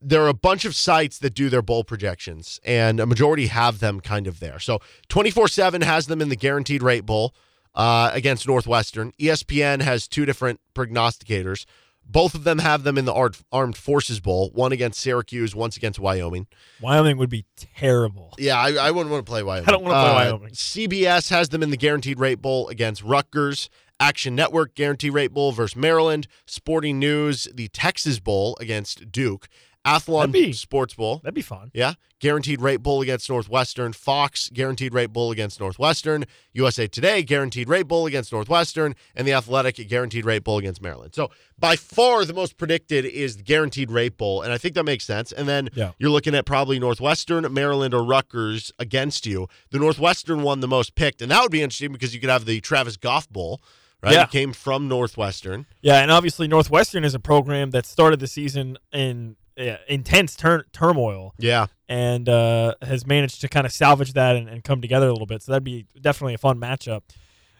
There 0.01 0.21
are 0.21 0.29
a 0.29 0.33
bunch 0.33 0.65
of 0.65 0.75
sites 0.75 1.19
that 1.19 1.33
do 1.33 1.49
their 1.49 1.61
bowl 1.61 1.83
projections, 1.83 2.59
and 2.63 2.99
a 2.99 3.05
majority 3.05 3.47
have 3.47 3.79
them 3.79 4.01
kind 4.01 4.27
of 4.27 4.39
there. 4.39 4.59
So 4.59 4.79
24 5.09 5.47
7 5.47 5.81
has 5.81 6.07
them 6.07 6.21
in 6.21 6.29
the 6.29 6.35
Guaranteed 6.35 6.83
Rate 6.83 7.05
Bowl 7.05 7.33
uh, 7.75 8.11
against 8.13 8.47
Northwestern. 8.47 9.13
ESPN 9.19 9.81
has 9.81 10.07
two 10.07 10.25
different 10.25 10.59
prognosticators. 10.75 11.65
Both 12.05 12.35
of 12.35 12.43
them 12.43 12.59
have 12.59 12.83
them 12.83 12.97
in 12.97 13.05
the 13.05 13.31
Armed 13.51 13.75
Forces 13.77 14.19
Bowl, 14.19 14.51
one 14.53 14.71
against 14.71 14.99
Syracuse, 14.99 15.55
once 15.55 15.77
against 15.77 15.99
Wyoming. 15.99 16.47
Wyoming 16.81 17.17
would 17.17 17.29
be 17.29 17.45
terrible. 17.55 18.33
Yeah, 18.37 18.57
I, 18.59 18.73
I 18.73 18.91
wouldn't 18.91 19.11
want 19.11 19.25
to 19.25 19.29
play 19.29 19.41
Wyoming. 19.41 19.67
I 19.67 19.71
don't 19.71 19.83
wanna 19.83 19.95
play 19.95 20.11
Uh, 20.27 20.31
Wyoming. 20.33 20.51
CBS 20.53 21.29
has 21.29 21.49
them 21.49 21.63
in 21.63 21.69
the 21.71 21.77
Guaranteed 21.77 22.19
Rate 22.19 22.41
Bowl 22.41 22.67
against 22.67 23.03
Rutgers. 23.03 23.69
Action 23.99 24.35
Network 24.35 24.75
Guaranteed 24.75 25.13
Rate 25.13 25.31
Bowl 25.33 25.51
versus 25.53 25.75
Maryland. 25.75 26.27
Sporting 26.45 26.99
News, 26.99 27.47
the 27.53 27.69
Texas 27.69 28.19
Bowl 28.19 28.57
against 28.59 29.11
Duke. 29.11 29.47
Athlon 29.85 30.31
be- 30.31 30.53
Sports 30.53 30.93
Bowl. 30.93 31.19
That'd 31.23 31.33
be 31.35 31.41
fun. 31.41 31.69
Yeah. 31.73 31.93
Guaranteed 32.19 32.61
Rate 32.61 32.81
Bowl 32.81 33.01
against 33.01 33.29
Northwestern. 33.29 33.91
Fox, 33.91 34.49
Guaranteed 34.53 34.93
Rate 34.93 35.11
Bowl 35.11 35.29
against 35.31 35.59
Northwestern. 35.59 36.23
USA 36.53 36.87
Today, 36.87 37.21
Guaranteed 37.21 37.67
Rate 37.67 37.87
Bowl 37.87 38.05
against 38.05 38.31
Northwestern. 38.31 38.95
And 39.13 39.27
the 39.27 39.33
Athletic, 39.33 39.75
Guaranteed 39.89 40.23
Rate 40.23 40.45
Bowl 40.45 40.57
against 40.57 40.81
Maryland. 40.81 41.13
So 41.13 41.31
by 41.59 41.75
far 41.75 42.23
the 42.23 42.33
most 42.33 42.55
predicted 42.55 43.03
is 43.03 43.35
the 43.37 43.43
Guaranteed 43.43 43.91
Rate 43.91 44.17
Bowl. 44.17 44.41
And 44.41 44.53
I 44.53 44.57
think 44.57 44.75
that 44.75 44.85
makes 44.85 45.03
sense. 45.03 45.33
And 45.33 45.49
then 45.49 45.69
Yeah. 45.75 45.91
you're 45.97 46.11
looking 46.11 46.33
at 46.33 46.45
probably 46.45 46.79
Northwestern, 46.79 47.51
Maryland, 47.53 47.93
or 47.93 48.03
Rutgers 48.05 48.71
against 48.79 49.25
you. 49.25 49.49
The 49.71 49.79
Northwestern 49.79 50.43
one 50.43 50.61
the 50.61 50.67
most 50.69 50.95
picked. 50.95 51.21
And 51.21 51.29
that 51.29 51.41
would 51.41 51.51
be 51.51 51.61
interesting 51.61 51.91
because 51.91 52.13
you 52.13 52.21
could 52.21 52.29
have 52.29 52.45
the 52.45 52.61
Travis 52.61 52.95
Goff 52.95 53.27
Bowl, 53.27 53.61
right? 54.01 54.13
Yeah. 54.13 54.23
It 54.23 54.31
came 54.31 54.53
from 54.53 54.87
Northwestern. 54.87 55.65
Yeah, 55.81 55.99
and 55.99 56.09
obviously 56.09 56.47
Northwestern 56.47 57.03
is 57.03 57.13
a 57.13 57.19
program 57.19 57.71
that 57.71 57.85
started 57.85 58.21
the 58.21 58.27
season 58.27 58.77
in 58.93 59.35
uh, 59.59 59.75
intense 59.87 60.35
tur- 60.35 60.65
turmoil 60.73 61.33
Yeah. 61.37 61.67
and 61.87 62.27
uh, 62.27 62.75
has 62.81 63.05
managed 63.05 63.41
to 63.41 63.47
kind 63.47 63.65
of 63.65 63.71
salvage 63.71 64.13
that 64.13 64.35
and, 64.35 64.47
and 64.49 64.63
come 64.63 64.81
together 64.81 65.07
a 65.07 65.11
little 65.11 65.27
bit. 65.27 65.41
So 65.43 65.51
that'd 65.51 65.63
be 65.63 65.85
definitely 65.99 66.33
a 66.33 66.37
fun 66.39 66.59
matchup. 66.59 67.01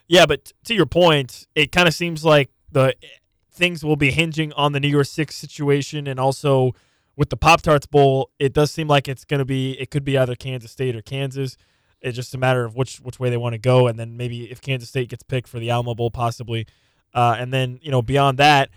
Yeah, 0.08 0.26
but 0.26 0.52
to 0.64 0.74
your 0.74 0.86
point, 0.86 1.46
it 1.54 1.72
kind 1.72 1.88
of 1.88 1.94
seems 1.94 2.24
like 2.24 2.50
the 2.70 2.94
things 3.52 3.84
will 3.84 3.96
be 3.96 4.10
hinging 4.10 4.52
on 4.54 4.72
the 4.72 4.80
New 4.80 4.88
Year's 4.88 5.10
Six 5.10 5.34
situation, 5.36 6.06
and 6.06 6.18
also 6.20 6.72
with 7.16 7.30
the 7.30 7.36
Pop 7.36 7.62
Tarts 7.62 7.86
Bowl, 7.86 8.30
it 8.38 8.52
does 8.52 8.70
seem 8.70 8.88
like 8.88 9.08
it's 9.08 9.24
going 9.24 9.38
to 9.38 9.44
be. 9.44 9.72
It 9.80 9.90
could 9.90 10.04
be 10.04 10.18
either 10.18 10.34
Kansas 10.34 10.70
State 10.72 10.94
or 10.96 11.00
Kansas. 11.00 11.56
It's 12.02 12.16
just 12.16 12.34
a 12.34 12.38
matter 12.38 12.64
of 12.66 12.74
which 12.76 12.98
which 12.98 13.18
way 13.18 13.30
they 13.30 13.36
want 13.38 13.54
to 13.54 13.58
go, 13.58 13.86
and 13.86 13.98
then 13.98 14.16
maybe 14.16 14.50
if 14.50 14.60
Kansas 14.60 14.88
State 14.90 15.08
gets 15.08 15.22
picked 15.22 15.48
for 15.48 15.58
the 15.58 15.70
Alamo 15.70 15.94
Bowl, 15.94 16.10
possibly, 16.10 16.66
uh, 17.14 17.36
and 17.38 17.50
then 17.50 17.78
you 17.80 17.90
know 17.90 18.02
beyond 18.02 18.36
that, 18.38 18.68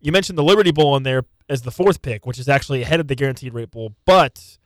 you 0.00 0.12
mentioned 0.12 0.38
the 0.38 0.44
Liberty 0.44 0.70
Bowl 0.70 0.94
in 0.96 1.02
there 1.02 1.24
as 1.52 1.62
the 1.62 1.70
fourth 1.70 2.02
pick, 2.02 2.26
which 2.26 2.38
is 2.38 2.48
actually 2.48 2.82
ahead 2.82 3.00
of 3.00 3.08
the 3.08 3.14
Guaranteed 3.14 3.52
Rate 3.54 3.70
Bowl, 3.70 3.94
but 4.04 4.58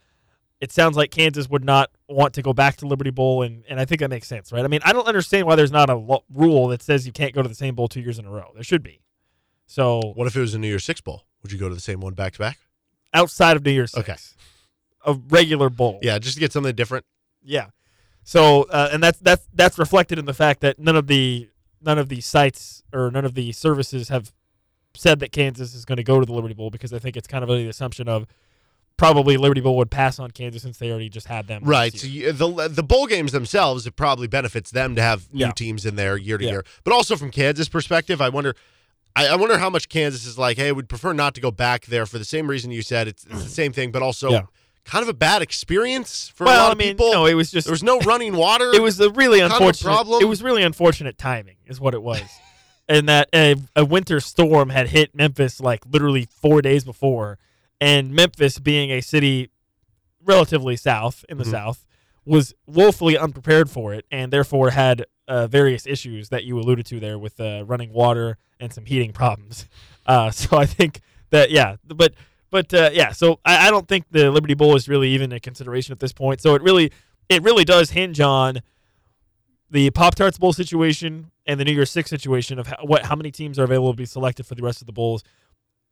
it 0.61 0.73
sounds 0.73 0.97
like 0.97 1.11
Kansas 1.11 1.49
would 1.51 1.65
not 1.65 1.91
want 2.09 2.33
to 2.35 2.43
go 2.43 2.53
back 2.53 2.77
to 2.79 2.87
Liberty 2.87 3.11
Bowl, 3.11 3.43
and, 3.43 3.65
and 3.69 3.79
I 3.81 3.85
think 3.85 4.01
that 4.01 4.09
makes 4.11 4.27
sense, 4.29 4.53
right? 4.53 4.65
I 4.65 4.69
mean, 4.69 4.81
I 4.85 4.93
don't 4.93 5.07
understand 5.07 5.47
why 5.47 5.57
there's 5.57 5.73
not 5.73 5.91
a 5.91 5.97
lo- 5.97 6.25
rule 6.33 6.69
that 6.69 6.83
says 6.83 7.07
you 7.07 7.13
can't 7.13 7.35
go 7.35 7.43
to 7.43 7.49
the 7.49 7.55
same 7.55 7.75
bowl 7.75 7.89
two 7.89 8.01
years 8.01 8.19
in 8.19 8.25
a 8.25 8.31
row. 8.31 8.51
There 8.55 8.63
should 8.65 8.83
be. 8.83 9.01
So 9.67 10.01
What 10.15 10.27
if 10.27 10.37
it 10.37 10.41
was 10.41 10.55
a 10.55 10.59
New 10.59 10.69
Year's 10.69 10.85
Six 10.85 11.01
Bowl? 11.01 11.25
Would 11.43 11.53
you 11.53 11.59
go 11.59 11.69
to 11.69 11.75
the 11.75 11.81
same 11.81 12.01
one 12.01 12.15
back 12.15 12.33
to 12.35 12.39
back? 12.39 12.59
outside 13.13 13.57
of 13.57 13.65
New 13.65 13.73
Year's 13.73 13.95
Okay. 13.95 14.13
Six, 14.13 14.37
a 15.05 15.15
regular 15.29 15.69
bowl, 15.71 15.99
Yeah, 16.03 16.19
just 16.19 16.35
to 16.35 16.41
get 16.41 16.53
something 16.53 16.75
different. 16.75 17.05
yeah. 17.43 17.67
So 18.23 18.65
uh, 18.65 18.89
and 18.93 19.01
that's 19.03 19.19
that's 19.21 19.47
that's 19.55 19.79
reflected 19.79 20.19
in 20.19 20.25
the 20.25 20.35
fact 20.35 20.61
that 20.63 20.79
none 20.81 20.97
of 20.97 21.07
the 21.07 21.49
none 21.81 21.97
of 21.99 22.09
the 22.09 22.21
sites 22.21 22.83
or 22.93 23.11
none 23.13 23.25
of 23.25 23.35
the 23.35 23.53
services 23.53 24.09
have 24.09 24.33
said 24.99 25.21
that 25.21 25.33
Kansas 25.33 25.75
is 25.75 25.85
going 25.85 25.97
to 25.97 26.03
go 26.05 26.19
to 26.21 26.27
the 26.27 26.33
Liberty 26.33 26.55
Bowl 26.55 26.71
because 26.71 26.93
I 26.93 26.99
think 26.99 27.17
it's 27.17 27.27
kind 27.29 27.43
of 27.45 27.49
the 27.49 27.69
assumption 27.69 28.09
of 28.09 28.27
probably 28.97 29.37
Liberty 29.37 29.61
Bowl 29.61 29.77
would 29.77 29.91
pass 29.91 30.19
on 30.19 30.31
Kansas 30.31 30.63
since 30.63 30.79
they 30.79 30.91
already 30.91 31.09
just 31.09 31.27
had 31.27 31.47
them. 31.49 31.63
Right. 31.65 31.95
So 31.95 32.07
you, 32.07 32.33
the 32.33 32.69
the 32.69 32.83
bowl 32.83 33.07
games 33.07 33.33
themselves, 33.33 33.87
it 33.87 33.95
probably 33.97 34.27
benefits 34.27 34.71
them 34.71 34.95
to 34.97 35.03
have 35.03 35.33
new 35.33 35.41
Yeah. 35.47 35.53
teams 35.53 35.85
in 35.85 35.97
there 35.97 36.17
year 36.17 36.39
to 36.39 36.45
Yeah. 36.45 36.51
year. 36.53 36.65
But 36.85 36.93
also 36.95 37.17
from 37.17 37.31
Kansas' 37.31 37.69
perspective, 37.69 38.21
I 38.21 38.29
wonder. 38.31 38.55
I, 39.19 39.29
I 39.29 39.37
wonder 39.37 39.57
how 39.57 39.71
much 39.71 39.89
Kansas 39.89 40.27
is 40.27 40.37
like. 40.39 40.59
Hey, 40.59 40.73
we'd 40.73 40.89
prefer 40.91 41.13
not 41.15 41.35
to 41.37 41.41
go 41.41 41.51
back 41.51 41.87
there 41.87 42.05
for 42.05 42.19
the 42.19 42.25
same 42.25 42.49
reason 42.49 42.71
you 42.71 42.83
said. 42.83 43.09
It's, 43.09 43.25
it's 43.25 43.45
the 43.45 43.49
same 43.49 43.73
thing, 43.73 43.91
but 43.91 44.03
also 44.03 44.31
Yeah. 44.31 44.43
kind 44.85 45.03
of 45.03 45.09
a 45.09 45.15
bad 45.15 45.41
experience 45.43 46.29
for 46.35 46.45
a 46.45 46.49
lot 46.49 46.69
I 46.69 46.73
of 46.73 46.79
people. 46.79 47.13
no, 47.13 47.25
it 47.27 47.33
was 47.35 47.51
just 47.51 47.67
there 47.67 47.73
was 47.73 47.83
no 47.83 47.99
running 48.01 48.35
water. 48.37 48.71
it 48.75 48.83
was 48.83 49.01
a 49.01 49.11
really 49.11 49.41
unfortunate 49.41 49.83
problem. 49.91 50.23
It 50.23 50.27
was 50.27 50.43
really 50.43 50.63
unfortunate 50.63 51.17
timing, 51.19 51.57
is 51.67 51.81
what 51.81 51.95
it 51.95 52.03
was, 52.03 52.21
and 52.89 53.09
that 53.09 53.29
a, 53.35 53.57
a 53.75 53.85
winter 53.85 54.21
storm 54.21 54.71
had 54.71 54.89
hit 54.89 55.15
Memphis 55.15 55.61
like 55.61 55.85
literally 55.91 56.27
four 56.31 56.63
days 56.63 56.85
before, 56.85 57.39
and 57.81 58.13
Memphis 58.13 58.59
being 58.59 58.91
a 58.91 59.01
city 59.01 59.51
relatively 60.25 60.77
south 60.77 61.25
in 61.29 61.39
the 61.39 61.45
Mhm. 61.45 61.51
south 61.51 61.85
was 62.25 62.55
woefully 62.67 63.17
unprepared 63.17 63.71
for 63.71 63.95
it, 63.95 64.05
and 64.11 64.33
therefore 64.33 64.71
had 64.71 65.05
uh, 65.29 65.47
various 65.47 65.87
issues 65.87 66.29
that 66.29 66.45
you 66.45 66.59
alluded 66.59 66.87
to 66.87 67.01
there 67.01 67.19
with 67.19 67.41
uh, 67.41 67.65
running 67.67 67.93
water 67.93 68.39
and 68.61 68.73
some 68.73 68.85
heating 68.87 69.13
problems. 69.13 69.67
Uh, 70.09 70.31
so 70.31 70.57
I 70.57 70.67
think 70.67 71.01
that 71.31 71.51
yeah, 71.51 71.77
but. 71.85 72.15
But 72.49 72.73
uh, 72.73 72.91
yeah, 72.93 73.11
so 73.11 73.41
I, 73.45 73.67
I 73.67 73.71
don't 73.73 73.89
think 73.89 74.05
the 74.13 74.31
Liberty 74.31 74.55
Bowl 74.55 74.77
is 74.77 74.89
really 74.89 75.09
even 75.11 75.33
a 75.33 75.41
consideration 75.41 75.91
at 75.91 75.99
this 75.99 76.13
point. 76.13 76.41
So 76.41 76.55
it 76.55 76.63
really, 76.63 76.93
it 77.29 77.43
really 77.43 77.65
does 77.65 77.91
hinge 77.91 78.21
on 78.21 78.61
the 79.71 79.91
Pop 79.91 80.15
Tarts 80.15 80.39
Bowl 80.39 80.53
situation 80.53 81.31
and 81.47 81.59
the 81.59 81.65
New 81.65 81.73
Year's 81.73 81.91
Six 81.91 82.11
situation 82.11 82.59
of 82.59 82.67
how, 82.67 82.77
what 82.83 83.05
how 83.07 83.17
many 83.17 83.31
teams 83.31 83.59
are 83.59 83.65
available 83.65 83.93
to 83.93 83.97
be 83.97 84.05
selected 84.07 84.47
for 84.47 84.55
the 84.55 84.63
rest 84.63 84.81
of 84.81 84.87
the 84.87 84.93
bowls. 84.93 85.23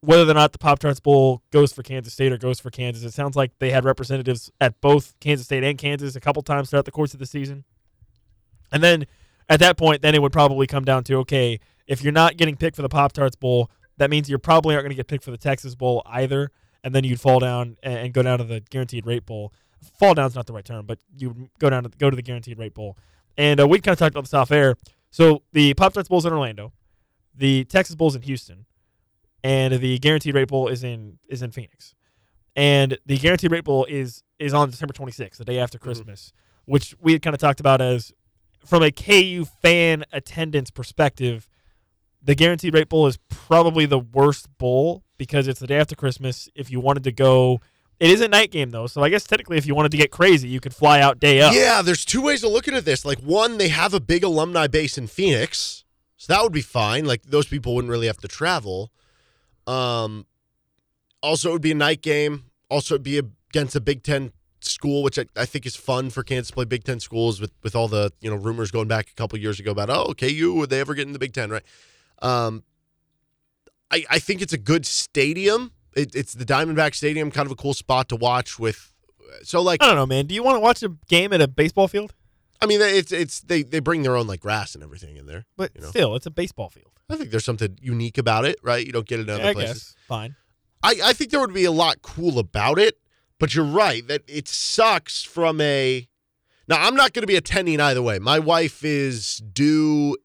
whether 0.01 0.31
or 0.31 0.35
not 0.35 0.53
the 0.53 0.59
Pop 0.59 0.79
Tarts 0.79 1.01
Bowl 1.01 1.43
goes 1.51 1.73
for 1.73 1.83
Kansas 1.83 2.13
State 2.13 2.33
or 2.33 2.39
goes 2.39 2.61
for 2.61 2.71
Kansas. 2.71 3.05
It 3.05 3.15
sounds 3.15 3.37
like 3.37 3.53
they 3.59 3.71
had 3.71 3.85
representatives 3.85 4.51
at 4.61 4.81
both 4.81 5.15
Kansas 5.21 5.47
State 5.47 5.65
and 5.65 5.79
Kansas 5.79 6.15
a 6.15 6.21
couple 6.21 6.43
times 6.43 6.71
throughout 6.71 6.85
the 6.85 6.91
course 6.91 7.15
of 7.15 7.21
the 7.21 7.27
season. 7.27 7.65
And 8.71 8.83
then 8.83 9.07
at 9.49 9.61
that 9.61 9.77
point, 9.77 10.03
then 10.03 10.15
it 10.15 10.23
would 10.23 10.33
probably 10.33 10.67
come 10.67 10.85
down 10.85 11.05
to 11.05 11.17
okay, 11.19 11.59
if 11.87 12.03
you're 12.03 12.13
not 12.13 12.37
getting 12.37 12.57
picked 12.57 12.77
for 12.77 12.83
the 12.83 12.89
Pop 12.89 13.13
Tarts 13.13 13.37
Bowl, 13.37 13.71
that 13.97 14.11
means 14.11 14.29
you 14.29 14.37
are 14.37 14.41
probably 14.41 14.75
aren't 14.75 14.85
going 14.85 14.91
to 14.91 14.97
get 14.97 15.07
picked 15.07 15.25
for 15.25 15.31
the 15.31 15.39
Texas 15.39 15.75
Bowl 15.75 16.03
either. 16.07 16.51
And 16.83 16.95
then 16.95 17.05
you'd 17.05 17.21
fall 17.21 17.41
down 17.41 17.79
and, 17.83 18.13
go 18.13 18.23
down 18.23 18.39
to 18.39 18.45
the 18.45 18.61
Guaranteed 18.61 19.07
Rate 19.07 19.25
Bowl. 19.25 19.55
Fall 19.99 20.13
down's 20.13 20.35
not 20.35 20.47
the 20.47 20.53
right 20.53 20.65
term, 20.65 20.85
but 20.85 20.99
you 21.17 21.49
go 21.59 21.71
down 21.71 21.85
to 21.85 21.89
go 21.89 22.11
to 22.11 22.17
the 22.17 22.23
Guaranteed 22.23 22.59
Rate 22.59 22.75
Bowl. 22.75 22.99
And 23.37 23.61
uh, 23.61 23.69
we 23.69 23.81
kind 23.81 23.93
of 23.93 23.99
talked 23.99 24.15
about 24.15 24.25
this 24.25 24.35
off 24.35 24.51
air. 24.51 24.77
So 25.11 25.43
the 25.53 25.75
Pop 25.75 25.93
Tarts 25.93 26.09
Bowl's 26.09 26.27
in 26.27 26.33
Orlando, 26.33 26.73
the 27.35 27.65
Texas 27.65 27.95
Bowl's 27.97 28.17
in 28.17 28.23
Houston, 28.23 28.67
and 29.43 29.75
the 29.75 29.99
Guaranteed 29.99 30.35
Rate 30.35 30.49
Bowl 30.49 30.69
is 30.69 30.83
in 30.83 31.19
is 31.29 31.43
in 31.43 31.51
Phoenix. 31.51 31.95
And 32.57 32.99
the 33.07 33.19
Guaranteed 33.19 33.51
Rate 33.51 33.65
Bowl 33.65 33.85
is 33.85 34.23
is 34.39 34.55
on 34.55 34.71
December 34.71 34.95
26th, 34.95 35.37
the 35.37 35.45
day 35.45 35.59
after 35.59 35.79
Christmas, 35.79 36.33
which 36.65 36.95
we 37.01 37.13
had 37.13 37.23
kind 37.23 37.35
of 37.35 37.41
talked 37.41 37.61
about 37.61 37.81
as 37.81 38.13
from 38.65 38.83
a 38.83 38.91
KU 38.91 39.45
fan 39.45 40.05
attendance 40.13 40.71
perspective, 40.71 41.49
the 42.23 42.35
Guaranteed 42.35 42.75
Rate 42.75 42.89
Bowl 42.89 43.07
is 43.07 43.19
probably 43.29 43.87
the 43.87 43.99
worst 43.99 44.49
bowl 44.59 45.05
because 45.19 45.47
it's 45.47 45.61
the 45.61 45.67
day 45.67 45.77
after 45.77 45.95
Christmas. 45.95 46.49
If 46.55 46.71
you 46.71 46.81
wanted 46.81 47.05
to 47.05 47.13
go, 47.13 47.61
it 48.01 48.11
is 48.11 48.21
a 48.21 48.29
night 48.29 48.51
game 48.51 48.71
though, 48.71 48.87
so 48.87 49.03
I 49.03 49.09
guess 49.09 49.25
technically, 49.25 49.57
if 49.57 49.67
you 49.67 49.75
wanted 49.75 49.93
to 49.93 49.97
get 49.97 50.11
crazy, 50.11 50.49
you 50.49 50.61
could 50.61 50.75
fly 50.75 51.01
out 51.01 51.21
day 51.21 51.41
up. 51.41 51.55
Yeah, 51.55 51.83
there's 51.83 52.05
two 52.05 52.23
ways 52.23 52.43
of 52.43 52.51
looking 52.51 52.75
at 52.75 52.85
this. 52.85 53.05
Like 53.05 53.19
one, 53.21 53.59
they 53.59 53.69
have 53.69 53.95
a 53.95 54.01
big 54.01 54.25
alumni 54.25 54.67
base 54.67 54.99
in 54.99 55.07
Phoenix, 55.07 55.85
so 56.17 56.33
that 56.33 56.43
would 56.43 56.53
be 56.53 56.63
fine. 56.63 57.05
Like 57.05 57.23
those 57.23 57.47
people 57.47 57.75
wouldn't 57.75 57.91
really 57.91 58.07
have 58.07 58.19
to 58.19 58.29
travel. 58.29 58.91
Um, 59.67 60.27
also, 61.23 61.51
it 61.51 61.53
would 61.53 61.63
be 61.63 61.71
a 61.71 61.77
night 61.77 62.03
game. 62.03 62.45
Also, 62.69 62.95
it'd 62.97 63.03
be 63.05 63.21
against 63.51 63.77
a 63.77 63.81
Big 63.81 64.03
Ten 64.03 64.33
school, 64.61 65.03
which 65.03 65.19
I, 65.19 65.27
I 65.37 65.45
think 65.45 65.67
is 65.67 65.77
fun 65.77 66.11
for 66.11 66.23
Kansas 66.23 66.49
to 66.49 66.55
play 66.55 66.65
Big 66.65 66.85
Ten 66.85 67.01
schools 67.01 67.41
with 67.41 67.53
with 67.63 67.77
all 67.77 67.89
the 67.89 68.13
you 68.21 68.31
know 68.31 68.37
rumors 68.37 68.71
going 68.71 68.89
back 68.89 69.11
a 69.11 69.15
couple 69.15 69.39
years 69.39 69.61
ago 69.61 69.71
about 69.71 69.91
oh 69.91 70.15
KU 70.15 70.55
would 70.57 70.71
they 70.71 70.81
ever 70.81 70.95
get 70.95 71.07
in 71.07 71.13
the 71.13 71.19
Big 71.19 71.33
Ten 71.33 71.51
right? 71.51 71.65
Um, 72.23 72.65
I 73.91 74.05
I 74.11 74.19
think 74.19 74.43
it's 74.43 74.53
a 74.53 74.59
good 74.59 74.87
stadium. 74.87 75.73
It, 75.97 76.15
it's 76.15 76.33
the 76.35 76.45
Diamondback 76.45 76.95
Stadium, 76.95 77.31
kind 77.31 77.47
of 77.47 77.53
a 77.53 77.57
cool 77.57 77.75
spot 77.75 78.09
to 78.09 78.17
watch 78.17 78.59
with. 78.59 78.93
So 79.43 79.61
like 79.63 79.83
I 79.83 79.87
don't 79.87 79.97
know, 79.97 80.07
man. 80.07 80.27
Do 80.27 80.35
you 80.35 80.43
want 80.43 80.57
to 80.57 80.61
watch 80.61 80.83
a 80.83 80.91
game 81.09 81.33
at 81.33 81.41
a 81.41 81.49
baseball 81.49 81.89
field? 81.89 82.15
I 82.63 82.67
mean, 82.67 82.81
it's 82.81 83.13
it's 83.13 83.41
they 83.41 83.63
they 83.63 83.81
bring 83.81 84.03
their 84.03 84.17
own 84.17 84.27
like 84.27 84.41
grass 84.41 84.75
and 84.75 84.83
everything 84.85 85.17
in 85.17 85.27
there. 85.27 85.45
But 85.57 85.73
You 85.75 85.83
know. 85.83 85.89
still, 85.91 86.15
it's 86.17 86.27
a 86.27 86.31
baseball 86.31 86.71
field. 86.71 86.91
I 87.11 87.17
think 87.17 87.31
there's 87.31 87.45
something 87.45 87.77
unique 87.83 88.17
about 88.17 88.45
it, 88.47 88.57
right? 88.63 88.85
You 88.85 88.93
don't 88.93 89.07
get 89.07 89.21
it 89.21 89.29
in 89.29 89.31
other 89.35 89.45
I 89.45 89.53
places. 89.53 89.75
guess 89.75 89.97
fine. 90.09 90.37
I, 90.83 90.95
I 91.05 91.13
think 91.13 91.31
there 91.31 91.41
would 91.41 91.53
be 91.53 91.65
a 91.65 91.73
lot 91.73 92.01
cool 92.03 92.39
about 92.39 92.79
it, 92.79 92.99
but 93.39 93.55
you're 93.55 93.65
right 93.65 94.07
that 94.09 94.23
it 94.27 94.49
sucks 94.49 95.23
from 95.23 95.61
a. 95.61 96.09
Now 96.69 96.81
I'm 96.81 96.95
not 96.95 97.13
going 97.13 97.23
to 97.23 97.27
be 97.27 97.37
attending 97.37 97.81
either 97.81 98.01
way. 98.03 98.19
My 98.19 98.39
wife 98.39 98.85
is 98.85 99.39
due 99.53 100.17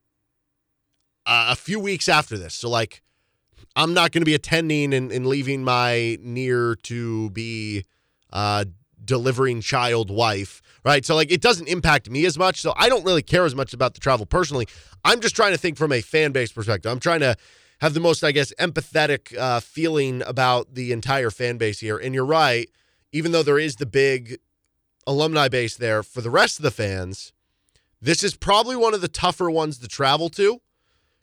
uh, 1.26 1.48
a 1.50 1.56
few 1.56 1.80
weeks 1.80 2.08
after 2.08 2.38
this, 2.38 2.54
so 2.54 2.70
like 2.70 3.02
I'm 3.76 3.94
not 3.94 4.12
going 4.12 4.22
to 4.22 4.26
be 4.26 4.36
attending 4.36 4.94
and, 4.94 5.12
and 5.12 5.26
leaving 5.26 5.64
my 5.64 6.18
near 6.22 6.76
to 6.84 7.30
be 7.32 7.86
uh, 8.32 8.66
delivering 9.04 9.62
child 9.62 10.12
wife, 10.12 10.62
right? 10.84 11.06
So 11.06 11.16
like 11.16 11.32
it 11.32 11.42
doesn't 11.42 11.68
impact 11.68 12.10
me 12.10 12.26
as 12.26 12.38
much. 12.38 12.62
So 12.62 12.74
I 12.76 12.90
don't 12.90 13.04
really 13.04 13.22
care 13.22 13.46
as 13.46 13.56
much 13.56 13.74
about 13.74 13.94
the 13.94 14.00
travel 14.00 14.26
personally. 14.26 14.68
I'm 15.06 15.20
just 15.22 15.36
trying 15.36 15.52
to 15.52 15.58
think 15.58 15.78
from 15.78 15.92
a 15.92 16.02
fan 16.02 16.32
base 16.32 16.52
perspective. 16.52 16.92
I'm 16.92 17.00
trying 17.00 17.22
to 17.22 17.36
have 17.82 17.94
the 17.94 18.00
most, 18.00 18.24
I 18.24 18.32
guess, 18.32 18.54
empathetic 18.60 19.38
uh, 19.38 19.62
feeling 19.62 20.22
about 20.26 20.76
the 20.76 20.92
entire 20.92 21.32
fan 21.32 21.58
base 21.58 21.80
here. 21.80 21.98
And 21.98 22.14
you're 22.14 22.26
right, 22.26 22.70
even 23.12 23.32
though 23.32 23.44
there 23.44 23.60
is 23.60 23.78
the 23.78 23.86
big 23.86 24.40
alumni 25.08 25.48
base 25.48 25.76
there 25.78 26.04
for 26.04 26.22
the 26.22 26.30
rest 26.30 26.60
of 26.60 26.64
the 26.64 26.72
fans, 26.72 27.34
this 28.02 28.24
is 28.24 28.36
probably 28.36 28.76
one 28.76 28.94
of 28.94 29.02
the 29.02 29.08
tougher 29.08 29.50
ones 29.50 29.78
to 29.80 29.88
travel 29.88 30.30
to. 30.30 30.62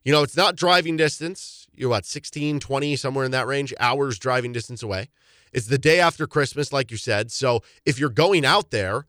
You 0.05 0.12
know, 0.12 0.22
it's 0.22 0.36
not 0.36 0.57
driving 0.57 0.97
distance. 0.97 1.66
You're 1.77 1.91
what, 1.91 2.05
16, 2.07 2.61
20, 2.61 2.97
somewhere 2.97 3.24
in 3.24 3.31
that 3.33 3.47
range, 3.47 3.72
hours 3.79 4.18
driving 4.18 4.53
distance 4.53 4.83
away. 4.83 5.09
It's 5.53 5.66
the 5.66 5.79
day 5.79 6.01
after 6.01 6.27
Christmas, 6.27 6.72
like 6.72 6.91
you 6.91 6.97
said. 6.97 7.31
So 7.31 7.62
if 7.85 7.99
you're 7.99 8.11
going 8.11 8.45
out 8.45 8.70
there, 8.70 9.07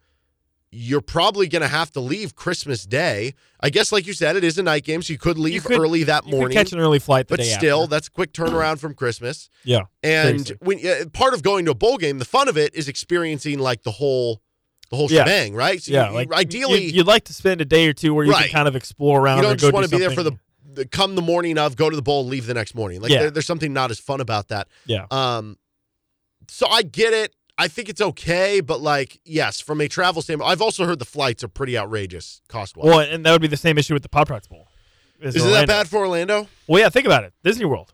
you're 0.69 1.01
probably 1.01 1.47
going 1.47 1.61
to 1.61 1.67
have 1.67 1.91
to 1.91 1.99
leave 2.01 2.35
Christmas 2.35 2.85
Day. 2.85 3.33
I 3.61 3.69
guess, 3.69 3.91
like 3.91 4.05
you 4.05 4.11
said, 4.13 4.35
it 4.35 4.43
is 4.43 4.57
a 4.57 4.63
night 4.63 4.83
game, 4.83 5.01
so 5.01 5.13
you 5.13 5.17
could 5.19 5.37
leave 5.37 5.63
could- 5.63 5.79
early 5.79 6.03
that 6.03 6.25
You 6.25 6.31
could 6.31 6.37
morning. 6.39 6.57
catch 6.57 6.73
an 6.73 6.79
early 6.79 6.99
flight, 6.99 7.27
but 7.27 7.41
still, 7.41 7.83
after. 7.83 7.89
that's 7.89 8.07
a 8.09 8.11
quick 8.11 8.33
turnaround 8.33 8.79
from 8.79 8.93
Christmas. 8.93 9.49
yeah. 9.63 9.83
And 10.03 10.45
Seriously. 10.45 10.57
when 10.59 10.85
uh, 10.85 11.09
part 11.13 11.33
of 11.33 11.41
going 11.41 11.65
to 11.65 11.71
a 11.71 11.75
bowl 11.75 11.97
game, 11.97 12.19
the 12.19 12.25
fun 12.25 12.47
of 12.49 12.57
it 12.57 12.75
is 12.75 12.89
experiencing 12.89 13.59
like 13.59 13.83
the 13.83 13.91
whole, 13.91 14.41
the 14.89 14.97
whole 14.97 15.09
Yeah. 15.09 15.23
shebang, 15.23 15.55
right? 15.55 15.81
So 15.81 15.93
yeah, 15.93 16.09
you- 16.09 16.15
like 16.15 16.31
ideally, 16.33 16.83
you'd, 16.83 16.95
you'd 16.95 17.07
like 17.07 17.23
to 17.25 17.33
spend 17.33 17.61
a 17.61 17.65
day 17.65 17.87
or 17.87 17.93
two 17.93 18.13
where 18.13 18.25
you 18.25 18.31
Right. 18.33 18.43
can 18.43 18.51
kind 18.53 18.67
of 18.67 18.75
explore 18.75 19.21
around. 19.21 19.37
you 19.37 19.43
don't 19.43 19.59
just 19.59 19.73
want 19.73 19.85
to 19.85 19.89
be 19.91 19.99
there 19.99 20.11
for 20.11 20.23
the 20.23 20.33
come 20.85 21.15
the 21.15 21.21
morning 21.21 21.57
of, 21.57 21.75
go 21.75 21.89
to 21.89 21.95
the 21.95 22.01
bowl, 22.01 22.25
leave 22.25 22.45
the 22.45 22.53
next 22.53 22.75
morning. 22.75 23.01
Like 23.01 23.11
Yeah. 23.11 23.19
there, 23.23 23.31
there's 23.31 23.45
something 23.47 23.73
not 23.73 23.91
as 23.91 23.99
fun 23.99 24.21
about 24.21 24.47
that. 24.49 24.67
yeah. 24.85 25.05
Um, 25.11 25.57
so 26.49 26.67
I 26.67 26.81
get 26.83 27.13
it. 27.13 27.33
I 27.57 27.67
think 27.67 27.89
it's 27.89 28.01
okay, 28.01 28.61
but 28.61 28.81
like, 28.81 29.19
yes, 29.25 29.59
from 29.59 29.81
a 29.81 29.87
travel 29.87 30.21
standpoint, 30.21 30.49
I've 30.51 30.61
also 30.61 30.85
heard 30.85 30.99
the 30.99 31.05
flights 31.05 31.43
are 31.43 31.47
pretty 31.47 31.75
outrageous 31.77 32.41
cost 32.47 32.77
wise. 32.77 32.85
Well, 32.85 32.99
and 32.99 33.25
that 33.25 33.31
would 33.31 33.41
be 33.41 33.47
the 33.47 33.57
same 33.57 33.77
issue 33.79 33.93
with 33.95 34.03
the 34.03 34.09
Pop 34.09 34.27
Tarts 34.27 34.47
Bowl. 34.47 34.67
is 35.19 35.35
it 35.35 35.39
that 35.39 35.67
bad 35.67 35.89
for 35.89 35.97
Orlando? 35.97 36.47
Well, 36.67 36.79
yeah. 36.81 36.89
Think 36.89 37.07
about 37.07 37.23
it. 37.23 37.33
Disney 37.43 37.65
World. 37.65 37.93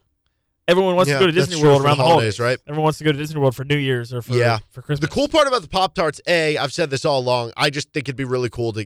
Everyone 0.67 0.95
wants 0.95 1.09
Yeah, 1.09 1.15
to 1.19 1.23
go 1.23 1.27
to 1.27 1.31
Disney 1.33 1.61
World 1.61 1.81
around 1.81 1.97
the 1.97 2.03
the 2.03 2.07
holidays, 2.09 2.37
holidays, 2.37 2.39
right? 2.39 2.59
Everyone 2.67 2.83
wants 2.83 2.97
to 2.99 3.03
go 3.05 3.11
to 3.11 3.17
Disney 3.17 3.39
World 3.39 3.55
for 3.55 3.63
New 3.65 3.75
Year's 3.77 4.13
or 4.13 4.21
for 4.21 4.33
Yeah. 4.33 4.59
for 4.71 4.81
Christmas. 4.81 5.09
The 5.09 5.13
cool 5.13 5.27
part 5.27 5.47
about 5.47 5.61
the 5.61 5.67
Pop 5.67 5.93
Tarts, 5.95 6.21
A, 6.27 6.57
I've 6.57 6.71
said 6.73 6.89
this 6.89 7.03
all 7.05 7.19
along. 7.19 7.51
I 7.57 7.69
just 7.69 7.91
think 7.91 8.07
it'd 8.07 8.15
be 8.15 8.23
really 8.23 8.49
cool 8.49 8.71
to, 8.73 8.85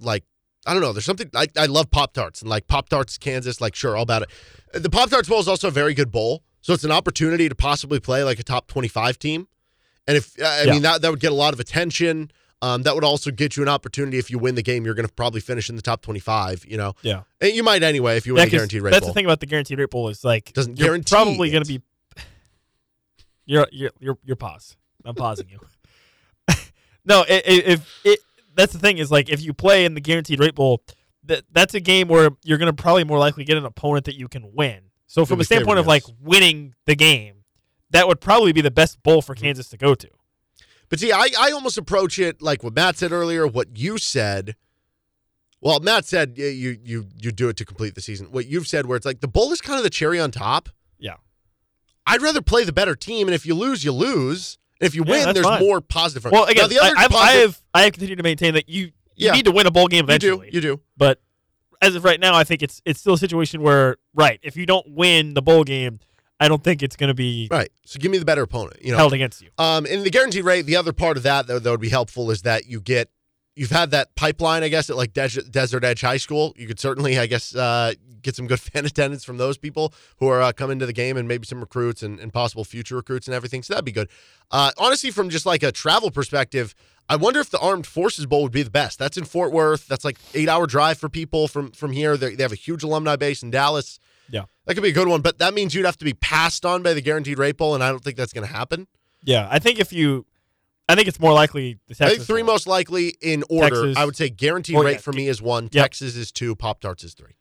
like, 0.00 0.24
I 0.68 0.72
don't 0.74 0.82
know. 0.82 0.92
There's 0.92 1.04
something 1.06 1.30
I, 1.34 1.46
I 1.56 1.66
love 1.66 1.90
Pop 1.90 2.12
Tarts 2.12 2.42
and 2.42 2.50
like 2.50 2.66
Pop 2.68 2.88
Tarts 2.88 3.18
Kansas. 3.18 3.60
Like, 3.60 3.74
sure, 3.74 3.96
all 3.96 4.02
about 4.02 4.22
it. 4.22 4.28
The 4.74 4.90
Pop 4.90 5.10
Tarts 5.10 5.28
Bowl 5.28 5.40
is 5.40 5.48
also 5.48 5.68
a 5.68 5.70
very 5.72 5.94
good 5.94 6.10
bowl, 6.12 6.42
so 6.60 6.72
it's 6.74 6.84
an 6.84 6.92
opportunity 6.92 7.48
to 7.48 7.54
possibly 7.54 7.98
play 8.00 8.22
like 8.22 8.38
a 8.38 8.42
top 8.42 8.66
25 8.68 9.18
team. 9.18 9.48
And 10.06 10.16
if 10.16 10.34
I 10.42 10.64
Yeah. 10.64 10.72
mean 10.72 10.82
that 10.82 11.02
that 11.02 11.10
would 11.10 11.20
get 11.20 11.32
a 11.32 11.34
lot 11.34 11.54
of 11.54 11.60
attention. 11.60 12.30
Um, 12.60 12.82
that 12.82 12.96
would 12.96 13.04
also 13.04 13.30
get 13.30 13.56
you 13.56 13.62
an 13.62 13.68
opportunity 13.68 14.18
if 14.18 14.32
you 14.32 14.38
win 14.40 14.56
the 14.56 14.62
game. 14.64 14.84
You're 14.84 14.94
going 14.94 15.06
to 15.06 15.14
probably 15.14 15.38
finish 15.40 15.70
in 15.70 15.76
the 15.76 15.82
top 15.82 16.02
25. 16.02 16.64
You 16.66 16.76
know, 16.76 16.94
Yeah. 17.02 17.22
and 17.40 17.52
you 17.54 17.62
might 17.62 17.84
anyway 17.84 18.16
if 18.16 18.26
you 18.26 18.34
win 18.34 18.40
Yeah, 18.40 18.44
the 18.46 18.50
guaranteed 18.50 18.82
rate 18.82 18.90
That's 18.90 19.02
bowl. 19.02 19.10
the 19.10 19.14
thing 19.14 19.24
about 19.26 19.38
the 19.38 19.46
guaranteed 19.46 19.78
rate 19.78 19.90
bowl 19.90 20.08
is 20.08 20.24
like 20.24 20.52
Doesn't 20.54 20.76
you're 20.76 20.88
guarantee 20.88 21.14
probably 21.14 21.50
going 21.50 21.62
to 21.62 21.68
be. 21.68 21.80
You're 23.46 23.66
you're 23.72 23.90
you're 24.00 24.18
you're 24.24 24.36
pause. 24.36 24.76
I'm 25.04 25.14
pausing 25.14 25.48
you. 25.48 25.58
no, 27.04 27.20
i- 27.20 27.24
i- 27.28 27.42
if 27.46 28.00
it 28.04 28.18
that's 28.58 28.72
the 28.74 28.78
thing 28.78 28.98
is 28.98 29.10
like 29.10 29.30
if 29.30 29.40
you 29.42 29.54
play 29.54 29.84
in 29.86 29.94
the 29.94 30.00
guaranteed 30.00 30.40
rate 30.40 30.54
bowl, 30.54 30.82
that 31.24 31.44
that's 31.52 31.72
a 31.74 31.80
game 31.80 32.08
where 32.08 32.30
you're 32.44 32.58
going 32.58 32.74
to 32.74 32.82
probably 32.82 33.04
more 33.04 33.18
likely 33.18 33.44
get 33.44 33.56
an 33.56 33.64
opponent 33.64 34.04
that 34.06 34.16
you 34.16 34.28
can 34.28 34.52
win. 34.52 34.80
So 35.06 35.24
from 35.24 35.40
a 35.40 35.44
standpoint 35.44 35.78
of 35.78 35.86
like 35.86 36.02
winning 36.20 36.74
the 36.84 36.94
game, 36.94 37.44
that 37.90 38.06
would 38.06 38.20
probably 38.20 38.52
be 38.52 38.60
the 38.60 38.70
best 38.70 39.02
bowl 39.02 39.22
Mm-hmm. 39.22 39.26
for 39.26 39.34
Kansas 39.34 39.68
to 39.70 39.76
go 39.78 39.94
to. 39.94 40.08
But 40.90 41.00
see, 41.00 41.12
I, 41.12 41.28
I 41.38 41.50
almost 41.52 41.78
approach 41.78 42.18
it 42.18 42.42
like 42.42 42.62
what 42.62 42.74
Matt 42.74 42.96
said 42.98 43.12
earlier, 43.12 43.46
what 43.46 43.76
you 43.76 43.96
said. 43.98 44.56
Well, 45.60 45.80
Matt 45.80 46.04
said 46.04 46.36
you 46.36 46.78
you 46.82 47.06
you 47.16 47.30
do 47.32 47.48
it 47.48 47.56
to 47.58 47.64
complete 47.64 47.94
the 47.94 48.00
season. 48.00 48.26
What 48.30 48.46
you've 48.46 48.66
said, 48.66 48.86
where 48.86 48.96
it's 48.96 49.06
like 49.06 49.20
the 49.20 49.28
bowl 49.28 49.52
is 49.52 49.60
kind 49.60 49.76
of 49.78 49.82
the 49.84 49.90
cherry 49.90 50.18
on 50.20 50.30
top. 50.30 50.68
Yeah. 50.98 51.16
I'd 52.06 52.22
rather 52.22 52.40
play 52.40 52.64
the 52.64 52.72
better 52.72 52.94
team, 52.94 53.28
and 53.28 53.34
if 53.34 53.44
you 53.44 53.54
lose, 53.54 53.84
you 53.84 53.92
lose. 53.92 54.58
And 54.80 54.86
if 54.86 54.94
you 54.94 55.02
win, 55.02 55.22
that's 55.24 55.34
there's 55.34 55.46
fine. 55.46 55.60
more 55.60 55.80
positive. 55.80 56.30
Well, 56.30 56.44
Now, 56.44 56.50
again, 56.50 56.68
the 56.68 56.78
other 56.78 56.94
I, 56.96 57.04
I've, 57.04 57.14
I 57.14 57.30
have 57.32 57.60
I 57.74 57.82
have 57.82 57.92
continued 57.92 58.16
to 58.16 58.22
maintain 58.22 58.54
that 58.54 58.68
you 58.68 58.84
you 59.16 59.26
Yeah. 59.26 59.32
need 59.32 59.44
to 59.46 59.50
win 59.52 59.66
a 59.66 59.70
bowl 59.70 59.88
game 59.88 60.04
eventually. 60.04 60.46
you 60.46 60.52
do 60.52 60.56
you 60.68 60.76
do. 60.76 60.80
But 60.96 61.20
as 61.82 61.94
of 61.94 62.04
right 62.04 62.20
now, 62.20 62.34
I 62.34 62.44
think 62.44 62.62
it's 62.62 62.80
it's 62.84 63.00
still 63.00 63.14
a 63.14 63.18
situation 63.18 63.62
where 63.62 63.96
right, 64.14 64.38
if 64.42 64.56
you 64.56 64.66
don't 64.66 64.86
win 64.94 65.34
the 65.34 65.42
bowl 65.42 65.64
game, 65.64 65.98
I 66.40 66.46
don't 66.48 66.62
think 66.62 66.82
it's 66.82 66.94
going 66.96 67.08
to 67.08 67.14
be 67.14 67.48
Right. 67.50 67.70
So 67.84 67.98
give 67.98 68.10
me 68.12 68.18
the 68.18 68.24
better 68.24 68.42
opponent. 68.42 68.76
You 68.84 68.92
know, 68.92 68.98
held 68.98 69.12
against 69.12 69.42
you. 69.42 69.48
Um, 69.58 69.86
in 69.86 70.04
the 70.04 70.10
guaranteed 70.10 70.44
rate, 70.44 70.62
the 70.62 70.76
other 70.76 70.92
part 70.92 71.16
of 71.16 71.22
that 71.24 71.46
that, 71.48 71.62
that 71.64 71.70
would 71.70 71.80
be 71.80 71.88
helpful 71.88 72.30
is 72.30 72.42
that 72.42 72.66
you 72.66 72.80
get 72.80 73.10
you've 73.58 73.70
had 73.70 73.90
that 73.90 74.14
pipeline, 74.14 74.62
I 74.62 74.68
guess, 74.68 74.88
at 74.88 74.96
like 74.96 75.12
Des- 75.12 75.42
Desert 75.50 75.84
Edge 75.84 76.00
High 76.00 76.16
School. 76.16 76.54
You 76.56 76.66
could 76.66 76.78
certainly, 76.78 77.18
I 77.18 77.26
guess, 77.26 77.54
uh, 77.54 77.92
get 78.22 78.36
some 78.36 78.46
good 78.46 78.60
fan 78.60 78.86
attendance 78.86 79.24
from 79.24 79.36
those 79.36 79.58
people 79.58 79.92
who 80.18 80.28
are 80.28 80.40
uh, 80.40 80.52
coming 80.52 80.78
to 80.78 80.86
the 80.86 80.92
game, 80.92 81.16
and 81.16 81.26
maybe 81.26 81.46
some 81.46 81.60
recruits 81.60 82.02
and, 82.02 82.20
and 82.20 82.32
possible 82.32 82.64
future 82.64 82.96
recruits 82.96 83.26
and 83.26 83.34
everything. 83.34 83.62
So 83.62 83.74
that'd 83.74 83.84
be 83.84 83.92
good. 83.92 84.08
Uh, 84.50 84.70
honestly, 84.78 85.10
from 85.10 85.28
just 85.28 85.44
like 85.44 85.62
a 85.62 85.72
travel 85.72 86.10
perspective. 86.10 86.74
I 87.10 87.16
wonder 87.16 87.40
if 87.40 87.48
the 87.48 87.58
Armed 87.58 87.86
Forces 87.86 88.26
Bowl 88.26 88.42
would 88.42 88.52
be 88.52 88.62
the 88.62 88.68
best. 88.68 88.98
That's 88.98 89.16
in 89.16 89.24
Fort 89.24 89.50
Worth. 89.50 89.88
That's 89.88 90.04
like 90.04 90.18
eight 90.34 90.46
hour 90.46 90.66
drive 90.66 90.98
for 90.98 91.08
people 91.08 91.48
from 91.48 91.70
from 91.70 91.92
here. 91.92 92.18
They 92.18 92.34
they 92.34 92.42
have 92.42 92.52
a 92.52 92.56
huge 92.56 92.82
alumni 92.82 93.16
base 93.16 93.42
in 93.42 93.50
Dallas. 93.50 93.98
Yeah. 94.28 94.44
That 94.66 94.74
could 94.74 94.82
be 94.82 94.90
a 94.90 94.92
good 94.92 95.08
one, 95.08 95.22
but 95.22 95.38
that 95.38 95.54
means 95.54 95.74
you'd 95.74 95.86
have 95.86 95.96
to 95.96 96.04
be 96.04 96.12
passed 96.12 96.66
on 96.66 96.82
by 96.82 96.92
the 96.92 97.00
Guaranteed 97.00 97.38
Rate 97.38 97.56
Bowl, 97.56 97.74
and 97.74 97.82
I 97.82 97.88
don't 97.88 98.04
think 98.04 98.18
that's 98.18 98.34
going 98.34 98.46
to 98.46 98.52
happen. 98.52 98.86
Yeah, 99.24 99.48
I 99.50 99.58
think 99.58 99.80
if 99.80 99.90
you, 99.90 100.26
I 100.88 100.94
think 100.94 101.06
it's 101.06 101.20
more 101.20 101.34
likely 101.34 101.78
the 101.86 102.04
I 102.04 102.10
think 102.10 102.22
three 102.22 102.42
bowl. 102.42 102.54
most 102.54 102.66
likely 102.66 103.14
in 103.20 103.44
order. 103.50 103.86
Texas. 103.86 103.96
I 103.96 104.04
would 104.06 104.16
say 104.16 104.30
guaranteed 104.30 104.78
rate 104.78 104.92
yeah, 104.92 104.98
for 104.98 105.12
me 105.12 105.28
is 105.28 105.42
one. 105.42 105.64
Yep. 105.64 105.84
Texas 105.84 106.16
is 106.16 106.32
two. 106.32 106.56
Pop 106.56 106.80
Tarts 106.80 107.04
is 107.04 107.14
three. 107.14 107.32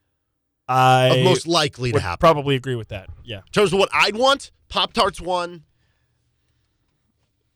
I 0.67 1.07
of 1.07 1.23
most 1.23 1.47
likely 1.47 1.93
to 1.93 1.99
happen. 1.99 2.19
probably 2.19 2.55
agree 2.55 2.75
with 2.75 2.89
that. 2.89 3.09
Yeah. 3.23 3.37
In 3.37 3.51
terms 3.53 3.71
of 3.71 3.79
what 3.79 3.89
I'd 3.93 4.17
want, 4.17 4.51
Pop 4.67 4.91
Tarts 4.91 5.21
one. 5.21 5.63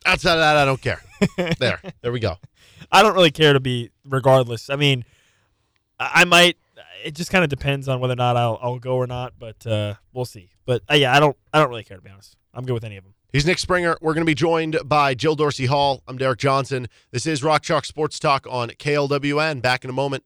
Outside 0.05 0.33
of 0.33 0.39
that, 0.39 0.55
I 0.55 0.65
don't 0.65 0.81
care. 0.81 1.01
there, 1.59 1.81
there 2.01 2.11
we 2.11 2.19
go. 2.19 2.37
I 2.91 3.03
don't 3.03 3.13
really 3.13 3.31
care 3.31 3.53
to 3.53 3.59
be 3.59 3.91
regardless. 4.05 4.69
I 4.69 4.77
mean, 4.77 5.03
I 5.99 6.21
I 6.21 6.25
might. 6.25 6.57
It 7.03 7.15
just 7.15 7.31
kind 7.31 7.43
of 7.43 7.49
depends 7.49 7.87
on 7.87 7.99
whether 7.99 8.13
or 8.13 8.15
not 8.15 8.37
I'll, 8.37 8.59
I'll 8.61 8.79
go 8.79 8.95
or 8.95 9.07
not, 9.07 9.33
but 9.37 9.65
uh, 9.67 9.95
we'll 10.13 10.25
see. 10.25 10.51
But 10.65 10.83
uh, 10.89 10.95
yeah, 10.95 11.15
I 11.15 11.19
don't. 11.19 11.35
I 11.53 11.59
don't 11.59 11.69
really 11.69 11.83
care 11.83 11.97
to 11.97 12.03
be 12.03 12.09
honest. 12.09 12.37
I'm 12.53 12.65
good 12.65 12.73
with 12.73 12.83
any 12.83 12.95
of 12.97 13.03
them. 13.03 13.13
He's 13.33 13.45
Nick 13.45 13.59
Springer. 13.59 13.97
We're 14.01 14.13
going 14.13 14.25
to 14.25 14.29
be 14.29 14.35
joined 14.35 14.77
by 14.83 15.13
Jill 15.13 15.37
Dorsey 15.37 15.67
Hall. 15.67 16.03
I'm 16.05 16.17
Derek 16.17 16.37
Johnson. 16.39 16.89
This 17.11 17.25
is 17.25 17.41
Rock 17.41 17.63
Chalk 17.63 17.85
Sports 17.85 18.19
Talk 18.19 18.45
on 18.49 18.71
KLWN. 18.71 19.61
Back 19.61 19.85
in 19.85 19.89
a 19.89 19.93
moment. 19.93 20.25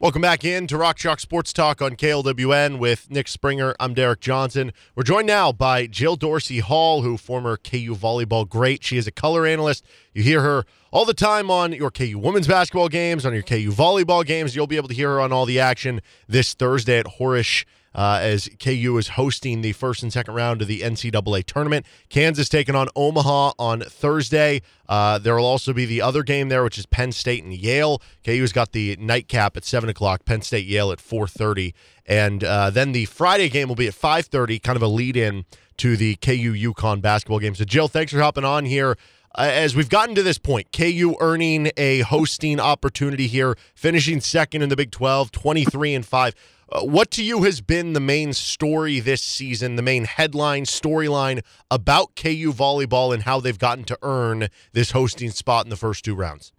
Welcome 0.00 0.20
back 0.20 0.44
in 0.44 0.66
to 0.66 0.76
Rock 0.76 0.96
Chalk 0.96 1.20
Sports 1.20 1.52
Talk 1.52 1.80
on 1.80 1.94
KLWN 1.94 2.80
with 2.80 3.08
Nick 3.08 3.28
Springer. 3.28 3.76
I'm 3.78 3.94
Derek 3.94 4.18
Johnson. 4.18 4.72
We're 4.96 5.04
joined 5.04 5.28
now 5.28 5.52
by 5.52 5.86
Jill 5.86 6.16
Dorsey 6.16 6.58
Hall, 6.58 7.02
who 7.02 7.16
former 7.16 7.56
KU 7.56 7.94
volleyball 7.94 8.48
great. 8.48 8.82
She 8.82 8.96
is 8.96 9.06
a 9.06 9.12
color 9.12 9.46
analyst. 9.46 9.84
You 10.12 10.24
hear 10.24 10.40
her 10.42 10.64
all 10.90 11.04
the 11.04 11.14
time 11.14 11.52
on 11.52 11.70
your 11.70 11.92
KU 11.92 12.18
women's 12.18 12.48
basketball 12.48 12.88
games, 12.88 13.24
on 13.24 13.32
your 13.32 13.44
KU 13.44 13.70
volleyball 13.70 14.26
games. 14.26 14.56
You'll 14.56 14.66
be 14.66 14.76
able 14.76 14.88
to 14.88 14.94
hear 14.94 15.10
her 15.10 15.20
on 15.20 15.32
all 15.32 15.46
the 15.46 15.60
action 15.60 16.00
this 16.26 16.52
Thursday 16.52 16.98
at 16.98 17.06
Horejsi 17.20 17.64
uh, 17.96 18.18
as 18.20 18.48
KU 18.60 18.98
is 18.98 19.08
hosting 19.08 19.62
the 19.62 19.72
first 19.72 20.02
and 20.02 20.12
second 20.12 20.34
round 20.34 20.60
of 20.60 20.68
the 20.68 20.82
NCAA 20.82 21.44
tournament. 21.44 21.86
Kansas 22.10 22.48
taking 22.48 22.74
on 22.74 22.88
Omaha 22.94 23.52
on 23.58 23.80
Thursday. 23.80 24.60
Uh, 24.86 25.18
there 25.18 25.34
will 25.34 25.46
also 25.46 25.72
be 25.72 25.86
the 25.86 26.02
other 26.02 26.22
game 26.22 26.50
there, 26.50 26.62
which 26.62 26.78
is 26.78 26.84
Penn 26.84 27.10
State 27.10 27.42
and 27.42 27.54
Yale. 27.54 28.02
KU's 28.24 28.52
got 28.52 28.72
the 28.72 28.96
nightcap 29.00 29.56
at 29.56 29.64
seven 29.64 29.88
o'clock. 29.88 30.26
Penn 30.26 30.42
State 30.42 30.66
Yale 30.66 30.92
at 30.92 31.00
four 31.00 31.26
thirty, 31.26 31.74
and 32.04 32.44
uh, 32.44 32.68
then 32.70 32.92
the 32.92 33.06
Friday 33.06 33.48
game 33.48 33.66
will 33.66 33.74
be 33.74 33.88
at 33.88 33.94
five 33.94 34.26
thirty, 34.26 34.58
kind 34.58 34.76
of 34.76 34.82
a 34.82 34.88
lead 34.88 35.16
in 35.16 35.46
to 35.78 35.96
the 35.96 36.16
KU 36.16 36.52
UConn 36.52 37.00
basketball 37.00 37.38
game. 37.38 37.54
So 37.54 37.64
Jill, 37.64 37.88
thanks 37.88 38.12
for 38.12 38.20
hopping 38.20 38.44
on 38.44 38.66
here. 38.66 38.96
Uh, 39.34 39.50
as 39.52 39.76
we've 39.76 39.90
gotten 39.90 40.14
to 40.14 40.22
this 40.22 40.38
point, 40.38 40.72
KU 40.72 41.14
earning 41.20 41.70
a 41.76 42.00
hosting 42.00 42.58
opportunity 42.58 43.26
here, 43.26 43.56
finishing 43.74 44.20
second 44.20 44.62
in 44.62 44.70
the 44.70 44.76
Big 44.76 44.90
12, 44.90 45.30
23 45.30 45.94
and 45.94 46.06
5. 46.06 46.34
Uh, 46.70 46.80
what 46.80 47.12
to 47.12 47.22
you 47.22 47.44
has 47.44 47.60
been 47.60 47.92
the 47.92 48.00
main 48.00 48.32
story 48.32 48.98
this 48.98 49.22
season, 49.22 49.76
the 49.76 49.82
main 49.82 50.04
headline 50.04 50.64
storyline 50.64 51.40
about 51.70 52.16
KU 52.16 52.52
volleyball 52.52 53.14
and 53.14 53.22
how 53.22 53.38
they've 53.38 53.58
gotten 53.58 53.84
to 53.84 53.96
earn 54.02 54.48
this 54.72 54.90
hosting 54.90 55.30
spot 55.30 55.64
in 55.64 55.70
the 55.70 55.76
first 55.76 56.04
two 56.04 56.14
rounds? 56.14 56.52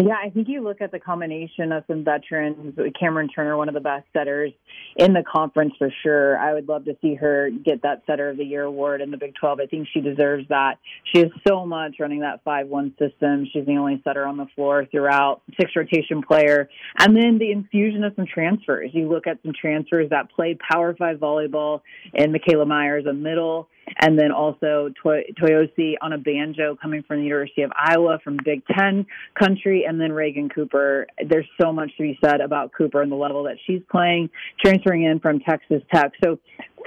Yeah, 0.00 0.16
I 0.22 0.28
think 0.28 0.48
you 0.48 0.62
look 0.62 0.80
at 0.82 0.92
the 0.92 1.00
combination 1.00 1.72
of 1.72 1.82
some 1.86 2.04
veterans, 2.04 2.76
Camryn 3.00 3.28
Turner, 3.34 3.56
one 3.56 3.68
of 3.68 3.74
the 3.74 3.80
best 3.80 4.06
setters 4.12 4.52
in 4.98 5.12
the 5.12 5.22
conference 5.22 5.74
for 5.78 5.90
sure. 6.02 6.36
I 6.36 6.52
would 6.52 6.68
love 6.68 6.84
to 6.86 6.96
see 7.00 7.14
her 7.14 7.50
get 7.50 7.82
that 7.82 8.02
Setter 8.06 8.30
of 8.30 8.36
the 8.36 8.44
Year 8.44 8.64
award 8.64 9.00
in 9.00 9.12
the 9.12 9.16
Big 9.16 9.34
12. 9.36 9.60
I 9.60 9.66
think 9.66 9.86
she 9.94 10.00
deserves 10.00 10.48
that. 10.48 10.78
She 11.12 11.20
has 11.20 11.28
so 11.46 11.64
much 11.64 11.96
running 12.00 12.20
that 12.20 12.42
5 12.42 12.66
1 12.66 12.94
system. 12.98 13.46
She's 13.52 13.64
the 13.64 13.76
only 13.76 14.02
setter 14.04 14.26
on 14.26 14.36
the 14.36 14.46
floor 14.56 14.86
throughout, 14.90 15.40
six 15.58 15.70
rotation 15.76 16.22
player. 16.22 16.68
And 16.98 17.16
then 17.16 17.38
the 17.38 17.52
infusion 17.52 18.02
of 18.02 18.14
some 18.16 18.26
transfers. 18.26 18.90
You 18.92 19.08
look 19.08 19.28
at 19.28 19.38
some 19.42 19.52
transfers 19.58 20.10
that 20.10 20.30
played 20.32 20.58
Power 20.58 20.94
5 20.94 21.18
volleyball 21.18 21.82
and 22.12 22.32
Michaela 22.32 22.66
Myers, 22.66 23.06
a 23.06 23.12
middle 23.12 23.68
and 24.00 24.18
then 24.18 24.30
also 24.32 24.90
Toy- 25.02 25.24
Toyosi 25.40 25.94
Onabanjo 26.02 26.78
coming 26.80 27.02
from 27.02 27.18
the 27.18 27.24
University 27.24 27.62
of 27.62 27.72
Iowa 27.76 28.18
from 28.22 28.38
Big 28.44 28.62
Ten 28.66 29.06
country, 29.38 29.84
and 29.88 30.00
then 30.00 30.12
Reagan 30.12 30.48
Cooper. 30.48 31.06
There's 31.28 31.46
so 31.60 31.72
much 31.72 31.90
to 31.96 32.02
be 32.02 32.18
said 32.24 32.40
about 32.40 32.72
Cooper 32.72 33.02
and 33.02 33.10
the 33.10 33.16
level 33.16 33.44
that 33.44 33.56
she's 33.66 33.82
playing, 33.90 34.30
transferring 34.64 35.04
in 35.04 35.20
from 35.20 35.40
Texas 35.40 35.82
Tech. 35.92 36.12
So 36.22 36.38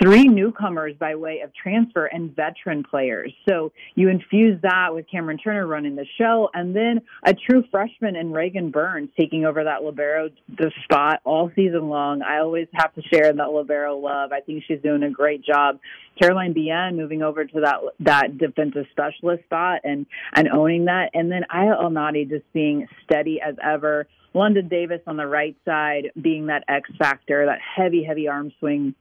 three 0.01 0.27
newcomers 0.27 0.95
by 0.99 1.15
way 1.15 1.41
of 1.41 1.51
transfer 1.53 2.05
and 2.05 2.35
veteran 2.35 2.83
players. 2.83 3.33
So 3.47 3.71
you 3.95 4.09
infuse 4.09 4.61
that 4.61 4.93
with 4.93 5.05
Camryn 5.11 5.41
Turner 5.43 5.65
running 5.65 5.95
the 5.95 6.05
show, 6.17 6.49
and 6.53 6.75
then 6.75 7.01
a 7.23 7.33
true 7.33 7.63
freshman 7.71 8.15
in 8.15 8.31
Reagan 8.31 8.71
Burns 8.71 9.09
taking 9.19 9.45
over 9.45 9.63
that 9.63 9.83
libero 9.83 10.29
the 10.47 10.71
spot 10.83 11.21
all 11.23 11.51
season 11.55 11.89
long. 11.89 12.21
I 12.21 12.39
always 12.39 12.67
have 12.73 12.93
to 12.95 13.01
share 13.03 13.31
that 13.31 13.51
libero 13.51 13.97
love. 13.97 14.31
I 14.31 14.41
think 14.41 14.63
she's 14.67 14.81
doing 14.81 15.03
a 15.03 15.09
great 15.09 15.43
job. 15.43 15.79
Caroline 16.19 16.53
Bien 16.53 16.95
moving 16.95 17.21
over 17.23 17.45
to 17.45 17.61
that 17.61 17.79
that 18.01 18.37
defensive 18.37 18.85
specialist 18.91 19.43
spot 19.45 19.81
and 19.83 20.05
and 20.33 20.49
owning 20.49 20.85
that, 20.85 21.11
and 21.13 21.31
then 21.31 21.43
Ayah 21.53 21.77
Elnady 21.81 22.29
just 22.29 22.51
being 22.53 22.87
steady 23.03 23.39
as 23.41 23.55
ever. 23.63 24.07
London 24.33 24.69
Davis 24.69 25.01
on 25.07 25.17
the 25.17 25.27
right 25.27 25.57
side 25.65 26.11
being 26.21 26.47
that 26.47 26.63
X 26.69 26.89
factor, 26.97 27.47
that 27.47 27.59
heavy, 27.59 28.01
heavy 28.03 28.29
arm 28.29 28.53
swing 28.59 28.95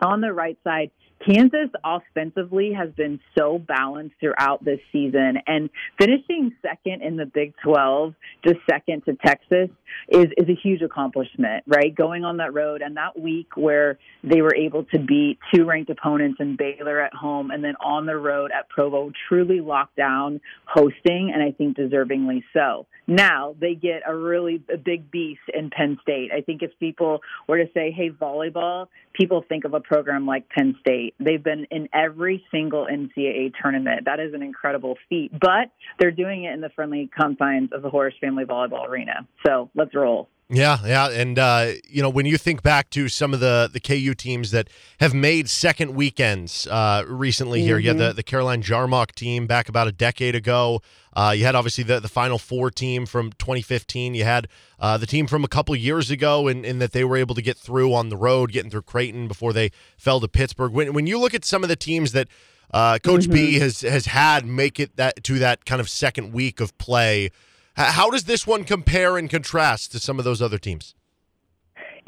on 0.00 0.20
the 0.20 0.32
right 0.32 0.58
side, 0.64 0.90
Kansas 1.24 1.70
offensively 1.84 2.72
has 2.72 2.90
been 2.90 3.18
so 3.36 3.58
balanced 3.58 4.14
throughout 4.20 4.64
this 4.64 4.78
season 4.92 5.38
and 5.46 5.68
finishing 5.98 6.54
second 6.62 7.02
in 7.02 7.16
the 7.16 7.26
Big 7.26 7.54
12, 7.64 8.14
just 8.44 8.58
second 8.70 9.04
to 9.04 9.14
Texas 9.14 9.68
is 10.08 10.26
is 10.36 10.48
a 10.48 10.54
huge 10.54 10.82
accomplishment, 10.82 11.64
right? 11.66 11.94
Going 11.94 12.24
on 12.24 12.36
that 12.36 12.54
road 12.54 12.82
and 12.82 12.96
that 12.96 13.18
week 13.18 13.56
where 13.56 13.98
they 14.22 14.42
were 14.42 14.54
able 14.54 14.84
to 14.84 14.98
beat 14.98 15.38
two 15.52 15.64
ranked 15.64 15.90
opponents 15.90 16.38
in 16.40 16.56
Baylor 16.56 17.00
at 17.00 17.14
home 17.14 17.50
and 17.50 17.64
then 17.64 17.74
on 17.84 18.06
the 18.06 18.16
road 18.16 18.50
at 18.56 18.68
Provo, 18.68 19.10
truly 19.28 19.60
locked 19.60 19.96
down 19.96 20.40
hosting 20.66 21.32
and 21.34 21.42
I 21.42 21.50
think 21.50 21.76
deservingly 21.76 22.44
so. 22.52 22.86
Now 23.06 23.56
they 23.58 23.74
get 23.74 24.02
a 24.06 24.14
really 24.14 24.62
a 24.72 24.76
big 24.76 25.10
beast 25.10 25.40
in 25.52 25.70
Penn 25.70 25.98
State. 26.02 26.30
I 26.32 26.42
think 26.42 26.62
if 26.62 26.70
people 26.78 27.20
were 27.48 27.58
to 27.58 27.70
say, 27.72 27.90
"Hey, 27.90 28.10
volleyball," 28.10 28.88
people 29.18 29.44
think 29.48 29.64
of 29.64 29.74
a 29.74 29.80
program 29.80 30.26
like 30.26 30.48
Penn 30.48 30.76
State. 30.80 31.14
They've 31.18 31.42
been 31.42 31.66
in 31.70 31.88
every 31.92 32.44
single 32.50 32.86
NCAA 32.86 33.52
tournament. 33.60 34.04
That 34.04 34.20
is 34.20 34.32
an 34.32 34.42
incredible 34.42 34.96
feat, 35.08 35.32
but 35.32 35.70
they're 35.98 36.10
doing 36.10 36.44
it 36.44 36.52
in 36.54 36.60
the 36.60 36.70
friendly 36.70 37.10
confines 37.14 37.70
of 37.72 37.82
the 37.82 37.90
Horejsi 37.90 38.20
Family 38.20 38.44
Volleyball 38.44 38.88
Arena. 38.88 39.26
So 39.44 39.70
let's 39.74 39.94
roll. 39.94 40.28
Yeah, 40.50 40.78
yeah, 40.86 41.10
and 41.10 41.38
uh, 41.38 41.72
you 41.86 42.00
know 42.00 42.08
when 42.08 42.24
you 42.24 42.38
think 42.38 42.62
back 42.62 42.88
to 42.90 43.10
some 43.10 43.34
of 43.34 43.40
the 43.40 43.68
the 43.70 43.80
KU 43.80 44.14
teams 44.14 44.50
that 44.52 44.68
have 44.98 45.12
made 45.12 45.50
second 45.50 45.94
weekends 45.94 46.66
uh, 46.66 47.04
recently 47.06 47.60
here, 47.60 47.78
you 47.78 47.88
had 47.88 47.98
the 47.98 48.12
the 48.14 48.22
Caroline 48.22 48.62
Jarmoc 48.62 49.12
team 49.12 49.46
back 49.46 49.68
about 49.68 49.88
a 49.88 49.92
decade 49.92 50.34
ago. 50.34 50.80
Uh, 51.14 51.34
you 51.36 51.44
had 51.44 51.54
obviously 51.54 51.84
the 51.84 52.00
the 52.00 52.08
Final 52.08 52.38
Four 52.38 52.70
team 52.70 53.04
from 53.04 53.30
2015. 53.32 54.14
You 54.14 54.24
had 54.24 54.48
uh, 54.80 54.96
the 54.96 55.06
team 55.06 55.26
from 55.26 55.44
a 55.44 55.48
couple 55.48 55.76
years 55.76 56.10
ago, 56.10 56.48
in, 56.48 56.64
in 56.64 56.78
that 56.78 56.92
they 56.92 57.04
were 57.04 57.18
able 57.18 57.34
to 57.34 57.42
get 57.42 57.58
through 57.58 57.92
on 57.92 58.08
the 58.08 58.16
road, 58.16 58.50
getting 58.50 58.70
through 58.70 58.82
Creighton 58.82 59.28
before 59.28 59.52
they 59.52 59.70
fell 59.98 60.18
to 60.18 60.28
Pittsburgh. 60.28 60.72
When 60.72 60.94
when 60.94 61.06
you 61.06 61.18
look 61.18 61.34
at 61.34 61.44
some 61.44 61.62
of 61.62 61.68
the 61.68 61.76
teams 61.76 62.12
that 62.12 62.26
uh, 62.72 62.98
Coach 63.04 63.28
B 63.28 63.58
has 63.58 63.82
has 63.82 64.06
had 64.06 64.46
make 64.46 64.80
it 64.80 64.96
that 64.96 65.22
to 65.24 65.38
that 65.40 65.66
kind 65.66 65.80
of 65.82 65.90
second 65.90 66.32
week 66.32 66.58
of 66.58 66.76
play. 66.78 67.30
How 67.78 68.10
does 68.10 68.24
this 68.24 68.44
one 68.44 68.64
compare 68.64 69.16
and 69.16 69.30
contrast 69.30 69.92
to 69.92 70.00
some 70.00 70.18
of 70.18 70.24
those 70.24 70.42
other 70.42 70.58
teams? 70.58 70.96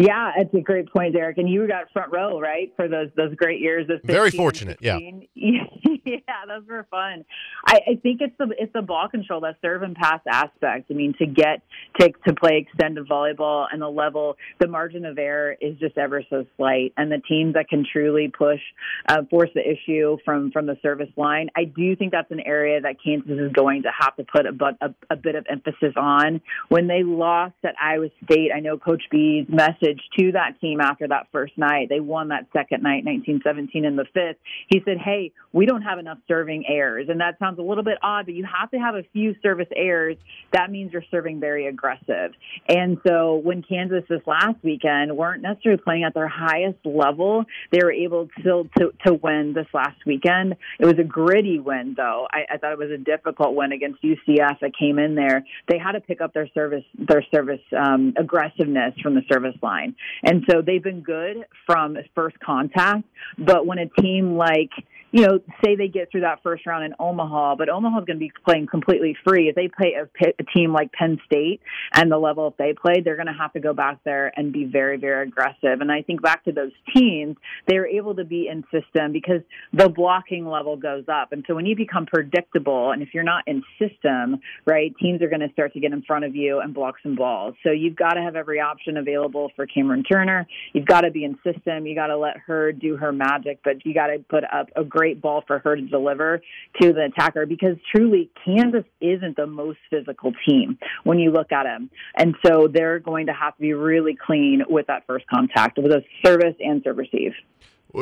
Yeah, 0.01 0.33
it's 0.39 0.55
a 0.55 0.61
great 0.61 0.91
point, 0.91 1.13
Derek. 1.13 1.37
And 1.37 1.47
you 1.47 1.69
got 1.69 1.93
front 1.93 2.11
row, 2.11 2.41
right, 2.41 2.73
for 2.75 2.89
those 2.89 3.09
those 3.19 3.35
great 3.35 3.61
years 3.61 3.85
of 3.91 4.01
15 4.01 4.07
Very 4.07 4.31
fortunate, 4.31 4.79
yeah. 4.81 4.95
16. 4.95 5.29
yeah, 6.07 6.19
those 6.49 6.67
were 6.67 6.87
fun. 6.91 7.23
I, 7.67 7.81
I 7.87 7.95
think 8.03 8.23
it's 8.23 8.35
the 8.39 8.49
it's 8.59 8.73
the 8.73 8.81
ball 8.81 9.09
control, 9.11 9.43
that 9.43 9.57
serve 9.61 9.83
and 9.83 9.95
pass 9.95 10.21
aspect. 10.27 10.87
I 10.91 10.95
mean, 10.95 11.15
to 11.19 11.27
get 11.27 11.61
to 12.01 12.11
to 12.27 12.35
play 12.35 12.67
extended 12.67 13.07
volleyball 13.09 13.67
and 13.71 13.83
the 13.83 13.91
level, 13.91 14.37
the 14.59 14.69
margin 14.69 15.05
of 15.05 15.19
error 15.19 15.55
is 15.61 15.79
just 15.79 15.99
ever 15.99 16.23
so 16.31 16.47
slight. 16.57 16.95
And 16.97 17.13
the 17.13 17.21
teams 17.29 17.53
that 17.53 17.69
can 17.69 17.85
truly 17.85 18.33
push, 18.37 18.61
uh, 19.07 19.25
force 19.29 19.51
the 19.55 19.61
issue 19.61 20.17
from 20.25 20.51
from 20.51 20.65
the 20.65 20.79
service 20.81 21.11
line, 21.19 21.51
I 21.55 21.65
do 21.65 21.95
think 21.95 22.13
that's 22.13 22.31
an 22.31 22.41
area 22.41 22.81
that 22.81 22.97
Kansas 23.05 23.39
is 23.39 23.53
going 23.53 23.83
to 23.83 23.91
have 24.01 24.17
to 24.17 24.25
put 24.25 24.47
a, 24.47 24.53
but 24.53 24.79
a, 24.81 24.95
a 25.11 25.17
bit 25.17 25.35
of 25.35 25.45
emphasis 25.51 25.93
on. 25.99 26.41
When 26.71 26.87
they 26.87 27.03
lost 27.03 27.57
at 27.65 27.75
Iowa 27.79 28.09
State, 28.25 28.51
I 28.57 28.61
know 28.61 28.79
Coach 28.79 29.03
B's 29.11 29.45
message 29.51 29.90
to 30.19 30.33
that 30.33 30.61
team 30.61 30.81
after 30.81 31.09
that 31.09 31.29
first 31.33 31.57
night, 31.57 31.89
they 31.89 32.01
won 32.01 32.29
that 32.29 32.47
second 32.53 32.83
night, 32.83 33.05
1917 33.05 33.85
in 33.85 33.97
the 33.97 34.05
fifth. 34.13 34.37
He 34.69 34.83
said, 34.85 34.99
"Hey, 34.99 35.33
we 35.53 35.67
don't 35.67 35.83
have 35.83 35.99
enough 35.99 36.19
serving 36.29 36.67
errors," 36.69 37.09
and 37.09 37.21
that 37.21 37.39
sounds 37.39 37.59
a 37.59 37.63
little 37.63 37.85
bit 37.85 37.99
odd, 38.03 38.27
but 38.27 38.35
you 38.35 38.45
have 38.45 38.71
to 38.71 38.79
have 38.79 38.95
a 38.95 39.03
few 39.13 39.35
service 39.43 39.69
errors. 39.75 40.17
That 40.53 40.71
means 40.71 40.93
you're 40.93 41.05
serving 41.11 41.41
very 41.41 41.67
aggressive. 41.67 42.33
And 42.69 42.99
so 43.07 43.37
when 43.37 43.63
Kansas 43.63 44.05
this 44.09 44.27
last 44.27 44.63
weekend 44.63 45.17
weren't 45.17 45.43
necessarily 45.43 45.81
playing 45.83 46.05
at 46.05 46.15
their 46.15 46.29
highest 46.29 46.79
level, 46.85 47.45
they 47.71 47.81
were 47.83 47.93
able 47.93 48.29
to 48.43 48.69
to, 48.79 48.93
to 49.07 49.15
win 49.15 49.53
this 49.55 49.67
last 49.73 50.05
weekend. 50.07 50.57
It 50.79 50.87
was 50.87 50.99
a 50.99 51.05
gritty 51.05 51.59
win, 51.59 51.95
though. 51.97 52.27
I, 52.31 52.55
I 52.55 52.57
thought 52.59 52.73
it 52.73 52.79
was 52.79 52.91
a 52.91 52.99
difficult 52.99 53.55
win 53.55 53.73
against 53.73 54.03
UCF 54.03 54.61
that 54.61 54.73
came 54.79 54.99
in 54.99 55.15
there. 55.15 55.45
They 55.69 55.79
had 55.79 55.93
to 55.93 56.01
pick 56.01 56.21
up 56.21 56.33
their 56.33 56.49
service 56.55 56.85
their 56.99 57.25
service 57.33 57.61
um, 57.77 58.15
aggressiveness 58.17 58.95
from 59.03 59.15
the 59.15 59.23
service 59.31 59.57
line, 59.63 59.80
and 60.23 60.45
so 60.51 60.63
they've 60.63 60.83
been 60.83 61.03
good 61.03 61.45
from 61.67 61.97
first 62.15 62.39
contact. 62.41 63.05
But 63.39 63.67
when 63.67 63.79
a 63.79 63.89
team 64.01 64.37
like 64.37 64.71
you 65.13 65.27
know, 65.27 65.41
say 65.65 65.75
they 65.75 65.89
get 65.89 66.11
through 66.11 66.21
that 66.21 66.43
first 66.43 66.67
round 66.67 66.85
in 66.85 66.95
Omaha, 66.99 67.57
but 67.57 67.69
Omaha's 67.69 68.05
going 68.05 68.19
to 68.19 68.21
be 68.21 68.33
playing 68.45 68.69
completely 68.69 69.17
free. 69.27 69.49
If 69.49 69.57
they 69.57 69.69
play 69.69 69.95
a, 69.95 70.09
a 70.39 70.45
team 70.57 70.73
like 70.73 70.93
Penn 70.93 71.19
State 71.27 71.61
and 71.95 72.11
the 72.11 72.19
level 72.19 72.55
they 72.59 72.75
play, 72.81 73.01
they're 73.05 73.17
going 73.17 73.27
to 73.27 73.33
have 73.33 73.53
to 73.55 73.61
go 73.61 73.73
back 73.73 73.99
there 74.05 74.33
and 74.37 74.53
be 74.53 74.65
very, 74.65 74.99
very 74.99 75.27
aggressive. 75.27 75.81
And 75.81 75.91
I 75.91 76.03
think 76.03 76.23
back 76.23 76.45
to 76.45 76.53
those 76.53 76.73
teams, 76.95 77.37
they 77.67 77.79
were 77.79 77.87
able 77.87 78.15
to 78.17 78.25
be 78.25 78.49
in 78.49 78.63
system 78.71 79.13
because 79.13 79.41
the 79.73 79.89
blocking 79.89 80.47
level 80.47 80.77
goes 80.77 81.05
up. 81.09 81.33
And 81.33 81.45
so 81.47 81.55
when 81.55 81.67
you 81.67 81.75
become 81.75 82.07
predictable, 82.07 82.93
and 82.93 83.03
if 83.03 83.09
you're 83.13 83.25
not 83.25 83.45
in 83.49 83.63
system, 83.79 84.41
right, 84.65 84.95
teams 84.99 85.23
are 85.23 85.29
going 85.29 85.41
to 85.41 85.53
start 85.53 85.73
to 85.73 85.81
get 85.81 85.93
in 85.93 86.03
front 86.03 86.25
of 86.25 86.37
you 86.37 86.61
and 86.61 86.73
block 86.73 86.97
some 87.03 87.17
balls. 87.17 87.55
So 87.65 87.73
you've 87.73 87.97
got 87.97 88.15
to 88.15 88.23
have 88.23 88.37
every 88.37 88.61
option 88.61 88.97
available 88.97 89.51
for 89.57 89.67
Camryn 89.67 90.05
Turner. 90.11 90.47
You've 90.73 90.87
got 90.87 91.01
to 91.01 91.11
be 91.11 91.25
in 91.25 91.37
system. 91.43 91.87
You 91.87 91.95
got 91.97 92.09
to 92.09 92.17
let 92.17 92.37
her 92.47 92.73
do 92.73 92.97
her 92.97 93.13
magic, 93.13 93.61
but 93.65 93.85
you 93.85 93.93
got 93.93 94.09
to 94.09 94.19
put 94.29 94.45
up 94.45 94.69
a 94.77 94.85
great 95.01 95.23
ball 95.23 95.43
for 95.47 95.59
her 95.61 95.77
to 95.77 95.83
deliver 95.83 96.43
to 96.79 96.93
the 96.93 97.05
attacker 97.07 97.47
because 97.47 97.77
truly 97.95 98.31
Kansas 98.45 98.85
isn't 99.01 99.35
the 99.37 99.47
most 99.47 99.79
physical 99.89 100.31
team 100.47 100.79
when 101.05 101.19
you 101.19 101.31
look 101.31 101.53
at 101.53 101.63
them. 101.63 101.89
And 102.19 102.35
so 102.45 102.69
they're 102.71 102.99
going 102.99 103.27
to 103.27 103.33
have 103.33 103.55
to 103.57 103.61
be 103.63 103.73
really 103.73 104.15
clean 104.27 104.63
with 104.69 104.87
that 104.89 105.07
first 105.07 105.25
contact 105.29 105.79
with 105.79 105.91
a 105.91 106.03
service 106.23 106.55
and 106.61 106.83
serve 106.85 106.99
receive. 106.99 107.33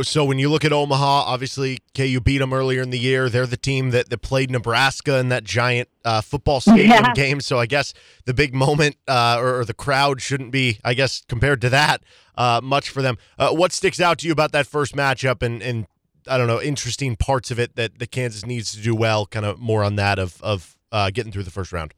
So 0.03 0.25
when 0.25 0.39
you 0.41 0.51
look 0.51 0.65
at 0.67 0.73
Omaha, 0.73 1.23
obviously 1.33 1.79
KU 1.97 2.21
beat 2.21 2.39
them 2.39 2.53
earlier 2.53 2.83
in 2.83 2.91
the 2.91 2.99
year. 2.99 3.31
They're 3.31 3.47
the 3.47 3.57
team 3.57 3.91
that, 3.91 4.11
that 4.11 4.19
played 4.21 4.51
Nebraska 4.51 5.19
in 5.19 5.29
that 5.31 5.45
giant 5.45 5.89
uh, 6.05 6.21
football 6.21 6.61
stadium 6.69 6.89
Yeah. 6.91 7.13
game. 7.15 7.41
So 7.41 7.59
I 7.61 7.67
guess 7.67 7.95
the 8.25 8.35
big 8.35 8.55
moment 8.55 8.97
uh, 9.07 9.37
or, 9.39 9.61
or 9.61 9.65
the 9.65 9.73
crowd 9.73 10.21
shouldn't 10.21 10.51
be, 10.51 10.79
I 10.85 10.95
guess, 10.95 11.23
compared 11.29 11.61
to 11.63 11.71
that, 11.71 12.03
uh, 12.37 12.61
much 12.63 12.91
for 12.91 13.03
them. 13.03 13.17
Uh, 13.39 13.51
what 13.53 13.73
sticks 13.73 14.01
out 14.01 14.19
to 14.19 14.27
you 14.27 14.33
about 14.33 14.51
that 14.53 14.67
first 14.67 14.95
matchup 14.97 15.43
and, 15.43 15.63
and 15.63 15.87
I 16.29 16.39
don't 16.39 16.47
know, 16.47 16.61
interesting 16.61 17.17
parts 17.17 17.51
of 17.51 17.59
it 17.59 17.77
that 17.77 17.99
the 17.99 18.07
Kansas 18.07 18.45
needs 18.45 18.73
to 18.73 18.81
do 18.81 18.95
well? 18.95 19.27
Kind 19.27 19.47
of 19.47 19.59
more 19.59 19.83
on 19.85 19.97
that 19.97 20.19
of 20.19 20.43
of 20.43 20.77
uh, 20.93 21.11
getting 21.11 21.33
through 21.33 21.45
the 21.45 21.51
first 21.51 21.73
round. 21.73 21.95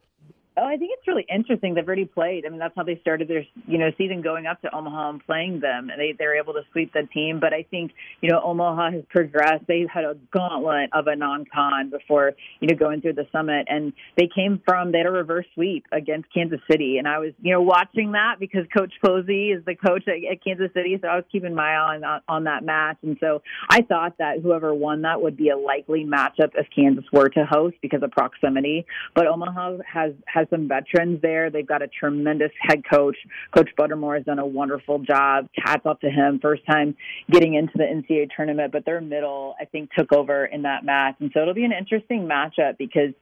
Oh, 0.57 0.65
I 0.65 0.77
think 0.77 0.93
it's 0.93 1.07
really 1.21 1.27
interesting. 1.33 1.75
They've 1.75 1.87
already 1.87 2.05
played. 2.05 2.47
I 2.47 2.49
mean, 2.49 2.59
that's 2.59 2.75
how 2.77 2.85
they 2.85 2.99
started 3.01 3.29
their 3.29 3.45
you 3.67 3.79
know 3.79 3.91
season 3.99 4.23
going 4.23 4.47
up 4.47 4.61
to 4.63 4.75
Omaha 4.75 5.11
and 5.11 5.27
playing 5.27 5.61
them. 5.61 5.91
And 5.91 6.01
they 6.01 6.15
they're 6.19 6.39
able 6.39 6.53
to 6.55 6.63
sweep 6.73 6.93
the 6.93 7.07
team. 7.13 7.41
But 7.41 7.53
I 7.53 7.65
think 7.71 7.93
you 8.21 8.31
know 8.31 8.41
Omaha 8.43 8.93
has 8.93 9.03
progressed. 9.11 9.65
They've 9.67 9.89
had 9.93 10.05
a 10.05 10.17
gauntlet 10.33 10.91
of 10.93 11.07
a 11.07 11.17
non-con 11.17 11.91
before 11.91 12.33
you 12.61 12.69
know 12.69 12.77
going 12.77 13.01
through 13.01 13.15
the 13.15 13.27
summit, 13.33 13.67
and 13.69 13.93
they 14.17 14.29
came 14.35 14.61
from 14.65 14.93
they 14.93 14.99
had 14.99 15.07
a 15.07 15.11
reverse 15.11 15.47
sweep 15.55 15.87
against 15.93 16.33
Kansas 16.33 16.61
City. 16.71 16.99
And 16.99 17.07
I 17.07 17.19
was 17.19 17.33
you 17.41 17.53
know 17.53 17.63
watching 17.63 18.13
that 18.13 18.37
because 18.39 18.67
Coach 18.77 18.93
Posey 19.05 19.51
is 19.51 19.65
the 19.65 19.75
coach 19.75 20.05
at, 20.09 20.17
at 20.31 20.45
Kansas 20.45 20.71
City, 20.75 20.99
so 21.01 21.09
I 21.09 21.17
was 21.17 21.25
keeping 21.31 21.55
my 21.55 21.75
eye 21.75 21.97
on 21.97 22.23
on 22.29 22.45
that 22.45 22.65
match. 22.65 22.99
And 23.03 23.17
so 23.21 23.43
I 23.69 23.83
thought 23.83 24.19
that 24.19 24.41
whoever 24.43 24.75
won 24.75 25.03
that 25.03 25.21
would 25.21 25.37
be 25.37 25.51
a 25.51 25.57
likely 25.57 26.05
matchup 26.05 26.53
if 26.55 26.67
Kansas 26.75 27.05
were 27.13 27.29
to 27.31 27.45
host 27.49 27.77
because 27.83 28.03
of 28.03 28.11
proximity. 28.11 28.87
But 29.15 29.27
Omaha 29.27 29.79
has 29.87 30.13
has 30.27 30.47
some 30.51 30.69
veterans 30.69 31.10
there. 31.23 31.51
They've 31.51 31.67
got 31.67 31.83
a 31.83 31.89
tremendous 31.89 32.51
head 32.61 32.83
coach. 32.91 33.17
Coach 33.55 33.71
Buttermore 33.79 34.17
has 34.17 34.25
done 34.25 34.39
a 34.39 34.47
wonderful 34.47 34.99
job. 35.01 35.49
Hats 35.57 35.83
off 35.85 36.01
to 36.01 36.11
him. 36.11 36.39
First 36.41 36.63
time 36.67 36.97
getting 37.31 37.55
into 37.55 37.73
the 37.77 37.85
NCAA 37.85 38.29
tournament, 38.37 38.73
but 38.73 38.85
their 38.85 39.01
middle, 39.01 39.55
I 39.61 39.65
think, 39.65 39.91
took 39.97 40.13
over 40.13 40.45
in 40.45 40.63
that 40.63 40.85
match. 40.85 41.17
And 41.21 41.31
so 41.33 41.41
it'll 41.41 41.55
be 41.55 41.65
an 41.65 41.73
interesting 41.73 42.29
matchup 42.29 42.79
because, 42.79 43.13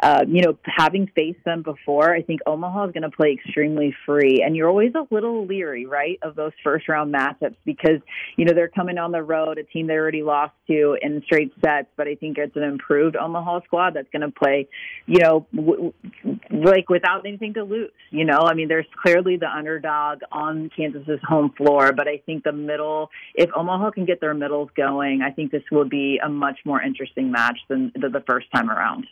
uh, 0.00 0.24
you 0.26 0.42
know, 0.42 0.58
having 0.64 1.10
faced 1.14 1.44
them 1.44 1.62
before, 1.62 2.14
I 2.14 2.22
think 2.22 2.40
Omaha 2.46 2.86
is 2.86 2.92
going 2.92 3.08
to 3.08 3.16
play 3.16 3.32
extremely 3.32 3.94
free. 4.06 4.42
And 4.44 4.56
you're 4.56 4.68
always 4.68 4.92
a 4.94 5.12
little 5.12 5.46
leery, 5.46 5.86
right, 5.86 6.18
of 6.22 6.34
those 6.34 6.52
first 6.62 6.88
round 6.88 7.14
matchups 7.14 7.56
because, 7.64 8.00
you 8.36 8.44
know, 8.44 8.52
they're 8.54 8.68
coming 8.68 8.98
on 8.98 9.12
the 9.12 9.22
road, 9.22 9.58
a 9.58 9.64
team 9.64 9.86
they 9.86 9.94
already 9.94 10.22
lost 10.22 10.52
to 10.68 10.96
in 11.00 11.22
straight 11.24 11.52
sets. 11.64 11.88
But 11.96 12.08
I 12.08 12.14
think 12.14 12.38
it's 12.38 12.56
an 12.56 12.62
improved 12.62 13.16
Omaha 13.16 13.60
squad 13.64 13.94
that's 13.94 14.08
going 14.12 14.22
to 14.22 14.30
play, 14.30 14.68
you 15.06 15.20
know, 15.20 15.46
w- 15.54 15.92
like 16.50 16.88
without 16.88 17.22
anything 17.40 17.54
to 17.54 17.64
lose. 17.64 17.90
You 18.10 18.24
know, 18.24 18.40
I 18.40 18.54
mean, 18.54 18.68
there's 18.68 18.86
clearly 19.02 19.36
the 19.36 19.48
underdog 19.48 20.20
on 20.32 20.70
Kansas's 20.76 21.20
home 21.26 21.52
floor, 21.56 21.92
but 21.92 22.08
I 22.08 22.18
think 22.26 22.44
the 22.44 22.52
middle, 22.52 23.10
if 23.34 23.50
Omaha 23.54 23.90
can 23.92 24.04
get 24.04 24.20
their 24.20 24.34
middles 24.34 24.70
going, 24.76 25.22
I 25.22 25.30
think 25.30 25.52
this 25.52 25.62
will 25.70 25.88
be 25.88 26.20
a 26.24 26.28
much 26.28 26.58
more 26.64 26.80
interesting 26.82 27.30
match 27.30 27.58
than 27.68 27.92
the, 27.94 28.18
first 28.26 28.46
time 28.52 28.68
around. 28.68 29.06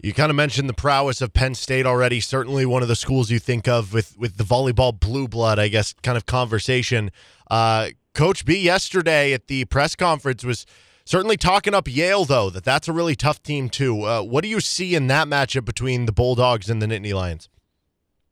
You 0.00 0.12
kind 0.12 0.30
of 0.30 0.36
mentioned 0.36 0.68
the 0.68 0.74
prowess 0.74 1.22
of 1.22 1.32
Penn 1.32 1.54
State 1.54 1.86
already. 1.86 2.20
Certainly 2.20 2.66
one 2.66 2.82
of 2.82 2.88
the 2.88 2.96
schools 2.96 3.30
you 3.30 3.38
think 3.38 3.68
of 3.68 3.94
with 3.94 4.18
with 4.18 4.36
the 4.36 4.44
volleyball 4.44 4.98
blue 4.98 5.28
blood, 5.28 5.58
I 5.58 5.68
guess, 5.68 5.94
kind 6.02 6.16
of 6.16 6.26
conversation. 6.26 7.10
Uh, 7.48 7.90
Coach 8.14 8.44
B 8.44 8.58
yesterday 8.58 9.32
at 9.32 9.46
the 9.46 9.64
press 9.66 9.94
conference 9.94 10.44
was 10.44 10.66
certainly 11.04 11.36
talking 11.36 11.72
up 11.72 11.88
Yale, 11.88 12.24
though 12.24 12.50
that 12.50 12.64
that's 12.64 12.88
a 12.88 12.92
really 12.92 13.14
tough 13.14 13.42
team 13.42 13.70
too. 13.70 14.02
Uh, 14.02 14.22
what 14.22 14.42
do 14.42 14.48
you 14.48 14.60
see 14.60 14.94
in 14.94 15.06
that 15.06 15.28
matchup 15.28 15.64
between 15.64 16.04
the 16.04 16.12
Bulldogs 16.12 16.68
and 16.68 16.82
the 16.82 16.86
Nittany 16.86 17.14
Lions? 17.14 17.48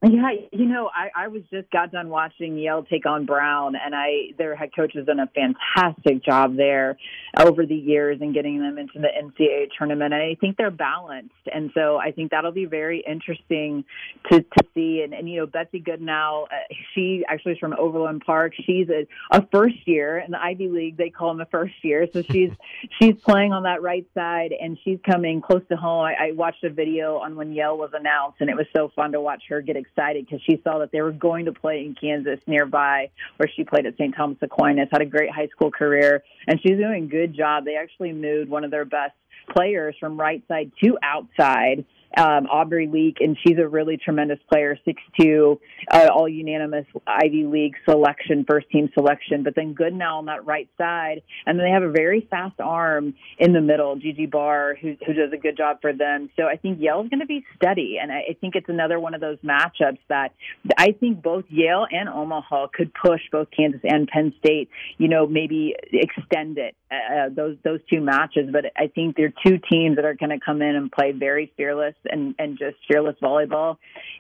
Yeah, 0.03 0.29
you 0.53 0.67
know, 0.67 0.91
I, 0.95 1.25
I 1.25 1.29
was 1.29 1.43
just 1.51 1.71
got 1.71 1.91
done 1.91 2.11
watching 2.11 2.59
Yale 2.59 2.85
take 2.89 3.07
on 3.07 3.25
Brown, 3.25 3.77
and 3.83 3.95
I 3.95 4.35
their 4.37 4.55
head 4.55 4.69
coach 4.77 4.93
has 4.95 5.07
done 5.07 5.21
a 5.21 5.27
fantastic 5.29 6.23
job 6.23 6.55
there 6.55 6.99
over 7.39 7.65
the 7.65 7.75
years 7.75 8.19
and 8.21 8.35
getting 8.35 8.61
them 8.61 8.77
into 8.77 8.99
the 8.99 9.09
NCAA 9.09 9.69
tournament. 9.77 10.13
And 10.13 10.23
I 10.23 10.37
think 10.39 10.59
they're 10.59 10.71
balanced, 10.71 11.33
and 11.51 11.71
so 11.73 11.97
I 11.97 12.13
think 12.13 12.31
that'll 12.31 12.53
be 12.53 12.67
very 12.67 13.03
interesting 13.09 13.85
to 14.31 14.43
to 14.43 14.67
see. 14.75 15.01
And, 15.03 15.15
and 15.15 15.31
you 15.31 15.41
know, 15.41 15.47
Betsy 15.47 15.81
Goodnow, 15.81 16.45
uh, 16.45 16.75
she 16.95 17.25
actually 17.27 17.53
is 17.53 17.59
from 17.59 17.75
Overland 17.79 18.23
Park. 18.25 18.53
She's 18.67 18.91
a, 18.91 19.07
a 19.35 19.47
first 19.51 19.89
year 19.89 20.19
in 20.19 20.31
the 20.31 20.39
Ivy 20.39 20.69
League. 20.69 20.99
They 20.99 21.09
call 21.09 21.29
them 21.29 21.39
the 21.39 21.47
first 21.47 21.75
year, 21.83 22.07
so 22.13 22.21
she's 22.21 22.51
she's 23.01 23.15
playing 23.23 23.55
on 23.55 23.63
that 23.63 23.81
right 23.81 24.07
side, 24.13 24.53
and 24.61 24.77
she's 24.85 24.99
coming 25.11 25.41
close 25.41 25.63
to 25.71 25.77
home. 25.77 26.05
I, 26.05 26.29
I 26.29 26.33
watched 26.33 26.65
a 26.65 26.71
video 26.71 27.17
on 27.17 27.35
when 27.35 27.55
Yale 27.55 27.79
was 27.79 27.93
announced, 27.95 28.43
and 28.43 28.51
it 28.51 28.57
was 28.57 28.67
so 28.77 28.93
fun 28.95 29.13
to 29.13 29.23
watch 29.23 29.45
her 29.49 29.63
get 29.63 29.86
excited 29.87 30.27
because 30.27 30.43
she 30.43 30.61
saw 30.63 30.79
that 30.81 30.93
they 30.93 31.01
were 31.01 31.13
going 31.13 31.47
to 31.47 31.53
play 31.53 31.85
in 31.85 31.95
Kansas 31.95 32.41
nearby, 32.47 33.11
where 33.37 33.51
she 33.55 33.65
played 33.65 33.87
at 33.87 33.95
St. 33.95 34.15
Thomas 34.17 34.39
Aquinas. 34.43 34.89
Had 34.91 35.03
a 35.03 35.07
great 35.07 35.31
high 35.31 35.49
school 35.49 35.71
career, 35.71 36.23
and 36.47 36.61
she's 36.61 36.79
doing 36.79 37.05
a 37.05 37.07
good 37.07 37.35
job. 37.35 37.65
They 37.65 37.77
actually 37.77 38.13
moved 38.13 38.51
one 38.51 38.65
of 38.65 38.71
their 38.71 38.85
best 38.85 39.15
players 39.55 39.95
from 39.99 40.19
right 40.19 40.43
side 40.49 40.73
to 40.83 40.99
outside. 41.03 41.85
Um, 42.17 42.47
Aubrey 42.47 42.89
Leak, 42.91 43.19
and 43.21 43.37
she's 43.47 43.59
a 43.59 43.69
really 43.69 43.99
tremendous 43.99 44.39
player, 44.51 44.79
six 44.85 45.03
two, 45.21 45.61
uh, 45.91 46.09
all 46.11 46.29
unanimous 46.29 46.87
Ivy 47.07 47.45
League 47.45 47.75
selection, 47.89 48.45
first 48.49 48.71
team 48.71 48.89
selection. 48.95 49.43
But 49.43 49.55
then 49.55 49.75
Goodnow 49.75 50.19
on 50.19 50.27
that 50.27 50.47
right 50.47 50.69
side, 50.79 51.23
and 51.45 51.59
then 51.59 51.67
they 51.67 51.73
have 51.73 51.83
a 51.83 51.91
very 51.91 52.27
fast 52.31 52.59
arm 52.59 53.15
in 53.39 53.53
the 53.53 53.61
middle, 53.61 53.97
Gigi 53.97 54.27
Barr, 54.27 54.77
who 54.81 54.97
who 55.07 55.13
does 55.13 55.33
a 55.33 55.37
good 55.37 55.57
job 55.57 55.83
for 55.83 55.93
them. 55.93 56.31
So 56.37 56.45
I 56.45 56.57
think 56.57 56.81
Yale's 56.81 57.09
going 57.11 57.21
to 57.21 57.27
be 57.27 57.45
steady, 57.57 57.99
and 58.01 58.11
I, 58.11 58.21
I 58.31 58.37
think 58.41 58.55
it's 58.55 58.69
another 58.69 58.99
one 58.99 59.15
of 59.15 59.21
those 59.21 59.39
matchups 59.45 59.99
that 60.09 60.33
I 60.79 60.93
think 60.93 61.23
both 61.23 61.45
Yale 61.49 61.87
and 61.91 62.09
Omaha 62.09 62.69
could 62.73 62.93
push 62.95 63.21
both 63.31 63.49
Kansas 63.55 63.81
and 63.85 64.09
Penn 64.09 64.33
State. 64.39 64.71
You 64.97 65.09
know, 65.09 65.27
maybe 65.27 65.75
extend 65.93 66.59
it 66.59 66.75
uh, 66.91 67.29
those 67.35 67.57
those 67.65 67.81
two 67.91 68.01
matches. 68.01 68.49
But 68.51 68.67
I 68.77 68.89
think 68.89 69.17
they're 69.17 69.35
two 69.45 69.59
teams 69.71 69.97
that 69.97 70.05
are 70.05 70.15
going 70.15 70.31
to 70.31 70.41
come 70.45 70.63
in 70.63 70.77
and 70.77 70.91
play 70.91 71.13
very 71.13 71.53
fearless 71.57 71.95
and 72.11 72.35
and 72.39 72.59
just 72.59 72.77
fearless 72.89 73.17
volleyball, 73.23 73.77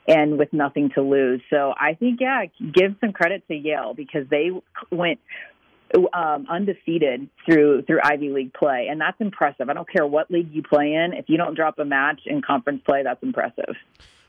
and 0.06 0.38
with 0.38 0.52
nothing 0.52 0.90
to 0.94 1.02
lose. 1.02 1.40
So 1.50 1.74
I 1.78 1.94
think 1.94 2.20
yeah, 2.20 2.44
give 2.60 2.96
some 3.00 3.12
credit 3.12 3.46
to 3.48 3.54
Yale 3.54 3.94
because 3.94 4.26
they 4.30 4.50
went 4.90 5.20
um, 6.12 6.46
undefeated 6.50 7.28
through 7.44 7.82
through 7.82 8.00
Ivy 8.02 8.30
League 8.30 8.52
play, 8.52 8.88
and 8.90 9.00
that's 9.00 9.20
impressive. 9.20 9.68
I 9.70 9.74
don't 9.74 9.88
care 9.88 10.06
what 10.06 10.30
league 10.30 10.52
you 10.52 10.62
play 10.62 10.94
in; 10.94 11.12
if 11.14 11.26
you 11.28 11.36
don't 11.36 11.54
drop 11.54 11.78
a 11.78 11.84
match 11.84 12.20
in 12.26 12.42
conference 12.42 12.82
play, 12.86 13.02
that's 13.02 13.22
impressive. 13.22 13.76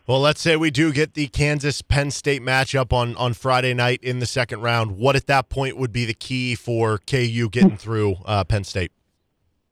Well, 0.05 0.21
let's 0.21 0.39
say 0.39 0.55
we 0.55 0.71
do 0.71 0.93
get 0.93 1.15
the 1.15 1.27
Kansas 1.27 1.81
Penn 1.81 2.11
State 2.11 2.41
matchup 2.41 2.93
on 2.93 3.15
on 3.17 3.33
Friday 3.33 3.73
night 3.73 4.01
in 4.01 4.19
the 4.19 4.25
second 4.25 4.61
round. 4.61 4.97
What 4.97 5.15
at 5.15 5.27
that 5.27 5.49
point 5.49 5.77
would 5.77 5.91
be 5.91 6.05
the 6.05 6.13
key 6.13 6.55
for 6.55 6.99
KU 6.99 7.49
getting 7.51 7.77
through 7.77 8.15
uh, 8.25 8.43
Penn 8.43 8.63
State? 8.63 8.91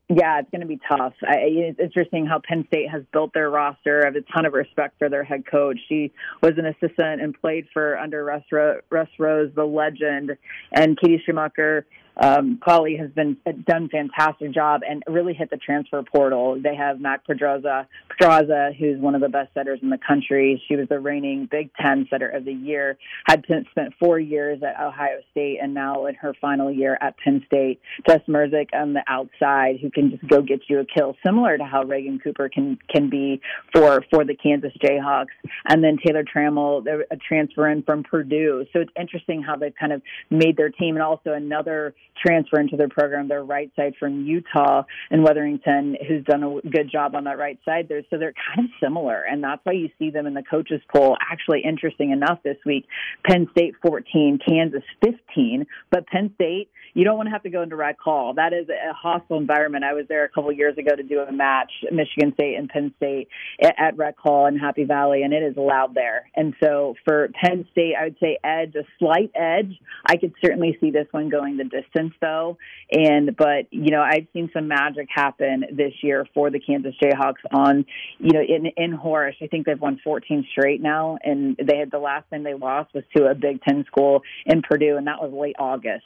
Yeah, 0.07 0.39
it's 0.39 0.51
going 0.51 0.61
to 0.61 0.67
be 0.67 0.79
tough. 0.87 1.13
I, 1.23 1.37
it's 1.39 1.79
interesting 1.79 2.27
how 2.27 2.39
Penn 2.47 2.65
State 2.67 2.91
has 2.91 3.01
built 3.11 3.33
their 3.33 3.49
roster. 3.49 4.03
I 4.03 4.05
have 4.05 4.15
a 4.15 4.21
ton 4.21 4.45
of 4.45 4.53
respect 4.53 4.99
for 4.99 5.09
their 5.09 5.23
head 5.23 5.45
coach. 5.49 5.79
She 5.89 6.11
was 6.43 6.53
an 6.57 6.67
assistant 6.67 7.21
and 7.21 7.33
played 7.39 7.65
for 7.73 7.97
under 7.97 8.23
Russ, 8.23 8.43
Ro- 8.51 8.81
Russ 8.91 9.09
Rose, 9.17 9.51
the 9.55 9.63
legend, 9.65 10.37
and 10.71 10.99
Katie 10.99 11.21
Schumacher. 11.25 11.87
Um, 12.17 12.59
has 12.65 13.11
been 13.11 13.37
done 13.67 13.89
fantastic 13.89 14.53
job 14.53 14.81
and 14.87 15.03
really 15.07 15.33
hit 15.33 15.49
the 15.49 15.57
transfer 15.57 16.01
portal. 16.03 16.59
They 16.61 16.75
have 16.75 16.99
Mac 16.99 17.25
Podraza, 17.27 17.87
Podraza, 18.09 18.75
who's 18.75 18.99
one 18.99 19.15
of 19.15 19.21
the 19.21 19.29
best 19.29 19.53
setters 19.53 19.79
in 19.81 19.89
the 19.89 19.97
country. 19.97 20.61
She 20.67 20.75
was 20.75 20.87
the 20.89 20.99
reigning 20.99 21.47
Big 21.49 21.71
Ten 21.79 22.07
setter 22.09 22.29
of 22.29 22.45
the 22.45 22.53
year. 22.53 22.97
Had 23.25 23.43
spent 23.71 23.93
four 23.99 24.19
years 24.19 24.61
at 24.63 24.81
Ohio 24.81 25.19
State 25.31 25.59
and 25.61 25.73
now 25.73 26.05
in 26.05 26.15
her 26.15 26.33
final 26.39 26.71
year 26.71 26.97
at 27.01 27.17
Penn 27.17 27.43
State. 27.45 27.79
Jess 28.07 28.21
Mruzik 28.27 28.69
on 28.73 28.93
the 28.93 29.03
outside, 29.07 29.77
who 29.81 29.91
can 29.91 30.11
just 30.11 30.27
go 30.27 30.41
get 30.41 30.61
you 30.67 30.79
a 30.79 30.85
kill, 30.85 31.15
similar 31.25 31.57
to 31.57 31.63
how 31.63 31.83
Reagan 31.83 32.19
Cooper 32.19 32.49
can 32.49 32.77
can 32.89 33.09
be 33.09 33.41
for 33.73 34.03
for 34.09 34.23
the 34.23 34.35
Kansas 34.35 34.73
Jayhawks. 34.81 35.35
And 35.67 35.83
then 35.83 35.97
Taylor 36.03 36.23
Trammell, 36.23 36.85
a 37.11 37.17
transfer 37.17 37.69
in 37.69 37.83
from 37.83 38.03
Purdue. 38.03 38.65
So 38.73 38.79
it's 38.79 38.91
interesting 38.99 39.41
how 39.41 39.55
they've 39.55 39.75
kind 39.79 39.93
of 39.93 40.01
made 40.29 40.57
their 40.57 40.69
team, 40.69 40.95
and 40.95 41.03
also 41.03 41.33
another 41.33 41.93
transfer 42.25 42.59
into 42.59 42.77
their 42.77 42.89
program, 42.89 43.27
their 43.27 43.43
right 43.43 43.71
side 43.75 43.93
from 43.99 44.25
Utah 44.25 44.83
and 45.09 45.23
Weatherington, 45.23 45.97
who's 46.07 46.23
done 46.25 46.43
a 46.43 46.69
good 46.69 46.89
job 46.91 47.15
on 47.15 47.25
that 47.25 47.37
right 47.37 47.59
side 47.65 47.87
there. 47.89 48.01
So 48.09 48.17
they're 48.17 48.33
kind 48.55 48.65
of 48.67 48.71
similar, 48.81 49.21
and 49.21 49.43
that's 49.43 49.61
why 49.63 49.73
you 49.73 49.89
see 49.99 50.09
them 50.09 50.25
in 50.25 50.33
the 50.33 50.43
coaches 50.43 50.81
poll. 50.93 51.17
Actually, 51.31 51.61
interesting 51.63 52.11
enough 52.11 52.39
this 52.43 52.57
week, 52.65 52.85
Penn 53.27 53.47
State 53.51 53.75
14, 53.81 54.39
Kansas 54.47 54.83
15, 55.03 55.65
but 55.91 56.07
Penn 56.07 56.31
State 56.35 56.69
you 56.95 57.03
don't 57.03 57.17
want 57.17 57.27
to 57.27 57.31
have 57.31 57.43
to 57.43 57.49
go 57.49 57.61
into 57.61 57.75
Rec 57.75 57.99
Hall. 57.99 58.33
That 58.33 58.53
is 58.53 58.67
a 58.69 58.93
hostile 58.93 59.37
environment. 59.37 59.83
I 59.83 59.93
was 59.93 60.05
there 60.07 60.23
a 60.23 60.29
couple 60.29 60.51
years 60.53 60.77
ago 60.77 60.95
to 60.95 61.03
do 61.03 61.19
a 61.19 61.31
match, 61.31 61.71
Michigan 61.91 62.33
State 62.33 62.55
and 62.55 62.69
Penn 62.69 62.93
State 62.95 63.27
at 63.61 63.97
Rec 63.97 64.17
Hall 64.17 64.47
in 64.47 64.57
Happy 64.57 64.85
Valley, 64.85 65.23
and 65.23 65.33
it 65.33 65.43
is 65.43 65.57
loud 65.57 65.93
there. 65.93 66.29
And 66.37 66.53
so 66.63 66.95
for 67.03 67.29
Penn 67.43 67.67
State, 67.73 67.95
I 67.99 68.05
would 68.05 68.15
say 68.21 68.39
edge, 68.45 68.75
a 68.75 68.85
slight 68.97 69.31
edge. 69.35 69.77
I 70.05 70.15
could 70.15 70.33
certainly 70.43 70.77
see 70.79 70.89
this 70.89 71.07
one 71.11 71.27
going 71.29 71.57
the 71.57 71.65
distance 71.65 72.13
though. 72.21 72.57
And 72.89 73.35
but 73.35 73.67
you 73.71 73.91
know, 73.91 74.01
I've 74.01 74.27
seen 74.31 74.49
some 74.53 74.69
magic 74.69 75.09
happen 75.13 75.65
this 75.73 75.93
year 76.01 76.25
for 76.33 76.49
the 76.49 76.61
Kansas 76.61 76.95
Jayhawks 77.03 77.43
on 77.51 77.85
you 78.19 78.31
know 78.31 78.41
in 78.41 78.67
in 78.77 78.97
Horejsi. 78.97 79.43
I 79.43 79.47
think 79.47 79.65
they've 79.65 79.79
won 79.79 79.99
14 80.01 80.47
straight 80.49 80.81
now, 80.81 81.17
and 81.23 81.57
they 81.57 81.77
had 81.77 81.91
the 81.91 81.99
last 81.99 82.29
time 82.29 82.43
they 82.43 82.53
lost 82.53 82.93
was 82.93 83.03
to 83.17 83.25
a 83.25 83.35
Big 83.35 83.61
Ten 83.63 83.83
school 83.85 84.21
in 84.45 84.61
Purdue, 84.61 84.95
and 84.95 85.07
that 85.07 85.21
was 85.21 85.33
late 85.33 85.55
August. 85.59 86.05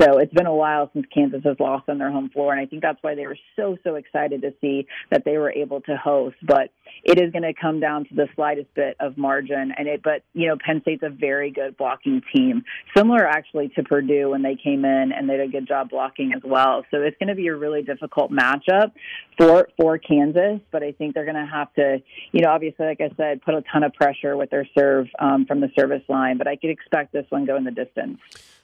So 0.00 0.18
it's 0.18 0.32
been 0.32 0.46
a 0.46 0.54
while 0.54 0.90
since 0.92 1.06
Kansas 1.12 1.42
has 1.44 1.56
lost 1.58 1.88
on 1.88 1.98
their 1.98 2.10
home 2.10 2.30
floor, 2.30 2.52
and 2.52 2.60
I 2.60 2.66
think 2.66 2.82
that's 2.82 3.02
why 3.02 3.14
they 3.14 3.26
were 3.26 3.38
so 3.56 3.76
so 3.82 3.96
excited 3.96 4.42
to 4.42 4.54
see 4.60 4.86
that 5.10 5.24
they 5.24 5.38
were 5.38 5.50
able 5.50 5.80
to 5.82 5.96
host. 5.96 6.36
But 6.42 6.70
it 7.02 7.20
is 7.20 7.32
going 7.32 7.42
to 7.42 7.52
come 7.52 7.80
down 7.80 8.04
to 8.04 8.14
the 8.14 8.28
slightest 8.36 8.72
bit 8.74 8.96
of 9.00 9.18
margin, 9.18 9.72
and 9.76 9.88
it. 9.88 10.02
But 10.02 10.22
you 10.34 10.46
know, 10.46 10.56
Penn 10.64 10.82
State's 10.82 11.02
a 11.02 11.10
very 11.10 11.50
good 11.50 11.76
blocking 11.76 12.22
team, 12.34 12.64
similar 12.96 13.26
actually 13.26 13.68
to 13.70 13.82
Purdue 13.82 14.30
when 14.30 14.42
they 14.42 14.56
came 14.56 14.84
in 14.84 15.12
and 15.12 15.28
they 15.28 15.36
did 15.36 15.48
a 15.48 15.52
good 15.52 15.66
job 15.66 15.90
blocking 15.90 16.32
as 16.34 16.42
well. 16.44 16.84
So 16.90 17.02
it's 17.02 17.16
going 17.18 17.28
to 17.28 17.34
be 17.34 17.48
a 17.48 17.56
really 17.56 17.82
difficult 17.82 18.30
matchup 18.30 18.92
for 19.36 19.68
for 19.80 19.98
Kansas, 19.98 20.60
but 20.70 20.82
I 20.82 20.92
think 20.92 21.14
they're 21.14 21.24
going 21.24 21.34
to 21.34 21.50
have 21.50 21.72
to, 21.74 22.02
you 22.32 22.40
know, 22.42 22.50
obviously, 22.50 22.86
like 22.86 23.00
I 23.00 23.10
said, 23.16 23.42
put 23.42 23.54
a 23.54 23.62
ton 23.72 23.82
of 23.82 23.94
pressure 23.94 24.36
with 24.36 24.50
their 24.50 24.68
serve 24.76 25.08
um, 25.18 25.44
from 25.46 25.60
the 25.60 25.70
service 25.76 26.02
line. 26.08 26.38
But 26.38 26.46
I 26.46 26.56
could 26.56 26.70
expect 26.70 27.12
this 27.12 27.26
one 27.30 27.46
going 27.46 27.64
the 27.64 27.70
distance. 27.70 28.20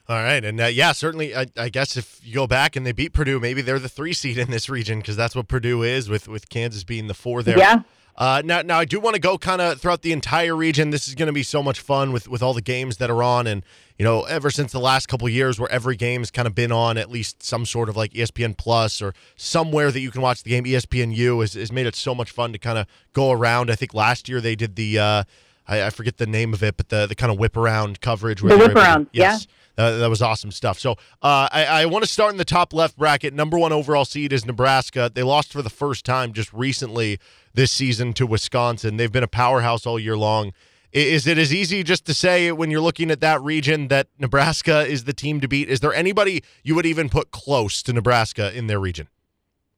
All 0.07 0.17
right, 0.17 0.43
and 0.43 0.61
uh, 0.61 0.65
yeah, 0.65 0.91
certainly. 0.91 1.35
I, 1.35 1.47
I, 1.57 1.69
guess 1.69 1.97
if 1.97 2.19
you 2.23 2.35
go 2.35 2.45
back 2.45 2.75
and 2.75 2.85
they 2.85 2.91
beat 2.91 3.11
Purdue, 3.11 3.39
maybe 3.39 3.63
they're 3.63 3.79
the 3.79 3.89
three 3.89 4.13
seed 4.13 4.37
in 4.37 4.51
this 4.51 4.69
region 4.69 4.99
because 4.99 5.15
that's 5.15 5.35
what 5.35 5.47
Purdue 5.47 5.81
is, 5.81 6.09
with 6.09 6.27
with 6.27 6.47
Kansas 6.49 6.83
being 6.83 7.07
the 7.07 7.15
four 7.15 7.41
there. 7.41 7.57
Yeah. 7.57 7.81
Uh, 8.17 8.41
now, 8.45 8.61
now 8.61 8.79
I 8.79 8.85
do 8.85 8.99
want 8.99 9.15
to 9.15 9.19
go 9.19 9.37
kind 9.37 9.59
of 9.59 9.81
throughout 9.81 10.01
the 10.01 10.13
entire 10.13 10.55
region. 10.55 10.89
This 10.89 11.07
is 11.07 11.15
going 11.15 11.27
to 11.27 11.33
be 11.33 11.43
so 11.43 11.61
much 11.61 11.79
fun 11.79 12.13
with 12.13 12.27
with 12.29 12.41
all 12.41 12.53
the 12.53 12.61
games 12.61 12.97
that 12.97 13.09
are 13.09 13.23
on, 13.23 13.47
and 13.47 13.63
you 13.97 14.05
know, 14.05 14.23
ever 14.23 14.51
since 14.51 14.71
the 14.71 14.79
last 14.79 15.07
couple 15.07 15.27
years, 15.27 15.59
where 15.59 15.71
every 15.71 15.95
game's 15.95 16.31
kind 16.31 16.47
of 16.47 16.53
been 16.55 16.71
on 16.71 16.97
at 16.97 17.09
least 17.09 17.43
some 17.43 17.65
sort 17.65 17.89
of 17.89 17.97
like 17.97 18.13
ESPN 18.13 18.55
Plus 18.55 19.01
or 19.01 19.13
somewhere 19.35 19.91
that 19.91 19.99
you 19.99 20.11
can 20.11 20.21
watch 20.21 20.43
the 20.43 20.51
game. 20.51 20.63
ESPNU 20.63 21.41
has, 21.41 21.55
has 21.55 21.71
made 21.71 21.87
it 21.87 21.95
so 21.95 22.15
much 22.15 22.31
fun 22.31 22.53
to 22.53 22.59
kind 22.59 22.77
of 22.77 22.87
go 23.13 23.31
around. 23.31 23.69
I 23.69 23.75
think 23.75 23.93
last 23.93 24.29
year 24.29 24.39
they 24.39 24.55
did 24.55 24.75
the. 24.75 24.99
Uh, 24.99 25.23
I, 25.67 25.85
I, 25.85 25.89
forget 25.89 26.17
the 26.17 26.27
name 26.27 26.53
of 26.53 26.61
it, 26.61 26.77
but 26.77 26.89
the, 26.89 27.07
the 27.07 27.15
kind 27.15 27.31
of 27.31 27.39
whip 27.39 27.57
around 27.57 27.99
coverage. 27.99 28.41
the 28.41 28.55
whip 28.55 28.75
around, 28.75 29.07
yes. 29.11 29.47
yeah. 29.47 29.51
Uh, 29.77 29.97
that 29.97 30.09
was 30.09 30.21
awesome 30.21 30.51
stuff. 30.51 30.79
So 30.79 30.91
uh, 31.21 31.49
I, 31.51 31.65
I 31.65 31.85
want 31.85 32.05
to 32.05 32.09
start 32.09 32.31
in 32.31 32.37
the 32.37 32.45
top 32.45 32.73
left 32.73 32.97
bracket. 32.97 33.33
Number 33.33 33.57
one 33.57 33.73
overall 33.73 34.05
seed 34.05 34.31
is 34.31 34.45
Nebraska. 34.45 35.11
They 35.13 35.23
lost 35.23 35.51
for 35.51 35.61
the 35.61 35.69
first 35.69 36.05
time 36.05 36.33
just 36.33 36.51
recently 36.53 37.19
this 37.53 37.71
season 37.71 38.13
to 38.13 38.25
Wisconsin. 38.25 38.97
They've 38.97 39.11
been 39.11 39.23
a 39.23 39.27
powerhouse 39.27 39.85
all 39.85 39.99
year 39.99 40.17
long. 40.17 40.53
Is 40.91 41.27
it 41.27 41.37
as 41.37 41.53
easy 41.53 41.83
just 41.83 42.05
to 42.05 42.13
say 42.13 42.53
when 42.53 42.71
you're 42.71 42.79
looking 42.79 43.11
at 43.11 43.19
that 43.19 43.41
region 43.41 43.89
that 43.89 44.07
Nebraska 44.17 44.87
is 44.87 45.03
the 45.03 45.11
team 45.11 45.41
to 45.41 45.47
beat? 45.47 45.67
Is 45.67 45.81
there 45.81 45.93
anybody 45.93 46.41
you 46.63 46.73
would 46.75 46.85
even 46.85 47.09
put 47.09 47.31
close 47.31 47.83
to 47.83 47.91
Nebraska 47.91 48.57
in 48.57 48.67
their 48.67 48.79
region? 48.79 49.09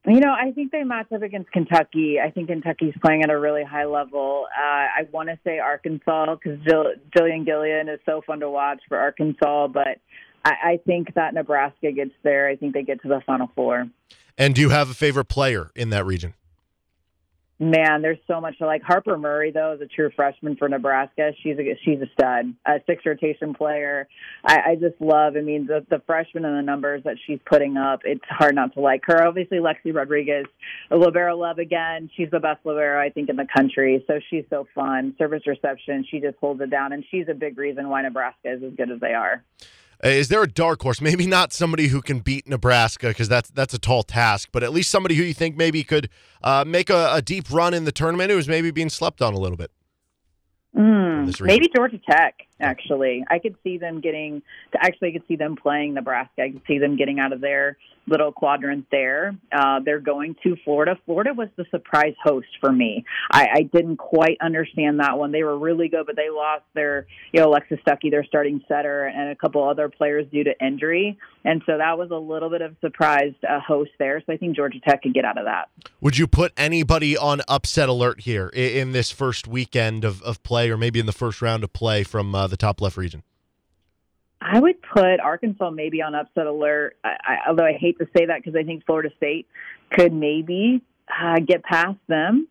You 0.06 0.20
know, 0.20 0.32
I 0.32 0.52
think 0.52 0.72
they 0.72 0.84
match 0.84 1.10
up 1.12 1.22
against 1.22 1.50
Kentucky. 1.50 2.18
I 2.24 2.30
think 2.30 2.48
Kentucky's 2.48 2.94
playing 3.02 3.24
at 3.24 3.30
a 3.30 3.38
really 3.38 3.64
high 3.64 3.84
level. 3.84 4.46
Uh, 4.56 4.62
I 4.62 5.08
want 5.12 5.28
to 5.28 5.38
say 5.44 5.58
Arkansas 5.58 6.36
because 6.36 6.58
Jill, 6.64 6.84
Jillian 7.16 7.44
Gillian 7.44 7.88
is 7.88 7.98
so 8.06 8.22
fun 8.26 8.40
to 8.40 8.48
watch 8.48 8.80
for 8.88 8.96
Arkansas, 8.96 9.68
but 9.68 9.98
I, 10.44 10.52
I 10.64 10.80
think 10.86 11.14
that 11.14 11.34
Nebraska 11.34 11.92
gets 11.92 12.12
there. 12.22 12.48
I 12.48 12.56
think 12.56 12.74
they 12.74 12.84
get 12.84 13.02
to 13.02 13.08
the 13.08 13.20
Final 13.26 13.50
Four. 13.54 13.88
And 14.38 14.54
do 14.54 14.60
you 14.60 14.70
have 14.70 14.88
a 14.88 14.94
favorite 14.94 15.26
player 15.26 15.70
in 15.74 15.90
that 15.90 16.06
region? 16.06 16.34
Man, 17.60 18.02
there's 18.02 18.18
so 18.28 18.40
much 18.40 18.56
to 18.58 18.66
like. 18.66 18.82
Harper 18.82 19.18
Murray, 19.18 19.50
though, 19.50 19.72
is 19.72 19.80
a 19.80 19.86
true 19.86 20.10
freshman 20.14 20.54
for 20.54 20.68
Nebraska. 20.68 21.32
She's 21.42 21.58
a 21.58 21.76
she's 21.84 22.00
a 22.00 22.06
stud, 22.12 22.54
a 22.64 22.80
six 22.86 23.04
rotation 23.04 23.52
player. 23.52 24.06
I, 24.44 24.58
I 24.64 24.74
just 24.76 25.00
love. 25.00 25.34
I 25.36 25.40
mean, 25.40 25.66
the 25.66 25.84
the 25.90 26.00
freshman 26.06 26.44
and 26.44 26.56
the 26.56 26.62
numbers 26.62 27.02
that 27.02 27.16
she's 27.26 27.40
putting 27.44 27.76
up. 27.76 28.02
It's 28.04 28.22
hard 28.28 28.54
not 28.54 28.74
to 28.74 28.80
like 28.80 29.02
her. 29.06 29.26
Obviously, 29.26 29.58
Lexi 29.58 29.92
Rodriguez, 29.92 30.46
a 30.92 30.96
libero 30.96 31.36
love 31.36 31.58
again. 31.58 32.08
She's 32.16 32.30
the 32.30 32.38
best 32.38 32.64
libero 32.64 33.04
I 33.04 33.10
think 33.10 33.28
in 33.28 33.34
the 33.34 33.48
country. 33.52 34.04
So 34.06 34.20
she's 34.30 34.44
so 34.50 34.68
fun. 34.72 35.16
Service 35.18 35.44
reception, 35.44 36.06
she 36.08 36.20
just 36.20 36.38
holds 36.38 36.60
it 36.60 36.70
down, 36.70 36.92
and 36.92 37.04
she's 37.10 37.26
a 37.28 37.34
big 37.34 37.58
reason 37.58 37.88
why 37.88 38.02
Nebraska 38.02 38.52
is 38.52 38.62
as 38.62 38.74
good 38.76 38.92
as 38.92 39.00
they 39.00 39.14
are. 39.14 39.42
Uh, 40.04 40.08
is 40.08 40.28
there 40.28 40.42
a 40.42 40.48
dark 40.48 40.82
horse? 40.82 41.00
Maybe 41.00 41.26
not 41.26 41.52
somebody 41.52 41.88
who 41.88 42.00
can 42.00 42.20
beat 42.20 42.48
Nebraska 42.48 43.08
because 43.08 43.28
that's 43.28 43.50
that's 43.50 43.74
a 43.74 43.78
tall 43.78 44.02
task, 44.02 44.50
but 44.52 44.62
at 44.62 44.72
least 44.72 44.90
somebody 44.90 45.16
who 45.16 45.22
you 45.24 45.34
think 45.34 45.56
maybe 45.56 45.82
could 45.82 46.08
uh, 46.42 46.64
make 46.66 46.88
a, 46.88 47.10
a, 47.12 47.22
deep 47.22 47.50
run 47.50 47.74
in 47.74 47.84
the 47.84 47.92
tournament 47.92 48.30
who's 48.30 48.46
maybe 48.46 48.70
being 48.70 48.90
slept 48.90 49.20
on 49.20 49.34
a 49.34 49.38
little 49.38 49.56
bit. 49.56 49.72
Mm, 50.76 51.40
maybe 51.40 51.68
Georgia 51.74 51.98
Tech. 52.08 52.47
Actually, 52.60 53.24
I 53.30 53.38
could 53.38 53.56
see 53.62 53.78
them 53.78 54.00
getting. 54.00 54.42
Actually, 54.76 55.10
I 55.10 55.12
could 55.12 55.28
see 55.28 55.36
them 55.36 55.56
playing 55.56 55.94
Nebraska. 55.94 56.42
I 56.42 56.50
could 56.50 56.62
see 56.66 56.78
them 56.78 56.96
getting 56.96 57.20
out 57.20 57.32
of 57.32 57.40
their 57.40 57.76
little 58.08 58.32
quadrant 58.32 58.86
there. 58.90 59.36
Uh, 59.52 59.80
they're 59.84 60.00
going 60.00 60.34
to 60.42 60.56
Florida. 60.64 60.98
Florida 61.06 61.34
was 61.34 61.48
the 61.56 61.66
surprise 61.70 62.14
host 62.22 62.48
for 62.60 62.72
me. 62.72 63.04
I, 63.30 63.48
I 63.54 63.62
didn't 63.62 63.98
quite 63.98 64.38
understand 64.40 65.00
that 65.00 65.18
one. 65.18 65.30
They 65.30 65.42
were 65.42 65.58
really 65.58 65.88
good, 65.88 66.06
but 66.06 66.16
they 66.16 66.30
lost 66.30 66.64
their, 66.74 67.06
you 67.32 67.40
know, 67.40 67.48
Alexis 67.48 67.78
Stuckey, 67.86 68.10
their 68.10 68.24
starting 68.24 68.62
setter, 68.66 69.04
and 69.04 69.30
a 69.30 69.36
couple 69.36 69.62
other 69.68 69.88
players 69.88 70.26
due 70.32 70.44
to 70.44 70.52
injury. 70.64 71.18
And 71.44 71.62
so 71.66 71.78
that 71.78 71.98
was 71.98 72.10
a 72.10 72.16
little 72.16 72.50
bit 72.50 72.62
of 72.62 72.76
surprise 72.80 73.34
uh, 73.48 73.60
host 73.60 73.90
there. 73.98 74.22
So 74.26 74.32
I 74.32 74.36
think 74.36 74.56
Georgia 74.56 74.80
Tech 74.80 75.02
could 75.02 75.14
get 75.14 75.24
out 75.24 75.38
of 75.38 75.44
that. 75.44 75.68
Would 76.00 76.18
you 76.18 76.26
put 76.26 76.52
anybody 76.56 77.16
on 77.16 77.42
upset 77.46 77.88
alert 77.88 78.20
here 78.22 78.48
in, 78.48 78.70
in 78.72 78.92
this 78.92 79.10
first 79.10 79.46
weekend 79.46 80.04
of, 80.04 80.22
of 80.22 80.42
play, 80.42 80.70
or 80.70 80.76
maybe 80.76 80.98
in 80.98 81.06
the 81.06 81.12
first 81.12 81.40
round 81.42 81.62
of 81.62 81.72
play 81.72 82.04
from 82.04 82.34
uh, 82.34 82.47
the 82.50 82.56
top 82.56 82.80
left 82.80 82.96
region? 82.96 83.22
I 84.40 84.60
would 84.60 84.76
put 84.82 85.20
Arkansas 85.20 85.70
maybe 85.70 86.00
on 86.00 86.14
upset 86.14 86.46
alert. 86.46 86.96
I, 87.04 87.08
I, 87.08 87.36
although 87.48 87.64
I 87.64 87.72
hate 87.72 87.98
to 87.98 88.06
say 88.16 88.26
that 88.26 88.42
because 88.42 88.56
I 88.58 88.62
think 88.62 88.84
Florida 88.86 89.10
State 89.16 89.46
could 89.90 90.12
maybe 90.12 90.82
uh, 91.08 91.40
get 91.40 91.62
past 91.64 91.98
them. 92.06 92.46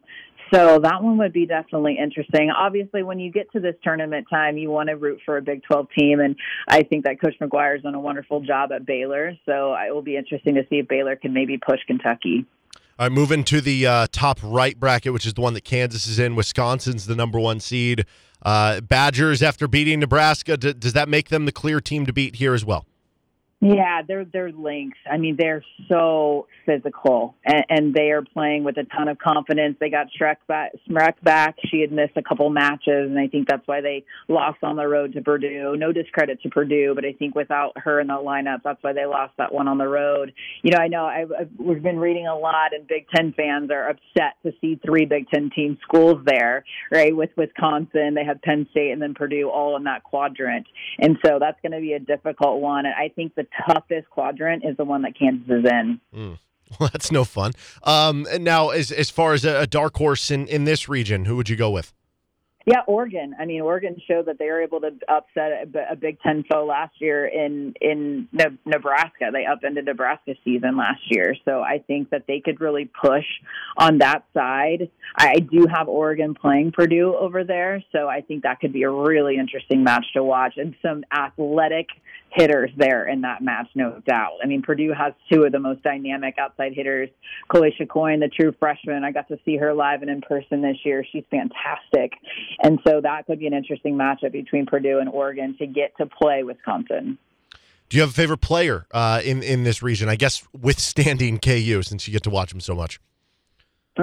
So 0.53 0.79
that 0.79 1.03
one 1.03 1.17
would 1.17 1.33
be 1.33 1.45
definitely 1.45 1.97
interesting. 2.01 2.51
Obviously, 2.51 3.03
when 3.03 3.19
you 3.19 3.31
get 3.31 3.51
to 3.51 3.59
this 3.59 3.75
tournament 3.83 4.27
time, 4.29 4.57
you 4.57 4.69
want 4.69 4.87
to 4.87 4.95
root 4.95 5.19
for 5.25 5.37
a 5.37 5.41
Big 5.41 5.61
12 5.63 5.87
team, 5.97 6.19
and 6.21 6.37
I 6.69 6.83
think 6.83 7.03
that 7.03 7.19
Coach 7.19 7.35
McGuyre's 7.41 7.83
done 7.83 7.95
a 7.95 7.99
wonderful 7.99 8.39
job 8.41 8.71
at 8.71 8.85
Baylor. 8.85 9.33
So 9.45 9.73
it 9.75 9.93
will 9.93 10.01
be 10.01 10.15
interesting 10.15 10.55
to 10.55 10.61
see 10.69 10.77
if 10.77 10.87
Baylor 10.87 11.17
can 11.17 11.33
maybe 11.33 11.57
push 11.57 11.79
Kentucky. 11.85 12.45
All 12.99 13.05
right, 13.05 13.11
moving 13.11 13.43
to 13.45 13.61
the 13.61 13.85
uh, 13.85 14.07
top 14.11 14.39
right 14.41 14.79
bracket, 14.79 15.13
which 15.13 15.25
is 15.25 15.33
the 15.33 15.41
one 15.41 15.53
that 15.53 15.63
Kansas 15.63 16.07
is 16.07 16.17
in. 16.17 16.35
Wisconsin's 16.35 17.05
the 17.05 17.15
number 17.15 17.39
one 17.39 17.59
seed. 17.59 18.05
Uh, 18.41 18.81
Badgers, 18.81 19.41
after 19.41 19.67
beating 19.67 19.99
Nebraska, 19.99 20.57
d- 20.57 20.73
does 20.73 20.93
that 20.93 21.09
make 21.09 21.29
them 21.29 21.45
the 21.45 21.51
clear 21.51 21.81
team 21.81 22.05
to 22.05 22.13
beat 22.13 22.35
here 22.35 22.53
as 22.53 22.63
well? 22.63 22.85
Yeah, 23.59 24.03
they're 24.07 24.23
they're 24.23 24.51
linked. 24.51 24.99
I 25.11 25.17
mean, 25.17 25.35
they're 25.35 25.63
so 25.89 26.45
physical, 26.67 27.33
and, 27.43 27.63
and 27.69 27.93
they 27.93 28.11
are 28.11 28.21
playing 28.21 28.63
with 28.63 28.77
a 28.77 28.83
ton 28.83 29.07
of 29.07 29.17
confidence. 29.17 29.77
They 29.79 29.89
got 29.89 30.07
Shrek 30.19 30.35
back, 30.47 30.73
Smrek 30.87 31.13
back. 31.23 31.55
She 31.65 31.81
had 31.81 31.91
missed 31.91 32.15
a 32.17 32.21
couple 32.21 32.47
matches, 32.51 33.09
and 33.09 33.17
I 33.17 33.27
think 33.27 33.47
that's 33.49 33.67
why 33.67 33.81
they 33.81 34.05
lost 34.27 34.59
on 34.61 34.75
the 34.75 34.87
road 34.87 35.13
to 35.13 35.21
Purdue. 35.21 35.75
No 35.75 35.91
discredit 35.91 36.39
to 36.43 36.49
Purdue, 36.49 36.93
but 36.93 37.03
I 37.03 37.13
think 37.13 37.33
without 37.33 37.71
her 37.77 37.99
in 37.99 38.07
the 38.07 38.13
lineup, 38.13 38.59
that's 38.63 38.81
why 38.83 38.93
they 38.93 39.07
lost 39.07 39.33
that 39.39 39.51
one 39.51 39.67
on 39.67 39.79
the 39.79 39.87
road. 39.87 40.33
You 40.61 40.69
know, 40.73 40.77
I 40.77 40.87
know 40.87 41.05
I've, 41.05 41.31
I've, 41.31 41.49
we've 41.57 41.81
been 41.81 41.97
reading 41.97 42.27
a 42.27 42.37
lot, 42.37 42.75
and 42.75 42.87
Big 42.87 43.07
Ten 43.09 43.33
fans 43.33 43.71
are 43.71 43.89
upset 43.89 44.35
to 44.43 44.53
see 44.61 44.79
three 44.85 45.05
Big 45.05 45.29
Ten 45.29 45.49
team 45.49 45.79
schools 45.81 46.23
there, 46.27 46.63
right? 46.91 47.15
With 47.15 47.31
Wisconsin, 47.35 48.13
they 48.13 48.23
have 48.23 48.39
Penn 48.43 48.67
State, 48.69 48.91
and 48.91 49.01
then 49.01 49.15
Purdue 49.15 49.49
all 49.49 49.75
in 49.77 49.85
that 49.85 50.03
quadrant, 50.03 50.67
and 50.99 51.17
so 51.25 51.39
that's 51.39 51.59
going 51.63 51.71
to 51.71 51.81
be 51.81 51.93
a 51.93 51.99
difficult 51.99 52.61
one. 52.61 52.85
And 52.85 52.93
I 52.93 53.09
think 53.09 53.33
the 53.33 53.46
toughest 53.65 54.09
quadrant 54.09 54.63
is 54.65 54.77
the 54.77 54.85
one 54.85 55.03
that 55.03 55.17
Kansas 55.17 55.47
is 55.47 55.65
in. 55.65 55.99
Mm. 56.13 56.39
Well, 56.79 56.89
that's 56.91 57.13
no 57.13 57.23
fun. 57.23 57.53
Um, 57.83 58.27
now, 58.41 58.71
as 58.71 58.91
as 58.91 59.09
far 59.09 59.31
as 59.31 59.45
a, 59.45 59.65
dark 59.65 59.95
horse 59.95 60.29
in, 60.29 60.47
in 60.47 60.65
this 60.65 60.89
region, 60.89 61.23
who 61.23 61.37
would 61.37 61.47
you 61.47 61.55
go 61.55 61.71
with? 61.71 61.93
Yeah, 62.67 62.81
Oregon. 62.85 63.33
I 63.39 63.45
mean, 63.45 63.61
Oregon 63.61 63.95
showed 64.09 64.25
that 64.25 64.39
they 64.39 64.47
were 64.47 64.61
able 64.61 64.81
to 64.81 64.89
upset 65.07 65.69
a, 65.73 65.93
a 65.93 65.95
Big 65.95 66.19
Ten 66.19 66.43
foe 66.51 66.65
last 66.65 66.99
year 66.99 67.25
in 67.25 67.73
in 67.79 68.27
Nebraska. 68.65 69.29
They 69.31 69.45
upended 69.45 69.85
Nebraska 69.85 70.33
season 70.43 70.75
last 70.75 70.99
year, 71.09 71.33
so 71.45 71.61
I 71.61 71.81
think 71.87 72.09
that 72.09 72.25
they 72.27 72.41
could 72.41 72.59
really 72.59 72.83
push 73.01 73.23
on 73.77 73.99
that 73.99 74.25
side. 74.33 74.89
I, 75.15 75.29
I 75.29 75.39
do 75.39 75.65
have 75.73 75.87
Oregon 75.87 76.33
playing 76.33 76.73
Purdue 76.73 77.15
over 77.17 77.45
there, 77.45 77.81
so 77.93 78.09
I 78.09 78.19
think 78.19 78.43
that 78.43 78.59
could 78.59 78.73
be 78.73 78.83
a 78.83 78.91
really 78.91 79.37
interesting 79.37 79.85
match 79.85 80.05
to 80.15 80.21
watch 80.21 80.55
and 80.57 80.75
some 80.81 81.05
athletic 81.09 81.87
hitters 82.31 82.71
there 82.77 83.07
in 83.07 83.21
that 83.21 83.41
match, 83.41 83.67
no 83.75 84.01
doubt. 84.05 84.37
I 84.43 84.47
mean, 84.47 84.61
Purdue 84.61 84.93
has 84.93 85.13
two 85.31 85.43
of 85.43 85.51
the 85.51 85.59
most 85.59 85.81
dynamic 85.83 86.35
outside 86.37 86.73
hitters. 86.73 87.09
Chloe 87.47 87.75
Chicoine, 87.79 88.19
the 88.19 88.27
true 88.27 88.53
freshman, 88.59 89.03
I 89.03 89.11
got 89.11 89.27
to 89.29 89.39
see 89.45 89.57
her 89.57 89.73
live 89.73 90.01
and 90.01 90.11
in 90.11 90.21
person 90.21 90.61
this 90.61 90.77
year. 90.83 91.05
She's 91.11 91.23
fantastic. 91.31 92.13
And 92.61 92.79
so 92.85 93.01
that 93.01 93.25
could 93.25 93.39
be 93.39 93.47
an 93.47 93.53
interesting 93.53 93.95
matchup 93.95 94.31
between 94.31 94.65
Purdue 94.65 94.99
and 94.99 95.09
Oregon 95.09 95.55
to 95.57 95.65
get 95.65 95.95
to 95.97 96.05
play 96.05 96.43
Wisconsin. 96.43 97.17
Do 97.89 97.95
you 97.95 98.01
have 98.01 98.09
a 98.09 98.13
favorite 98.13 98.41
player 98.41 98.85
uh, 98.91 99.21
in 99.23 99.41
in 99.41 99.63
this 99.63 99.81
region? 99.81 100.09
I 100.09 100.17
guess 100.17 100.45
withstanding 100.59 101.39
KU, 101.39 101.81
since 101.83 102.07
you 102.07 102.11
get 102.11 102.23
to 102.23 102.29
watch 102.29 102.51
them 102.51 102.59
so 102.59 102.75
much. 102.75 102.99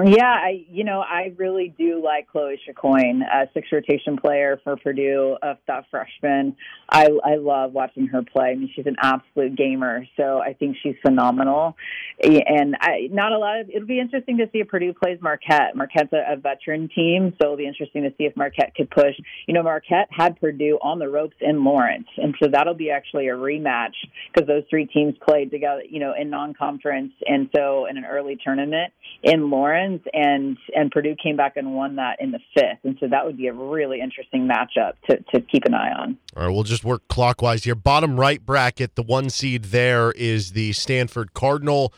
Yeah, 0.03 0.25
I 0.25 0.65
you 0.69 0.83
know 0.83 0.99
I 0.99 1.33
really 1.37 1.73
do 1.77 2.03
like 2.03 2.27
Chloe 2.27 2.59
Chicoine, 2.67 3.21
a 3.21 3.49
six 3.53 3.67
rotation 3.71 4.17
player 4.17 4.59
for 4.61 4.75
Purdue, 4.75 5.37
a 5.41 5.57
that 5.67 5.85
freshman. 5.89 6.57
I 6.89 7.07
I 7.23 7.35
love 7.35 7.71
watching 7.71 8.07
her 8.07 8.21
play. 8.21 8.49
I 8.51 8.55
mean, 8.55 8.69
she's 8.75 8.87
an 8.87 8.97
absolute 9.01 9.55
gamer, 9.55 10.05
so 10.17 10.39
I 10.39 10.53
think 10.53 10.75
she's 10.83 10.95
phenomenal. 11.01 11.77
And 12.21 12.75
I 12.81 13.07
not 13.09 13.31
a 13.31 13.37
lot 13.37 13.61
of 13.61 13.69
it'll 13.69 13.87
be 13.87 14.01
interesting 14.01 14.37
to 14.39 14.49
see 14.51 14.59
if 14.59 14.67
Purdue 14.67 14.93
plays 14.93 15.19
Marquette. 15.21 15.75
Marquette's 15.75 16.11
a, 16.11 16.33
a 16.33 16.35
veteran 16.35 16.89
team, 16.93 17.33
so 17.39 17.45
it'll 17.45 17.57
be 17.57 17.67
interesting 17.67 18.03
to 18.03 18.09
see 18.17 18.25
if 18.25 18.35
Marquette 18.35 18.75
could 18.75 18.89
push. 18.89 19.15
You 19.47 19.53
know, 19.53 19.63
Marquette 19.63 20.09
had 20.11 20.37
Purdue 20.41 20.77
on 20.81 20.99
the 20.99 21.07
ropes 21.07 21.37
in 21.39 21.63
Lawrence, 21.63 22.07
and 22.17 22.35
so 22.43 22.49
that'll 22.51 22.73
be 22.73 22.91
actually 22.91 23.29
a 23.29 23.33
rematch 23.33 23.95
because 24.33 24.45
those 24.45 24.63
three 24.69 24.87
teams 24.87 25.15
played 25.25 25.51
together. 25.51 25.83
You 25.89 26.01
know, 26.01 26.13
in 26.19 26.29
non-conference, 26.29 27.13
and 27.25 27.49
so 27.55 27.85
in 27.85 27.95
an 27.95 28.03
early 28.03 28.37
tournament 28.43 28.91
in 29.23 29.49
Lawrence 29.49 29.84
and 30.13 30.57
and 30.73 30.91
Purdue 30.91 31.15
came 31.21 31.35
back 31.35 31.57
and 31.57 31.75
won 31.75 31.95
that 31.95 32.17
in 32.19 32.31
the 32.31 32.39
fifth, 32.53 32.79
and 32.83 32.97
so 32.99 33.07
that 33.07 33.25
would 33.25 33.37
be 33.37 33.47
a 33.47 33.53
really 33.53 34.01
interesting 34.01 34.47
matchup 34.47 34.93
to 35.09 35.17
to 35.33 35.41
keep 35.41 35.65
an 35.65 35.73
eye 35.73 35.91
on. 35.91 36.17
All 36.35 36.45
right, 36.45 36.53
we'll 36.53 36.63
just 36.63 36.83
work 36.83 37.07
clockwise 37.07 37.63
here. 37.63 37.75
Bottom 37.75 38.19
right 38.19 38.45
bracket, 38.45 38.95
the 38.95 39.03
one 39.03 39.29
seed 39.29 39.65
there 39.65 40.11
is 40.11 40.51
the 40.51 40.73
Stanford 40.73 41.33
Cardinal. 41.33 41.93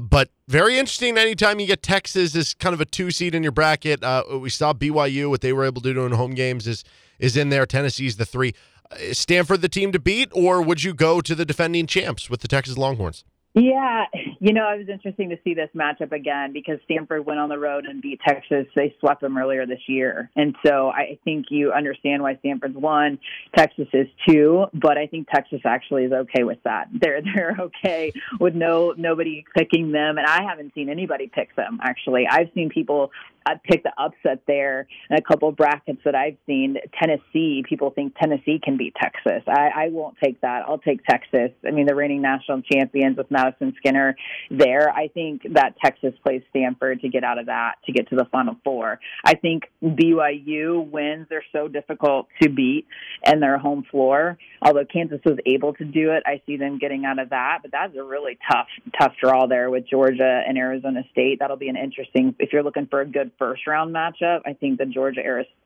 But 0.00 0.30
very 0.48 0.78
interesting. 0.78 1.18
Anytime 1.18 1.60
you 1.60 1.66
get 1.66 1.82
Texas 1.82 2.34
as 2.34 2.54
kind 2.54 2.72
of 2.72 2.80
a 2.80 2.86
two 2.86 3.10
seed 3.10 3.34
in 3.34 3.42
your 3.42 3.52
bracket, 3.52 4.02
uh, 4.02 4.24
we 4.40 4.48
saw 4.48 4.72
BYU 4.72 5.28
what 5.28 5.42
they 5.42 5.52
were 5.52 5.64
able 5.64 5.82
to 5.82 5.92
do 5.92 6.06
in 6.06 6.12
home 6.12 6.32
games 6.32 6.66
is 6.66 6.82
is 7.18 7.36
in 7.36 7.50
there. 7.50 7.66
Tennessee's 7.66 8.16
the 8.16 8.24
three. 8.24 8.54
Is 8.98 9.18
Stanford 9.18 9.62
the 9.62 9.68
team 9.68 9.92
to 9.92 9.98
beat, 9.98 10.30
or 10.32 10.60
would 10.60 10.82
you 10.82 10.92
go 10.94 11.20
to 11.20 11.34
the 11.34 11.44
defending 11.44 11.86
champs 11.86 12.28
with 12.28 12.40
the 12.40 12.48
Texas 12.48 12.76
Longhorns? 12.76 13.24
Yeah, 13.54 14.06
you 14.40 14.54
know, 14.54 14.66
it 14.72 14.78
was 14.78 14.88
interesting 14.88 15.28
to 15.28 15.38
see 15.44 15.52
this 15.52 15.68
matchup 15.76 16.12
again 16.12 16.54
because 16.54 16.78
Stanford 16.84 17.26
went 17.26 17.38
on 17.38 17.50
the 17.50 17.58
road 17.58 17.84
and 17.84 18.00
beat 18.00 18.20
Texas. 18.26 18.66
They 18.74 18.94
swept 18.98 19.20
them 19.20 19.36
earlier 19.36 19.66
this 19.66 19.80
year. 19.88 20.30
And 20.34 20.56
so 20.64 20.88
I 20.88 21.18
think 21.24 21.46
you 21.50 21.70
understand 21.70 22.22
why 22.22 22.36
Stanford's 22.36 22.76
one, 22.76 23.18
Texas 23.54 23.88
is 23.92 24.06
two, 24.26 24.64
but 24.72 24.96
I 24.96 25.06
think 25.06 25.28
Texas 25.28 25.60
actually 25.66 26.04
is 26.04 26.12
okay 26.12 26.44
with 26.44 26.62
that. 26.64 26.88
They're 26.98 27.20
they're 27.34 27.56
okay 27.58 28.12
with 28.40 28.54
no 28.54 28.94
nobody 28.96 29.44
picking 29.54 29.92
them 29.92 30.16
and 30.16 30.26
I 30.26 30.42
haven't 30.48 30.72
seen 30.74 30.88
anybody 30.88 31.30
pick 31.32 31.54
them 31.54 31.78
actually. 31.82 32.26
I've 32.30 32.48
seen 32.54 32.70
people 32.70 33.10
uh, 33.44 33.52
I 33.52 33.60
picked 33.62 33.84
the 33.84 33.92
upset 33.98 34.42
there 34.46 34.86
in 35.10 35.16
a 35.16 35.22
couple 35.22 35.48
of 35.48 35.56
brackets 35.56 36.00
that 36.04 36.14
I've 36.14 36.36
seen. 36.46 36.76
Tennessee, 37.00 37.64
people 37.68 37.90
think 37.90 38.14
Tennessee 38.16 38.60
can 38.62 38.76
beat 38.76 38.94
Texas. 38.94 39.42
I, 39.46 39.70
I 39.74 39.88
won't 39.88 40.16
take 40.22 40.40
that. 40.40 40.62
I'll 40.66 40.78
take 40.78 41.04
Texas. 41.04 41.50
I 41.66 41.70
mean, 41.70 41.86
the 41.86 41.94
reigning 41.94 42.22
national 42.22 42.62
champions 42.62 43.16
with 43.16 43.30
Madison 43.42 43.74
Skinner 43.78 44.16
there. 44.50 44.90
I 44.90 45.08
think 45.08 45.42
that 45.54 45.74
Texas 45.82 46.14
plays 46.22 46.42
Stanford 46.50 47.00
to 47.00 47.08
get 47.08 47.24
out 47.24 47.38
of 47.38 47.46
that, 47.46 47.74
to 47.86 47.92
get 47.92 48.08
to 48.10 48.16
the 48.16 48.26
Final 48.26 48.56
Four. 48.64 49.00
I 49.24 49.34
think 49.34 49.64
BYU 49.82 50.88
wins. 50.90 51.26
They're 51.28 51.44
so 51.52 51.68
difficult 51.68 52.28
to 52.42 52.48
beat 52.48 52.86
and 53.24 53.42
their 53.42 53.58
home 53.58 53.84
floor. 53.90 54.38
Although 54.60 54.84
Kansas 54.84 55.20
was 55.24 55.38
able 55.46 55.74
to 55.74 55.84
do 55.84 56.12
it, 56.12 56.22
I 56.26 56.42
see 56.46 56.56
them 56.56 56.78
getting 56.78 57.04
out 57.04 57.18
of 57.18 57.30
that. 57.30 57.58
But 57.62 57.72
that's 57.72 57.96
a 57.96 58.02
really 58.02 58.38
tough, 58.50 58.68
tough 58.98 59.14
draw 59.20 59.46
there 59.46 59.70
with 59.70 59.88
Georgia 59.88 60.42
and 60.46 60.58
Arizona 60.58 61.02
State. 61.10 61.38
That'll 61.40 61.56
be 61.56 61.68
an 61.68 61.76
interesting, 61.76 62.34
if 62.38 62.52
you're 62.52 62.62
looking 62.62 62.86
for 62.86 63.00
a 63.00 63.06
good 63.06 63.32
first 63.38 63.66
round 63.66 63.94
matchup, 63.94 64.40
I 64.46 64.54
think 64.54 64.78
the 64.78 64.86
Georgia 64.86 65.20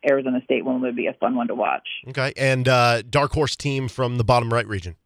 Arizona 0.09 0.41
State 0.45 0.65
one 0.65 0.81
would 0.83 0.97
be 0.97 1.07
a 1.07 1.15
fun 1.15 1.35
one 1.35 1.49
to 1.49 1.55
watch. 1.55 1.87
Okay, 2.09 2.33
and 2.37 2.69
uh, 2.69 3.03
dark 3.03 3.33
horse 3.33 3.57
team 3.57 3.89
from 3.89 4.19
the 4.19 4.25
bottom 4.25 4.53
right 4.53 4.67
region. 4.67 4.97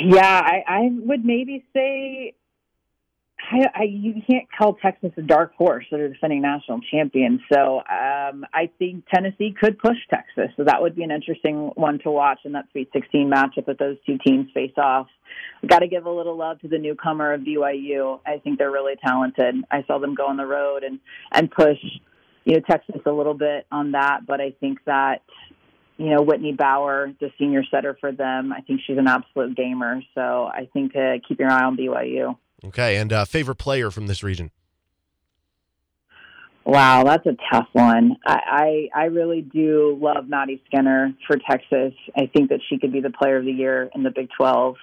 Yeah, 0.00 0.40
I, 0.44 0.62
I 0.66 0.88
would 0.92 1.24
maybe 1.24 1.64
say 1.74 2.34
I, 3.50 3.66
I, 3.74 3.82
you 3.84 4.14
can't 4.28 4.46
call 4.56 4.74
Texas 4.74 5.10
a 5.16 5.22
dark 5.22 5.54
horse. 5.54 5.84
They're 5.90 6.08
defending 6.08 6.42
national 6.42 6.80
champions. 6.90 7.40
So 7.52 7.78
um, 7.78 8.44
I 8.52 8.70
think 8.78 9.04
Tennessee 9.12 9.54
could 9.58 9.78
push 9.78 9.96
Texas. 10.08 10.50
So 10.56 10.64
that 10.64 10.80
would 10.80 10.94
be 10.94 11.02
an 11.02 11.10
interesting 11.10 11.70
one 11.74 11.98
to 12.00 12.10
watch 12.10 12.40
in 12.44 12.52
that 12.52 12.66
Sweet 12.72 12.90
16 12.92 13.30
matchup 13.30 13.68
if 13.68 13.78
those 13.78 13.96
two 14.06 14.18
teams 14.24 14.48
face 14.52 14.72
off. 14.76 15.08
Got 15.66 15.80
to 15.80 15.88
give 15.88 16.06
a 16.06 16.10
little 16.10 16.36
love 16.36 16.60
to 16.60 16.68
the 16.68 16.78
newcomer 16.78 17.32
of 17.32 17.42
BYU. 17.42 18.20
I 18.26 18.38
think 18.38 18.58
they're 18.58 18.70
really 18.70 18.96
talented. 19.04 19.56
I 19.70 19.84
saw 19.86 19.98
them 19.98 20.14
go 20.14 20.26
on 20.26 20.36
the 20.36 20.46
road 20.46 20.82
and 20.82 21.00
and 21.32 21.50
push, 21.50 21.78
you 22.44 22.54
know, 22.54 22.60
Texas 22.68 23.00
a 23.06 23.12
little 23.12 23.34
bit 23.34 23.66
on 23.70 23.92
that. 23.92 24.20
But 24.26 24.40
I 24.40 24.52
think 24.60 24.78
that 24.86 25.22
you 26.00 26.08
know, 26.08 26.22
Whitney 26.22 26.54
Bower, 26.54 27.12
the 27.20 27.30
senior 27.38 27.62
setter 27.70 27.94
for 28.00 28.10
them. 28.10 28.54
I 28.54 28.62
think 28.62 28.80
she's 28.86 28.96
an 28.96 29.06
absolute 29.06 29.54
gamer. 29.54 30.00
So 30.14 30.46
I 30.46 30.66
think 30.72 30.96
uh, 30.96 31.18
keep 31.28 31.38
your 31.38 31.50
eye 31.50 31.62
on 31.62 31.76
BYU. 31.76 32.38
Okay, 32.64 32.96
and 32.96 33.12
uh, 33.12 33.26
favorite 33.26 33.56
player 33.56 33.90
from 33.90 34.06
this 34.06 34.22
region? 34.22 34.50
Wow, 36.64 37.04
that's 37.04 37.26
a 37.26 37.36
tough 37.52 37.68
one. 37.72 38.16
I, 38.26 38.88
I 38.94 39.00
I 39.02 39.04
really 39.04 39.42
do 39.42 39.98
love 40.00 40.26
Maddie 40.26 40.62
Skinner 40.66 41.12
for 41.26 41.36
Texas. 41.36 41.92
I 42.16 42.30
think 42.34 42.48
that 42.48 42.60
she 42.68 42.78
could 42.78 42.92
be 42.92 43.00
the 43.00 43.10
player 43.10 43.36
of 43.36 43.44
the 43.44 43.52
year 43.52 43.90
in 43.94 44.02
the 44.02 44.10
Big 44.10 44.28
Twelve. 44.34 44.76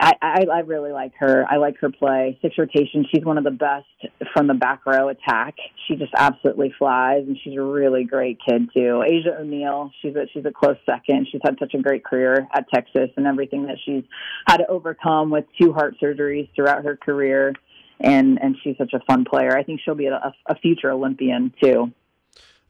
I, 0.00 0.12
I, 0.20 0.44
I 0.52 0.58
really 0.60 0.90
like 0.90 1.12
her. 1.18 1.46
I 1.48 1.56
like 1.56 1.78
her 1.80 1.90
play. 1.90 2.38
Six 2.42 2.56
rotation. 2.58 3.06
She's 3.12 3.24
one 3.24 3.38
of 3.38 3.44
the 3.44 3.50
best 3.50 3.86
from 4.32 4.48
the 4.48 4.54
back 4.54 4.84
row 4.86 5.08
attack. 5.08 5.54
She 5.86 5.96
just 5.96 6.12
absolutely 6.16 6.74
flies, 6.78 7.24
and 7.26 7.38
she's 7.42 7.56
a 7.56 7.62
really 7.62 8.04
great 8.04 8.38
kid 8.46 8.68
too. 8.74 9.04
Asia 9.06 9.36
O'Neal. 9.38 9.92
She's 10.00 10.16
a 10.16 10.26
she's 10.32 10.44
a 10.44 10.50
close 10.50 10.76
second. 10.86 11.28
She's 11.30 11.40
had 11.44 11.56
such 11.58 11.74
a 11.74 11.78
great 11.78 12.04
career 12.04 12.48
at 12.52 12.68
Texas, 12.74 13.10
and 13.16 13.26
everything 13.26 13.66
that 13.66 13.76
she's 13.84 14.04
had 14.46 14.58
to 14.58 14.66
overcome 14.66 15.30
with 15.30 15.44
two 15.60 15.72
heart 15.72 15.94
surgeries 16.02 16.48
throughout 16.56 16.84
her 16.84 16.96
career, 16.96 17.52
and 18.00 18.40
and 18.42 18.56
she's 18.64 18.76
such 18.78 18.94
a 18.94 19.00
fun 19.06 19.24
player. 19.24 19.56
I 19.56 19.62
think 19.62 19.80
she'll 19.84 19.94
be 19.94 20.06
a, 20.06 20.34
a 20.46 20.56
future 20.56 20.90
Olympian 20.90 21.52
too. 21.62 21.92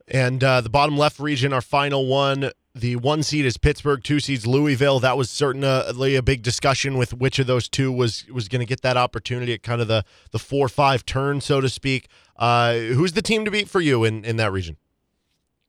And 0.08 0.42
uh, 0.42 0.60
the 0.60 0.68
bottom 0.68 0.96
left 0.96 1.18
region, 1.18 1.52
our 1.52 1.60
final 1.60 2.06
one, 2.06 2.50
the 2.74 2.96
one 2.96 3.22
seed 3.22 3.44
is 3.44 3.56
Pittsburgh, 3.56 4.02
two 4.02 4.20
seeds 4.20 4.46
Louisville. 4.46 4.98
That 5.00 5.16
was 5.16 5.30
certainly 5.30 6.16
a 6.16 6.22
big 6.22 6.42
discussion 6.42 6.96
with 6.96 7.14
which 7.14 7.38
of 7.38 7.46
those 7.46 7.68
two 7.68 7.92
was 7.92 8.24
was 8.32 8.48
going 8.48 8.60
to 8.60 8.66
get 8.66 8.82
that 8.82 8.96
opportunity 8.96 9.52
at 9.52 9.62
kind 9.62 9.80
of 9.80 9.88
the 9.88 10.04
the 10.30 10.38
four 10.38 10.68
five 10.68 11.04
turn, 11.04 11.40
so 11.40 11.60
to 11.60 11.68
speak. 11.68 12.08
Uh, 12.36 12.74
who's 12.74 13.12
the 13.12 13.22
team 13.22 13.44
to 13.44 13.50
beat 13.50 13.68
for 13.68 13.80
you 13.80 14.04
in 14.04 14.24
in 14.24 14.36
that 14.36 14.52
region? 14.52 14.76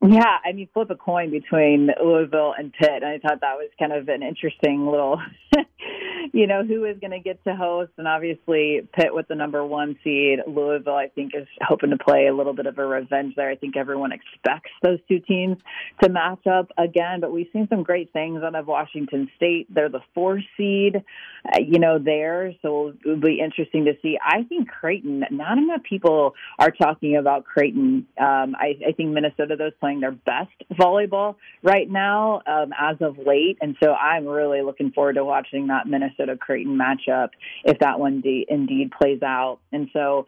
Yeah, 0.05 0.37
I 0.43 0.51
mean, 0.51 0.67
flip 0.73 0.89
a 0.89 0.95
coin 0.95 1.31
between 1.31 1.89
Louisville 2.03 2.53
and 2.57 2.73
Pitt. 2.73 3.03
I 3.03 3.19
thought 3.19 3.39
that 3.39 3.55
was 3.55 3.69
kind 3.79 3.93
of 3.93 4.09
an 4.09 4.21
interesting 4.21 4.85
little, 4.85 5.21
you 6.33 6.45
know, 6.45 6.65
who 6.65 6.83
is 6.83 6.97
going 6.99 7.11
to 7.11 7.19
get 7.19 7.41
to 7.45 7.55
host. 7.55 7.91
And 7.97 8.05
obviously, 8.05 8.85
Pitt 8.93 9.13
with 9.13 9.29
the 9.29 9.35
number 9.35 9.65
one 9.65 9.97
seed. 10.03 10.39
Louisville, 10.45 10.95
I 10.95 11.07
think, 11.07 11.31
is 11.33 11.47
hoping 11.61 11.91
to 11.91 11.97
play 11.97 12.27
a 12.27 12.35
little 12.35 12.53
bit 12.53 12.65
of 12.65 12.77
a 12.77 12.85
revenge 12.85 13.35
there. 13.37 13.49
I 13.49 13.55
think 13.55 13.77
everyone 13.77 14.11
expects 14.11 14.71
those 14.81 14.99
two 15.07 15.19
teams 15.19 15.57
to 16.01 16.09
match 16.09 16.45
up 16.47 16.69
again. 16.77 17.21
But 17.21 17.31
we've 17.31 17.47
seen 17.53 17.69
some 17.69 17.83
great 17.83 18.11
things 18.11 18.43
out 18.43 18.55
of 18.55 18.67
Washington 18.67 19.29
State. 19.37 19.73
They're 19.73 19.87
the 19.87 20.01
four 20.13 20.41
seed, 20.57 20.97
uh, 20.97 21.59
you 21.65 21.79
know, 21.79 21.97
there. 21.97 22.53
So 22.61 22.91
it'll 23.05 23.21
be 23.21 23.39
interesting 23.39 23.85
to 23.85 23.93
see. 24.01 24.17
I 24.21 24.43
think 24.43 24.67
Creighton, 24.67 25.23
not 25.31 25.57
enough 25.57 25.83
people 25.83 26.35
are 26.59 26.71
talking 26.71 27.15
about 27.15 27.45
Creighton. 27.45 28.05
Um, 28.19 28.55
I, 28.59 28.77
I 28.85 28.91
think 28.91 29.11
Minnesota, 29.11 29.55
those 29.55 29.71
playing 29.79 29.92
playing 29.93 30.01
their 30.01 30.11
best 30.11 30.51
volleyball 30.79 31.35
right 31.61 31.89
now 31.89 32.41
um, 32.47 32.71
as 32.79 32.97
of 33.01 33.17
late. 33.17 33.57
And 33.61 33.75
so 33.81 33.93
I'm 33.93 34.25
really 34.25 34.61
looking 34.61 34.91
forward 34.91 35.13
to 35.13 35.25
watching 35.25 35.67
that 35.67 35.87
Minnesota 35.87 36.37
Creighton 36.37 36.77
matchup 36.77 37.29
if 37.63 37.79
that 37.79 37.99
one 37.99 38.21
de- 38.21 38.45
indeed 38.47 38.91
plays 38.91 39.21
out. 39.21 39.59
And 39.71 39.89
so 39.93 40.25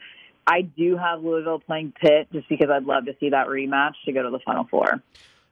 I 0.47 0.61
do 0.61 0.97
have 0.97 1.23
Louisville 1.23 1.59
playing 1.59 1.93
Pitt 1.99 2.27
just 2.31 2.47
because 2.49 2.69
I'd 2.69 2.85
love 2.85 3.05
to 3.05 3.13
see 3.19 3.29
that 3.29 3.47
rematch 3.47 3.93
to 4.05 4.11
go 4.11 4.23
to 4.23 4.29
the 4.29 4.39
Final 4.45 4.67
Four. 4.69 5.01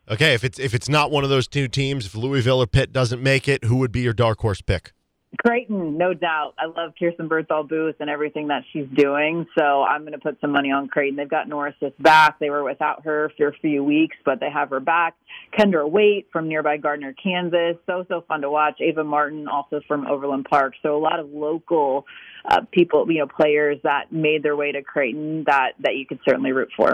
Okay, 0.10 0.34
if 0.34 0.44
it's 0.44 0.60
if 0.60 0.74
it's 0.74 0.90
not 0.90 1.12
one 1.12 1.24
of 1.24 1.30
those 1.30 1.48
two 1.48 1.70
teams, 1.70 2.06
if 2.06 2.14
Louisville 2.14 2.62
or 2.62 2.68
Pitt 2.68 2.92
doesn't 2.92 3.24
make 3.24 3.48
it, 3.48 3.64
who 3.64 3.78
would 3.78 3.92
be 3.92 4.02
your 4.02 4.12
dark 4.12 4.40
horse 4.40 4.62
pick? 4.62 4.92
Creighton, 5.40 5.98
no 5.98 6.14
doubt. 6.14 6.54
I 6.58 6.66
love 6.66 6.94
Kirsten 6.98 7.28
Bernthal 7.28 7.68
Booth 7.68 7.96
and 8.00 8.10
everything 8.10 8.48
that 8.48 8.64
she's 8.72 8.88
doing. 8.96 9.46
So 9.58 9.84
I'm 9.84 10.02
going 10.02 10.14
to 10.14 10.20
put 10.20 10.40
some 10.40 10.52
money 10.52 10.72
on 10.72 10.88
Creighton. 10.88 11.16
They've 11.16 11.30
got 11.30 11.48
Nora 11.48 11.74
Sis 11.80 11.92
back. 12.00 12.40
They 12.40 12.50
were 12.50 12.64
without 12.64 13.04
her 13.06 13.32
for 13.36 13.48
a 13.48 13.54
few 13.54 13.84
weeks, 13.84 14.16
but 14.26 14.40
they 14.40 14.50
have 14.50 14.70
her 14.70 14.80
back. 14.80 15.16
Kendra 15.58 15.90
Waite 15.90 16.28
from 16.32 16.48
nearby 16.48 16.78
Gardner, 16.78 17.14
Kansas. 17.22 17.78
So, 17.86 18.06
so 18.08 18.24
fun 18.28 18.42
to 18.42 18.50
watch. 18.50 18.80
Ava 18.80 19.04
Martin, 19.04 19.48
also 19.48 19.82
from 19.88 20.06
Overland 20.08 20.46
Park. 20.50 20.74
So 20.84 20.96
a 20.96 21.00
lot 21.02 21.20
of 21.20 21.30
local 21.32 22.06
uh, 22.46 22.62
people, 22.72 23.06
you 23.12 23.20
know, 23.20 23.28
players 23.28 23.80
that 23.84 24.12
made 24.12 24.44
their 24.44 24.56
way 24.56 24.72
to 24.72 24.82
Creighton 24.82 25.46
that, 25.48 25.72
that 25.80 25.96
you 25.96 26.06
could 26.06 26.20
certainly 26.26 26.52
root 26.52 26.70
for. 26.76 26.94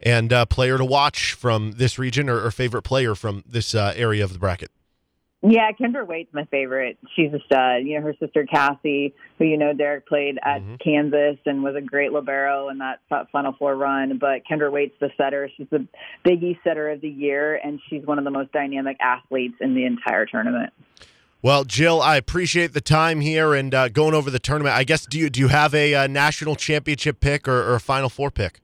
And 0.00 0.32
uh, 0.32 0.46
player 0.46 0.78
to 0.78 0.84
watch 0.84 1.32
from 1.32 1.72
this 1.72 1.98
region 1.98 2.28
or, 2.28 2.44
or 2.44 2.50
favorite 2.50 2.82
player 2.82 3.14
from 3.14 3.44
this 3.46 3.74
uh, 3.74 3.92
area 3.96 4.24
of 4.24 4.32
the 4.32 4.38
bracket? 4.38 4.70
Yeah, 5.44 5.72
Kendra 5.72 6.06
Waite's 6.06 6.32
my 6.32 6.44
favorite. 6.44 6.98
She's 7.16 7.32
a 7.32 7.40
stud. 7.46 7.82
You 7.84 7.96
know, 7.98 8.06
her 8.06 8.14
sister 8.20 8.46
Cassie, 8.46 9.12
who 9.38 9.44
you 9.44 9.56
know 9.56 9.72
Derek 9.72 10.06
played 10.06 10.38
at 10.42 10.60
Mm-hmm. 10.62 10.76
Kansas 10.76 11.36
and 11.46 11.64
was 11.64 11.74
a 11.74 11.80
great 11.80 12.12
libero 12.12 12.68
in 12.68 12.78
that 12.78 13.00
fi- 13.08 13.24
Final 13.32 13.52
Four 13.58 13.74
run. 13.74 14.18
But 14.18 14.42
Kendra 14.48 14.70
Waite's 14.70 14.94
the 15.00 15.10
setter. 15.16 15.50
She's 15.56 15.66
the 15.70 15.84
Big 16.24 16.42
East 16.44 16.60
setter 16.62 16.90
of 16.90 17.00
the 17.00 17.08
year, 17.08 17.56
and 17.56 17.80
she's 17.90 18.06
one 18.06 18.18
of 18.18 18.24
the 18.24 18.30
most 18.30 18.52
dynamic 18.52 18.96
athletes 19.00 19.56
in 19.60 19.74
the 19.74 19.84
entire 19.84 20.26
tournament. 20.26 20.72
Well, 21.42 21.64
Jill, 21.64 22.00
I 22.00 22.16
appreciate 22.18 22.72
the 22.72 22.80
time 22.80 23.20
here 23.20 23.52
and 23.52 23.74
uh, 23.74 23.88
going 23.88 24.14
over 24.14 24.30
the 24.30 24.38
tournament. 24.38 24.76
I 24.76 24.84
guess 24.84 25.06
do 25.06 25.18
you 25.18 25.28
do 25.28 25.40
you 25.40 25.48
have 25.48 25.74
a 25.74 25.92
uh, 25.92 26.06
national 26.06 26.54
championship 26.54 27.18
pick 27.18 27.48
or, 27.48 27.62
or 27.68 27.74
a 27.74 27.80
Final 27.80 28.08
Four 28.08 28.30
pick? 28.30 28.60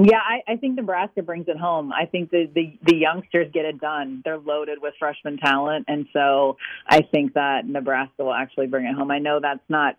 Yeah, 0.00 0.18
I, 0.18 0.52
I 0.52 0.56
think 0.56 0.76
Nebraska 0.76 1.22
brings 1.22 1.48
it 1.48 1.56
home. 1.56 1.92
I 1.92 2.06
think 2.06 2.30
the, 2.30 2.48
the 2.54 2.78
the 2.86 2.94
youngsters 2.96 3.50
get 3.52 3.64
it 3.64 3.80
done. 3.80 4.22
They're 4.24 4.38
loaded 4.38 4.78
with 4.80 4.94
freshman 4.96 5.38
talent, 5.38 5.86
and 5.88 6.06
so 6.12 6.56
I 6.86 7.00
think 7.02 7.34
that 7.34 7.66
Nebraska 7.66 8.22
will 8.22 8.32
actually 8.32 8.68
bring 8.68 8.86
it 8.86 8.94
home. 8.94 9.10
I 9.10 9.18
know 9.18 9.40
that's 9.42 9.68
not, 9.68 9.96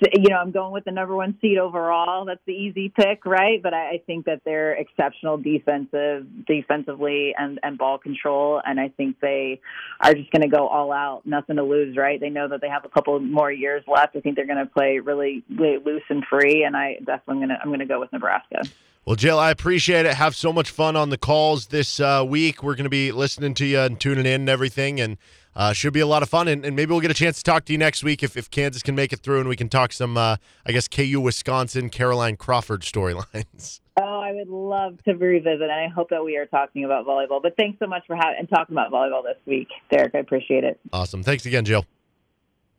you 0.00 0.30
know, 0.30 0.36
I'm 0.36 0.52
going 0.52 0.72
with 0.72 0.84
the 0.86 0.90
number 0.90 1.14
one 1.14 1.36
seed 1.42 1.58
overall. 1.58 2.24
That's 2.24 2.40
the 2.46 2.54
easy 2.54 2.88
pick, 2.88 3.26
right? 3.26 3.62
But 3.62 3.74
I, 3.74 3.88
I 3.90 4.02
think 4.06 4.24
that 4.24 4.40
they're 4.46 4.72
exceptional 4.72 5.36
defensive, 5.36 6.26
defensively, 6.46 7.34
and 7.38 7.60
and 7.62 7.76
ball 7.76 7.98
control, 7.98 8.62
and 8.64 8.80
I 8.80 8.88
think 8.88 9.20
they 9.20 9.60
are 10.00 10.14
just 10.14 10.30
going 10.30 10.48
to 10.50 10.56
go 10.56 10.66
all 10.66 10.92
out. 10.94 11.26
Nothing 11.26 11.56
to 11.56 11.62
lose, 11.62 11.94
right? 11.94 12.18
They 12.18 12.30
know 12.30 12.48
that 12.48 12.62
they 12.62 12.70
have 12.70 12.86
a 12.86 12.88
couple 12.88 13.20
more 13.20 13.52
years 13.52 13.84
left. 13.86 14.16
I 14.16 14.20
think 14.20 14.36
they're 14.36 14.46
going 14.46 14.64
to 14.64 14.72
play 14.72 15.00
really, 15.00 15.44
really 15.54 15.76
loose 15.76 16.04
and 16.08 16.24
free, 16.24 16.64
and 16.64 16.74
I 16.74 16.94
definitely 17.04 17.44
going 17.44 17.50
to 17.50 17.58
I'm 17.60 17.68
going 17.68 17.80
to 17.80 17.84
go 17.84 18.00
with 18.00 18.14
Nebraska. 18.14 18.62
Well, 19.04 19.16
Jill, 19.16 19.36
I 19.36 19.50
appreciate 19.50 20.06
it. 20.06 20.14
Have 20.14 20.36
so 20.36 20.52
much 20.52 20.70
fun 20.70 20.94
on 20.94 21.10
the 21.10 21.18
calls 21.18 21.66
this 21.66 21.98
uh, 21.98 22.24
week. 22.24 22.62
We're 22.62 22.76
going 22.76 22.84
to 22.84 22.90
be 22.90 23.10
listening 23.10 23.52
to 23.54 23.66
you 23.66 23.80
and 23.80 23.98
tuning 23.98 24.26
in 24.26 24.42
and 24.42 24.48
everything, 24.48 25.00
and 25.00 25.18
uh, 25.56 25.72
should 25.72 25.92
be 25.92 25.98
a 25.98 26.06
lot 26.06 26.22
of 26.22 26.28
fun. 26.28 26.46
And, 26.46 26.64
and 26.64 26.76
maybe 26.76 26.92
we'll 26.92 27.00
get 27.00 27.10
a 27.10 27.14
chance 27.14 27.38
to 27.38 27.42
talk 27.42 27.64
to 27.64 27.72
you 27.72 27.78
next 27.78 28.04
week 28.04 28.22
if, 28.22 28.36
if 28.36 28.48
Kansas 28.48 28.80
can 28.80 28.94
make 28.94 29.12
it 29.12 29.18
through, 29.18 29.40
and 29.40 29.48
we 29.48 29.56
can 29.56 29.68
talk 29.68 29.92
some, 29.92 30.16
uh, 30.16 30.36
I 30.64 30.70
guess, 30.70 30.86
KU 30.86 31.20
Wisconsin, 31.20 31.90
Caroline 31.90 32.36
Crawford 32.36 32.82
storylines. 32.82 33.80
Oh, 34.00 34.20
I 34.20 34.32
would 34.32 34.48
love 34.48 35.04
to 35.04 35.12
revisit, 35.12 35.60
and 35.60 35.70
I 35.70 35.86
hope 35.86 36.08
that 36.08 36.24
we 36.24 36.38
are 36.38 36.46
talking 36.46 36.86
about 36.86 37.04
volleyball. 37.04 37.42
But 37.42 37.58
thanks 37.58 37.78
so 37.78 37.86
much 37.86 38.06
for 38.06 38.16
having 38.16 38.36
and 38.38 38.48
talking 38.48 38.74
about 38.74 38.90
volleyball 38.90 39.22
this 39.22 39.36
week, 39.44 39.68
Derek. 39.90 40.14
I 40.14 40.18
appreciate 40.20 40.64
it. 40.64 40.80
Awesome. 40.94 41.22
Thanks 41.22 41.44
again, 41.44 41.66
Jill. 41.66 41.84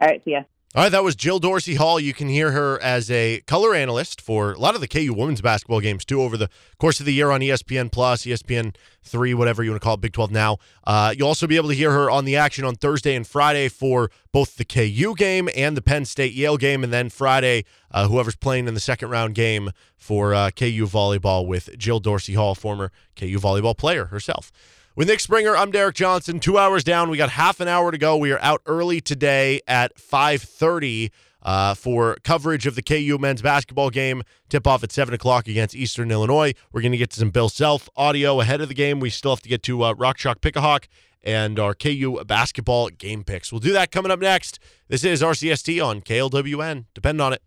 All 0.01 0.07
right, 0.07 0.23
see 0.25 0.31
ya. 0.31 0.41
All 0.75 0.81
right, 0.81 0.89
that 0.89 1.03
was 1.03 1.15
Jill 1.15 1.37
Dorsey 1.37 1.75
Hall. 1.75 1.99
You 1.99 2.15
can 2.15 2.27
hear 2.27 2.51
her 2.51 2.81
as 2.81 3.11
a 3.11 3.41
color 3.41 3.75
analyst 3.75 4.19
for 4.19 4.53
a 4.53 4.57
lot 4.57 4.73
of 4.73 4.81
the 4.81 4.87
KU 4.87 5.13
women's 5.13 5.39
basketball 5.39 5.81
games 5.81 6.03
too 6.03 6.19
over 6.19 6.35
the 6.35 6.49
course 6.79 6.99
of 6.99 7.05
the 7.05 7.13
year 7.13 7.29
on 7.29 7.41
ESPN 7.41 7.91
Plus, 7.91 8.23
ESPN 8.23 8.75
Three, 9.03 9.35
whatever 9.35 9.63
you 9.63 9.69
want 9.69 9.83
to 9.83 9.85
call 9.85 9.93
it, 9.93 10.01
Big 10.01 10.13
Twelve 10.13 10.31
now. 10.31 10.57
Uh, 10.83 11.13
you'll 11.15 11.27
also 11.27 11.45
be 11.45 11.57
able 11.57 11.69
to 11.69 11.75
hear 11.75 11.91
her 11.91 12.09
on 12.09 12.25
the 12.25 12.35
action 12.35 12.65
on 12.65 12.73
Thursday 12.73 13.13
and 13.13 13.27
Friday 13.27 13.69
for 13.69 14.09
both 14.31 14.55
the 14.55 14.65
KU 14.65 15.13
game 15.15 15.47
and 15.55 15.77
the 15.77 15.81
Penn 15.83 16.05
State 16.05 16.33
Yale 16.33 16.57
game, 16.57 16.83
and 16.83 16.91
then 16.91 17.11
Friday, 17.11 17.65
uh, 17.91 18.07
whoever's 18.07 18.35
playing 18.35 18.67
in 18.67 18.73
the 18.73 18.79
second 18.79 19.09
round 19.11 19.35
game 19.35 19.69
for 19.95 20.33
uh, 20.33 20.49
KU 20.49 20.87
volleyball 20.87 21.45
with 21.45 21.77
Jill 21.77 21.99
Dorsey 21.99 22.33
Hall, 22.33 22.55
former 22.55 22.91
KU 23.15 23.37
volleyball 23.37 23.77
player 23.77 24.05
herself. 24.05 24.51
With 24.95 25.07
Nick 25.07 25.21
Springer, 25.21 25.57
I'm 25.57 25.71
Derek 25.71 25.95
Johnson. 25.95 26.39
Two 26.39 26.59
hours 26.59 26.83
down. 26.83 27.09
We 27.09 27.17
got 27.17 27.31
half 27.31 27.59
an 27.59 27.67
hour 27.67 27.89
to 27.89 27.97
go. 27.97 28.15
We 28.15 28.31
are 28.31 28.39
out 28.41 28.61
early 28.67 29.01
today 29.01 29.59
at 29.67 29.97
5:30 29.97 31.09
uh, 31.41 31.73
for 31.73 32.17
coverage 32.23 32.67
of 32.67 32.75
the 32.75 32.83
KU 32.83 33.17
men's 33.19 33.41
basketball 33.41 33.89
game. 33.89 34.21
Tip 34.49 34.67
off 34.67 34.83
at 34.83 34.91
seven 34.91 35.15
o'clock 35.15 35.47
against 35.47 35.73
Eastern 35.73 36.11
Illinois. 36.11 36.53
We're 36.71 36.81
going 36.81 36.91
to 36.91 36.99
get 36.99 37.09
to 37.09 37.19
some 37.19 37.31
Bill 37.31 37.49
Self 37.49 37.89
audio 37.95 38.39
ahead 38.39 38.61
of 38.61 38.67
the 38.67 38.75
game. 38.75 38.99
We 38.99 39.09
still 39.09 39.31
have 39.31 39.41
to 39.41 39.49
get 39.49 39.63
to 39.63 39.83
uh, 39.83 39.93
Rock 39.93 40.17
Chalk 40.17 40.41
Pickahawk 40.41 40.85
and 41.23 41.57
our 41.57 41.73
KU 41.73 42.23
basketball 42.27 42.89
game 42.89 43.23
picks. 43.23 43.51
We'll 43.51 43.61
do 43.61 43.73
that 43.73 43.91
coming 43.91 44.11
up 44.11 44.19
next. 44.19 44.59
This 44.89 45.03
is 45.03 45.23
RCST 45.23 45.83
on 45.83 46.01
KLWN. 46.01 46.85
Depend 46.93 47.19
on 47.19 47.33
it. 47.33 47.41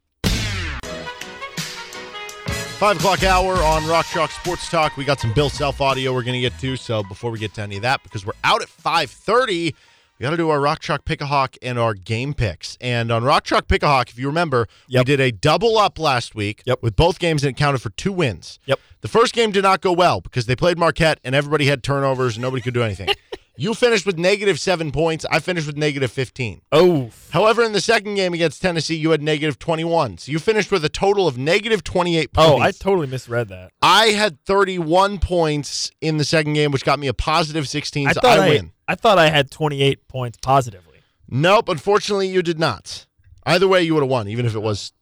Five 2.79 2.97
o'clock 2.99 3.23
hour 3.25 3.55
on 3.63 3.87
Rock 3.89 4.05
Chalk 4.07 4.31
Sports 4.31 4.69
Talk. 4.69 4.99
We 4.99 5.05
got 5.07 5.19
some 5.19 5.33
Bill 5.33 5.49
Self 5.49 5.81
audio 5.81 6.13
we're 6.13 6.23
going 6.23 6.35
to 6.35 6.41
get 6.41 6.59
to. 6.61 6.77
So 6.77 7.03
before 7.03 7.31
we 7.31 7.39
get 7.39 7.55
to 7.55 7.63
any 7.63 7.77
of 7.77 7.83
that, 7.83 8.03
because 8.03 8.27
we're 8.27 8.35
out 8.45 8.61
at 8.61 8.69
five 8.69 9.11
thirty, 9.11 9.75
we 10.19 10.23
got 10.23 10.31
to 10.31 10.37
do 10.37 10.51
our 10.51 10.61
Rock 10.61 10.81
Chalk 10.81 11.07
Pickahawk 11.07 11.57
and 11.63 11.79
our 11.79 11.95
game 11.95 12.35
picks. 12.35 12.77
And 12.81 13.11
on 13.11 13.25
Rock 13.25 13.45
Chalk 13.45 13.67
Pickahawk, 13.67 14.11
if 14.11 14.19
you 14.19 14.27
remember, 14.27 14.69
we 14.93 15.03
did 15.05 15.21
a 15.21 15.33
double 15.33 15.79
up 15.79 15.99
last 15.99 16.35
week 16.35 16.63
Yep. 16.67 16.83
with 16.83 16.97
both 16.97 17.19
games 17.19 17.43
and 17.45 17.57
it 17.57 17.59
counted 17.59 17.81
for 17.81 17.91
two 17.91 18.13
wins. 18.13 18.59
Yep. 18.67 18.79
The 19.01 19.09
first 19.09 19.33
game 19.33 19.53
did 19.53 19.63
not 19.63 19.81
go 19.81 19.93
well 19.93 20.21
because 20.21 20.45
they 20.45 20.55
played 20.57 20.77
Marquette 20.79 21.19
and 21.25 21.35
everybody 21.35 21.67
had 21.67 21.83
turnovers 21.83 22.37
and 22.37 22.43
nobody 22.43 22.61
could 22.63 22.75
do 22.75 22.83
anything. 22.83 23.09
you 23.57 23.75
finished 23.75 24.07
with 24.07 24.19
negative 24.19 24.61
seven 24.61 24.93
points. 24.93 25.25
I 25.31 25.39
finished 25.41 25.67
with 25.67 25.77
negative 25.77 26.11
fifteen. 26.11 26.63
Oh, 26.73 27.11
However, 27.31 27.63
in 27.63 27.73
the 27.73 27.81
second 27.81 28.15
game 28.15 28.33
against 28.35 28.63
Tennessee, 28.63 28.97
you 28.97 29.11
had 29.11 29.23
negative 29.23 29.59
21. 29.59 30.19
So 30.19 30.33
you 30.33 30.39
finished 30.39 30.71
with 30.73 30.85
a 30.85 30.89
total 30.89 31.29
of 31.29 31.37
negative 31.37 31.85
28 31.85 32.33
points. 32.33 32.51
oh, 32.51 32.59
I 32.59 32.71
totally 32.71 33.07
misread 33.07 33.49
that. 33.49 33.73
I 33.83 34.07
had 34.07 34.43
31 34.47 35.19
points 35.19 35.91
in 36.01 36.17
the 36.17 36.25
second 36.25 36.55
game, 36.55 36.71
which 36.71 36.85
got 36.85 36.99
me 36.99 37.09
a 37.09 37.15
positive 37.15 37.69
16. 37.69 38.09
I 38.09 38.13
so 38.13 38.21
I 38.25 38.37
I, 38.37 38.49
win. 38.49 38.73
I 38.89 38.95
thought 38.95 39.19
I 39.19 39.29
had 39.29 39.51
28 39.51 40.09
points 40.09 40.39
positively. 40.41 41.01
Nope, 41.29 41.69
unfortunately, 41.69 42.29
you 42.29 42.43
did 42.43 42.59
not. 42.59 43.07
Either 43.45 43.69
way, 43.69 43.83
you 43.83 43.95
would 43.95 44.03
have 44.03 44.11
won, 44.11 44.29
even 44.29 44.47
if 44.47 44.55
it 44.55 44.61
was. 44.63 44.93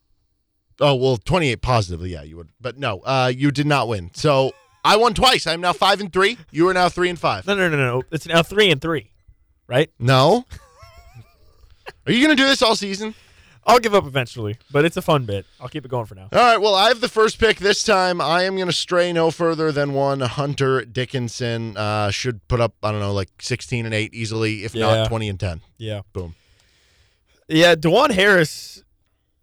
Oh 0.80 0.94
well, 0.96 1.16
28 1.18 1.62
positively, 1.62 2.10
yeah, 2.10 2.22
you 2.22 2.36
would. 2.36 2.48
But 2.60 2.78
no, 2.78 2.98
uh, 3.00 3.32
you 3.34 3.52
did 3.52 3.66
not 3.66 3.86
win. 3.86 4.10
So 4.14 4.52
I 4.84 4.96
won 4.96 5.14
twice. 5.14 5.46
I'm 5.46 5.60
now 5.60 5.72
five 5.72 6.00
and 6.00 6.12
three. 6.12 6.36
You 6.50 6.68
are 6.68 6.74
now 6.74 6.88
three 6.88 7.08
and 7.08 7.18
five. 7.18 7.46
No, 7.46 7.54
no, 7.54 7.68
no, 7.68 7.76
no. 7.76 8.02
It's 8.10 8.26
now 8.26 8.42
three 8.42 8.70
and 8.70 8.80
three, 8.80 9.10
right? 9.66 9.90
No. 9.98 10.44
Are 12.06 12.12
you 12.12 12.24
going 12.24 12.36
to 12.36 12.42
do 12.42 12.46
this 12.46 12.62
all 12.62 12.76
season? 12.76 13.14
I'll 13.66 13.78
give 13.78 13.94
up 13.94 14.04
eventually, 14.04 14.58
but 14.70 14.84
it's 14.84 14.98
a 14.98 15.02
fun 15.02 15.24
bit. 15.24 15.46
I'll 15.58 15.70
keep 15.70 15.86
it 15.86 15.90
going 15.90 16.04
for 16.04 16.14
now. 16.14 16.28
All 16.32 16.38
right. 16.38 16.58
Well, 16.60 16.74
I 16.74 16.88
have 16.88 17.00
the 17.00 17.08
first 17.08 17.38
pick 17.38 17.56
this 17.56 17.82
time. 17.82 18.20
I 18.20 18.42
am 18.42 18.56
going 18.56 18.68
to 18.68 18.74
stray 18.74 19.10
no 19.10 19.30
further 19.30 19.72
than 19.72 19.94
one. 19.94 20.20
Hunter 20.20 20.84
Dickinson 20.84 21.74
uh, 21.78 22.10
should 22.10 22.46
put 22.48 22.60
up, 22.60 22.74
I 22.82 22.90
don't 22.90 23.00
know, 23.00 23.14
like 23.14 23.30
16 23.40 23.86
and 23.86 23.94
8 23.94 24.12
easily, 24.12 24.64
if 24.64 24.74
Yeah. 24.74 24.94
not 24.96 25.08
20 25.08 25.30
and 25.30 25.40
10. 25.40 25.62
Yeah. 25.78 26.02
Boom. 26.12 26.34
Yeah, 27.48 27.74
Dajuan 27.74 28.10
Harris, 28.10 28.82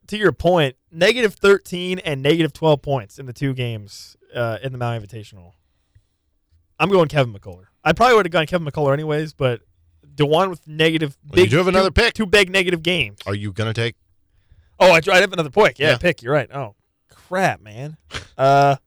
to 0.05 0.17
your 0.17 0.31
point, 0.31 0.75
negative 0.91 1.33
13 1.33 1.97
and 1.99 2.21
negative 2.21 2.53
12 2.53 2.79
points 2.83 3.17
in 3.17 3.25
the 3.25 3.33
two 3.33 3.53
games 3.55 4.17
uh, 4.35 4.57
in 4.63 4.71
the 4.71 4.77
Maui 4.77 4.99
Invitational. 4.99 5.53
I'm 6.79 6.89
going 6.89 7.07
Kevin 7.07 7.33
McCullar. 7.33 7.65
I 7.83 7.93
probably 7.93 8.15
would 8.15 8.25
have 8.25 8.31
gone 8.31 8.45
Kevin 8.47 8.67
McCullar 8.67 8.93
anyways, 8.93 9.33
but 9.33 9.61
Dajuan 10.15 10.49
with 10.49 10.67
negative 10.67 11.17
Well, 11.29 11.43
you 11.43 11.49
do 11.49 11.57
have 11.57 11.67
another 11.67 11.89
two, 11.89 11.93
pick. 12.01 12.13
Two 12.13 12.25
big 12.25 12.49
negative 12.49 12.81
games. 12.83 13.19
Are 13.25 13.35
you 13.35 13.51
going 13.51 13.71
to 13.71 13.79
take? 13.79 13.95
Oh, 14.79 14.91
I 14.91 14.99
tried 14.99 15.15
to 15.17 15.21
have 15.21 15.33
another 15.33 15.49
pick. 15.51 15.77
Yeah, 15.79 15.91
Yeah. 15.91 15.97
pick. 15.97 16.21
You're 16.23 16.33
right. 16.33 16.49
Oh, 16.53 16.75
crap, 17.09 17.61
man. 17.61 17.97
uh, 18.37 18.77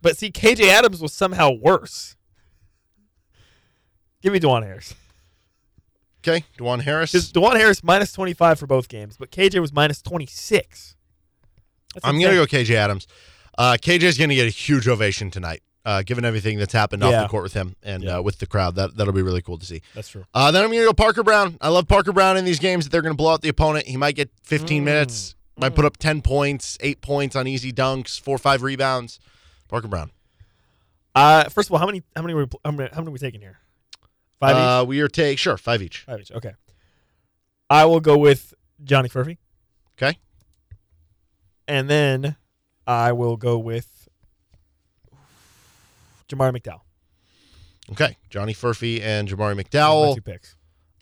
but 0.00 0.16
see, 0.16 0.30
KJ 0.30 0.68
Adams 0.68 1.00
was 1.02 1.12
somehow 1.12 1.50
worse. 1.52 2.16
Give 4.22 4.32
me 4.32 4.40
Dajuan 4.40 4.62
Harris. 4.64 4.94
Okay. 6.26 6.44
Dajuan 6.58 6.80
Harris. 6.82 7.12
Because 7.12 7.32
Dajuan 7.32 7.56
Harris 7.56 7.82
minus 7.84 8.12
25 8.12 8.58
for 8.58 8.66
both 8.66 8.88
games, 8.88 9.16
but 9.18 9.30
KJ 9.30 9.60
was 9.60 9.72
minus 9.72 10.02
26. 10.02 10.96
That's 11.94 12.06
I'm 12.06 12.18
going 12.20 12.30
to 12.30 12.36
go 12.36 12.46
KJ 12.46 12.74
Adams. 12.74 13.06
Uh, 13.58 13.76
KJ 13.80 14.02
is 14.02 14.18
going 14.18 14.28
to 14.30 14.34
get 14.34 14.46
a 14.46 14.50
huge 14.50 14.86
ovation 14.86 15.30
tonight, 15.30 15.62
uh, 15.84 16.02
given 16.02 16.24
everything 16.24 16.58
that's 16.58 16.72
happened 16.72 17.02
off 17.02 17.12
the 17.22 17.28
court 17.28 17.42
with 17.42 17.54
him 17.54 17.74
and 17.82 18.02
Yeah. 18.02 18.18
uh, 18.18 18.22
with 18.22 18.38
the 18.38 18.46
crowd. 18.46 18.74
That, 18.76 18.96
that'll 18.96 19.12
be 19.14 19.22
really 19.22 19.40
cool 19.42 19.58
to 19.58 19.64
see. 19.66 19.82
That's 19.94 20.08
true. 20.08 20.24
Uh, 20.34 20.50
then 20.50 20.62
I'm 20.62 20.70
going 20.70 20.80
to 20.82 20.86
go 20.86 20.92
Parker 20.92 21.22
Brown. 21.22 21.56
I 21.60 21.68
love 21.68 21.88
Parker 21.88 22.12
Brown 22.12 22.36
in 22.36 22.44
these 22.44 22.58
games 22.58 22.84
that 22.84 22.90
they're 22.90 23.02
going 23.02 23.14
to 23.14 23.16
blow 23.16 23.32
out 23.32 23.42
the 23.42 23.48
opponent. 23.48 23.86
He 23.86 23.96
might 23.96 24.14
get 24.14 24.30
15 24.42 24.82
Mm. 24.82 24.84
minutes, 24.84 25.34
might 25.56 25.74
put 25.74 25.84
up 25.86 25.96
10 25.96 26.20
points, 26.22 26.76
eight 26.80 27.00
points 27.00 27.34
on 27.34 27.46
easy 27.46 27.72
dunks, 27.72 28.20
four 28.20 28.34
or 28.34 28.38
five 28.38 28.62
rebounds. 28.62 29.18
Parker 29.68 29.88
Brown. 29.88 30.10
Uh, 31.14 31.44
first 31.48 31.68
of 31.68 31.72
all, 31.72 31.78
how 31.78 31.86
many 31.86 32.02
how 32.14 32.20
many 32.20 32.34
were, 32.34 32.46
how 32.62 32.70
many, 32.72 32.90
how 32.92 32.98
many 33.00 33.08
are 33.08 33.12
we 33.12 33.18
taking 33.18 33.40
here? 33.40 33.58
Five 34.38 34.56
Uh, 34.56 34.84
we 34.84 35.00
are 35.00 35.08
take 35.08 35.38
sure 35.38 35.56
five 35.56 35.80
each. 35.80 36.00
each. 36.00 36.04
Five 36.04 36.20
each. 36.20 36.30
Okay. 36.30 36.52
I 37.70 37.86
will 37.86 38.00
go 38.00 38.18
with 38.18 38.52
Johnny 38.84 39.08
Furphy, 39.08 39.38
Okay. 39.96 40.18
and 41.66 41.88
then 41.88 42.36
I 42.86 43.12
will 43.12 43.36
go 43.36 43.58
with 43.58 44.08
Jamari 46.28 46.56
McDowell. 46.56 46.80
Okay. 47.92 48.16
Johnny 48.30 48.52
Furphy 48.54 49.00
and 49.00 49.28
Jamari 49.28 49.36
Those 49.38 49.40
are 49.40 49.54
my 49.54 49.62
McDowell. 49.62 50.14
two 50.16 50.20
picks. 50.22 50.56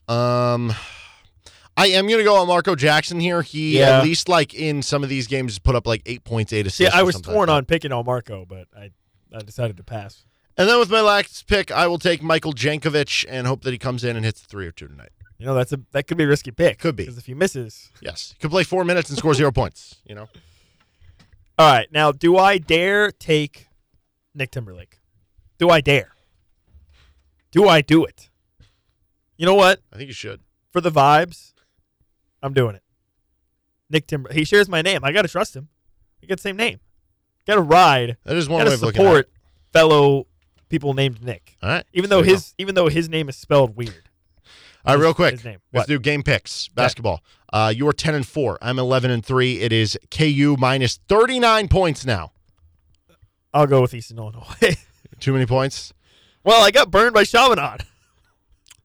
Um, 0.07 0.73
I 1.77 1.87
am 1.89 2.07
going 2.07 2.19
to 2.19 2.25
go 2.25 2.35
Elmarko 2.35 2.77
Jackson 2.77 3.21
here. 3.21 3.43
He 3.43 3.79
Yeah. 3.79 3.99
at 3.99 4.05
least 4.05 4.29
like 4.29 4.55
in 4.55 4.83
some 4.83 5.03
of 5.03 5.09
these 5.09 5.27
games 5.27 5.59
put 5.59 5.75
up 5.75 5.87
like 5.87 6.03
eight 6.07 6.25
points, 6.25 6.53
eight 6.53 6.65
See, 6.71 6.85
assists. 6.85 6.95
I 6.95 7.03
was 7.03 7.21
torn 7.21 7.49
like 7.49 7.57
on 7.57 7.65
picking 7.65 7.91
on 7.93 8.05
Marco, 8.05 8.45
but 8.45 8.69
I 8.77 8.91
I 9.35 9.41
decided 9.41 9.77
to 9.79 9.83
pass. 9.83 10.25
And 10.57 10.69
then 10.69 10.79
with 10.79 10.91
my 10.91 11.01
last 11.01 11.49
pick, 11.49 11.73
I 11.73 11.89
will 11.89 11.99
take 11.99 12.23
Michael 12.23 12.53
Jankovich 12.53 13.25
and 13.29 13.47
hope 13.47 13.63
that 13.63 13.73
he 13.73 13.79
comes 13.79 14.05
in 14.05 14.15
and 14.15 14.25
hits 14.25 14.41
three 14.41 14.67
or 14.67 14.71
two 14.71 14.87
tonight. 14.87 15.09
You 15.39 15.47
know, 15.47 15.55
that's 15.55 15.73
a 15.73 15.81
that 15.93 16.07
could 16.07 16.17
be 16.19 16.25
a 16.25 16.29
risky 16.29 16.51
pick. 16.53 16.79
Could 16.79 16.95
be. 16.97 17.05
because 17.05 17.19
if 17.19 17.27
he 17.27 17.35
misses. 17.35 17.91
Yes, 18.01 18.35
he 18.37 18.41
could 18.41 18.51
play 18.51 18.63
four 18.63 18.85
minutes 18.85 19.09
and 19.09 19.19
score 19.19 19.35
zero 19.35 19.51
points. 19.61 19.97
You 20.05 20.15
know. 20.15 20.29
All 21.59 21.71
right, 21.73 21.87
now 21.93 22.11
do 22.11 22.37
I 22.37 22.59
dare 22.59 23.13
take 23.13 23.69
Nick 24.35 24.51
Timberlake? 24.51 24.99
Do 25.59 25.71
I 25.71 25.81
dare? 25.81 26.15
Do 27.53 27.69
I 27.69 27.81
do 27.81 28.05
it? 28.05 28.29
You 29.37 29.47
know 29.47 29.55
what? 29.55 29.81
I 29.93 29.97
think 29.97 30.09
you 30.09 30.15
should. 30.15 30.41
For 30.73 30.81
the 30.81 30.91
vibes, 30.91 31.53
I'm 32.43 32.53
doing 32.55 32.75
it. 32.75 32.83
Nick 33.89 34.09
Timber. 34.09 34.33
He 34.33 34.45
shares 34.45 34.69
my 34.69 34.83
name. 34.83 35.05
I 35.05 35.13
got 35.13 35.23
to 35.23 35.29
trust 35.29 35.55
him. 35.55 35.69
We 36.21 36.27
got 36.27 36.39
the 36.39 36.43
same 36.43 36.57
name. 36.57 36.81
Got 37.47 37.57
to 37.57 37.63
ride. 37.63 38.17
That 38.25 38.37
is 38.37 38.49
one 38.49 38.61
Got 38.61 38.65
way 38.65 38.71
to 38.71 38.75
of 38.75 38.83
looking 38.83 39.03
at 39.03 39.05
support 39.05 39.31
fellow 39.73 40.27
people 40.69 40.95
named 40.95 41.23
Nick. 41.23 41.57
All 41.63 41.69
right. 41.69 41.85
Even 41.93 42.11
though 42.11 42.23
There 42.23 42.31
you 42.31 42.35
his 42.35 42.55
even 42.59 42.75
though 42.75 42.89
his 42.89 43.09
name 43.09 43.29
is 43.29 43.37
spelled 43.37 43.77
weird. 43.77 44.04
All 44.85 44.95
right, 44.97 45.01
real 45.03 45.15
quick. 45.15 45.33
his 45.33 45.45
name. 45.45 45.59
Let's 45.73 45.83
What? 45.85 45.89
do 45.89 45.99
game 45.99 46.23
picks. 46.23 46.69
Basketball. 46.69 47.23
Uh, 47.53 47.73
you 47.75 47.87
are 47.89 47.93
ten 47.93 48.15
and 48.15 48.27
four. 48.27 48.59
I'm 48.61 48.79
eleven 48.79 49.11
and 49.11 49.25
three. 49.25 49.61
It 49.61 49.73
is 49.73 49.99
KU 50.11 50.57
minus 50.59 50.99
thirty 51.09 51.39
nine 51.39 51.69
points 51.69 52.05
now. 52.05 52.33
I'll 53.53 53.67
go 53.67 53.81
with 53.83 53.95
Eastern 53.95 54.19
Illinois. 54.19 54.45
Too 55.21 55.33
many 55.33 55.47
points. 55.47 55.93
well, 56.43 56.63
I 56.63 56.71
got 56.71 56.91
burned 56.91 57.15
by 57.15 57.25
Chaminade. 57.25 57.83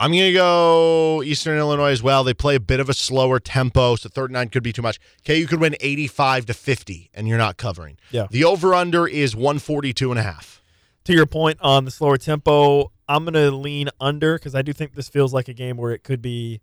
I'm 0.02 0.12
gonna 0.12 0.32
go 0.32 1.22
Eastern 1.24 1.58
Illinois 1.58 1.92
as 1.92 2.02
well. 2.02 2.24
They 2.24 2.34
play 2.34 2.56
a 2.56 2.60
bit 2.60 2.80
of 2.80 2.88
a 2.88 2.94
slower 2.94 3.40
tempo, 3.40 3.96
so 3.98 4.08
39 4.08 4.48
could 4.50 4.64
be 4.64 4.72
too 4.72 4.82
much. 4.82 4.98
KU 5.26 5.46
could 5.46 5.60
win 5.60 5.76
85 5.82 6.46
to 6.46 6.54
50, 6.54 7.10
and 7.14 7.28
you're 7.28 7.38
not 7.38 7.58
covering. 7.58 7.98
Yeah. 8.12 8.28
The 8.32 8.46
over 8.46 8.74
under 8.74 9.06
is 9.08 9.36
142 9.36 10.10
and 10.12 10.18
a 10.20 10.24
half. 10.24 10.62
To 11.06 11.14
your 11.14 11.26
point 11.26 11.58
on 11.62 11.84
the 11.84 11.92
slower 11.92 12.18
tempo, 12.18 12.92
I'm 13.10 13.26
going 13.26 13.34
to 13.34 13.52
lean 13.52 13.90
under 14.00 14.36
because 14.36 14.56
I 14.56 14.62
do 14.62 14.72
think 14.72 14.94
this 14.94 15.10
feels 15.10 15.34
like 15.34 15.50
a 15.50 15.54
game 15.54 15.76
where 15.76 15.92
it 15.92 16.04
could 16.04 16.22
be 16.22 16.62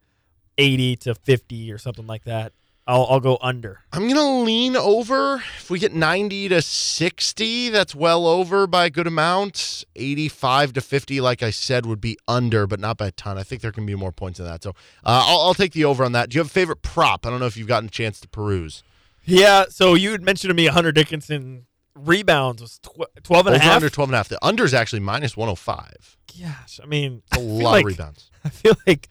80 0.56 0.96
to 0.96 1.14
50 1.14 1.72
or 1.72 1.78
something 1.78 2.06
like 2.06 2.24
that. 2.24 2.52
I'll, 2.88 3.04
I'll 3.10 3.20
go 3.20 3.36
under. 3.40 3.80
I'm 3.92 4.06
gonna 4.06 4.42
lean 4.42 4.76
over. 4.76 5.42
If 5.58 5.70
we 5.70 5.80
get 5.80 5.92
90 5.92 6.50
to 6.50 6.62
60, 6.62 7.68
that's 7.70 7.96
well 7.96 8.28
over 8.28 8.68
by 8.68 8.86
a 8.86 8.90
good 8.90 9.08
amount. 9.08 9.84
85 9.96 10.74
to 10.74 10.80
50, 10.80 11.20
like 11.20 11.42
I 11.42 11.50
said, 11.50 11.84
would 11.84 12.00
be 12.00 12.16
under, 12.28 12.66
but 12.68 12.78
not 12.78 12.96
by 12.96 13.08
a 13.08 13.10
ton. 13.10 13.38
I 13.38 13.42
think 13.42 13.60
there 13.60 13.72
can 13.72 13.86
be 13.86 13.96
more 13.96 14.12
points 14.12 14.38
than 14.38 14.46
that. 14.46 14.62
So 14.62 14.70
uh, 15.04 15.24
I'll, 15.26 15.40
I'll 15.40 15.54
take 15.54 15.72
the 15.72 15.84
over 15.84 16.04
on 16.04 16.12
that. 16.12 16.30
Do 16.30 16.36
you 16.36 16.40
have 16.40 16.46
a 16.46 16.50
favorite 16.50 16.82
prop? 16.82 17.26
I 17.26 17.30
don't 17.30 17.40
know 17.40 17.46
if 17.46 17.56
you've 17.56 17.66
gotten 17.66 17.88
a 17.88 17.90
chance 17.90 18.20
to 18.20 18.28
peruse. 18.28 18.84
Yeah, 19.24 19.64
so 19.68 19.94
you 19.94 20.12
had 20.12 20.22
mentioned 20.22 20.50
to 20.50 20.54
me 20.54 20.66
Hunter 20.66 20.92
Dickinson 20.92 21.66
rebounds 21.96 22.62
was 22.62 22.78
tw- 22.78 23.22
12 23.22 23.46
and 23.46 23.54
a 23.54 23.58
over 23.58 23.64
half. 23.64 23.76
under 23.76 23.90
12 23.90 24.10
and 24.10 24.14
a 24.14 24.18
half. 24.18 24.28
The 24.28 24.38
under 24.44 24.64
is 24.64 24.74
actually 24.74 25.00
minus 25.00 25.36
105. 25.36 26.16
Gosh, 26.40 26.80
I 26.82 26.86
mean, 26.86 27.22
a 27.32 27.36
I 27.36 27.40
lot 27.40 27.70
like- 27.72 27.84
of 27.84 27.86
rebounds. 27.86 28.30
I 28.44 28.48
feel 28.50 28.74
like 28.86 29.08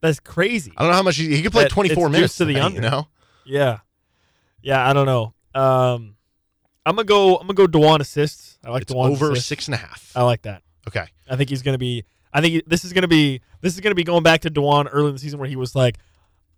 that's 0.00 0.20
crazy. 0.20 0.72
I 0.76 0.82
don't 0.82 0.90
know 0.92 0.96
how 0.96 1.02
much 1.02 1.16
he, 1.16 1.34
he 1.34 1.42
could 1.42 1.52
play 1.52 1.64
That 1.64 1.70
24 1.72 2.06
it's 2.06 2.12
minutes 2.12 2.30
just 2.32 2.38
to 2.38 2.44
the 2.46 2.54
tonight, 2.54 2.66
under. 2.66 2.76
You 2.82 2.90
know, 2.90 3.08
Yeah, 3.44 3.78
yeah. 4.62 4.88
I 4.88 4.92
don't 4.92 5.06
know. 5.06 5.34
Um, 5.54 6.16
I'm 6.86 6.94
gonna 6.96 7.04
go. 7.04 7.36
I'm 7.36 7.46
gonna 7.46 7.54
go 7.54 7.66
Dajuan 7.66 8.00
assists. 8.00 8.58
I 8.64 8.70
like 8.70 8.82
it's 8.82 8.92
Dajuan 8.92 9.10
over 9.10 9.32
assists. 9.32 9.48
six 9.48 9.66
and 9.68 9.74
a 9.74 9.78
half. 9.78 10.12
I 10.14 10.22
like 10.22 10.42
that. 10.42 10.62
Okay, 10.88 11.04
I 11.28 11.36
think 11.36 11.50
he's 11.50 11.62
gonna 11.62 11.76
be. 11.78 12.04
I 12.32 12.40
think 12.40 12.54
he- 12.54 12.62
this 12.66 12.84
is 12.84 12.92
gonna 12.92 13.08
be. 13.08 13.40
This 13.60 13.74
is 13.74 13.80
gonna 13.80 13.94
be 13.94 14.04
going 14.04 14.22
back 14.22 14.40
to 14.42 14.50
Dajuan 14.50 14.88
early 14.90 15.08
in 15.08 15.14
the 15.14 15.18
season 15.18 15.38
where 15.38 15.48
he 15.48 15.56
was 15.56 15.74
like, 15.74 15.98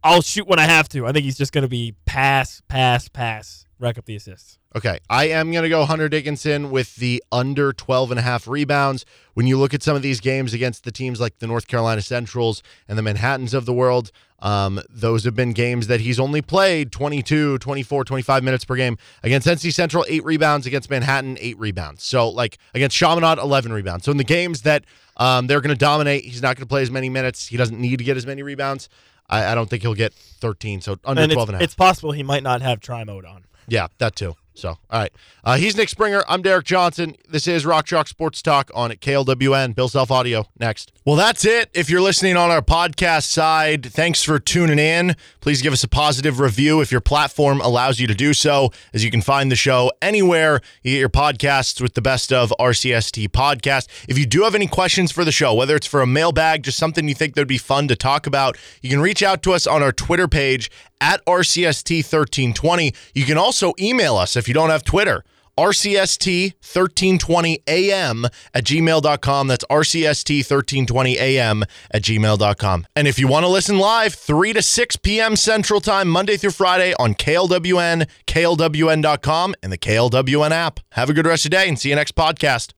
"I'll 0.04 0.22
shoot 0.22 0.46
when 0.46 0.58
I 0.60 0.66
have 0.66 0.88
to." 0.90 1.06
I 1.06 1.12
think 1.12 1.24
he's 1.24 1.36
just 1.38 1.52
gonna 1.52 1.66
be 1.68 1.94
pass, 2.04 2.62
pass, 2.68 3.08
pass, 3.08 3.66
rack 3.82 3.98
up 3.98 4.06
the 4.06 4.16
assists. 4.16 4.58
okay. 4.76 4.98
I 5.10 5.28
am 5.28 5.50
going 5.50 5.64
to 5.64 5.68
go 5.68 5.84
Hunter 5.84 6.08
Dickinson 6.08 6.70
with 6.70 6.96
the 6.96 7.22
under 7.32 7.72
12 7.72 8.12
and 8.12 8.18
a 8.18 8.22
half 8.22 8.46
rebounds. 8.46 9.04
When 9.34 9.46
you 9.46 9.58
look 9.58 9.74
at 9.74 9.82
some 9.82 9.96
of 9.96 10.02
these 10.02 10.20
games 10.20 10.54
against 10.54 10.84
the 10.84 10.92
teams 10.92 11.20
like 11.20 11.38
the 11.40 11.46
North 11.46 11.66
Carolina 11.66 12.00
Centrals 12.00 12.62
and 12.88 12.96
the 12.96 13.02
Manhattans 13.02 13.52
of 13.54 13.66
the 13.66 13.72
world, 13.72 14.12
um, 14.38 14.80
those 14.88 15.24
have 15.24 15.34
been 15.34 15.52
games 15.52 15.86
that 15.88 16.00
he's 16.00 16.18
only 16.18 16.42
played 16.42 16.90
22, 16.92 17.58
24, 17.58 18.04
25 18.04 18.44
minutes 18.44 18.64
per 18.64 18.76
game. 18.76 18.98
Against 19.22 19.46
NC 19.46 19.72
Central, 19.72 20.04
eight 20.08 20.24
rebounds. 20.24 20.66
Against 20.66 20.90
Manhattan, 20.90 21.36
eight 21.40 21.58
rebounds. 21.58 22.02
So, 22.02 22.28
like, 22.28 22.58
against 22.74 22.96
Chaminade, 22.96 23.38
11 23.38 23.72
rebounds. 23.72 24.04
So, 24.04 24.10
in 24.10 24.16
the 24.16 24.24
games 24.24 24.62
that 24.62 24.84
um, 25.16 25.46
they're 25.46 25.60
going 25.60 25.74
to 25.74 25.78
dominate, 25.78 26.24
he's 26.24 26.42
not 26.42 26.56
going 26.56 26.64
to 26.64 26.68
play 26.68 26.82
as 26.82 26.90
many 26.90 27.08
minutes. 27.08 27.46
He 27.46 27.56
doesn't 27.56 27.80
need 27.80 27.98
to 27.98 28.04
get 28.04 28.16
as 28.16 28.26
many 28.26 28.42
rebounds. 28.42 28.88
I, 29.28 29.52
I 29.52 29.54
don't 29.54 29.70
think 29.70 29.82
he'll 29.82 29.94
get 29.94 30.12
13. 30.12 30.80
So, 30.80 30.98
under 31.04 31.22
and 31.22 31.32
12 31.32 31.48
it's, 31.48 31.48
and 31.48 31.54
a 31.54 31.58
half. 31.58 31.62
it's 31.64 31.74
possible 31.74 32.10
he 32.10 32.24
might 32.24 32.42
not 32.42 32.62
have 32.62 32.80
try 32.80 33.04
mode 33.04 33.24
on. 33.24 33.44
Yeah, 33.68 33.88
that 33.98 34.16
too. 34.16 34.34
So, 34.54 34.68
all 34.68 34.78
right. 34.90 35.12
Uh, 35.44 35.56
he's 35.56 35.76
Nick 35.76 35.88
Springer. 35.88 36.22
I'm 36.28 36.42
Derek 36.42 36.66
Johnson. 36.66 37.16
This 37.28 37.48
is 37.48 37.64
Rock 37.64 37.86
Chalk 37.86 38.06
Sports 38.06 38.42
Talk 38.42 38.70
on 38.74 38.90
at 38.90 39.00
KLWN. 39.00 39.74
Bill 39.74 39.88
Self 39.88 40.10
Audio 40.10 40.46
next. 40.58 40.92
Well, 41.04 41.16
that's 41.16 41.44
it. 41.44 41.70
If 41.74 41.90
you're 41.90 42.00
listening 42.00 42.36
on 42.36 42.50
our 42.50 42.62
podcast 42.62 43.24
side, 43.24 43.84
thanks 43.86 44.22
for 44.22 44.38
tuning 44.38 44.78
in. 44.78 45.16
Please 45.40 45.62
give 45.62 45.72
us 45.72 45.82
a 45.82 45.88
positive 45.88 46.38
review 46.38 46.80
if 46.80 46.92
your 46.92 47.00
platform 47.00 47.60
allows 47.60 47.98
you 47.98 48.06
to 48.06 48.14
do 48.14 48.34
so, 48.34 48.70
as 48.94 49.02
you 49.02 49.10
can 49.10 49.22
find 49.22 49.50
the 49.50 49.56
show 49.56 49.90
anywhere 50.00 50.60
you 50.82 50.92
get 50.92 51.00
your 51.00 51.08
podcasts 51.08 51.80
with 51.80 51.94
the 51.94 52.02
best 52.02 52.32
of 52.32 52.52
RCST 52.60 53.30
podcast. 53.30 53.88
If 54.06 54.16
you 54.18 54.26
do 54.26 54.42
have 54.42 54.54
any 54.54 54.68
questions 54.68 55.10
for 55.10 55.24
the 55.24 55.32
show, 55.32 55.54
whether 55.54 55.74
it's 55.74 55.86
for 55.86 56.02
a 56.02 56.06
mailbag, 56.06 56.62
just 56.62 56.78
something 56.78 57.08
you 57.08 57.14
think 57.14 57.34
that'd 57.34 57.48
be 57.48 57.58
fun 57.58 57.88
to 57.88 57.96
talk 57.96 58.26
about, 58.26 58.56
you 58.80 58.90
can 58.90 59.00
reach 59.00 59.22
out 59.22 59.42
to 59.42 59.52
us 59.54 59.66
on 59.66 59.82
our 59.82 59.92
Twitter 59.92 60.28
page 60.28 60.70
at 61.00 61.24
RCST1320. 61.26 62.94
You 63.12 63.24
can 63.24 63.36
also 63.36 63.72
email 63.80 64.16
us 64.16 64.36
if 64.42 64.48
you 64.48 64.54
don't 64.54 64.70
have 64.70 64.82
Twitter. 64.82 65.22
RCST1320AM 65.58 68.24
at 68.54 68.64
gmail.com. 68.64 69.48
That's 69.48 69.64
RCST1320AM 69.70 71.64
at 71.90 72.02
gmail.com. 72.02 72.86
And 72.96 73.06
if 73.06 73.18
you 73.18 73.28
want 73.28 73.44
to 73.44 73.48
listen 73.48 73.76
live, 73.78 74.14
3 74.14 74.54
to 74.54 74.62
6 74.62 74.96
p.m. 74.96 75.36
Central 75.36 75.80
Time, 75.80 76.08
Monday 76.08 76.38
through 76.38 76.52
Friday 76.52 76.94
on 76.98 77.14
KLWN, 77.14 78.08
KLWN.com, 78.26 79.54
and 79.62 79.70
the 79.70 79.78
KLWN 79.78 80.50
app. 80.50 80.80
Have 80.92 81.10
a 81.10 81.12
good 81.12 81.26
rest 81.26 81.44
of 81.44 81.50
the 81.50 81.58
day 81.58 81.68
and 81.68 81.78
see 81.78 81.90
you 81.90 81.94
next 81.94 82.16
podcast. 82.16 82.70